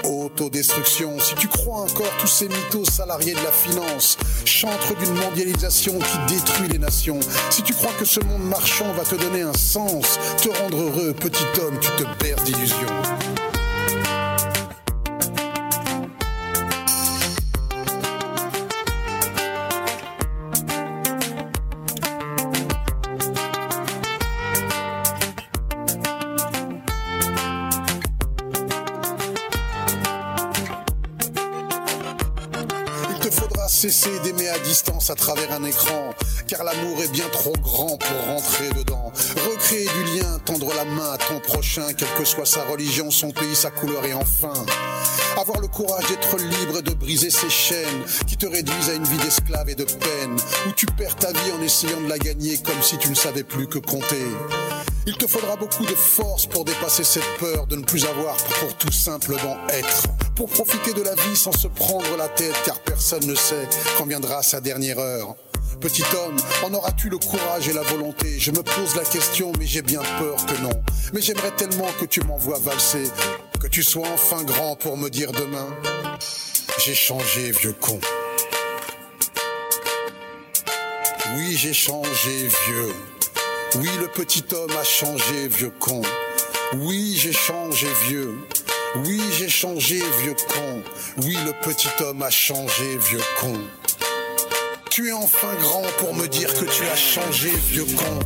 autodestruction. 0.03 1.19
Si 1.19 1.35
tu 1.35 1.47
crois 1.47 1.81
encore 1.81 2.09
tous 2.19 2.25
ces 2.25 2.47
mythos 2.47 2.85
salariés 2.85 3.35
de 3.35 3.43
la 3.43 3.51
finance, 3.51 4.17
chantre 4.43 4.95
d'une 4.97 5.13
mondialisation 5.13 5.99
qui 5.99 6.33
détruit 6.33 6.69
les 6.69 6.79
nations, 6.79 7.19
si 7.51 7.61
tu 7.61 7.75
crois 7.75 7.93
que 7.99 8.05
ce 8.05 8.19
monde 8.19 8.45
marchand 8.45 8.91
va 8.93 9.03
te 9.03 9.21
donner 9.21 9.43
un 9.43 9.53
sens, 9.53 10.17
te 10.41 10.49
rendre 10.49 10.81
heureux, 10.81 11.13
petit 11.13 11.45
homme, 11.61 11.77
tu 11.79 11.91
te 11.91 12.23
berces 12.23 12.43
d'illusions. 12.45 13.28
À 35.09 35.15
travers 35.15 35.51
un 35.53 35.63
écran, 35.63 36.13
car 36.47 36.63
l'amour 36.63 37.01
est 37.01 37.11
bien 37.11 37.27
trop 37.31 37.53
grand 37.61 37.97
pour 37.97 38.25
rentrer 38.27 38.69
dedans. 38.69 39.11
Recréer 39.49 39.87
du 39.87 40.19
lien, 40.19 40.39
tendre 40.45 40.73
la 40.75 40.85
main 40.85 41.11
à 41.11 41.17
ton 41.17 41.39
prochain, 41.39 41.93
quelle 41.93 42.13
que 42.17 42.25
soit 42.25 42.45
sa 42.45 42.63
religion, 42.63 43.11
son 43.11 43.31
pays, 43.31 43.55
sa 43.55 43.71
couleur 43.71 44.05
et 44.05 44.13
enfin 44.13 44.53
avoir 45.39 45.61
le 45.61 45.67
courage 45.67 46.05
d'être 46.07 46.37
libre 46.37 46.79
et 46.79 46.81
de 46.81 46.93
briser 46.93 47.29
ces 47.29 47.49
chaînes 47.49 48.03
qui 48.27 48.35
te 48.35 48.45
réduisent 48.45 48.89
à 48.89 48.93
une 48.93 49.03
vie 49.03 49.17
d'esclave 49.17 49.69
et 49.69 49.75
de 49.75 49.85
peine, 49.85 50.35
où 50.67 50.71
tu 50.75 50.85
perds 50.85 51.15
ta 51.15 51.31
vie 51.31 51.51
en 51.57 51.61
essayant 51.61 52.01
de 52.01 52.09
la 52.09 52.17
gagner 52.17 52.57
comme 52.57 52.81
si 52.81 52.97
tu 52.97 53.09
ne 53.09 53.15
savais 53.15 53.43
plus 53.43 53.67
que 53.67 53.79
compter. 53.79 54.25
Il 55.07 55.17
te 55.17 55.27
faudra 55.27 55.55
beaucoup 55.55 55.85
de 55.85 55.95
force 55.95 56.45
pour 56.45 56.65
dépasser 56.65 57.03
cette 57.03 57.37
peur 57.39 57.67
de 57.67 57.77
ne 57.77 57.83
plus 57.83 58.05
avoir 58.05 58.35
pour 58.35 58.75
tout 58.75 58.91
simplement 58.91 59.57
être. 59.69 60.28
Pour 60.39 60.47
profiter 60.47 60.93
de 60.93 61.01
la 61.01 61.15
vie 61.15 61.35
sans 61.35 61.51
se 61.51 61.67
prendre 61.67 62.15
la 62.15 62.29
tête 62.29 62.55
car 62.63 62.79
personne 62.79 63.25
ne 63.25 63.35
sait 63.35 63.67
quand 63.97 64.05
viendra 64.05 64.41
sa 64.41 64.61
dernière 64.61 64.97
heure. 64.97 65.35
Petit 65.81 66.05
homme, 66.15 66.37
en 66.63 66.73
auras-tu 66.73 67.09
le 67.09 67.17
courage 67.17 67.67
et 67.67 67.73
la 67.73 67.81
volonté? 67.81 68.39
Je 68.39 68.51
me 68.51 68.63
pose 68.63 68.95
la 68.95 69.03
question 69.03 69.51
mais 69.59 69.65
j'ai 69.65 69.81
bien 69.81 69.99
peur 70.17 70.37
que 70.45 70.61
non. 70.61 70.81
Mais 71.11 71.19
j'aimerais 71.19 71.51
tellement 71.51 71.89
que 71.99 72.05
tu 72.05 72.21
m'envoies 72.21 72.57
valser, 72.57 73.03
que 73.59 73.67
tu 73.67 73.83
sois 73.83 74.07
enfin 74.07 74.43
grand 74.43 74.77
pour 74.77 74.95
me 74.95 75.09
dire 75.09 75.33
demain. 75.33 75.67
J'ai 76.85 76.95
changé, 76.95 77.51
vieux 77.51 77.73
con. 77.73 77.99
Oui, 81.35 81.57
j'ai 81.57 81.73
changé, 81.73 82.47
vieux. 82.65 82.95
Oui, 83.75 83.89
le 83.99 84.07
petit 84.07 84.45
homme 84.53 84.71
a 84.79 84.85
changé, 84.85 85.49
vieux 85.49 85.73
con. 85.81 86.01
Oui, 86.77 87.17
j'ai 87.21 87.33
changé, 87.33 87.87
vieux. 88.07 88.35
Oui, 88.95 89.21
j'ai 89.37 89.49
changé, 89.49 90.01
vieux 90.21 90.35
con. 90.47 90.81
Oui, 91.17 91.37
le 91.45 91.53
petit 91.63 91.89
homme 91.99 92.23
a 92.23 92.31
changé, 92.31 92.97
vieux 92.97 93.21
con. 93.39 93.53
Tu 94.89 95.09
es 95.09 95.13
enfin 95.13 95.53
grand 95.61 95.83
pour 95.99 96.15
me 96.15 96.27
dire 96.27 96.51
que 96.53 96.65
tu 96.65 96.83
as 96.91 96.95
changé, 96.95 97.51
vieux 97.67 97.85
con. 97.85 98.19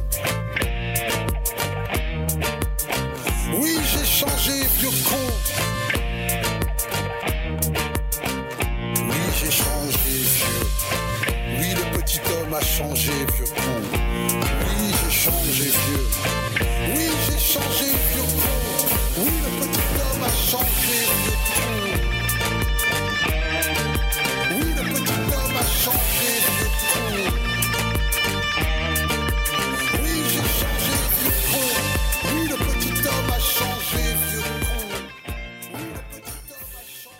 Oui, 3.59 3.77
j'ai 3.91 4.05
changé, 4.05 4.53
vieux 4.79 4.89
con. 5.09 5.27
Oui, 9.09 9.21
j'ai 9.39 9.51
changé, 9.51 10.15
vieux. 10.37 10.67
Oui, 11.59 11.75
le 11.75 11.97
petit 11.99 12.21
homme 12.31 12.53
a 12.53 12.61
changé, 12.61 13.11
vieux 13.35 13.53
con. 13.53 13.81
Oui, 14.31 14.93
j'ai 15.03 15.11
changé, 15.11 15.63
vieux. 15.63 16.07
Oui, 16.95 17.09
j'ai 17.27 17.39
changé, 17.39 17.91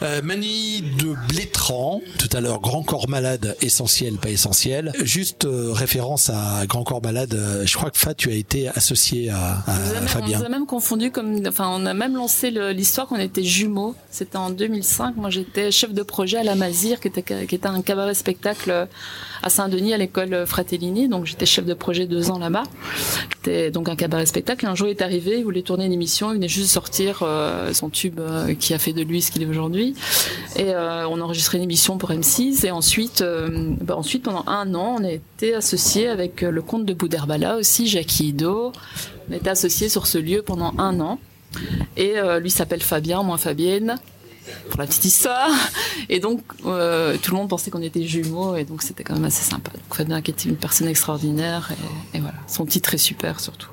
Euh, 0.03 0.21
Mani 0.21 0.81
de 0.81 1.15
Blétran, 1.29 2.01
tout 2.19 2.27
à 2.35 2.41
l'heure, 2.41 2.59
Grand 2.59 2.83
Corps 2.83 3.07
Malade, 3.07 3.55
essentiel, 3.61 4.15
pas 4.15 4.29
essentiel. 4.29 4.91
Juste 5.01 5.45
euh, 5.45 5.71
référence 5.71 6.29
à 6.29 6.65
Grand 6.67 6.83
Corps 6.83 7.01
Malade, 7.01 7.33
euh, 7.35 7.65
je 7.65 7.77
crois 7.77 7.89
que 7.89 7.97
Fat, 7.97 8.13
tu 8.13 8.29
as 8.29 8.33
été 8.33 8.67
associé 8.67 9.29
à, 9.29 9.59
à 9.59 9.63
On 9.67 9.71
nous 9.71 9.89
a 9.91 9.93
même- 9.93 10.03
on 10.03 10.07
Fabien. 10.07 10.39
nous 10.39 10.45
a 10.45 10.49
même 10.49 10.65
confondu 10.65 11.09
comme, 11.09 11.39
enfin, 11.47 11.69
on 11.71 11.85
a 11.85 11.93
même 11.93 12.15
lancé 12.17 12.51
l'histoire 12.51 13.07
qu'on 13.07 13.15
était 13.19 13.43
jumeaux. 13.43 13.95
C'était 14.11 14.35
en 14.37 14.49
2005. 14.49 15.15
Moi, 15.15 15.29
j'étais 15.29 15.71
chef 15.71 15.93
de 15.93 16.03
projet 16.03 16.37
à 16.37 16.43
la 16.43 16.55
Mazir, 16.55 16.99
qui 16.99 17.07
était, 17.07 17.23
qui 17.47 17.55
était 17.55 17.67
un 17.67 17.81
cabaret 17.81 18.13
spectacle 18.13 18.87
à 19.43 19.49
Saint-Denis, 19.49 19.93
à 19.93 19.97
l'école 19.97 20.45
Fratellini. 20.47 21.07
Donc, 21.07 21.25
j'étais 21.25 21.45
chef 21.45 21.65
de 21.65 21.73
projet 21.73 22.07
deux 22.07 22.31
ans 22.31 22.39
là-bas. 22.39 22.63
C'était 23.35 23.71
donc 23.71 23.89
un 23.89 23.95
cabaret 23.95 24.25
spectacle. 24.25 24.65
Un 24.65 24.75
jour, 24.75 24.87
il 24.87 24.91
est 24.91 25.01
arrivé, 25.01 25.37
il 25.37 25.43
voulait 25.43 25.61
tourner 25.61 25.85
une 25.85 25.91
émission, 25.91 26.31
il 26.31 26.35
venait 26.35 26.47
juste 26.47 26.69
sortir 26.69 27.19
euh, 27.21 27.73
son 27.73 27.89
tube 27.89 28.19
euh, 28.19 28.53
qui 28.55 28.73
a 28.73 28.79
fait 28.79 28.93
de 28.93 29.01
lui 29.01 29.21
ce 29.21 29.31
qu'il 29.31 29.43
est 29.43 29.45
aujourd'hui. 29.45 29.95
Et 30.55 30.73
euh, 30.73 31.07
on 31.07 31.19
a 31.19 31.23
enregistré 31.23 31.57
une 31.57 31.63
émission 31.65 31.97
pour 31.97 32.11
M6. 32.11 32.65
Et 32.65 32.71
ensuite, 32.71 33.23
bah, 33.81 33.97
ensuite, 33.97 34.23
pendant 34.23 34.45
un 34.47 34.73
an, 34.75 34.95
on 34.99 35.03
a 35.03 35.11
été 35.11 35.53
associé 35.53 36.07
avec 36.07 36.41
le 36.41 36.61
comte 36.61 36.85
de 36.85 36.93
Boudherbala 36.93 37.57
aussi, 37.57 37.87
Jackie 37.87 38.29
Ido. 38.29 38.71
On 39.29 39.33
a 39.33 39.35
été 39.35 39.49
associés 39.49 39.89
sur 39.89 40.07
ce 40.07 40.17
lieu 40.17 40.41
pendant 40.41 40.73
un 40.77 40.99
an. 40.99 41.19
Et 41.97 42.15
lui 42.39 42.49
s'appelle 42.49 42.81
Fabien, 42.81 43.21
moi 43.21 43.37
Fabienne, 43.37 43.97
pour 44.69 44.79
la 44.79 44.87
petite 44.87 45.05
histoire. 45.05 45.49
Et 46.09 46.19
donc, 46.19 46.41
euh, 46.65 47.17
tout 47.21 47.31
le 47.31 47.37
monde 47.37 47.49
pensait 47.49 47.71
qu'on 47.71 47.81
était 47.81 48.03
jumeaux, 48.03 48.55
et 48.55 48.63
donc 48.65 48.81
c'était 48.81 49.03
quand 49.03 49.13
même 49.13 49.25
assez 49.25 49.43
sympa. 49.43 49.71
Donc, 49.71 49.95
Fabien 49.95 50.21
qui 50.21 50.31
était 50.31 50.49
une 50.49 50.55
personne 50.57 50.87
extraordinaire, 50.87 51.71
et, 52.13 52.17
et 52.17 52.21
voilà. 52.21 52.35
Son 52.47 52.65
titre 52.65 52.93
est 52.93 52.97
super 52.97 53.39
surtout. 53.39 53.69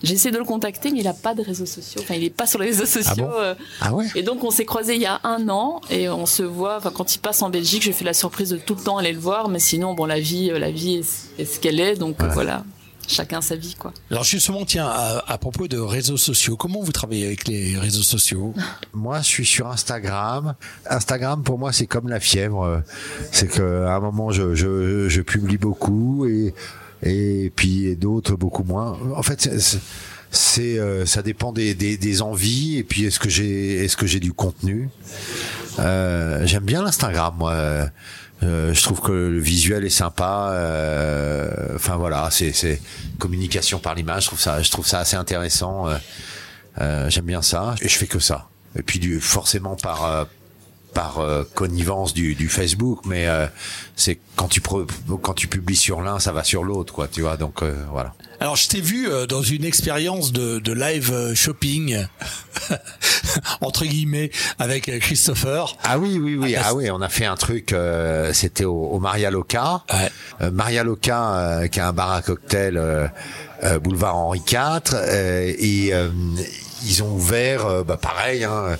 J'ai 0.00 0.14
essayé 0.14 0.30
de 0.30 0.38
le 0.38 0.44
contacter, 0.44 0.92
mais 0.92 1.00
il 1.00 1.04
n'a 1.04 1.12
pas 1.12 1.34
de 1.34 1.42
réseaux 1.42 1.66
sociaux. 1.66 2.00
Enfin, 2.04 2.14
il 2.14 2.20
n'est 2.20 2.30
pas 2.30 2.46
sur 2.46 2.60
les 2.60 2.66
réseaux 2.66 2.86
sociaux. 2.86 3.16
bon? 3.16 3.30
euh, 3.36 3.54
Ah 3.80 3.92
ouais? 3.92 4.06
Et 4.14 4.22
donc 4.22 4.44
on 4.44 4.50
s'est 4.52 4.64
croisés 4.64 4.94
il 4.94 5.00
y 5.02 5.06
a 5.06 5.18
un 5.24 5.48
an 5.48 5.80
et 5.90 6.08
on 6.08 6.24
se 6.24 6.44
voit. 6.44 6.76
Enfin 6.76 6.92
quand 6.94 7.16
il 7.16 7.18
passe 7.18 7.42
en 7.42 7.50
Belgique, 7.50 7.82
je 7.82 7.90
fais 7.90 8.04
la 8.04 8.14
surprise 8.14 8.50
de 8.50 8.58
tout 8.58 8.76
le 8.76 8.80
temps 8.80 8.98
aller 8.98 9.10
le 9.12 9.18
voir. 9.18 9.48
Mais 9.48 9.58
sinon 9.58 9.94
bon 9.94 10.06
la 10.06 10.20
vie, 10.20 10.52
euh, 10.52 10.58
la 10.60 10.70
vie 10.70 10.98
est, 10.98 11.40
est 11.42 11.44
ce 11.44 11.58
qu'elle 11.58 11.80
est. 11.80 11.96
Donc 11.96 12.22
voilà, 12.22 12.62
chacun 13.08 13.40
sa 13.40 13.56
vie 13.56 13.74
quoi. 13.76 13.92
Alors 14.10 14.22
justement, 14.22 14.64
tiens, 14.64 14.86
à, 14.86 15.24
à 15.26 15.38
propos 15.38 15.66
de 15.66 15.78
réseaux 15.78 16.16
sociaux, 16.16 16.56
comment 16.56 16.80
vous 16.80 16.92
travaillez 16.92 17.26
avec 17.26 17.48
les 17.48 17.76
réseaux 17.76 18.02
sociaux? 18.02 18.54
Moi, 18.92 19.18
je 19.20 19.26
suis 19.26 19.46
sur 19.46 19.66
Instagram. 19.66 20.54
Instagram, 20.88 21.42
pour 21.42 21.58
moi, 21.58 21.72
c'est 21.72 21.86
comme 21.86 22.08
la 22.08 22.20
fièvre. 22.20 22.82
C'est 23.32 23.48
qu'à 23.50 23.94
un 23.96 24.00
moment, 24.00 24.30
je, 24.30 24.54
je, 24.54 25.08
je 25.08 25.20
publie 25.22 25.58
beaucoup 25.58 26.26
et, 26.26 26.54
et 27.02 27.50
puis 27.56 27.96
d'autres 27.96 28.36
beaucoup 28.36 28.62
moins. 28.64 28.98
En 29.16 29.22
fait, 29.22 29.40
c'est- 29.40 29.58
c'est, 29.58 29.78
c'est, 30.30 30.78
euh, 30.78 31.06
ça 31.06 31.22
dépend 31.22 31.52
des, 31.52 31.74
des, 31.74 31.96
des 31.96 32.20
envies 32.20 32.76
et 32.76 32.84
puis 32.84 33.04
est-ce 33.06 33.18
que 33.18 33.30
j'ai 33.30 33.84
est-ce 33.84 33.96
que 33.96 34.06
j'ai 34.06 34.20
du 34.20 34.34
contenu? 34.34 34.90
Euh, 35.78 36.42
J'aime 36.46 36.64
bien 36.64 36.82
l'Instagram, 36.82 37.34
moi. 37.38 37.88
Euh, 38.44 38.72
je 38.72 38.82
trouve 38.82 39.00
que 39.00 39.10
le 39.12 39.38
visuel 39.40 39.84
est 39.84 39.90
sympa. 39.90 40.50
euh, 40.52 41.74
Enfin 41.74 41.96
voilà, 41.96 42.28
c'est 42.30 42.80
communication 43.18 43.78
par 43.78 43.94
l'image. 43.94 44.22
Je 44.22 44.26
trouve 44.28 44.40
ça 44.40 44.62
je 44.62 44.70
trouve 44.70 44.86
ça 44.86 45.00
assez 45.00 45.16
intéressant. 45.16 45.88
euh, 45.88 45.96
euh, 46.80 47.10
J'aime 47.10 47.24
bien 47.24 47.42
ça 47.42 47.74
et 47.80 47.88
je 47.88 47.96
fais 47.98 48.06
que 48.06 48.20
ça. 48.20 48.48
Et 48.78 48.82
puis 48.82 48.98
du, 49.00 49.20
forcément 49.20 49.74
par 49.76 50.04
euh, 50.04 50.24
par 50.94 51.20
connivence 51.54 52.12
du, 52.14 52.34
du 52.34 52.48
Facebook, 52.48 53.00
mais 53.04 53.26
c'est 53.94 54.18
quand 54.36 54.48
tu 54.48 54.60
quand 54.60 55.34
tu 55.34 55.46
publies 55.46 55.76
sur 55.76 56.00
l'un, 56.00 56.18
ça 56.18 56.32
va 56.32 56.42
sur 56.42 56.64
l'autre, 56.64 56.92
quoi. 56.92 57.06
Tu 57.06 57.20
vois, 57.20 57.36
donc 57.36 57.62
voilà. 57.92 58.14
Alors, 58.40 58.54
je 58.56 58.68
t'ai 58.68 58.80
vu 58.80 59.08
euh, 59.10 59.26
dans 59.26 59.42
une 59.42 59.64
expérience 59.64 60.32
de, 60.32 60.60
de 60.60 60.72
live 60.72 61.10
euh, 61.12 61.34
shopping, 61.34 62.06
entre 63.60 63.84
guillemets, 63.84 64.30
avec 64.60 64.88
euh, 64.88 64.98
Christopher. 65.00 65.76
Ah 65.82 65.98
oui, 65.98 66.18
oui, 66.22 66.36
oui. 66.36 66.54
Ah 66.56 66.72
oui, 66.74 66.88
on 66.90 67.00
a 67.00 67.08
fait 67.08 67.24
un 67.26 67.34
truc. 67.36 67.72
euh, 67.72 68.32
C'était 68.32 68.64
au, 68.64 68.76
au 68.76 69.00
Maria 69.00 69.30
Loca. 69.32 69.82
Euh, 70.40 70.50
Maria 70.52 70.84
Loca, 70.84 71.34
euh, 71.34 71.66
qui 71.66 71.80
a 71.80 71.88
un 71.88 71.92
bar 71.92 72.12
à 72.12 72.22
cocktail 72.22 72.80
boulevard 73.82 74.14
Henri 74.16 74.40
IV, 74.48 74.58
euh, 74.94 75.52
et 75.58 75.92
euh, 75.92 76.08
ils 76.86 77.02
ont 77.02 77.10
ouvert, 77.14 77.84
bah, 77.84 77.96
pareil. 77.96 78.44
Hein, 78.44 78.76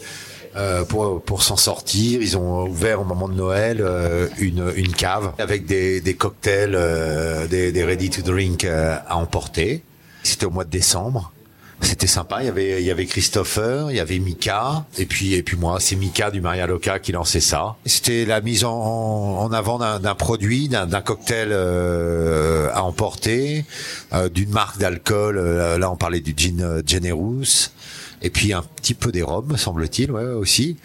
euh, 0.57 0.85
pour 0.85 1.23
pour 1.23 1.43
s'en 1.43 1.57
sortir, 1.57 2.21
ils 2.23 2.37
ont 2.37 2.65
ouvert 2.67 3.01
au 3.01 3.05
moment 3.05 3.29
de 3.29 3.35
Noël 3.35 3.79
euh, 3.81 4.29
une 4.39 4.73
une 4.77 4.93
cave 4.93 5.33
avec 5.39 5.67
des 5.67 6.01
des 6.01 6.15
cocktails, 6.15 6.75
euh, 6.75 7.47
des 7.47 7.73
des 7.73 7.85
ready 7.85 8.11
to 8.11 8.23
drink 8.23 8.65
euh, 8.65 8.97
à 9.07 9.17
emporter. 9.17 9.83
C'était 10.23 10.47
au 10.47 10.51
mois 10.51 10.65
de 10.65 10.71
décembre. 10.71 11.33
C'était 11.81 12.09
sympa. 12.09 12.39
Il 12.43 12.47
y 12.47 12.49
avait, 12.49 12.83
il 12.83 12.87
y 12.87 12.91
avait 12.91 13.07
Christopher, 13.07 13.93
il 13.93 13.97
y 13.97 14.01
avait 14.01 14.19
Mika, 14.19 14.85
et 14.99 15.07
puis, 15.07 15.35
et 15.35 15.45
puis 15.45 15.57
moi, 15.57 15.79
c'est 15.79 15.95
Mika 15.95 16.33
du 16.33 16.41
Maria 16.41 16.67
Loca 16.67 16.99
qui 16.99 17.13
lançait 17.13 17.39
ça. 17.39 17.77
C'était 17.87 18.25
la 18.25 18.41
mise 18.41 18.65
en, 18.65 18.73
en 18.75 19.53
avant 19.53 19.79
d'un 19.79 20.15
produit, 20.17 20.69
d'un 20.69 20.87
d'un 20.87 21.01
cocktail 21.03 21.51
euh, 21.53 22.69
à 22.75 22.83
emporter, 22.83 23.65
euh, 24.13 24.29
d'une 24.29 24.51
marque 24.51 24.79
d'alcool. 24.79 25.39
euh, 25.39 25.79
là, 25.79 25.89
on 25.89 25.97
parlait 25.97 26.19
du 26.21 26.35
gin 26.37 26.61
euh, 26.61 26.83
Generous. 26.85 27.71
Et 28.23 28.31
puis 28.31 28.53
un 28.53 28.63
petit 28.63 28.95
peu 28.95 29.13
des 29.13 29.23
rhums, 29.23 29.57
semble-t-il, 29.57 30.11
ouais, 30.11 30.25
aussi. 30.25 30.77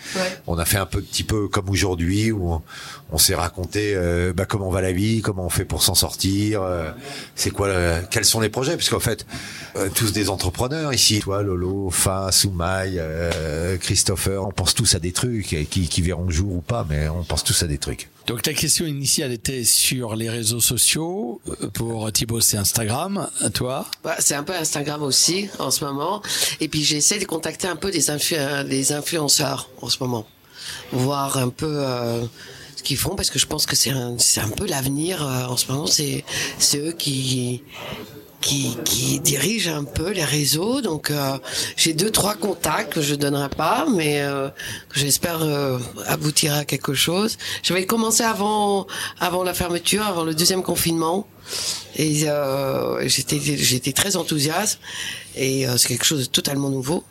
On 0.47 0.57
a 0.57 0.65
fait 0.65 0.77
un 0.77 0.85
peu, 0.85 1.01
petit 1.01 1.23
peu 1.23 1.47
comme 1.47 1.69
aujourd'hui, 1.69 2.31
où 2.31 2.51
on, 2.53 2.61
on 3.11 3.17
s'est 3.17 3.35
raconté 3.35 3.93
euh, 3.95 4.33
bah, 4.33 4.45
comment 4.45 4.69
va 4.69 4.81
la 4.81 4.91
vie, 4.91 5.21
comment 5.21 5.45
on 5.45 5.49
fait 5.49 5.65
pour 5.65 5.81
s'en 5.83 5.95
sortir, 5.95 6.61
euh, 6.61 6.91
c'est 7.35 7.49
quoi, 7.51 7.67
le- 7.67 8.01
quels 8.11 8.25
sont 8.25 8.39
les 8.39 8.49
projets, 8.49 8.75
parce 8.75 8.89
qu'en 8.89 8.99
fait, 8.99 9.25
euh, 9.75 9.89
tous 9.93 10.13
des 10.13 10.29
entrepreneurs 10.29 10.93
ici, 10.93 11.19
toi, 11.19 11.41
Lolo, 11.43 11.89
Fa, 11.89 12.31
Soumaï, 12.31 12.95
euh, 12.97 13.77
Christopher, 13.77 14.45
on 14.45 14.51
pense 14.51 14.73
tous 14.75 14.93
à 14.95 14.99
des 14.99 15.11
trucs 15.11 15.47
qui, 15.69 15.87
qui 15.87 16.01
verront 16.01 16.25
le 16.25 16.31
jour 16.33 16.51
ou 16.53 16.61
pas, 16.61 16.85
mais 16.89 17.07
on 17.09 17.23
pense 17.23 17.43
tous 17.43 17.63
à 17.63 17.67
des 17.67 17.77
trucs. 17.79 18.09
Donc 18.25 18.41
ta 18.41 18.53
question 18.53 18.85
initiale 18.85 19.33
était 19.33 19.65
sur 19.65 20.15
les 20.15 20.29
réseaux 20.29 20.61
sociaux. 20.61 21.41
Euh, 21.61 21.67
Pour 21.67 22.09
Thibaut, 22.11 22.39
c'est 22.39 22.55
Instagram. 22.57 23.29
Toi? 23.53 23.85
Bah, 24.03 24.15
c'est 24.19 24.35
un 24.35 24.43
peu 24.43 24.53
Instagram 24.55 25.03
aussi 25.03 25.49
en 25.59 25.71
ce 25.71 25.83
moment. 25.83 26.21
Et 26.61 26.69
puis 26.69 26.83
j'essaie 26.83 27.19
de 27.19 27.25
contacter 27.25 27.67
un 27.67 27.75
peu 27.75 27.91
des, 27.91 28.07
influ- 28.09 28.63
des 28.67 28.93
influenceurs 28.93 29.69
en 29.81 29.89
ce 29.89 29.97
moment, 30.01 30.25
voir 30.93 31.37
un 31.37 31.49
peu 31.49 31.67
euh, 31.79 32.23
ce 32.77 32.83
qu'ils 32.83 32.97
font 32.97 33.15
parce 33.15 33.29
que 33.29 33.39
je 33.39 33.45
pense 33.45 33.65
que 33.65 33.75
c'est 33.75 33.89
un, 33.91 34.15
un 34.15 34.49
peu 34.49 34.67
l'avenir 34.67 35.21
euh, 35.27 35.45
en 35.47 35.57
ce 35.57 35.69
moment. 35.71 35.85
C'est 35.87 36.23
eux 36.75 36.93
qui 36.93 37.61
qui, 38.43 38.77
qui 38.83 39.19
dirigent 39.21 39.73
un 39.73 39.85
peu 39.85 40.11
les 40.11 40.25
réseaux. 40.25 40.81
Donc 40.81 41.09
euh, 41.09 41.37
j'ai 41.77 41.93
deux 41.93 42.11
trois 42.11 42.35
contacts 42.35 42.93
que 42.93 43.01
je 43.01 43.15
donnerai 43.15 43.49
pas, 43.49 43.87
mais 43.89 44.21
euh, 44.21 44.49
j'espère 44.93 45.41
euh, 45.41 45.79
aboutir 46.07 46.53
à 46.53 46.65
quelque 46.65 46.93
chose. 46.93 47.37
J'avais 47.63 47.85
commencé 47.85 48.23
avant 48.23 48.85
avant 49.19 49.43
la 49.43 49.53
fermeture, 49.53 50.05
avant 50.05 50.25
le 50.25 50.35
deuxième 50.35 50.61
confinement, 50.61 51.25
et 51.95 52.29
euh, 52.29 53.07
j'étais 53.07 53.39
j'étais 53.39 53.93
très 53.93 54.15
enthousiaste. 54.17 54.79
Et 55.35 55.65
euh, 55.65 55.77
c'est 55.77 55.87
quelque 55.87 56.05
chose 56.05 56.27
de 56.27 56.31
totalement 56.31 56.69
nouveau. 56.69 57.03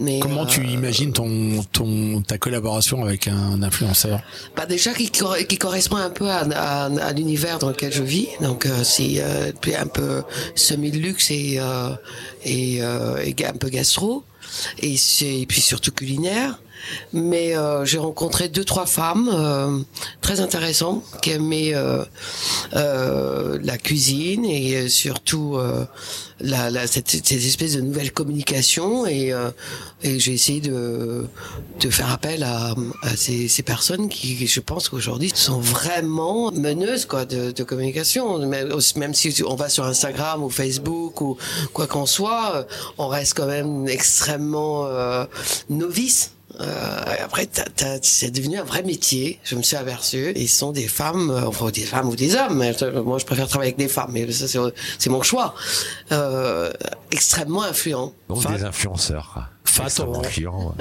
Mais 0.00 0.18
Comment 0.18 0.46
tu 0.46 0.60
euh, 0.60 0.64
imagines 0.64 1.12
ton, 1.12 1.62
ton, 1.72 2.22
ta 2.22 2.38
collaboration 2.38 3.04
avec 3.04 3.28
un 3.28 3.62
influenceur 3.62 4.20
bah 4.56 4.64
déjà 4.64 4.94
qui, 4.94 5.10
qui 5.10 5.58
correspond 5.58 5.96
un 5.96 6.08
peu 6.08 6.30
à, 6.30 6.38
à, 6.54 6.84
à 6.86 7.12
l'univers 7.12 7.58
dans 7.58 7.68
lequel 7.68 7.92
je 7.92 8.02
vis. 8.02 8.28
Donc 8.40 8.64
euh, 8.64 8.82
c'est 8.82 9.16
euh, 9.18 9.52
un 9.78 9.86
peu 9.86 10.22
semi 10.54 10.90
luxe 10.90 11.30
et 11.30 11.60
et, 12.44 12.82
un 12.82 13.52
peu 13.58 13.68
gastro 13.68 14.24
et 14.78 14.96
c'est 14.96 15.40
et 15.40 15.46
puis 15.46 15.60
surtout 15.60 15.92
culinaire. 15.92 16.58
Mais 17.12 17.56
euh, 17.56 17.84
j'ai 17.84 17.98
rencontré 17.98 18.48
deux 18.48 18.64
trois 18.64 18.86
femmes 18.86 19.30
euh, 19.32 19.78
très 20.20 20.40
intéressantes 20.40 21.02
qui 21.22 21.30
aimaient 21.30 21.74
euh, 21.74 22.04
euh, 22.74 23.58
la 23.62 23.78
cuisine 23.78 24.44
et 24.44 24.76
euh, 24.76 24.88
surtout 24.88 25.56
euh, 25.56 25.84
la, 26.40 26.70
la, 26.70 26.86
cette, 26.86 27.10
cette 27.10 27.32
espèce 27.32 27.74
de 27.74 27.80
nouvelle 27.80 28.12
communication 28.12 29.06
et, 29.06 29.34
et 30.02 30.18
j'ai 30.18 30.32
essayé 30.32 30.60
de, 30.62 31.26
de 31.80 31.90
faire 31.90 32.10
appel 32.10 32.42
à, 32.44 32.74
à 33.02 33.16
ces, 33.16 33.46
ces 33.48 33.62
personnes 33.62 34.08
qui, 34.08 34.46
je 34.46 34.60
pense 34.60 34.88
qu'aujourd'hui, 34.88 35.32
sont 35.34 35.60
vraiment 35.60 36.50
meneuses 36.52 37.04
quoi, 37.04 37.26
de, 37.26 37.50
de 37.50 37.62
communication. 37.62 38.38
Même, 38.38 39.14
si 39.14 39.42
on 39.46 39.54
va 39.54 39.68
sur 39.68 39.84
Instagram 39.84 40.42
ou 40.42 40.48
Facebook 40.48 41.20
ou 41.20 41.36
quoi 41.74 41.86
qu'on 41.86 42.06
soit, 42.06 42.66
on 42.96 43.08
reste 43.08 43.34
quand 43.34 43.46
même 43.46 43.86
extrêmement 43.86 44.88
novice 45.68 46.32
Euh, 46.60 47.00
après, 47.24 47.46
t'as- 47.46 47.64
t'as- 47.74 47.98
c'est 48.02 48.30
devenu 48.30 48.58
un 48.58 48.64
vrai 48.64 48.82
métier. 48.82 49.38
Je 49.44 49.54
me 49.56 49.62
suis 49.62 49.76
aperçu. 49.76 50.32
Ils 50.36 50.48
sont 50.48 50.72
des 50.72 50.88
femmes, 50.88 51.30
euh, 51.30 51.46
enfin 51.46 51.70
des 51.70 51.82
femmes 51.82 52.08
ou 52.08 52.16
des 52.16 52.34
hommes. 52.36 52.62
Moi, 53.04 53.18
je 53.18 53.24
préfère 53.24 53.48
travailler 53.48 53.70
avec 53.72 53.78
des 53.78 53.88
femmes, 53.88 54.10
mais 54.12 54.30
ça, 54.30 54.46
c'est, 54.98 55.10
mon 55.10 55.22
choix. 55.22 55.54
Euh, 56.12 56.70
extrêmement 57.10 57.62
influents. 57.62 58.12
Donc 58.28 58.42
des 58.56 58.64
influenceurs. 58.64 59.48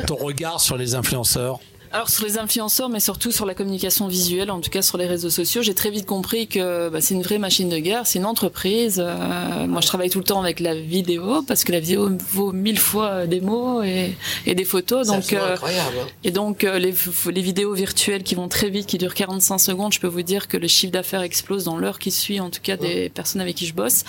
ton 0.08 0.16
regard 0.16 0.60
sur 0.60 0.76
les 0.78 0.96
influenceurs. 0.96 1.60
Alors 1.92 2.08
sur 2.08 2.24
les 2.24 2.38
influenceurs, 2.38 2.88
mais 2.88 3.00
surtout 3.00 3.32
sur 3.32 3.48
la 3.48 3.56
communication 3.56 4.08
visuelle, 4.08 4.52
en 4.52 4.62
tout 4.62 4.70
cas 4.70 4.84
sur 4.84 4.98
les 5.00 5.08
réseaux 5.08 5.32
sociaux, 5.32 5.64
j'ai 5.64 5.74
très 5.74 5.90
vite 5.90 6.06
compris 6.06 6.48
que 6.48 6.88
bah, 6.90 7.02
c'est 7.02 7.16
une 7.16 7.24
vraie 7.24 7.40
machine 7.40 7.68
de 7.68 7.80
guerre, 7.80 8.06
c'est 8.06 8.20
une 8.20 8.28
entreprise. 8.28 9.02
Euh, 9.04 9.66
moi, 9.66 9.82
je 9.82 9.88
travaille 9.88 10.12
tout 10.12 10.20
le 10.20 10.24
temps 10.24 10.40
avec 10.40 10.60
la 10.60 10.76
vidéo 10.76 11.42
parce 11.48 11.64
que 11.64 11.72
la 11.72 11.80
vidéo 11.80 12.10
vaut 12.32 12.52
mille 12.52 12.78
fois 12.78 13.26
des 13.26 13.42
mots 13.42 13.82
et, 13.82 14.14
et 14.46 14.54
des 14.54 14.66
photos. 14.66 15.08
C'est 15.08 15.14
Donc, 15.14 15.24
absolument 15.24 15.48
euh, 15.48 15.54
incroyable. 15.54 15.96
hein. 16.04 16.08
et 16.24 16.30
donc 16.30 16.64
euh, 16.64 16.78
les, 16.78 16.94
les 17.32 17.42
vidéos 17.42 17.74
virtuelles 17.74 18.22
qui 18.22 18.36
vont 18.36 18.50
très 18.50 18.70
vite, 18.70 18.86
qui 18.86 19.00
durent 19.00 19.16
45 19.16 19.58
secondes, 19.58 19.92
je 19.92 20.00
peux 20.00 20.06
vous 20.08 20.22
dire 20.22 20.48
que 20.48 20.58
le 20.58 20.68
chiffre 20.68 20.94
d'affaires 20.94 21.24
explose 21.24 21.64
dans 21.64 21.78
l'heure 21.78 21.98
qui 21.98 22.12
suit, 22.12 22.40
en 22.40 22.52
tout 22.52 22.62
cas 22.62 22.78
des 22.78 23.10
personnes 23.10 23.42
avec 23.42 23.56
qui 23.56 23.66
je 23.66 23.74
bosse. 23.74 24.04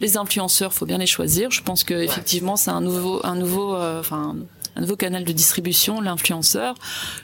Les 0.00 0.16
influenceurs, 0.16 0.72
faut 0.72 0.86
bien 0.86 0.98
les 0.98 1.06
choisir. 1.06 1.50
Je 1.50 1.62
pense 1.62 1.82
que 1.82 1.94
effectivement, 1.94 2.54
c'est 2.56 2.70
un 2.70 2.80
nouveau, 2.80 3.20
un 3.24 3.34
nouveau, 3.34 3.74
euh, 3.74 3.98
enfin. 3.98 4.36
Un 4.76 4.80
nouveau 4.80 4.96
canal 4.96 5.24
de 5.24 5.32
distribution, 5.32 6.00
l'influenceur. 6.00 6.74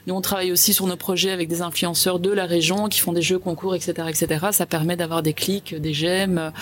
Nous, 0.06 0.14
on 0.14 0.20
travaille 0.20 0.52
aussi 0.52 0.72
sur 0.72 0.86
nos 0.86 0.96
projets 0.96 1.30
avec 1.30 1.48
des 1.48 1.62
influenceurs 1.62 2.18
de 2.18 2.30
la 2.30 2.46
région 2.46 2.88
qui 2.88 3.00
font 3.00 3.12
des 3.12 3.22
jeux, 3.22 3.38
concours, 3.38 3.74
etc., 3.74 3.92
etc. 4.08 4.46
Ça 4.52 4.66
permet 4.66 4.96
d'avoir 4.96 5.22
des 5.22 5.32
clics, 5.32 5.74
des 5.74 5.92
j'aime, 5.92 6.52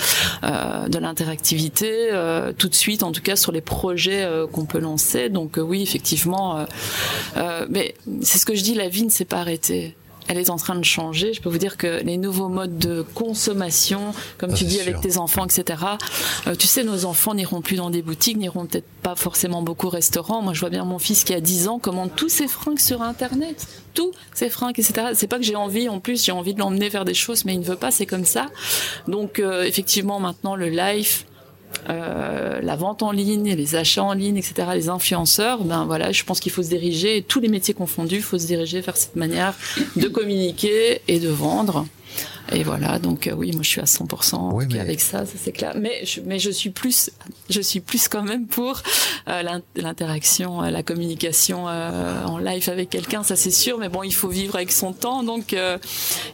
euh, 0.45 0.89
de 0.89 0.99
l'interactivité, 0.99 2.09
euh, 2.13 2.53
tout 2.57 2.69
de 2.69 2.75
suite, 2.75 3.03
en 3.03 3.13
tout 3.13 3.23
cas 3.23 3.37
sur 3.37 3.53
les 3.53 3.61
projets 3.61 4.25
euh, 4.25 4.47
qu'on 4.47 4.65
peut 4.65 4.81
lancer. 4.81 5.29
Donc 5.29 5.59
euh, 5.59 5.63
oui, 5.63 5.83
effectivement. 5.83 6.65
euh, 7.37 7.67
mais 7.69 7.95
c'est 8.23 8.39
ce 8.39 8.47
que 8.47 8.55
je 8.55 8.63
dis, 8.63 8.75
la 8.75 8.89
vie 8.89 9.05
ne 9.05 9.11
s'est 9.11 9.25
pas 9.25 9.39
arrêtée. 9.39 9.95
Elle 10.29 10.39
est 10.39 10.51
en 10.51 10.57
train 10.57 10.77
de 10.77 10.85
changer. 10.85 11.33
Je 11.33 11.41
peux 11.41 11.49
vous 11.49 11.59
dire 11.59 11.77
que 11.77 12.03
les 12.05 12.17
nouveaux 12.17 12.49
modes 12.49 12.79
de 12.79 13.03
consommation, 13.15 14.13
comme 14.37 14.51
Ah, 14.53 14.57
tu 14.57 14.65
dis 14.65 14.81
avec 14.81 15.01
tes 15.01 15.17
enfants, 15.17 15.45
etc. 15.45 15.83
euh, 16.47 16.55
tu 16.55 16.67
sais, 16.67 16.85
nos 16.85 17.05
enfants 17.05 17.35
n'iront 17.35 17.63
plus 17.63 17.77
dans 17.77 17.91
des 17.91 18.03
boutiques, 18.03 18.37
n'iront 18.37 18.67
peut-être 18.67 18.87
pas 19.03 19.17
forcément 19.17 19.63
beaucoup 19.63 19.87
au 19.87 19.91
restaurant. 19.91 20.43
Moi, 20.43 20.53
je 20.53 20.61
vois 20.61 20.71
bien 20.71 20.85
mon 20.85 20.99
fils 20.99 21.25
qui 21.25 21.35
a 21.35 21.41
10 21.41 21.69
ans 21.69 21.79
commande 21.79 22.11
tous 22.15 22.29
ses 22.29 22.47
fringues 22.47 22.79
sur 22.79 23.03
Internet. 23.03 23.67
Tous 23.95 24.13
ses 24.35 24.51
fringues, 24.51 24.79
etc. 24.79 25.09
C'est 25.15 25.27
pas 25.27 25.39
que 25.39 25.45
j'ai 25.45 25.57
envie, 25.57 25.89
en 25.89 25.99
plus, 25.99 26.25
j'ai 26.25 26.33
envie 26.33 26.55
de 26.55 26.61
l'emmener 26.61 26.91
faire 26.91 27.05
des 27.05 27.15
choses, 27.15 27.45
mais 27.45 27.55
il 27.55 27.61
ne 27.61 27.65
veut 27.65 27.77
pas, 27.77 27.91
c'est 27.91 28.07
comme 28.07 28.25
ça. 28.25 28.47
Donc, 29.09 29.39
euh, 29.39 29.63
effectivement, 29.65 30.21
maintenant, 30.21 30.55
le 30.55 30.69
live, 30.69 31.25
euh, 31.89 32.61
la 32.61 32.77
vente 32.77 33.03
en 33.03 33.13
ligne, 33.13 33.55
les 33.55 33.75
achats 33.75 34.03
en 34.03 34.13
ligne, 34.13 34.37
etc., 34.37 34.69
les 34.75 34.89
influenceurs, 34.89 35.65
ben 35.65 35.85
voilà, 35.85 36.13
je 36.13 36.25
pense 36.25 36.41
qu'il 36.41 36.53
faut 36.53 36.63
se 36.63 36.69
diriger, 36.69 37.25
tous 37.27 37.41
les 37.41 37.49
métiers 37.49 37.75
confondus, 37.75 38.17
il 38.17 38.23
faut 38.23 38.39
se 38.39 38.47
diriger 38.47 38.81
vers 38.81 38.97
cette 38.97 39.17
manière 39.17 39.55
de 39.97 40.09
communiquer 40.09 41.01
et 41.09 41.19
de 41.19 41.29
vendre. 41.29 41.87
Et 42.51 42.63
voilà, 42.63 42.99
donc 42.99 43.27
euh, 43.27 43.33
oui, 43.33 43.53
moi 43.53 43.63
je 43.63 43.69
suis 43.69 43.81
à 43.81 43.85
100% 43.85 44.35
en 44.37 44.59
tout 44.59 44.67
cas 44.69 44.81
avec 44.81 45.01
ça, 45.01 45.27
ça 45.27 45.33
c'est 45.43 45.53
clair. 45.53 45.75
Mais 45.79 46.05
je, 46.05 46.21
mais 46.25 46.39
je 46.39 46.51
suis 46.51 46.71
plus, 46.71 47.11
je 47.51 47.61
suis 47.61 47.81
plus 47.81 48.09
quand 48.09 48.23
même 48.23 48.47
pour 48.47 48.83
euh, 49.29 49.43
l'in- 49.43 49.61
l'interaction, 49.77 50.63
euh, 50.63 50.71
la 50.71 50.83
communication 50.83 51.69
euh, 51.69 52.25
en 52.25 52.39
live 52.39 52.69
avec 52.71 52.89
quelqu'un, 52.91 53.23
ça 53.23 53.37
c'est 53.37 53.51
sûr. 53.51 53.79
Mais 53.79 53.89
bon, 53.89 54.03
il 54.03 54.15
faut 54.15 54.29
vivre 54.29 54.57
avec 54.57 54.73
son 54.73 54.93
temps, 54.93 55.23
donc 55.23 55.53
euh, 55.53 55.77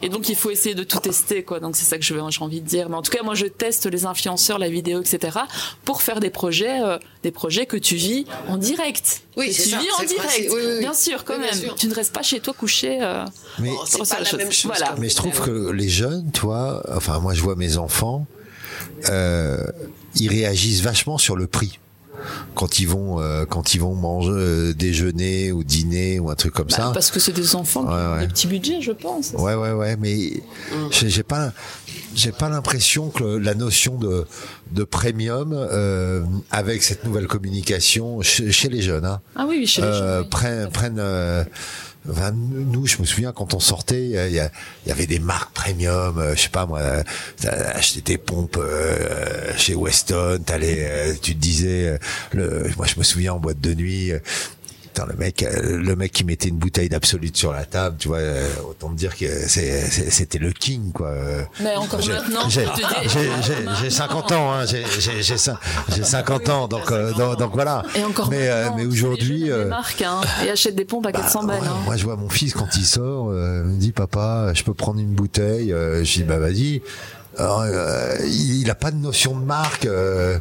et 0.01 0.09
donc 0.09 0.29
il 0.29 0.35
faut 0.35 0.51
essayer 0.51 0.75
de 0.75 0.83
tout 0.83 0.99
tester, 0.99 1.43
quoi. 1.43 1.59
Donc 1.59 1.75
c'est 1.75 1.85
ça 1.85 1.97
que 1.97 2.03
je 2.05 2.13
veux- 2.13 2.21
j'ai 2.29 2.41
envie 2.41 2.61
de 2.61 2.67
dire. 2.67 2.87
Mais 2.89 2.95
en 2.95 3.01
tout 3.01 3.11
cas, 3.11 3.23
moi 3.23 3.35
je 3.35 3.45
teste 3.47 3.85
les 3.87 4.05
influenceurs, 4.05 4.57
la 4.59 4.69
vidéo, 4.69 5.01
etc. 5.01 5.39
pour 5.83 6.01
faire 6.01 6.19
des 6.19 6.29
projets, 6.29 6.81
euh, 6.81 6.97
des 7.23 7.31
projets 7.31 7.65
que 7.65 7.77
tu 7.77 7.95
vis 7.95 8.25
en 8.47 8.57
direct. 8.57 9.21
Oui, 9.37 9.47
tu 9.53 9.63
ça, 9.63 9.77
vis 9.79 9.87
en 9.99 10.03
direct, 10.03 10.15
principe. 10.17 10.49
Oui, 10.51 10.61
oui, 10.63 10.71
oui. 10.75 10.79
bien 10.79 10.93
sûr, 10.93 11.25
quand 11.25 11.33
Oui, 11.33 11.39
bien 11.41 11.51
même. 11.51 11.59
sûr. 11.61 11.75
Tu 11.75 11.87
ne 11.87 11.93
restes 11.93 12.13
pas 12.13 12.21
chez 12.23 12.39
toi 12.39 12.53
couché. 12.53 12.99
euh, 13.01 13.25
Mais- 13.59 13.69
Oh, 13.73 13.81
c'est 13.85 13.97
sur 13.97 14.07
pas 14.07 14.19
la 14.19 14.25
chose. 14.25 14.39
même 14.39 14.51
chose. 14.51 14.71
Voilà. 14.77 14.95
Mais 14.97 15.09
je 15.09 15.15
trouve 15.15 15.41
que 15.41 15.71
les 15.71 15.89
jeunes, 16.09 16.31
toi, 16.31 16.83
enfin 16.95 17.19
moi 17.19 17.33
je 17.33 17.41
vois 17.41 17.55
mes 17.55 17.77
enfants, 17.77 18.25
euh, 19.09 19.63
ils 20.15 20.29
réagissent 20.29 20.81
vachement 20.81 21.17
sur 21.17 21.35
le 21.35 21.47
prix 21.47 21.79
quand 22.55 22.79
ils 22.79 22.87
vont 22.87 23.19
euh, 23.19 23.45
quand 23.45 23.75
ils 23.75 23.79
vont 23.81 23.93
manger 23.93 24.29
euh, 24.31 24.73
déjeuner 24.73 25.51
ou 25.51 25.63
dîner 25.63 26.19
ou 26.19 26.29
un 26.29 26.35
truc 26.35 26.53
comme 26.53 26.67
Bah, 26.69 26.75
ça. 26.77 26.91
Parce 26.93 27.11
que 27.11 27.19
c'est 27.19 27.33
des 27.33 27.55
enfants 27.55 27.83
qui 27.83 27.89
Ouais, 27.89 27.93
ont 27.93 28.13
ouais. 28.13 28.19
des 28.21 28.27
petits 28.27 28.47
budgets, 28.47 28.81
je 28.81 28.93
pense. 28.93 29.31
Ouais 29.37 29.53
ouais 29.53 29.71
ouais, 29.73 29.95
mais 29.97 30.41
j'ai 30.91 31.09
j'ai 31.09 31.23
pas 31.23 31.51
j'ai 32.15 32.31
pas 32.31 32.49
l'impression 32.49 33.09
que 33.09 33.23
le- 33.23 33.37
la 33.39 33.53
notion 33.53 33.97
de 33.97 34.25
de 34.71 34.83
premium 34.85 35.51
euh, 35.53 36.23
avec 36.51 36.81
cette 36.83 37.03
nouvelle 37.03 37.27
communication 37.27 38.21
chez, 38.21 38.51
chez 38.51 38.69
les 38.69 38.81
jeunes, 38.81 39.05
hein, 39.05 39.19
Ah 39.35 39.45
oui, 39.47 39.67
chez 39.67 39.81
les 39.81 39.93
jeunes, 39.93 40.21
oui. 40.21 40.27
prennent 40.29 40.69
prennent 40.71 40.99
nous, 42.05 42.85
je 42.85 42.99
me 42.99 43.05
souviens 43.05 43.31
quand 43.31 43.53
on 43.53 43.59
sortait, 43.59 44.03
il 44.05 44.49
y, 44.85 44.91
avait 44.91 45.07
des 45.07 45.19
marques 45.19 45.53
premium. 45.53 46.17
euh, 46.19 46.35
je 46.35 46.41
sais 46.41 46.49
pas 46.49 46.65
moi, 46.65 46.81
acheté 47.73 48.01
tes 48.01 48.17
pompes 48.17 48.57
euh, 48.57 49.51
chez 49.57 49.75
Weston, 49.75 50.39
t'allais, 50.45 50.77
euh, 50.79 51.13
tu 51.21 51.35
te 51.35 51.39
disais, 51.39 51.99
moi 52.33 52.85
je 52.85 52.97
me 52.97 53.03
souviens 53.03 53.33
en 53.33 53.39
boîte 53.39 53.59
de 53.59 53.73
nuit. 53.73 54.11
Putain, 54.95 55.07
le 55.11 55.17
mec, 55.17 55.43
euh, 55.43 55.77
le 55.77 55.95
mec 55.97 56.13
qui 56.13 56.23
mettait 56.23 56.47
une 56.47 56.55
bouteille 56.55 56.87
d'absolute 56.87 57.35
sur 57.35 57.51
la 57.51 57.65
table, 57.65 57.97
tu 57.99 58.07
vois, 58.07 58.19
euh, 58.19 58.47
autant 58.69 58.87
te 58.87 58.95
dire 58.95 59.17
que 59.17 59.25
c'était 59.45 60.37
le 60.37 60.53
king, 60.53 60.93
quoi. 60.93 61.13
Mais 61.61 61.75
encore 61.75 61.99
J'ai- 62.01 62.13
maintenant, 62.13 62.47
j'ai- 62.47 62.63
je 62.63 62.69
te 62.69 62.75
dis- 62.77 63.09
j'ai- 63.09 63.29
j'ai- 63.43 63.69
j'ai 63.81 63.89
50 63.89 64.31
ans, 64.31 64.53
hein, 64.53 64.65
j'ai 64.65 64.85
j'ai- 65.01 65.21
j'ai 65.21 65.35
cin- 65.35 65.57
j'ai 65.93 66.05
50 66.05 66.47
ans, 66.47 66.69
donc, 66.69 66.89
euh, 66.93 67.11
donc, 67.11 67.37
donc 67.37 67.51
voilà. 67.53 67.83
Et 67.93 68.05
encore 68.05 68.29
mais 68.29 68.47
euh, 68.47 68.69
mais 68.77 68.85
aujourd'hui, 68.85 69.51
euh, 69.51 69.67
marques 69.67 70.01
hein, 70.01 70.21
et 70.45 70.49
achètent 70.49 70.75
des 70.77 70.85
pompes 70.85 71.05
à 71.07 71.11
400 71.11 71.43
balles. 71.43 71.59
ouais, 71.59 71.67
hein. 71.67 71.75
moi 71.83 71.97
je 71.97 72.05
vois 72.05 72.15
mon 72.15 72.29
fils 72.29 72.53
quand 72.53 72.69
il 72.77 72.85
sort, 72.85 73.31
euh, 73.31 73.63
il 73.65 73.71
me 73.73 73.77
dit 73.77 73.91
papa, 73.91 74.53
je 74.53 74.63
peux 74.63 74.73
prendre 74.73 75.01
une 75.01 75.13
bouteille? 75.13 75.71
Je 75.71 76.03
dis 76.03 76.23
bah 76.23 76.37
vas-y. 76.39 76.81
Alors, 77.37 77.63
euh, 77.65 78.15
il, 78.23 78.61
il 78.61 78.69
a 78.69 78.75
pas 78.75 78.91
de 78.91 78.95
notion 78.97 79.37
de 79.37 79.43
marque. 79.43 79.87
euh, 79.87 80.39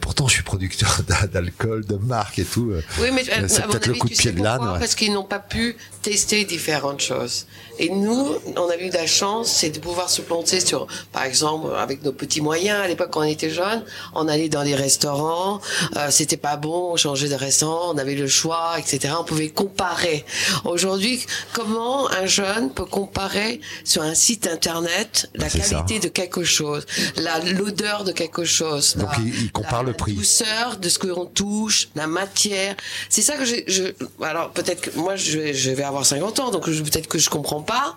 pourtant, 0.00 0.28
je 0.28 0.34
suis 0.34 0.42
producteur 0.42 1.00
d'a- 1.08 1.26
d'alcool, 1.26 1.84
de 1.86 1.96
marque 1.96 2.38
et 2.38 2.44
tout. 2.44 2.70
euh, 2.70 2.82
Oui, 3.00 3.08
mais 3.12 3.22
euh, 3.30 3.46
c'est 3.48 3.62
peut-être 3.66 3.86
le 3.86 3.94
coup 3.94 4.08
de 4.08 4.14
pied 4.14 4.32
de 4.32 4.42
l'âne. 4.42 4.76
Parce 4.78 4.94
qu'ils 4.94 5.12
n'ont 5.12 5.24
pas 5.24 5.38
pu 5.38 5.76
tester 6.02 6.44
différentes 6.44 7.00
choses. 7.00 7.46
Et 7.78 7.88
nous, 7.88 8.36
on 8.56 8.68
a 8.68 8.76
eu 8.76 8.88
de 8.90 8.94
la 8.94 9.06
chance, 9.06 9.50
c'est 9.50 9.70
de 9.70 9.78
pouvoir 9.78 10.10
se 10.10 10.20
planter 10.20 10.60
sur, 10.60 10.86
par 11.12 11.24
exemple, 11.24 11.74
avec 11.76 12.02
nos 12.02 12.12
petits 12.12 12.40
moyens. 12.42 12.78
À 12.82 12.88
l'époque, 12.88 13.08
quand 13.10 13.20
on 13.20 13.24
était 13.24 13.48
jeunes, 13.50 13.84
on 14.14 14.28
allait 14.28 14.48
dans 14.50 14.62
les 14.62 14.74
restaurants, 14.74 15.60
euh, 15.96 16.08
c'était 16.10 16.36
pas 16.36 16.56
bon, 16.56 16.92
on 16.92 16.96
changeait 16.96 17.28
de 17.28 17.34
restaurant, 17.34 17.92
on 17.94 17.98
avait 17.98 18.14
le 18.14 18.28
choix, 18.28 18.74
etc. 18.78 19.14
On 19.18 19.24
pouvait 19.24 19.48
comparer. 19.48 20.24
Aujourd'hui, 20.64 21.24
comment 21.54 22.10
un 22.10 22.26
jeune 22.26 22.70
peut 22.72 22.84
comparer 22.84 23.60
sur 23.84 24.02
un 24.02 24.14
site 24.14 24.46
internet 24.46 25.30
la 25.34 25.48
ça. 25.48 25.58
qualité 25.58 25.98
de 26.00 26.08
quelque 26.08 26.44
chose, 26.44 26.84
la 27.16 27.38
l'odeur 27.40 28.04
de 28.04 28.12
quelque 28.12 28.44
chose, 28.44 28.96
Donc 28.96 29.08
la- 29.16 29.22
il, 29.24 29.44
il 29.44 29.52
compare 29.52 29.84
le 29.84 29.92
prix. 29.94 30.12
douceur 30.12 30.76
de 30.76 30.88
ce 30.88 30.98
que 30.98 31.06
l'on 31.06 31.24
touche, 31.26 31.88
la 31.94 32.06
matière. 32.06 32.74
C'est 33.08 33.22
ça 33.22 33.36
que 33.36 33.44
j'ai- 33.46 33.64
je. 33.68 33.84
Alors 34.22 34.50
peut-être 34.50 34.80
que 34.82 34.98
moi 34.98 35.16
je 35.16 35.52
je 35.52 35.70
vais 35.70 35.84
avoir 35.90 36.06
50 36.06 36.40
ans, 36.40 36.50
donc 36.50 36.64
peut-être 36.64 37.06
que 37.08 37.18
je 37.18 37.28
comprends 37.30 37.62
pas. 37.62 37.96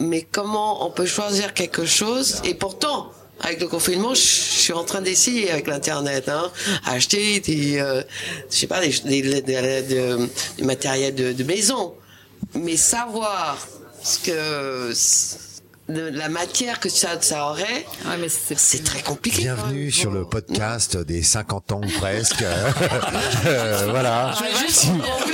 Mais 0.00 0.22
comment 0.22 0.86
on 0.86 0.90
peut 0.90 1.06
choisir 1.06 1.54
quelque 1.54 1.84
chose 1.86 2.40
et 2.44 2.54
pourtant. 2.54 3.10
Avec 3.40 3.60
le 3.60 3.68
confinement, 3.68 4.14
je 4.14 4.20
suis 4.20 4.72
en 4.72 4.82
train 4.82 5.00
d'essayer 5.00 5.48
avec 5.52 5.68
l'internet, 5.68 6.28
hein, 6.28 6.50
acheter 6.84 7.38
des, 7.38 7.78
euh, 7.78 8.02
je 8.50 8.56
sais 8.56 8.66
pas, 8.66 8.80
des, 8.80 8.88
des, 9.04 9.22
des- 9.22 9.42
des- 9.42 9.82
des- 9.82 10.16
du 10.58 10.64
matériel 10.64 11.14
de, 11.14 11.32
de 11.32 11.44
maison, 11.44 11.94
mais 12.54 12.76
savoir 12.76 13.56
ce 14.02 14.18
que 14.18 14.92
de 15.88 16.02
la 16.02 16.28
matière 16.28 16.80
que 16.80 16.90
ça, 16.90 17.18
ça 17.20 17.46
aurait, 17.48 17.86
c'est 18.28 18.84
très 18.84 19.00
compliqué. 19.00 19.42
Bienvenue 19.42 19.90
sur 19.90 20.10
le 20.10 20.24
podcast 20.26 20.98
des 20.98 21.22
50 21.22 21.72
ans 21.72 21.80
ou 21.82 21.98
presque. 21.98 22.44
Euh, 23.46 23.86
voilà. 23.90 24.34
Si, 24.68 24.88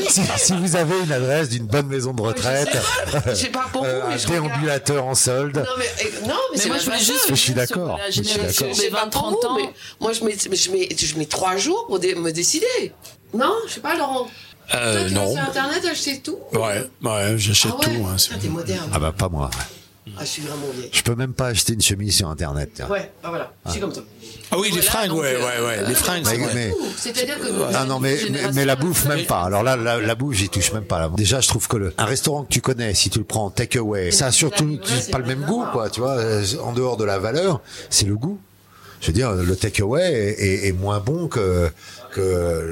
si- 0.09 0.21
si 0.37 0.53
vous 0.57 0.77
avez 0.77 0.95
une 1.01 1.13
adresse 1.13 1.49
d'une 1.49 1.67
bonne 1.67 1.87
maison 1.87 2.13
de 2.13 2.21
retraite, 2.23 2.69
Je 3.27 3.35
sais 3.35 3.49
pas 3.49 3.67
pour 3.73 3.85
euh, 3.85 4.03
un 4.05 4.17
déambulateur 4.17 5.05
en 5.05 5.15
solde. 5.15 5.57
Non 5.57 5.65
mais, 5.79 5.85
eh, 6.01 6.05
non, 6.27 6.29
mais, 6.29 6.35
Mais 6.53 6.59
c'est 6.59 6.69
moi, 6.69 6.79
je 6.79 6.85
voulais 6.85 6.99
juste 6.99 7.27
Je 7.31 7.35
suis 7.35 7.55
d'accord. 7.55 7.99
Je 8.11 8.23
suis 8.23 8.39
d'accord. 8.39 9.11
Pour 9.11 9.31
20-30 9.31 9.31
vous, 9.43 9.49
ans. 9.49 9.57
mais 9.57 9.71
moi 10.01 10.13
je 10.13 10.25
mets, 10.25 10.37
je 10.39 10.71
mets, 10.71 10.89
je 10.97 11.19
mets 11.19 11.27
trois 11.27 11.57
jours 11.57 11.87
pour 11.87 11.99
dé- 11.99 12.15
me 12.15 12.31
décider. 12.33 12.93
Non, 13.33 13.53
je 13.67 13.75
sais 13.75 13.81
pas, 13.81 13.97
Laurent. 13.97 14.29
Euh, 14.75 14.99
Toi, 15.01 15.09
tu 15.09 15.15
vas 15.15 15.21
non. 15.25 15.33
sur 15.33 15.43
Internet 15.43 15.85
acheter 15.91 16.21
tout? 16.21 16.39
Ouais, 16.53 16.89
ouais, 17.03 17.35
j'achète 17.39 17.73
Ah 17.75 17.89
ouais? 17.89 17.97
tout. 17.97 18.07
hein, 18.07 18.15
c'est- 18.19 18.31
Ah, 18.35 18.39
t'es 18.41 18.49
moderne. 18.49 18.91
Ah 18.93 18.99
bah 18.99 19.13
pas 19.17 19.29
moi. 19.29 19.51
Ah, 20.17 20.21
je 20.25 20.27
suis 20.31 20.43
vraiment 20.43 20.67
vieille. 20.75 20.91
Je 20.93 21.03
peux 21.03 21.15
même 21.15 21.33
pas 21.35 21.49
acheter 21.49 21.73
une 21.73 21.83
chemise 21.83 22.15
sur 22.17 22.29
internet. 22.29 22.71
tiens. 22.75 22.89
Ouais, 22.89 23.11
bah 23.23 23.29
voilà, 23.31 23.53
je 23.67 23.71
suis 23.73 23.81
comme 23.81 23.93
toi. 23.93 24.03
Ah 24.51 24.59
oui, 24.59 24.71
les 24.73 24.83
fringues, 24.83 25.13
ouais, 25.13 25.37
ouais, 25.37 25.67
ouais, 25.67 25.89
les 25.89 25.95
fringues, 25.95 26.25
vrai. 26.25 26.39
mais- 26.55 26.73
C'est-à-dire 26.97 27.41
que. 27.41 27.47
Ah 27.75 27.85
non 27.87 27.99
mais, 27.99 28.17
mais, 28.31 28.53
mais 28.53 28.65
la 28.65 28.77
bouffe 28.77 29.07
même 29.07 29.25
pas. 29.27 29.43
Alors 29.43 29.63
là 29.63 29.77
la, 29.77 30.01
la 30.01 30.15
bouffe 30.15 30.37
j'y 30.37 30.49
touche 30.49 30.73
même 30.73 30.85
pas. 30.85 30.99
Là. 31.01 31.11
Déjà 31.17 31.41
je 31.41 31.49
trouve 31.49 31.67
que 31.67 31.77
le, 31.77 31.93
un 31.99 32.05
restaurant 32.05 32.45
que 32.45 32.53
tu 32.53 32.61
connais 32.61 32.95
si 32.95 33.11
tu 33.11 33.19
le 33.19 33.25
prends 33.25 33.47
en 33.47 33.51
take 33.51 33.79
away, 33.79 34.11
ça 34.13 34.27
a 34.27 34.33
surtout 34.33 34.79
pas 35.11 35.19
le 35.19 35.25
même 35.25 35.43
goût 35.45 35.65
quoi. 35.73 35.91
Tu 35.91 36.01
vois 36.01 36.13
euh, 36.19 36.45
en 36.63 36.73
dehors 36.73 36.97
de 36.97 37.05
la 37.05 37.19
valeur, 37.19 37.61
c'est 37.91 38.07
le 38.07 38.15
goût. 38.17 38.39
Je 39.01 39.09
veux 39.09 39.13
dire 39.13 39.33
le 39.33 39.57
take 39.57 39.83
away 39.83 40.03
est, 40.13 40.41
est- 40.41 40.69
est 40.69 40.73
moins 40.73 41.01
bon 41.01 41.27
que 41.29 41.69
que 42.13 42.21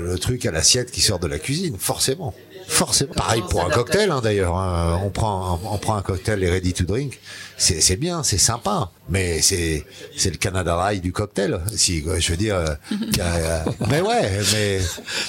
le 0.09 0.19
truc 0.19 0.47
à 0.47 0.53
l'assiette 0.53 0.91
qui 0.93 1.01
sort 1.01 1.19
de 1.19 1.27
la 1.27 1.39
cuisine 1.41 1.77
forcément. 1.79 2.33
Forcément. 2.73 3.13
Pareil 3.15 3.43
pour 3.51 3.65
un 3.65 3.71
cocktail, 3.71 4.11
hein, 4.11 4.21
d'ailleurs. 4.23 4.57
hein. 4.57 5.01
On 5.05 5.11
prend, 5.11 5.61
on 5.71 5.79
prend 5.79 5.97
un 5.97 6.03
cocktail 6.03 6.43
et 6.43 6.51
ready 6.51 6.73
to 6.73 6.85
drink. 6.85 7.19
C'est, 7.59 7.81
c'est 7.81 7.97
bien, 7.97 8.23
c'est 8.23 8.39
sympa. 8.39 8.91
Mais 9.09 9.43
c'est, 9.43 9.85
c'est 10.17 10.31
le 10.31 10.37
Canada 10.37 10.75
Dry 10.77 11.01
du 11.01 11.13
cocktail. 11.13 11.61
Si, 11.77 12.03
quoi, 12.03 12.19
je 12.19 12.31
veux 12.31 12.37
dire. 12.37 12.57
euh, 12.57 12.67
a, 13.21 13.23
euh, 13.23 13.59
mais 13.89 14.01
ouais, 14.01 14.31
mais. 14.53 14.81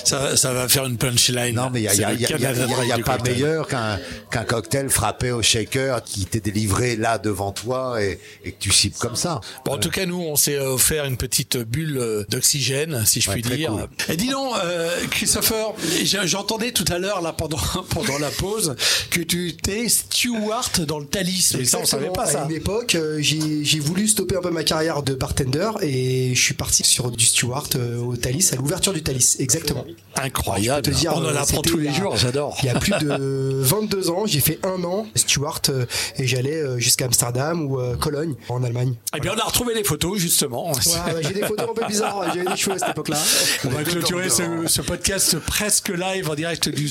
Ça, 0.05 0.37
ça 0.37 0.53
va 0.53 0.67
faire 0.69 0.85
une 0.85 0.97
punchline. 0.97 1.53
Non, 1.55 1.69
mais 1.71 1.81
il 1.81 1.83
y 1.83 1.87
a, 1.89 1.93
il 1.93 1.99
y 1.99 2.03
a, 2.05 2.11
il 2.13 2.21
y 2.21 2.25
a- 2.25 2.29
y 2.37 2.45
a- 2.45 2.83
il 2.83 2.87
y 2.87 2.91
a 2.91 2.97
pas 2.99 3.17
meilleur 3.19 3.67
qu'un, 3.67 3.99
qu'un 4.31 4.45
cocktail 4.45 4.89
frappé 4.89 5.31
au 5.31 5.41
shaker 5.41 6.01
qui 6.03 6.25
t'est 6.25 6.39
délivré 6.39 6.95
là 6.95 7.17
devant 7.17 7.51
toi 7.51 8.01
et, 8.01 8.19
et 8.45 8.51
que 8.53 8.59
tu 8.59 8.71
cibles 8.71 8.95
comme 8.97 9.15
ça. 9.15 9.41
Bon, 9.65 9.73
en 9.73 9.77
tout 9.77 9.89
cas, 9.89 10.05
nous, 10.05 10.21
on 10.21 10.35
s'est 10.35 10.57
offert 10.59 11.05
une 11.05 11.17
petite 11.17 11.57
bulle 11.57 11.97
euh, 11.97 12.23
d'oxygène, 12.29 13.03
si 13.05 13.21
je 13.21 13.29
Ouais, 13.29 13.41
puis 13.41 13.55
dire. 13.57 13.69
cool. 13.71 13.87
Et 14.09 14.15
dis 14.17 14.29
donc, 14.29 14.53
euh, 14.63 14.89
Christopher, 15.11 15.73
j'ai- 16.03 16.25
j'entendais 16.27 16.71
tout 16.71 16.85
à 16.91 16.99
l'heure, 16.99 17.21
là, 17.21 17.32
pendant, 17.33 17.57
pendant 17.89 18.17
la 18.19 18.29
pause, 18.29 18.75
que 19.09 19.21
tu 19.21 19.49
étais 19.49 19.89
steward 19.89 20.85
dans 20.85 20.99
le 20.99 21.05
Thalys. 21.05 21.53
Mais 21.57 21.65
ça, 21.65 21.79
on 21.81 21.85
savait 21.85 22.09
pas 22.09 22.23
À 22.23 22.27
ça. 22.27 22.45
une 22.49 22.55
époque, 22.55 22.95
euh, 22.95 23.17
j'ai 23.21 23.79
voulu 23.79 24.07
stopper 24.07 24.37
un 24.37 24.41
peu 24.41 24.51
ma 24.51 24.63
carrière 24.63 25.03
de 25.03 25.13
bartender 25.13 25.69
et 25.81 26.33
je 26.35 26.41
suis 26.41 26.53
parti 26.53 26.83
sur 26.83 27.11
du 27.11 27.25
steward 27.25 27.75
euh, 27.75 27.97
au 27.99 28.15
Thalys, 28.15 28.49
à 28.53 28.55
l'ouverture 28.55 28.93
du 28.93 29.01
Thalys, 29.03 29.37
exactement. 29.39 29.85
Incroyable. 30.15 30.81
Te 30.83 30.91
dire, 30.91 31.13
on 31.15 31.19
en 31.21 31.25
euh, 31.25 31.35
apprend 31.35 31.61
tous 31.61 31.77
les 31.77 31.93
jours, 31.93 32.15
j'adore. 32.17 32.57
Il 32.63 32.67
y 32.67 32.69
a 32.69 32.79
plus 32.79 32.93
de 32.99 33.17
22 33.61 34.09
ans, 34.09 34.25
j'ai 34.25 34.39
fait 34.39 34.59
un 34.63 34.83
an 34.83 35.05
steward 35.15 35.87
et 36.17 36.27
j'allais 36.27 36.79
jusqu'à 36.79 37.05
Amsterdam 37.05 37.65
ou 37.65 37.79
Cologne 37.99 38.35
en 38.49 38.63
Allemagne. 38.63 38.95
Eh 39.15 39.19
bien, 39.19 39.33
on 39.35 39.39
a 39.39 39.43
retrouvé 39.43 39.73
les 39.73 39.83
photos, 39.83 40.19
justement. 40.19 40.71
Ouais, 40.71 41.13
ouais, 41.13 41.21
j'ai 41.23 41.33
des 41.33 41.41
photos 41.45 41.69
un 41.69 41.73
peu 41.73 41.85
bizarres, 41.87 42.23
j'avais 42.33 42.49
des 42.49 42.55
cheveux 42.57 42.75
à 42.75 42.79
cette 42.79 42.89
époque-là. 42.89 43.17
On 43.65 43.69
va 43.69 43.83
clôturer 43.83 44.29
ce, 44.29 44.43
ce 44.67 44.81
podcast 44.81 45.37
presque 45.39 45.89
live 45.89 46.29
en 46.29 46.35
direct 46.35 46.69
du 46.69 46.87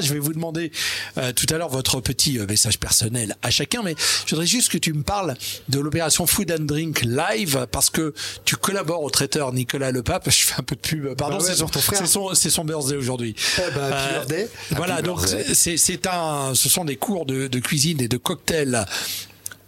Je 0.00 0.12
vais 0.12 0.18
vous 0.18 0.32
demander 0.32 0.70
euh, 1.18 1.32
tout 1.32 1.46
à 1.52 1.58
l'heure 1.58 1.68
votre 1.68 2.00
petit 2.00 2.38
euh, 2.38 2.46
message 2.46 2.78
personnel 2.78 3.36
à 3.42 3.50
chacun, 3.50 3.82
mais 3.82 3.94
je 4.26 4.30
voudrais 4.34 4.46
juste 4.46 4.70
que 4.70 4.78
tu 4.78 4.92
me 4.92 5.02
parles 5.02 5.34
de 5.68 5.78
l'opération 5.80 6.26
Food 6.26 6.52
and 6.52 6.64
Drink 6.64 7.02
live 7.02 7.66
parce 7.70 7.90
que 7.90 8.14
tu 8.44 8.56
collabores 8.56 9.02
au 9.02 9.10
traiteur 9.10 9.52
Nicolas 9.52 9.90
Lepape. 9.90 10.30
Je 10.30 10.46
fais 10.46 10.54
un 10.58 10.62
peu 10.62 10.74
de 10.76 10.80
pub. 10.80 11.14
Pardon, 11.14 11.38
Bah 11.38 11.42
ouais, 11.44 11.50
c'est 11.50 11.56
son, 11.56 11.68
ton 11.68 11.80
frère. 11.80 12.00
c'est 12.00 12.06
son, 12.06 12.34
son 12.34 12.64
birthday 12.64 12.96
aujourd'hui. 12.96 13.34
Eh 13.58 13.70
bah, 13.74 13.90
birthday. 14.12 14.48
Voilà, 14.72 14.94
Happy 14.96 15.04
donc 15.04 15.20
c'est 15.54 16.06
un, 16.06 16.54
ce 16.54 16.68
sont 16.68 16.84
des 16.84 16.96
cours 16.96 17.26
de, 17.26 17.46
de 17.46 17.58
cuisine 17.58 18.00
et 18.00 18.08
de 18.08 18.16
cocktails 18.16 18.84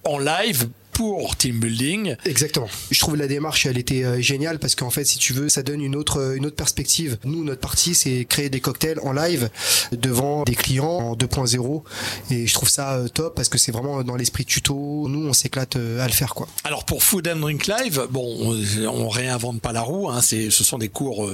en 0.05 0.19
live 0.19 0.69
pour 0.95 1.37
team 1.37 1.59
building. 1.59 2.17
Exactement. 2.25 2.69
Je 2.91 2.99
trouve 3.01 3.17
la 3.17 3.27
démarche, 3.27 3.67
elle 3.67 3.77
était 3.77 4.05
euh, 4.05 4.21
géniale 4.21 4.59
parce 4.59 4.75
qu'en 4.75 4.91
fait, 4.91 5.05
si 5.05 5.19
tu 5.19 5.33
veux, 5.33 5.49
ça 5.49 5.63
donne 5.63 5.83
une 5.83 5.97
autre, 5.97 6.21
euh, 6.21 6.37
une 6.37 6.47
autre 6.47 6.57
perspective. 6.57 7.19
Nous, 7.25 7.45
notre 7.45 7.61
partie, 7.61 7.95
c'est 7.95 8.25
créer 8.25 8.49
des 8.49 8.61
cocktails 8.61 8.99
en 9.01 9.13
live 9.13 9.51
devant 9.93 10.45
des 10.45 10.55
clients 10.55 10.87
en 10.87 11.17
2.0 11.17 11.83
et 12.31 12.47
je 12.47 12.55
trouve 12.55 12.69
ça 12.69 12.95
euh, 12.95 13.09
top 13.09 13.35
parce 13.35 13.49
que 13.49 13.59
c'est 13.59 13.73
vraiment 13.73 14.03
dans 14.03 14.17
l'esprit 14.17 14.45
tuto. 14.45 15.07
Nous, 15.09 15.27
on 15.27 15.33
s'éclate 15.33 15.77
à 15.77 16.07
le 16.07 16.13
faire, 16.13 16.35
quoi. 16.35 16.49
Alors 16.65 16.85
pour 16.85 17.03
Food 17.03 17.29
and 17.29 17.37
Drink 17.37 17.67
Live, 17.67 18.07
bon, 18.11 18.57
on, 18.89 19.09
réinvente 19.09 19.61
pas 19.61 19.73
la 19.73 19.83
roue. 19.83 20.09
Hein, 20.09 20.21
c'est, 20.23 20.51
ce 20.51 20.65
sont 20.65 20.79
des 20.79 20.89
cours 20.89 21.31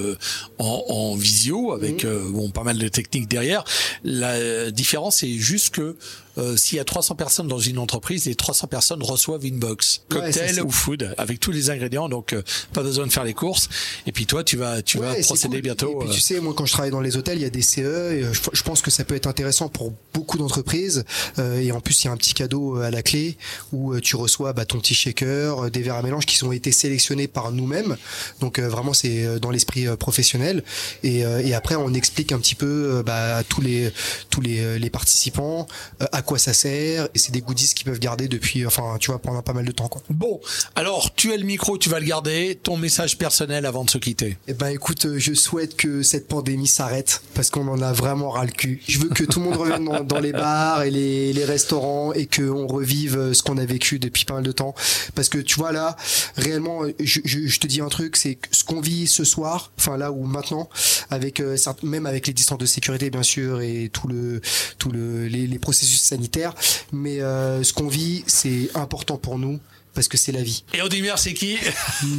en, 0.58 0.84
en 0.88 1.14
visio 1.14 1.72
avec 1.72 2.04
euh, 2.04 2.28
bon 2.28 2.50
pas 2.50 2.62
mal 2.62 2.78
de 2.78 2.88
techniques 2.88 3.28
derrière. 3.28 3.64
La 4.04 4.70
différence 4.70 5.18
c'est 5.18 5.32
juste 5.32 5.70
que 5.70 5.96
euh, 6.39 6.57
s'il 6.57 6.77
y 6.78 6.81
a 6.81 6.85
300 6.85 7.15
personnes 7.15 7.48
dans 7.48 7.59
une 7.59 7.78
entreprise, 7.78 8.27
les 8.27 8.35
300 8.35 8.66
personnes 8.69 9.02
reçoivent 9.02 9.44
une 9.44 9.59
box 9.59 10.02
cocktail 10.09 10.61
ou 10.62 10.70
food 10.70 11.15
avec 11.19 11.40
tous 11.40 11.51
les 11.52 11.70
ingrédients. 11.70 12.09
Donc 12.09 12.32
euh, 12.32 12.43
pas 12.73 12.82
besoin 12.82 13.07
de 13.07 13.12
faire 13.12 13.24
les 13.24 13.35
courses. 13.35 13.69
Et 14.07 14.12
puis 14.12 14.27
toi, 14.27 14.44
tu 14.44 14.57
vas, 14.57 14.82
tu 14.82 14.98
vas 14.98 15.11
Ouais, 15.11 15.16
c'est 15.16 15.27
procéder 15.27 15.57
cool. 15.57 15.62
bientôt. 15.62 15.90
Et 15.93 15.98
puis 16.05 16.09
euh, 16.09 16.12
tu 16.12 16.20
sais, 16.20 16.40
moi 16.40 16.55
quand 16.57 16.66
je 16.66 16.73
travaille 16.73 16.90
dans 16.90 17.01
les 17.01 17.16
hôtels, 17.16 17.39
il 17.39 17.43
y 17.43 17.47
a 17.47 17.51
des 17.51 17.62
CE. 17.62 18.12
Et 18.12 18.23
je, 18.32 18.40
je 18.52 18.62
pense 18.62 18.81
que 18.82 18.90
ça 18.90 19.05
peut 19.05 19.15
être 19.15 19.27
intéressant 19.27 19.69
pour 19.69 19.93
beaucoup 20.15 20.39
d'entreprises. 20.39 21.05
Euh, 21.39 21.61
et 21.61 21.73
en 21.73 21.81
plus, 21.81 22.02
il 22.02 22.07
y 22.07 22.09
a 22.09 22.12
un 22.12 22.16
petit 22.16 22.35
cadeau 22.35 22.77
à 22.77 22.90
la 22.90 23.02
clé 23.02 23.36
où 23.73 23.98
tu 24.01 24.16
reçois 24.16 24.52
bah, 24.52 24.65
ton 24.65 24.78
petit 24.78 24.94
shaker, 24.94 25.70
des 25.70 25.82
verres 25.82 25.97
à 25.97 26.02
mélange 26.02 26.27
qui 26.27 26.43
ont 26.44 26.52
été 26.52 26.73
sélectionnés 26.73 27.28
par 27.28 27.52
nous-mêmes. 27.52 27.97
Donc 28.40 28.59
vraiment, 28.59 28.93
c'est 28.93 29.39
dans 29.40 29.51
l'esprit 29.51 29.86
professionnel. 29.97 30.62
Et, 31.02 31.20
et 31.20 31.55
après, 31.55 31.74
on 31.74 31.93
explique 31.94 32.32
un 32.32 32.39
petit 32.39 32.55
peu 32.55 33.02
bah, 33.05 33.36
à 33.39 33.44
tous 33.44 33.61
les 33.61 33.93
tous 34.31 34.40
les, 34.40 34.78
les 34.78 34.90
participants 34.90 35.66
à 36.12 36.23
quoi 36.31 36.39
ça 36.39 36.52
sert. 36.52 37.09
Et 37.15 37.19
c'est 37.19 37.32
des 37.32 37.40
goodies 37.40 37.74
qu'ils 37.74 37.86
peuvent 37.86 37.98
garder 37.98 38.28
depuis, 38.28 38.65
enfin, 38.65 38.97
tu 39.01 39.11
vois, 39.11 39.19
pendant 39.20 39.43
pas 39.43 39.52
mal 39.52 39.65
de 39.65 39.73
temps. 39.73 39.89
Quoi. 39.89 40.01
Bon, 40.11 40.40
alors 40.77 41.12
tu 41.16 41.32
as 41.32 41.36
le 41.36 41.43
micro, 41.43 41.77
tu 41.77 41.89
vas 41.89 41.98
le 41.98 42.07
garder. 42.07 42.57
Ton 42.62 42.77
message 42.77 43.19
personnel 43.19 43.66
avant 43.66 43.82
de 43.85 43.90
se 43.90 43.98
quitter. 43.98 44.36
Eh 44.47 44.55
ben 44.55 44.69
écoute, 44.69 45.07
euh, 45.07 45.19
je 45.19 45.35
souhaite 45.35 45.77
que 45.77 46.02
cette 46.05 46.28
pandémie 46.28 46.69
s'arrête 46.69 47.20
parce 47.35 47.51
qu'on 47.51 47.66
en 47.66 47.82
a 47.82 47.93
vraiment 47.93 48.31
ras 48.31 48.44
le 48.44 48.52
cul. 48.52 48.81
Je 48.86 49.01
veux 49.01 49.09
que 49.09 49.24
tout 49.24 49.40
le 49.40 49.47
monde 49.47 49.57
revienne 49.57 49.85
dans, 49.85 50.05
dans 50.05 50.20
les 50.20 50.31
bars 50.32 50.82
et 50.85 50.90
les, 50.93 51.32
les 51.32 51.44
restaurants 51.44 52.12
et 52.12 52.27
qu'on 52.27 52.69
revive 52.69 53.16
euh, 53.19 53.35
ce 53.35 53.43
qu'on 53.43 53.59
a 53.59 53.65
vécu 53.65 53.98
depuis 53.98 54.24
pas 54.24 54.35
mal 54.35 54.44
de 54.44 54.52
temps. 54.52 54.74
Parce 55.16 55.28
que 55.28 55.39
tu 55.39 55.57
vois 55.57 55.73
là, 55.73 55.97
réellement, 56.36 56.85
euh, 56.85 56.94
je, 57.01 57.20
je- 57.24 57.47
je 57.48 57.59
te 57.61 57.66
dis 57.66 57.81
un 57.81 57.89
truc, 57.89 58.16
c'est 58.16 58.36
que 58.36 58.47
ce 58.52 58.62
qu'on 58.62 58.81
vit 58.81 59.09
ce 59.09 59.24
soir, 59.24 59.73
enfin 59.78 59.97
là 59.97 60.12
ou 60.12 60.24
maintenant, 60.27 60.69
avec 61.11 61.40
euh, 61.40 61.57
même 61.82 62.07
avec 62.07 62.28
les 62.28 62.32
distances 62.32 62.59
de 62.59 62.66
sécurité 62.66 63.11
bien 63.11 63.23
sûr 63.24 63.61
et 63.61 63.90
tout 63.93 64.07
le 64.07 64.40
tout 64.78 64.90
le 64.93 65.27
les, 65.27 65.47
les 65.48 65.59
processus 65.59 66.01
sanitaires, 66.10 66.54
mais 66.92 67.20
euh, 67.20 67.62
ce 67.62 67.72
qu'on 67.72 67.88
vit, 67.88 68.24
c'est 68.26 68.70
important 68.74 69.16
pour 69.16 69.38
nous 69.38 69.58
parce 69.94 70.08
que 70.08 70.16
c'est 70.16 70.32
la 70.32 70.42
vie. 70.42 70.64
Et 70.74 70.82
on 70.82 70.88
dit 70.88 71.02
merci 71.10 71.34
qui 71.34 71.58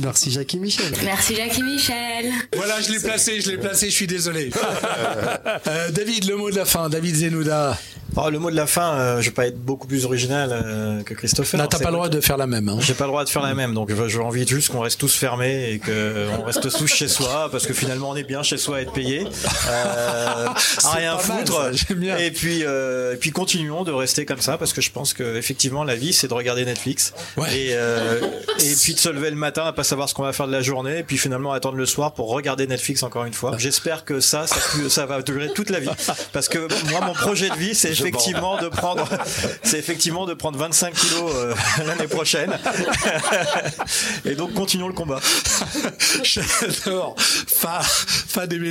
Merci 0.02 0.32
Jacques 0.32 0.54
et 0.56 0.60
Michel. 0.60 0.94
Merci 1.04 1.36
Jackie 1.36 1.64
Michel. 1.64 2.32
Voilà, 2.56 2.82
je 2.82 2.92
l'ai 2.92 3.00
placé, 3.00 3.42
je 3.42 3.52
l'ai 3.52 3.58
placé, 3.58 3.90
je 3.90 3.96
suis 3.96 4.08
désolé. 4.08 4.50
Euh, 5.68 5.92
David, 5.92 6.26
le 6.26 6.38
mot 6.38 6.50
de 6.50 6.56
la 6.56 6.66
fin, 6.66 6.90
David 6.90 7.16
Zenouda. 7.16 7.78
Oh, 8.18 8.30
le 8.30 8.40
mot 8.40 8.52
de 8.52 8.56
la 8.56 8.68
fin, 8.68 8.94
euh, 8.94 9.22
je 9.22 9.30
vais 9.30 9.34
pas 9.34 9.48
être 9.48 9.58
beaucoup 9.58 9.88
plus 9.88 10.04
original 10.06 10.50
euh, 10.52 11.02
que 11.04 11.14
Christopher. 11.14 11.58
Non, 11.58 11.68
t'as 11.68 11.80
pas 11.80 11.92
le 11.92 11.96
droit 11.96 12.10
de 12.10 12.20
faire 12.20 12.36
la 12.36 12.46
même. 12.46 12.68
Hein. 12.68 12.78
J'ai 12.82 12.94
pas 12.94 13.06
le 13.06 13.12
droit 13.12 13.24
de 13.24 13.30
faire 13.30 13.42
la 13.42 13.54
même, 13.54 13.74
donc 13.74 13.90
euh, 13.90 14.08
j'ai 14.10 14.20
envie 14.20 14.46
juste 14.46 14.70
qu'on 14.70 14.82
reste 14.82 15.00
tous 15.00 15.16
fermés 15.16 15.72
et 15.72 15.80
qu'on 15.80 16.44
reste 16.44 16.70
tous 16.78 16.88
chez 16.88 17.08
soi, 17.08 17.48
parce 17.52 17.66
que 17.66 17.74
finalement 17.74 18.10
on 18.10 18.16
est 18.18 18.24
bien 18.24 18.44
chez 18.44 18.58
soi 18.58 18.78
à 18.78 18.82
être 18.82 18.92
payé, 18.92 19.22
euh, 19.22 20.46
à 20.84 20.92
rien 20.92 21.16
mal, 21.16 21.24
foutre. 21.24 21.54
ça, 21.54 21.72
j'aime 21.72 22.00
bien. 22.00 22.18
Et 22.18 22.32
puis, 22.32 22.64
euh, 22.66 23.14
et 23.14 23.18
puis 23.18 23.32
continuons 23.32 23.84
de 23.84 23.94
rester 23.94 24.26
comme 24.26 24.42
ça, 24.42 24.58
parce 24.58 24.74
que 24.74 24.82
je 24.82 24.92
pense 24.92 25.14
que 25.14 25.38
effectivement 25.38 25.86
la 25.86 25.96
vie 25.96 26.12
c'est 26.12 26.28
de 26.28 26.34
regarder 26.34 26.66
Netflix 26.66 27.14
et, 27.54 27.61
euh, 27.72 28.20
et 28.60 28.74
puis 28.82 28.94
de 28.94 29.00
se 29.00 29.10
lever 29.10 29.30
le 29.30 29.36
matin 29.36 29.66
à 29.66 29.74
pas 29.74 29.84
savoir 29.84 30.10
ce 30.10 30.14
qu'on 30.14 30.24
va 30.24 30.34
faire 30.34 30.48
de 30.48 30.52
la 30.52 30.62
journée, 30.62 31.00
et 31.00 31.04
puis 31.04 31.18
finalement 31.18 31.52
attendre 31.52 31.78
le 31.78 31.86
soir 31.86 32.14
pour 32.14 32.30
regarder 32.30 32.68
Netflix 32.68 33.04
encore 33.04 33.26
une 33.26 33.34
fois. 33.34 33.56
J'espère 33.58 34.06
que 34.06 34.20
ça, 34.20 34.46
ça, 34.48 35.06
va 35.06 35.22
durer 35.22 35.52
toute 35.54 35.70
la 35.70 35.80
vie, 35.80 35.90
parce 36.32 36.48
que 36.48 36.68
moi 36.90 37.02
mon 37.02 37.14
projet 37.14 37.50
de 37.50 37.56
vie 37.56 37.76
c'est 37.76 37.92
effectivement 37.92 38.60
de 38.62 38.70
prendre, 38.70 39.08
c'est 39.64 39.80
effectivement 39.80 40.26
de 40.26 40.34
prendre 40.34 40.58
25 40.58 40.94
kilos 40.94 41.32
euh, 41.36 41.54
l'année 41.86 42.08
prochaine. 42.08 42.58
Et 44.26 44.36
donc 44.36 44.54
continuons 44.54 44.88
le 44.88 44.94
combat. 44.94 45.20
J'adore. 46.24 47.16
Fin, 47.18 47.80
fin 47.82 48.48
des. 48.48 48.62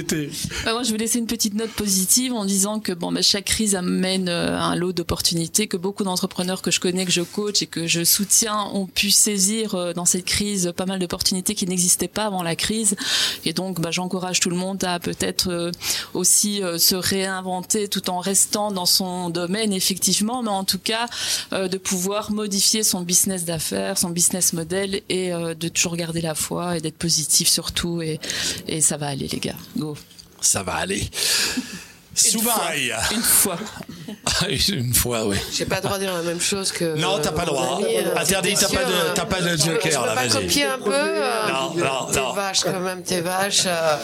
Bah, 0.64 0.72
moi, 0.72 0.82
je 0.82 0.92
vais 0.92 0.98
laisser 0.98 1.18
une 1.18 1.26
petite 1.26 1.54
note 1.54 1.70
positive 1.70 2.32
en 2.32 2.44
disant 2.44 2.80
que 2.80 2.92
bon, 2.92 3.12
bah, 3.12 3.22
chaque 3.22 3.46
crise 3.46 3.74
amène 3.74 4.28
euh, 4.28 4.58
un 4.58 4.76
lot 4.76 4.92
d'opportunités 4.92 5.66
que 5.66 5.76
beaucoup 5.76 6.04
d'entrepreneurs 6.04 6.62
que 6.62 6.70
je 6.70 6.80
connais, 6.80 7.04
que 7.04 7.12
je 7.12 7.22
coach 7.22 7.62
et 7.62 7.66
que 7.66 7.86
je 7.86 8.04
soutiens 8.04 8.64
ont 8.72 8.79
pu 8.86 9.10
saisir 9.10 9.74
euh, 9.74 9.92
dans 9.92 10.04
cette 10.04 10.24
crise 10.24 10.72
pas 10.76 10.86
mal 10.86 10.98
d'opportunités 10.98 11.54
qui 11.54 11.66
n'existaient 11.66 12.08
pas 12.08 12.26
avant 12.26 12.42
la 12.42 12.56
crise. 12.56 12.96
Et 13.44 13.52
donc, 13.52 13.80
bah, 13.80 13.90
j'encourage 13.90 14.40
tout 14.40 14.50
le 14.50 14.56
monde 14.56 14.82
à 14.84 14.98
peut-être 14.98 15.48
euh, 15.50 15.70
aussi 16.14 16.62
euh, 16.62 16.78
se 16.78 16.94
réinventer 16.94 17.88
tout 17.88 18.10
en 18.10 18.18
restant 18.18 18.70
dans 18.70 18.86
son 18.86 19.30
domaine, 19.30 19.72
effectivement, 19.72 20.42
mais 20.42 20.50
en 20.50 20.64
tout 20.64 20.78
cas 20.78 21.08
de 21.50 21.78
pouvoir 21.78 22.30
modifier 22.30 22.82
son 22.82 23.02
business 23.02 23.44
d'affaires, 23.44 23.98
son 23.98 24.10
business 24.10 24.52
model 24.52 25.02
et 25.08 25.30
de 25.30 25.68
toujours 25.68 25.96
garder 25.96 26.20
la 26.20 26.34
foi 26.34 26.76
et 26.76 26.80
d'être 26.80 26.96
positif 26.96 27.48
surtout. 27.48 28.02
Et 28.02 28.80
ça 28.80 28.96
va 28.96 29.08
aller, 29.08 29.28
les 29.28 29.38
gars. 29.38 29.56
Go. 29.76 29.96
Ça 30.40 30.62
va 30.62 30.74
aller. 30.74 31.08
Soumaï. 32.14 32.92
Une 33.12 33.22
fois. 33.22 33.56
Une 34.68 34.94
fois, 34.94 35.26
oui. 35.26 35.36
J'ai 35.52 35.64
pas 35.64 35.76
le 35.76 35.82
droit 35.82 35.96
de 35.98 36.02
dire 36.04 36.12
la 36.14 36.22
même 36.22 36.40
chose 36.40 36.72
que. 36.72 36.96
Non, 36.96 37.18
t'as 37.22 37.30
pas 37.32 37.42
le 37.42 37.46
droit. 37.48 37.80
euh, 37.82 38.16
Interdit, 38.16 38.54
t'as 38.54 38.68
pas 38.68 38.84
de- 38.84 39.14
t'as 39.14 39.24
pas 39.24 39.40
de 39.40 39.48
euh, 39.50 39.56
joker, 39.56 40.06
là, 40.06 40.14
pas 40.14 40.26
vas-y. 40.26 40.30
copier 40.30 40.64
un 40.64 40.78
peu. 40.78 40.92
euh, 40.92 41.48
Non, 41.48 41.74
non, 41.76 42.06
T'es 42.12 42.20
non. 42.20 42.32
vache 42.32 42.60
quand 42.64 42.80
même, 42.80 43.02
t'es 43.02 43.20
vache. 43.20 43.62
euh, 43.66 43.96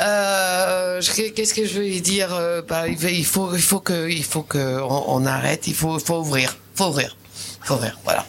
euh, 0.00 1.00
Qu'est-ce 1.34 1.54
que 1.54 1.64
je 1.66 1.74
veux 1.80 2.00
dire 2.00 2.28
bah, 2.68 2.88
il 2.88 2.96
faut- 2.98 3.08
Il 3.08 3.24
faut, 3.24 3.54
il 3.54 3.62
faut 3.62 3.80
que, 3.80 4.08
il 4.10 4.24
faut 4.24 4.42
que 4.42 4.80
on, 4.80 5.04
on 5.22 5.26
arrête. 5.26 5.66
Il 5.68 5.74
faut, 5.74 5.98
faut 5.98 6.16
ouvrir, 6.18 6.56
faut 6.74 6.86
ouvrir, 6.86 7.16
faut 7.62 7.74
ouvrir. 7.74 7.98
Voilà. 8.04 8.26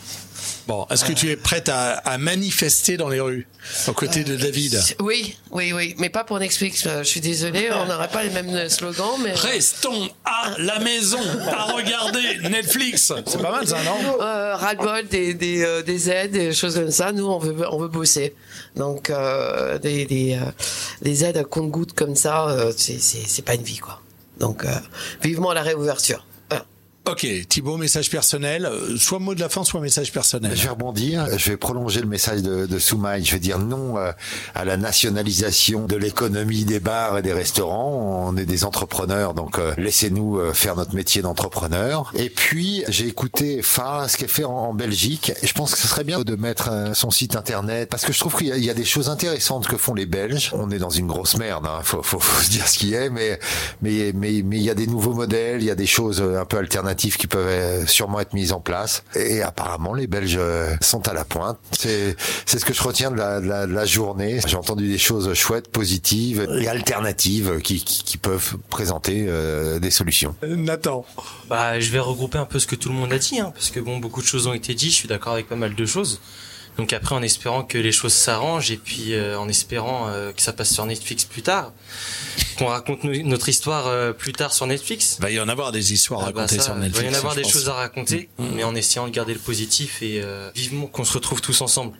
Bon, 0.65 0.87
est-ce 0.89 1.03
que 1.03 1.11
tu 1.11 1.29
es 1.29 1.35
prête 1.35 1.67
à, 1.67 1.91
à 1.91 2.17
manifester 2.17 2.95
dans 2.95 3.09
les 3.09 3.19
rues 3.19 3.45
aux 3.87 3.91
côtés 3.93 4.23
de 4.23 4.37
David? 4.37 4.81
Oui, 5.01 5.35
oui, 5.51 5.73
oui, 5.73 5.93
mais 5.97 6.09
pas 6.09 6.23
pour 6.23 6.39
Netflix. 6.39 6.85
euh, 6.87 6.99
Je 7.03 7.09
suis 7.09 7.19
désolée, 7.19 7.69
on 7.73 7.85
n'aurait 7.85 8.07
pas 8.07 8.23
les 8.23 8.29
mêmes 8.29 8.69
slogans, 8.69 9.17
mais. 9.21 9.33
Restons 9.33 10.09
à 10.23 10.53
la 10.59 10.79
maison 10.79 11.19
à 11.51 11.63
regarder 11.73 12.39
Netflix. 12.49 13.11
C'est 13.25 13.41
pas 13.41 13.51
mal 13.51 13.67
ça, 13.67 13.77
non? 13.83 14.17
Euh, 14.21 15.03
des, 15.09 15.33
des, 15.33 15.63
euh, 15.63 15.81
des 15.81 16.09
aides, 16.09 16.31
des 16.31 16.53
choses 16.53 16.75
comme 16.75 16.91
ça. 16.91 17.11
Nous, 17.11 17.25
on 17.27 17.39
veut, 17.39 17.55
on 17.69 17.77
veut 17.77 17.89
bosser. 17.89 18.33
Donc, 18.77 19.09
euh, 19.09 19.77
des, 19.79 20.05
des, 20.05 20.35
euh, 20.35 20.45
des 21.01 21.25
aides 21.25 21.37
à 21.37 21.43
compte-gouttes 21.43 21.93
comme 21.93 22.15
ça, 22.15 22.47
euh, 22.47 22.71
c'est, 22.77 23.41
pas 23.43 23.55
une 23.55 23.63
vie, 23.63 23.79
quoi. 23.79 24.01
Donc, 24.39 24.63
euh, 24.63 24.69
vivement 25.21 25.51
la 25.51 25.61
réouverture. 25.61 26.25
Ok, 27.05 27.27
Thibaut, 27.49 27.75
message 27.75 28.09
personnel, 28.09 28.65
euh, 28.65 28.95
soit 28.95 29.19
mot 29.19 29.35
de 29.35 29.41
la 29.41 29.49
fin, 29.49 29.65
soit 29.65 29.81
message 29.81 30.13
personnel. 30.13 30.53
Je 30.55 30.63
vais 30.63 30.69
rebondir, 30.69 31.27
je 31.37 31.51
vais 31.51 31.57
prolonger 31.57 31.99
le 31.99 32.07
message 32.07 32.41
de, 32.41 32.65
de 32.65 32.79
Soumaï. 32.79 33.25
Je 33.25 33.33
vais 33.33 33.41
dire 33.41 33.59
non 33.59 33.97
euh, 33.97 34.13
à 34.55 34.63
la 34.63 34.77
nationalisation 34.77 35.85
de 35.85 35.97
l'économie 35.97 36.63
des 36.63 36.79
bars 36.79 37.17
et 37.17 37.21
des 37.21 37.33
restaurants. 37.33 38.29
On 38.29 38.37
est 38.37 38.45
des 38.45 38.63
entrepreneurs, 38.63 39.33
donc 39.33 39.59
euh, 39.59 39.73
laissez-nous 39.77 40.53
faire 40.53 40.77
notre 40.77 40.95
métier 40.95 41.21
d'entrepreneur. 41.21 42.09
Et 42.15 42.29
puis 42.29 42.85
j'ai 42.87 43.07
écouté 43.07 43.61
Phare, 43.61 44.09
ce 44.09 44.23
est 44.23 44.27
fait 44.27 44.45
en, 44.45 44.53
en, 44.53 44.73
Belgique. 44.73 45.33
Je 45.43 45.51
pense 45.51 45.73
que 45.73 45.79
ce 45.79 45.89
serait 45.89 46.05
bien 46.05 46.21
de 46.21 46.35
mettre 46.37 46.91
son 46.93 47.11
site 47.11 47.35
internet 47.35 47.89
parce 47.89 48.05
que 48.05 48.13
je 48.13 48.19
trouve 48.19 48.37
qu'il 48.37 48.55
y, 48.55 48.65
y, 48.65 48.69
a 48.69 48.73
des 48.73 48.85
choses 48.85 49.09
intéressantes 49.09 49.67
que 49.67 49.75
font 49.75 49.93
les 49.93 50.05
Belges. 50.05 50.51
On 50.53 50.71
est 50.71 50.79
dans 50.79 50.89
une 50.89 51.07
grosse 51.07 51.35
merde, 51.35 51.65
hein. 51.67 51.81
faut, 51.83 52.01
faut, 52.01 52.19
faut 52.19 52.41
se 52.41 52.49
dire 52.49 52.65
ce 52.65 52.77
qui 52.77 52.93
est, 52.93 53.09
mais 53.09 53.39
mais 53.81 54.13
mais 54.15 54.41
mais 54.45 54.55
il 54.55 54.63
y 54.63 54.69
a 54.69 54.75
des 54.75 54.87
nouveaux 54.87 55.13
modèles, 55.13 55.61
il 55.61 55.65
y 55.65 55.71
a 55.71 55.75
des 55.75 55.85
choses 55.85 56.21
un 56.21 56.45
peu 56.45 56.57
alternatives 56.57 56.92
qui 56.95 57.27
peuvent 57.27 57.87
sûrement 57.87 58.19
être 58.19 58.33
mises 58.33 58.51
en 58.51 58.59
place. 58.59 59.03
Et 59.15 59.41
apparemment, 59.41 59.93
les 59.93 60.07
Belges 60.07 60.39
sont 60.81 61.07
à 61.07 61.13
la 61.13 61.25
pointe. 61.25 61.57
C'est 61.71 62.15
c'est 62.45 62.59
ce 62.59 62.65
que 62.65 62.73
je 62.73 62.81
retiens 62.81 63.11
de 63.11 63.17
la, 63.17 63.39
de 63.41 63.47
la, 63.47 63.67
de 63.67 63.73
la 63.73 63.85
journée. 63.85 64.39
J'ai 64.45 64.55
entendu 64.55 64.87
des 64.87 64.97
choses 64.97 65.33
chouettes, 65.33 65.71
positives 65.71 66.47
et 66.59 66.67
alternatives 66.67 67.59
qui, 67.61 67.83
qui, 67.83 68.03
qui 68.03 68.17
peuvent 68.17 68.57
présenter 68.69 69.25
euh, 69.27 69.79
des 69.79 69.91
solutions. 69.91 70.35
Nathan 70.47 71.05
Bah, 71.49 71.79
je 71.79 71.91
vais 71.91 71.99
regrouper 71.99 72.37
un 72.37 72.45
peu 72.45 72.59
ce 72.59 72.67
que 72.67 72.75
tout 72.75 72.89
le 72.89 72.95
monde 72.95 73.11
a 73.13 73.19
dit, 73.19 73.39
hein, 73.39 73.51
parce 73.53 73.69
que 73.69 73.79
bon, 73.79 73.97
beaucoup 73.97 74.21
de 74.21 74.27
choses 74.27 74.47
ont 74.47 74.53
été 74.53 74.73
dites. 74.73 74.91
Je 74.91 74.95
suis 74.95 75.07
d'accord 75.07 75.33
avec 75.33 75.47
pas 75.47 75.55
mal 75.55 75.75
de 75.75 75.85
choses. 75.85 76.19
Donc 76.77 76.93
après, 76.93 77.15
en 77.15 77.21
espérant 77.21 77.63
que 77.63 77.77
les 77.77 77.91
choses 77.91 78.13
s'arrangent 78.13 78.71
et 78.71 78.77
puis 78.77 79.13
euh, 79.13 79.37
en 79.39 79.47
espérant 79.47 80.07
euh, 80.07 80.31
que 80.31 80.41
ça 80.41 80.53
passe 80.53 80.73
sur 80.73 80.85
Netflix 80.85 81.25
plus 81.25 81.41
tard, 81.41 81.71
qu'on 82.57 82.67
raconte 82.67 83.03
no 83.03 83.13
notre 83.23 83.49
histoire 83.49 83.87
euh, 83.87 84.11
plus 84.13 84.33
tard 84.33 84.53
sur 84.53 84.65
Netflix. 84.67 85.17
Il 85.19 85.21
va 85.21 85.31
y 85.31 85.39
en 85.39 85.49
avoir 85.49 85.71
des 85.71 85.93
histoires 85.93 86.21
à 86.21 86.25
raconter 86.25 86.57
bah 86.57 86.61
ça, 86.61 86.69
sur 86.69 86.75
Netflix. 86.75 86.99
Il 86.99 87.05
va 87.05 87.11
y 87.11 87.15
en 87.15 87.17
avoir 87.17 87.35
des 87.35 87.43
choses 87.43 87.69
à 87.69 87.73
raconter, 87.73 88.29
Mm. 88.37 88.45
mais 88.55 88.63
en 88.63 88.75
essayant 88.75 89.07
de 89.07 89.11
garder 89.13 89.33
le 89.33 89.39
positif 89.39 90.01
et 90.01 90.21
euh, 90.21 90.49
vivement 90.55 90.87
qu'on 90.87 91.03
se 91.03 91.13
retrouve 91.13 91.41
tous 91.41 91.61
ensemble. 91.61 91.93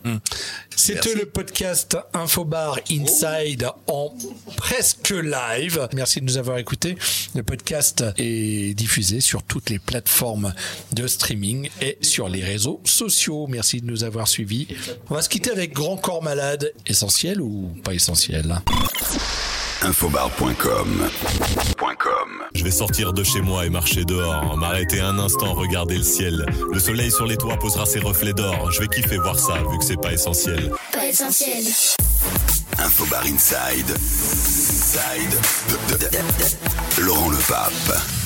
C'était 0.76 1.14
le 1.14 1.26
podcast 1.26 1.96
Infobar 2.12 2.78
Inside 2.90 3.68
en 3.86 4.12
presque 4.56 5.10
live. 5.10 5.88
Merci 5.94 6.20
de 6.20 6.24
nous 6.24 6.36
avoir 6.38 6.58
écoutés. 6.58 6.96
Le 7.34 7.42
podcast 7.42 8.04
est 8.16 8.74
diffusé 8.74 9.20
sur 9.20 9.42
toutes 9.42 9.70
les 9.70 9.78
plateformes 9.78 10.52
de 10.92 11.06
streaming 11.06 11.68
et 11.80 11.98
sur 12.02 12.28
les 12.28 12.42
réseaux 12.42 12.80
sociaux. 12.84 13.46
Merci 13.48 13.80
de 13.80 13.86
nous 13.86 14.04
avoir 14.04 14.26
suivis. 14.28 14.63
On 15.10 15.14
va 15.14 15.22
se 15.22 15.28
quitter 15.28 15.50
avec 15.50 15.72
Grand 15.72 15.96
Corps 15.96 16.22
Malade. 16.22 16.72
Essentiel 16.86 17.40
ou 17.40 17.72
pas 17.82 17.94
essentiel 17.94 18.60
Infobar.com. 19.82 21.08
Je 22.54 22.64
vais 22.64 22.70
sortir 22.70 23.12
de 23.12 23.22
chez 23.22 23.42
moi 23.42 23.66
et 23.66 23.70
marcher 23.70 24.04
dehors, 24.04 24.56
m'arrêter 24.56 25.00
un 25.00 25.18
instant, 25.18 25.52
regarder 25.52 25.98
le 25.98 26.02
ciel. 26.02 26.46
Le 26.72 26.78
soleil 26.78 27.10
sur 27.10 27.26
les 27.26 27.36
toits 27.36 27.58
posera 27.58 27.84
ses 27.84 27.98
reflets 27.98 28.32
d'or. 28.32 28.70
Je 28.70 28.80
vais 28.80 28.88
kiffer 28.88 29.18
voir 29.18 29.38
ça, 29.38 29.54
vu 29.70 29.78
que 29.78 29.84
c'est 29.84 30.00
pas 30.00 30.12
essentiel. 30.12 30.70
Pas 30.92 31.06
essentiel. 31.06 31.64
Infobar 32.78 33.24
Inside. 33.24 33.90
Inside. 33.90 35.34
Laurent 36.98 37.28
Le 37.28 37.38
Pape. 37.46 38.23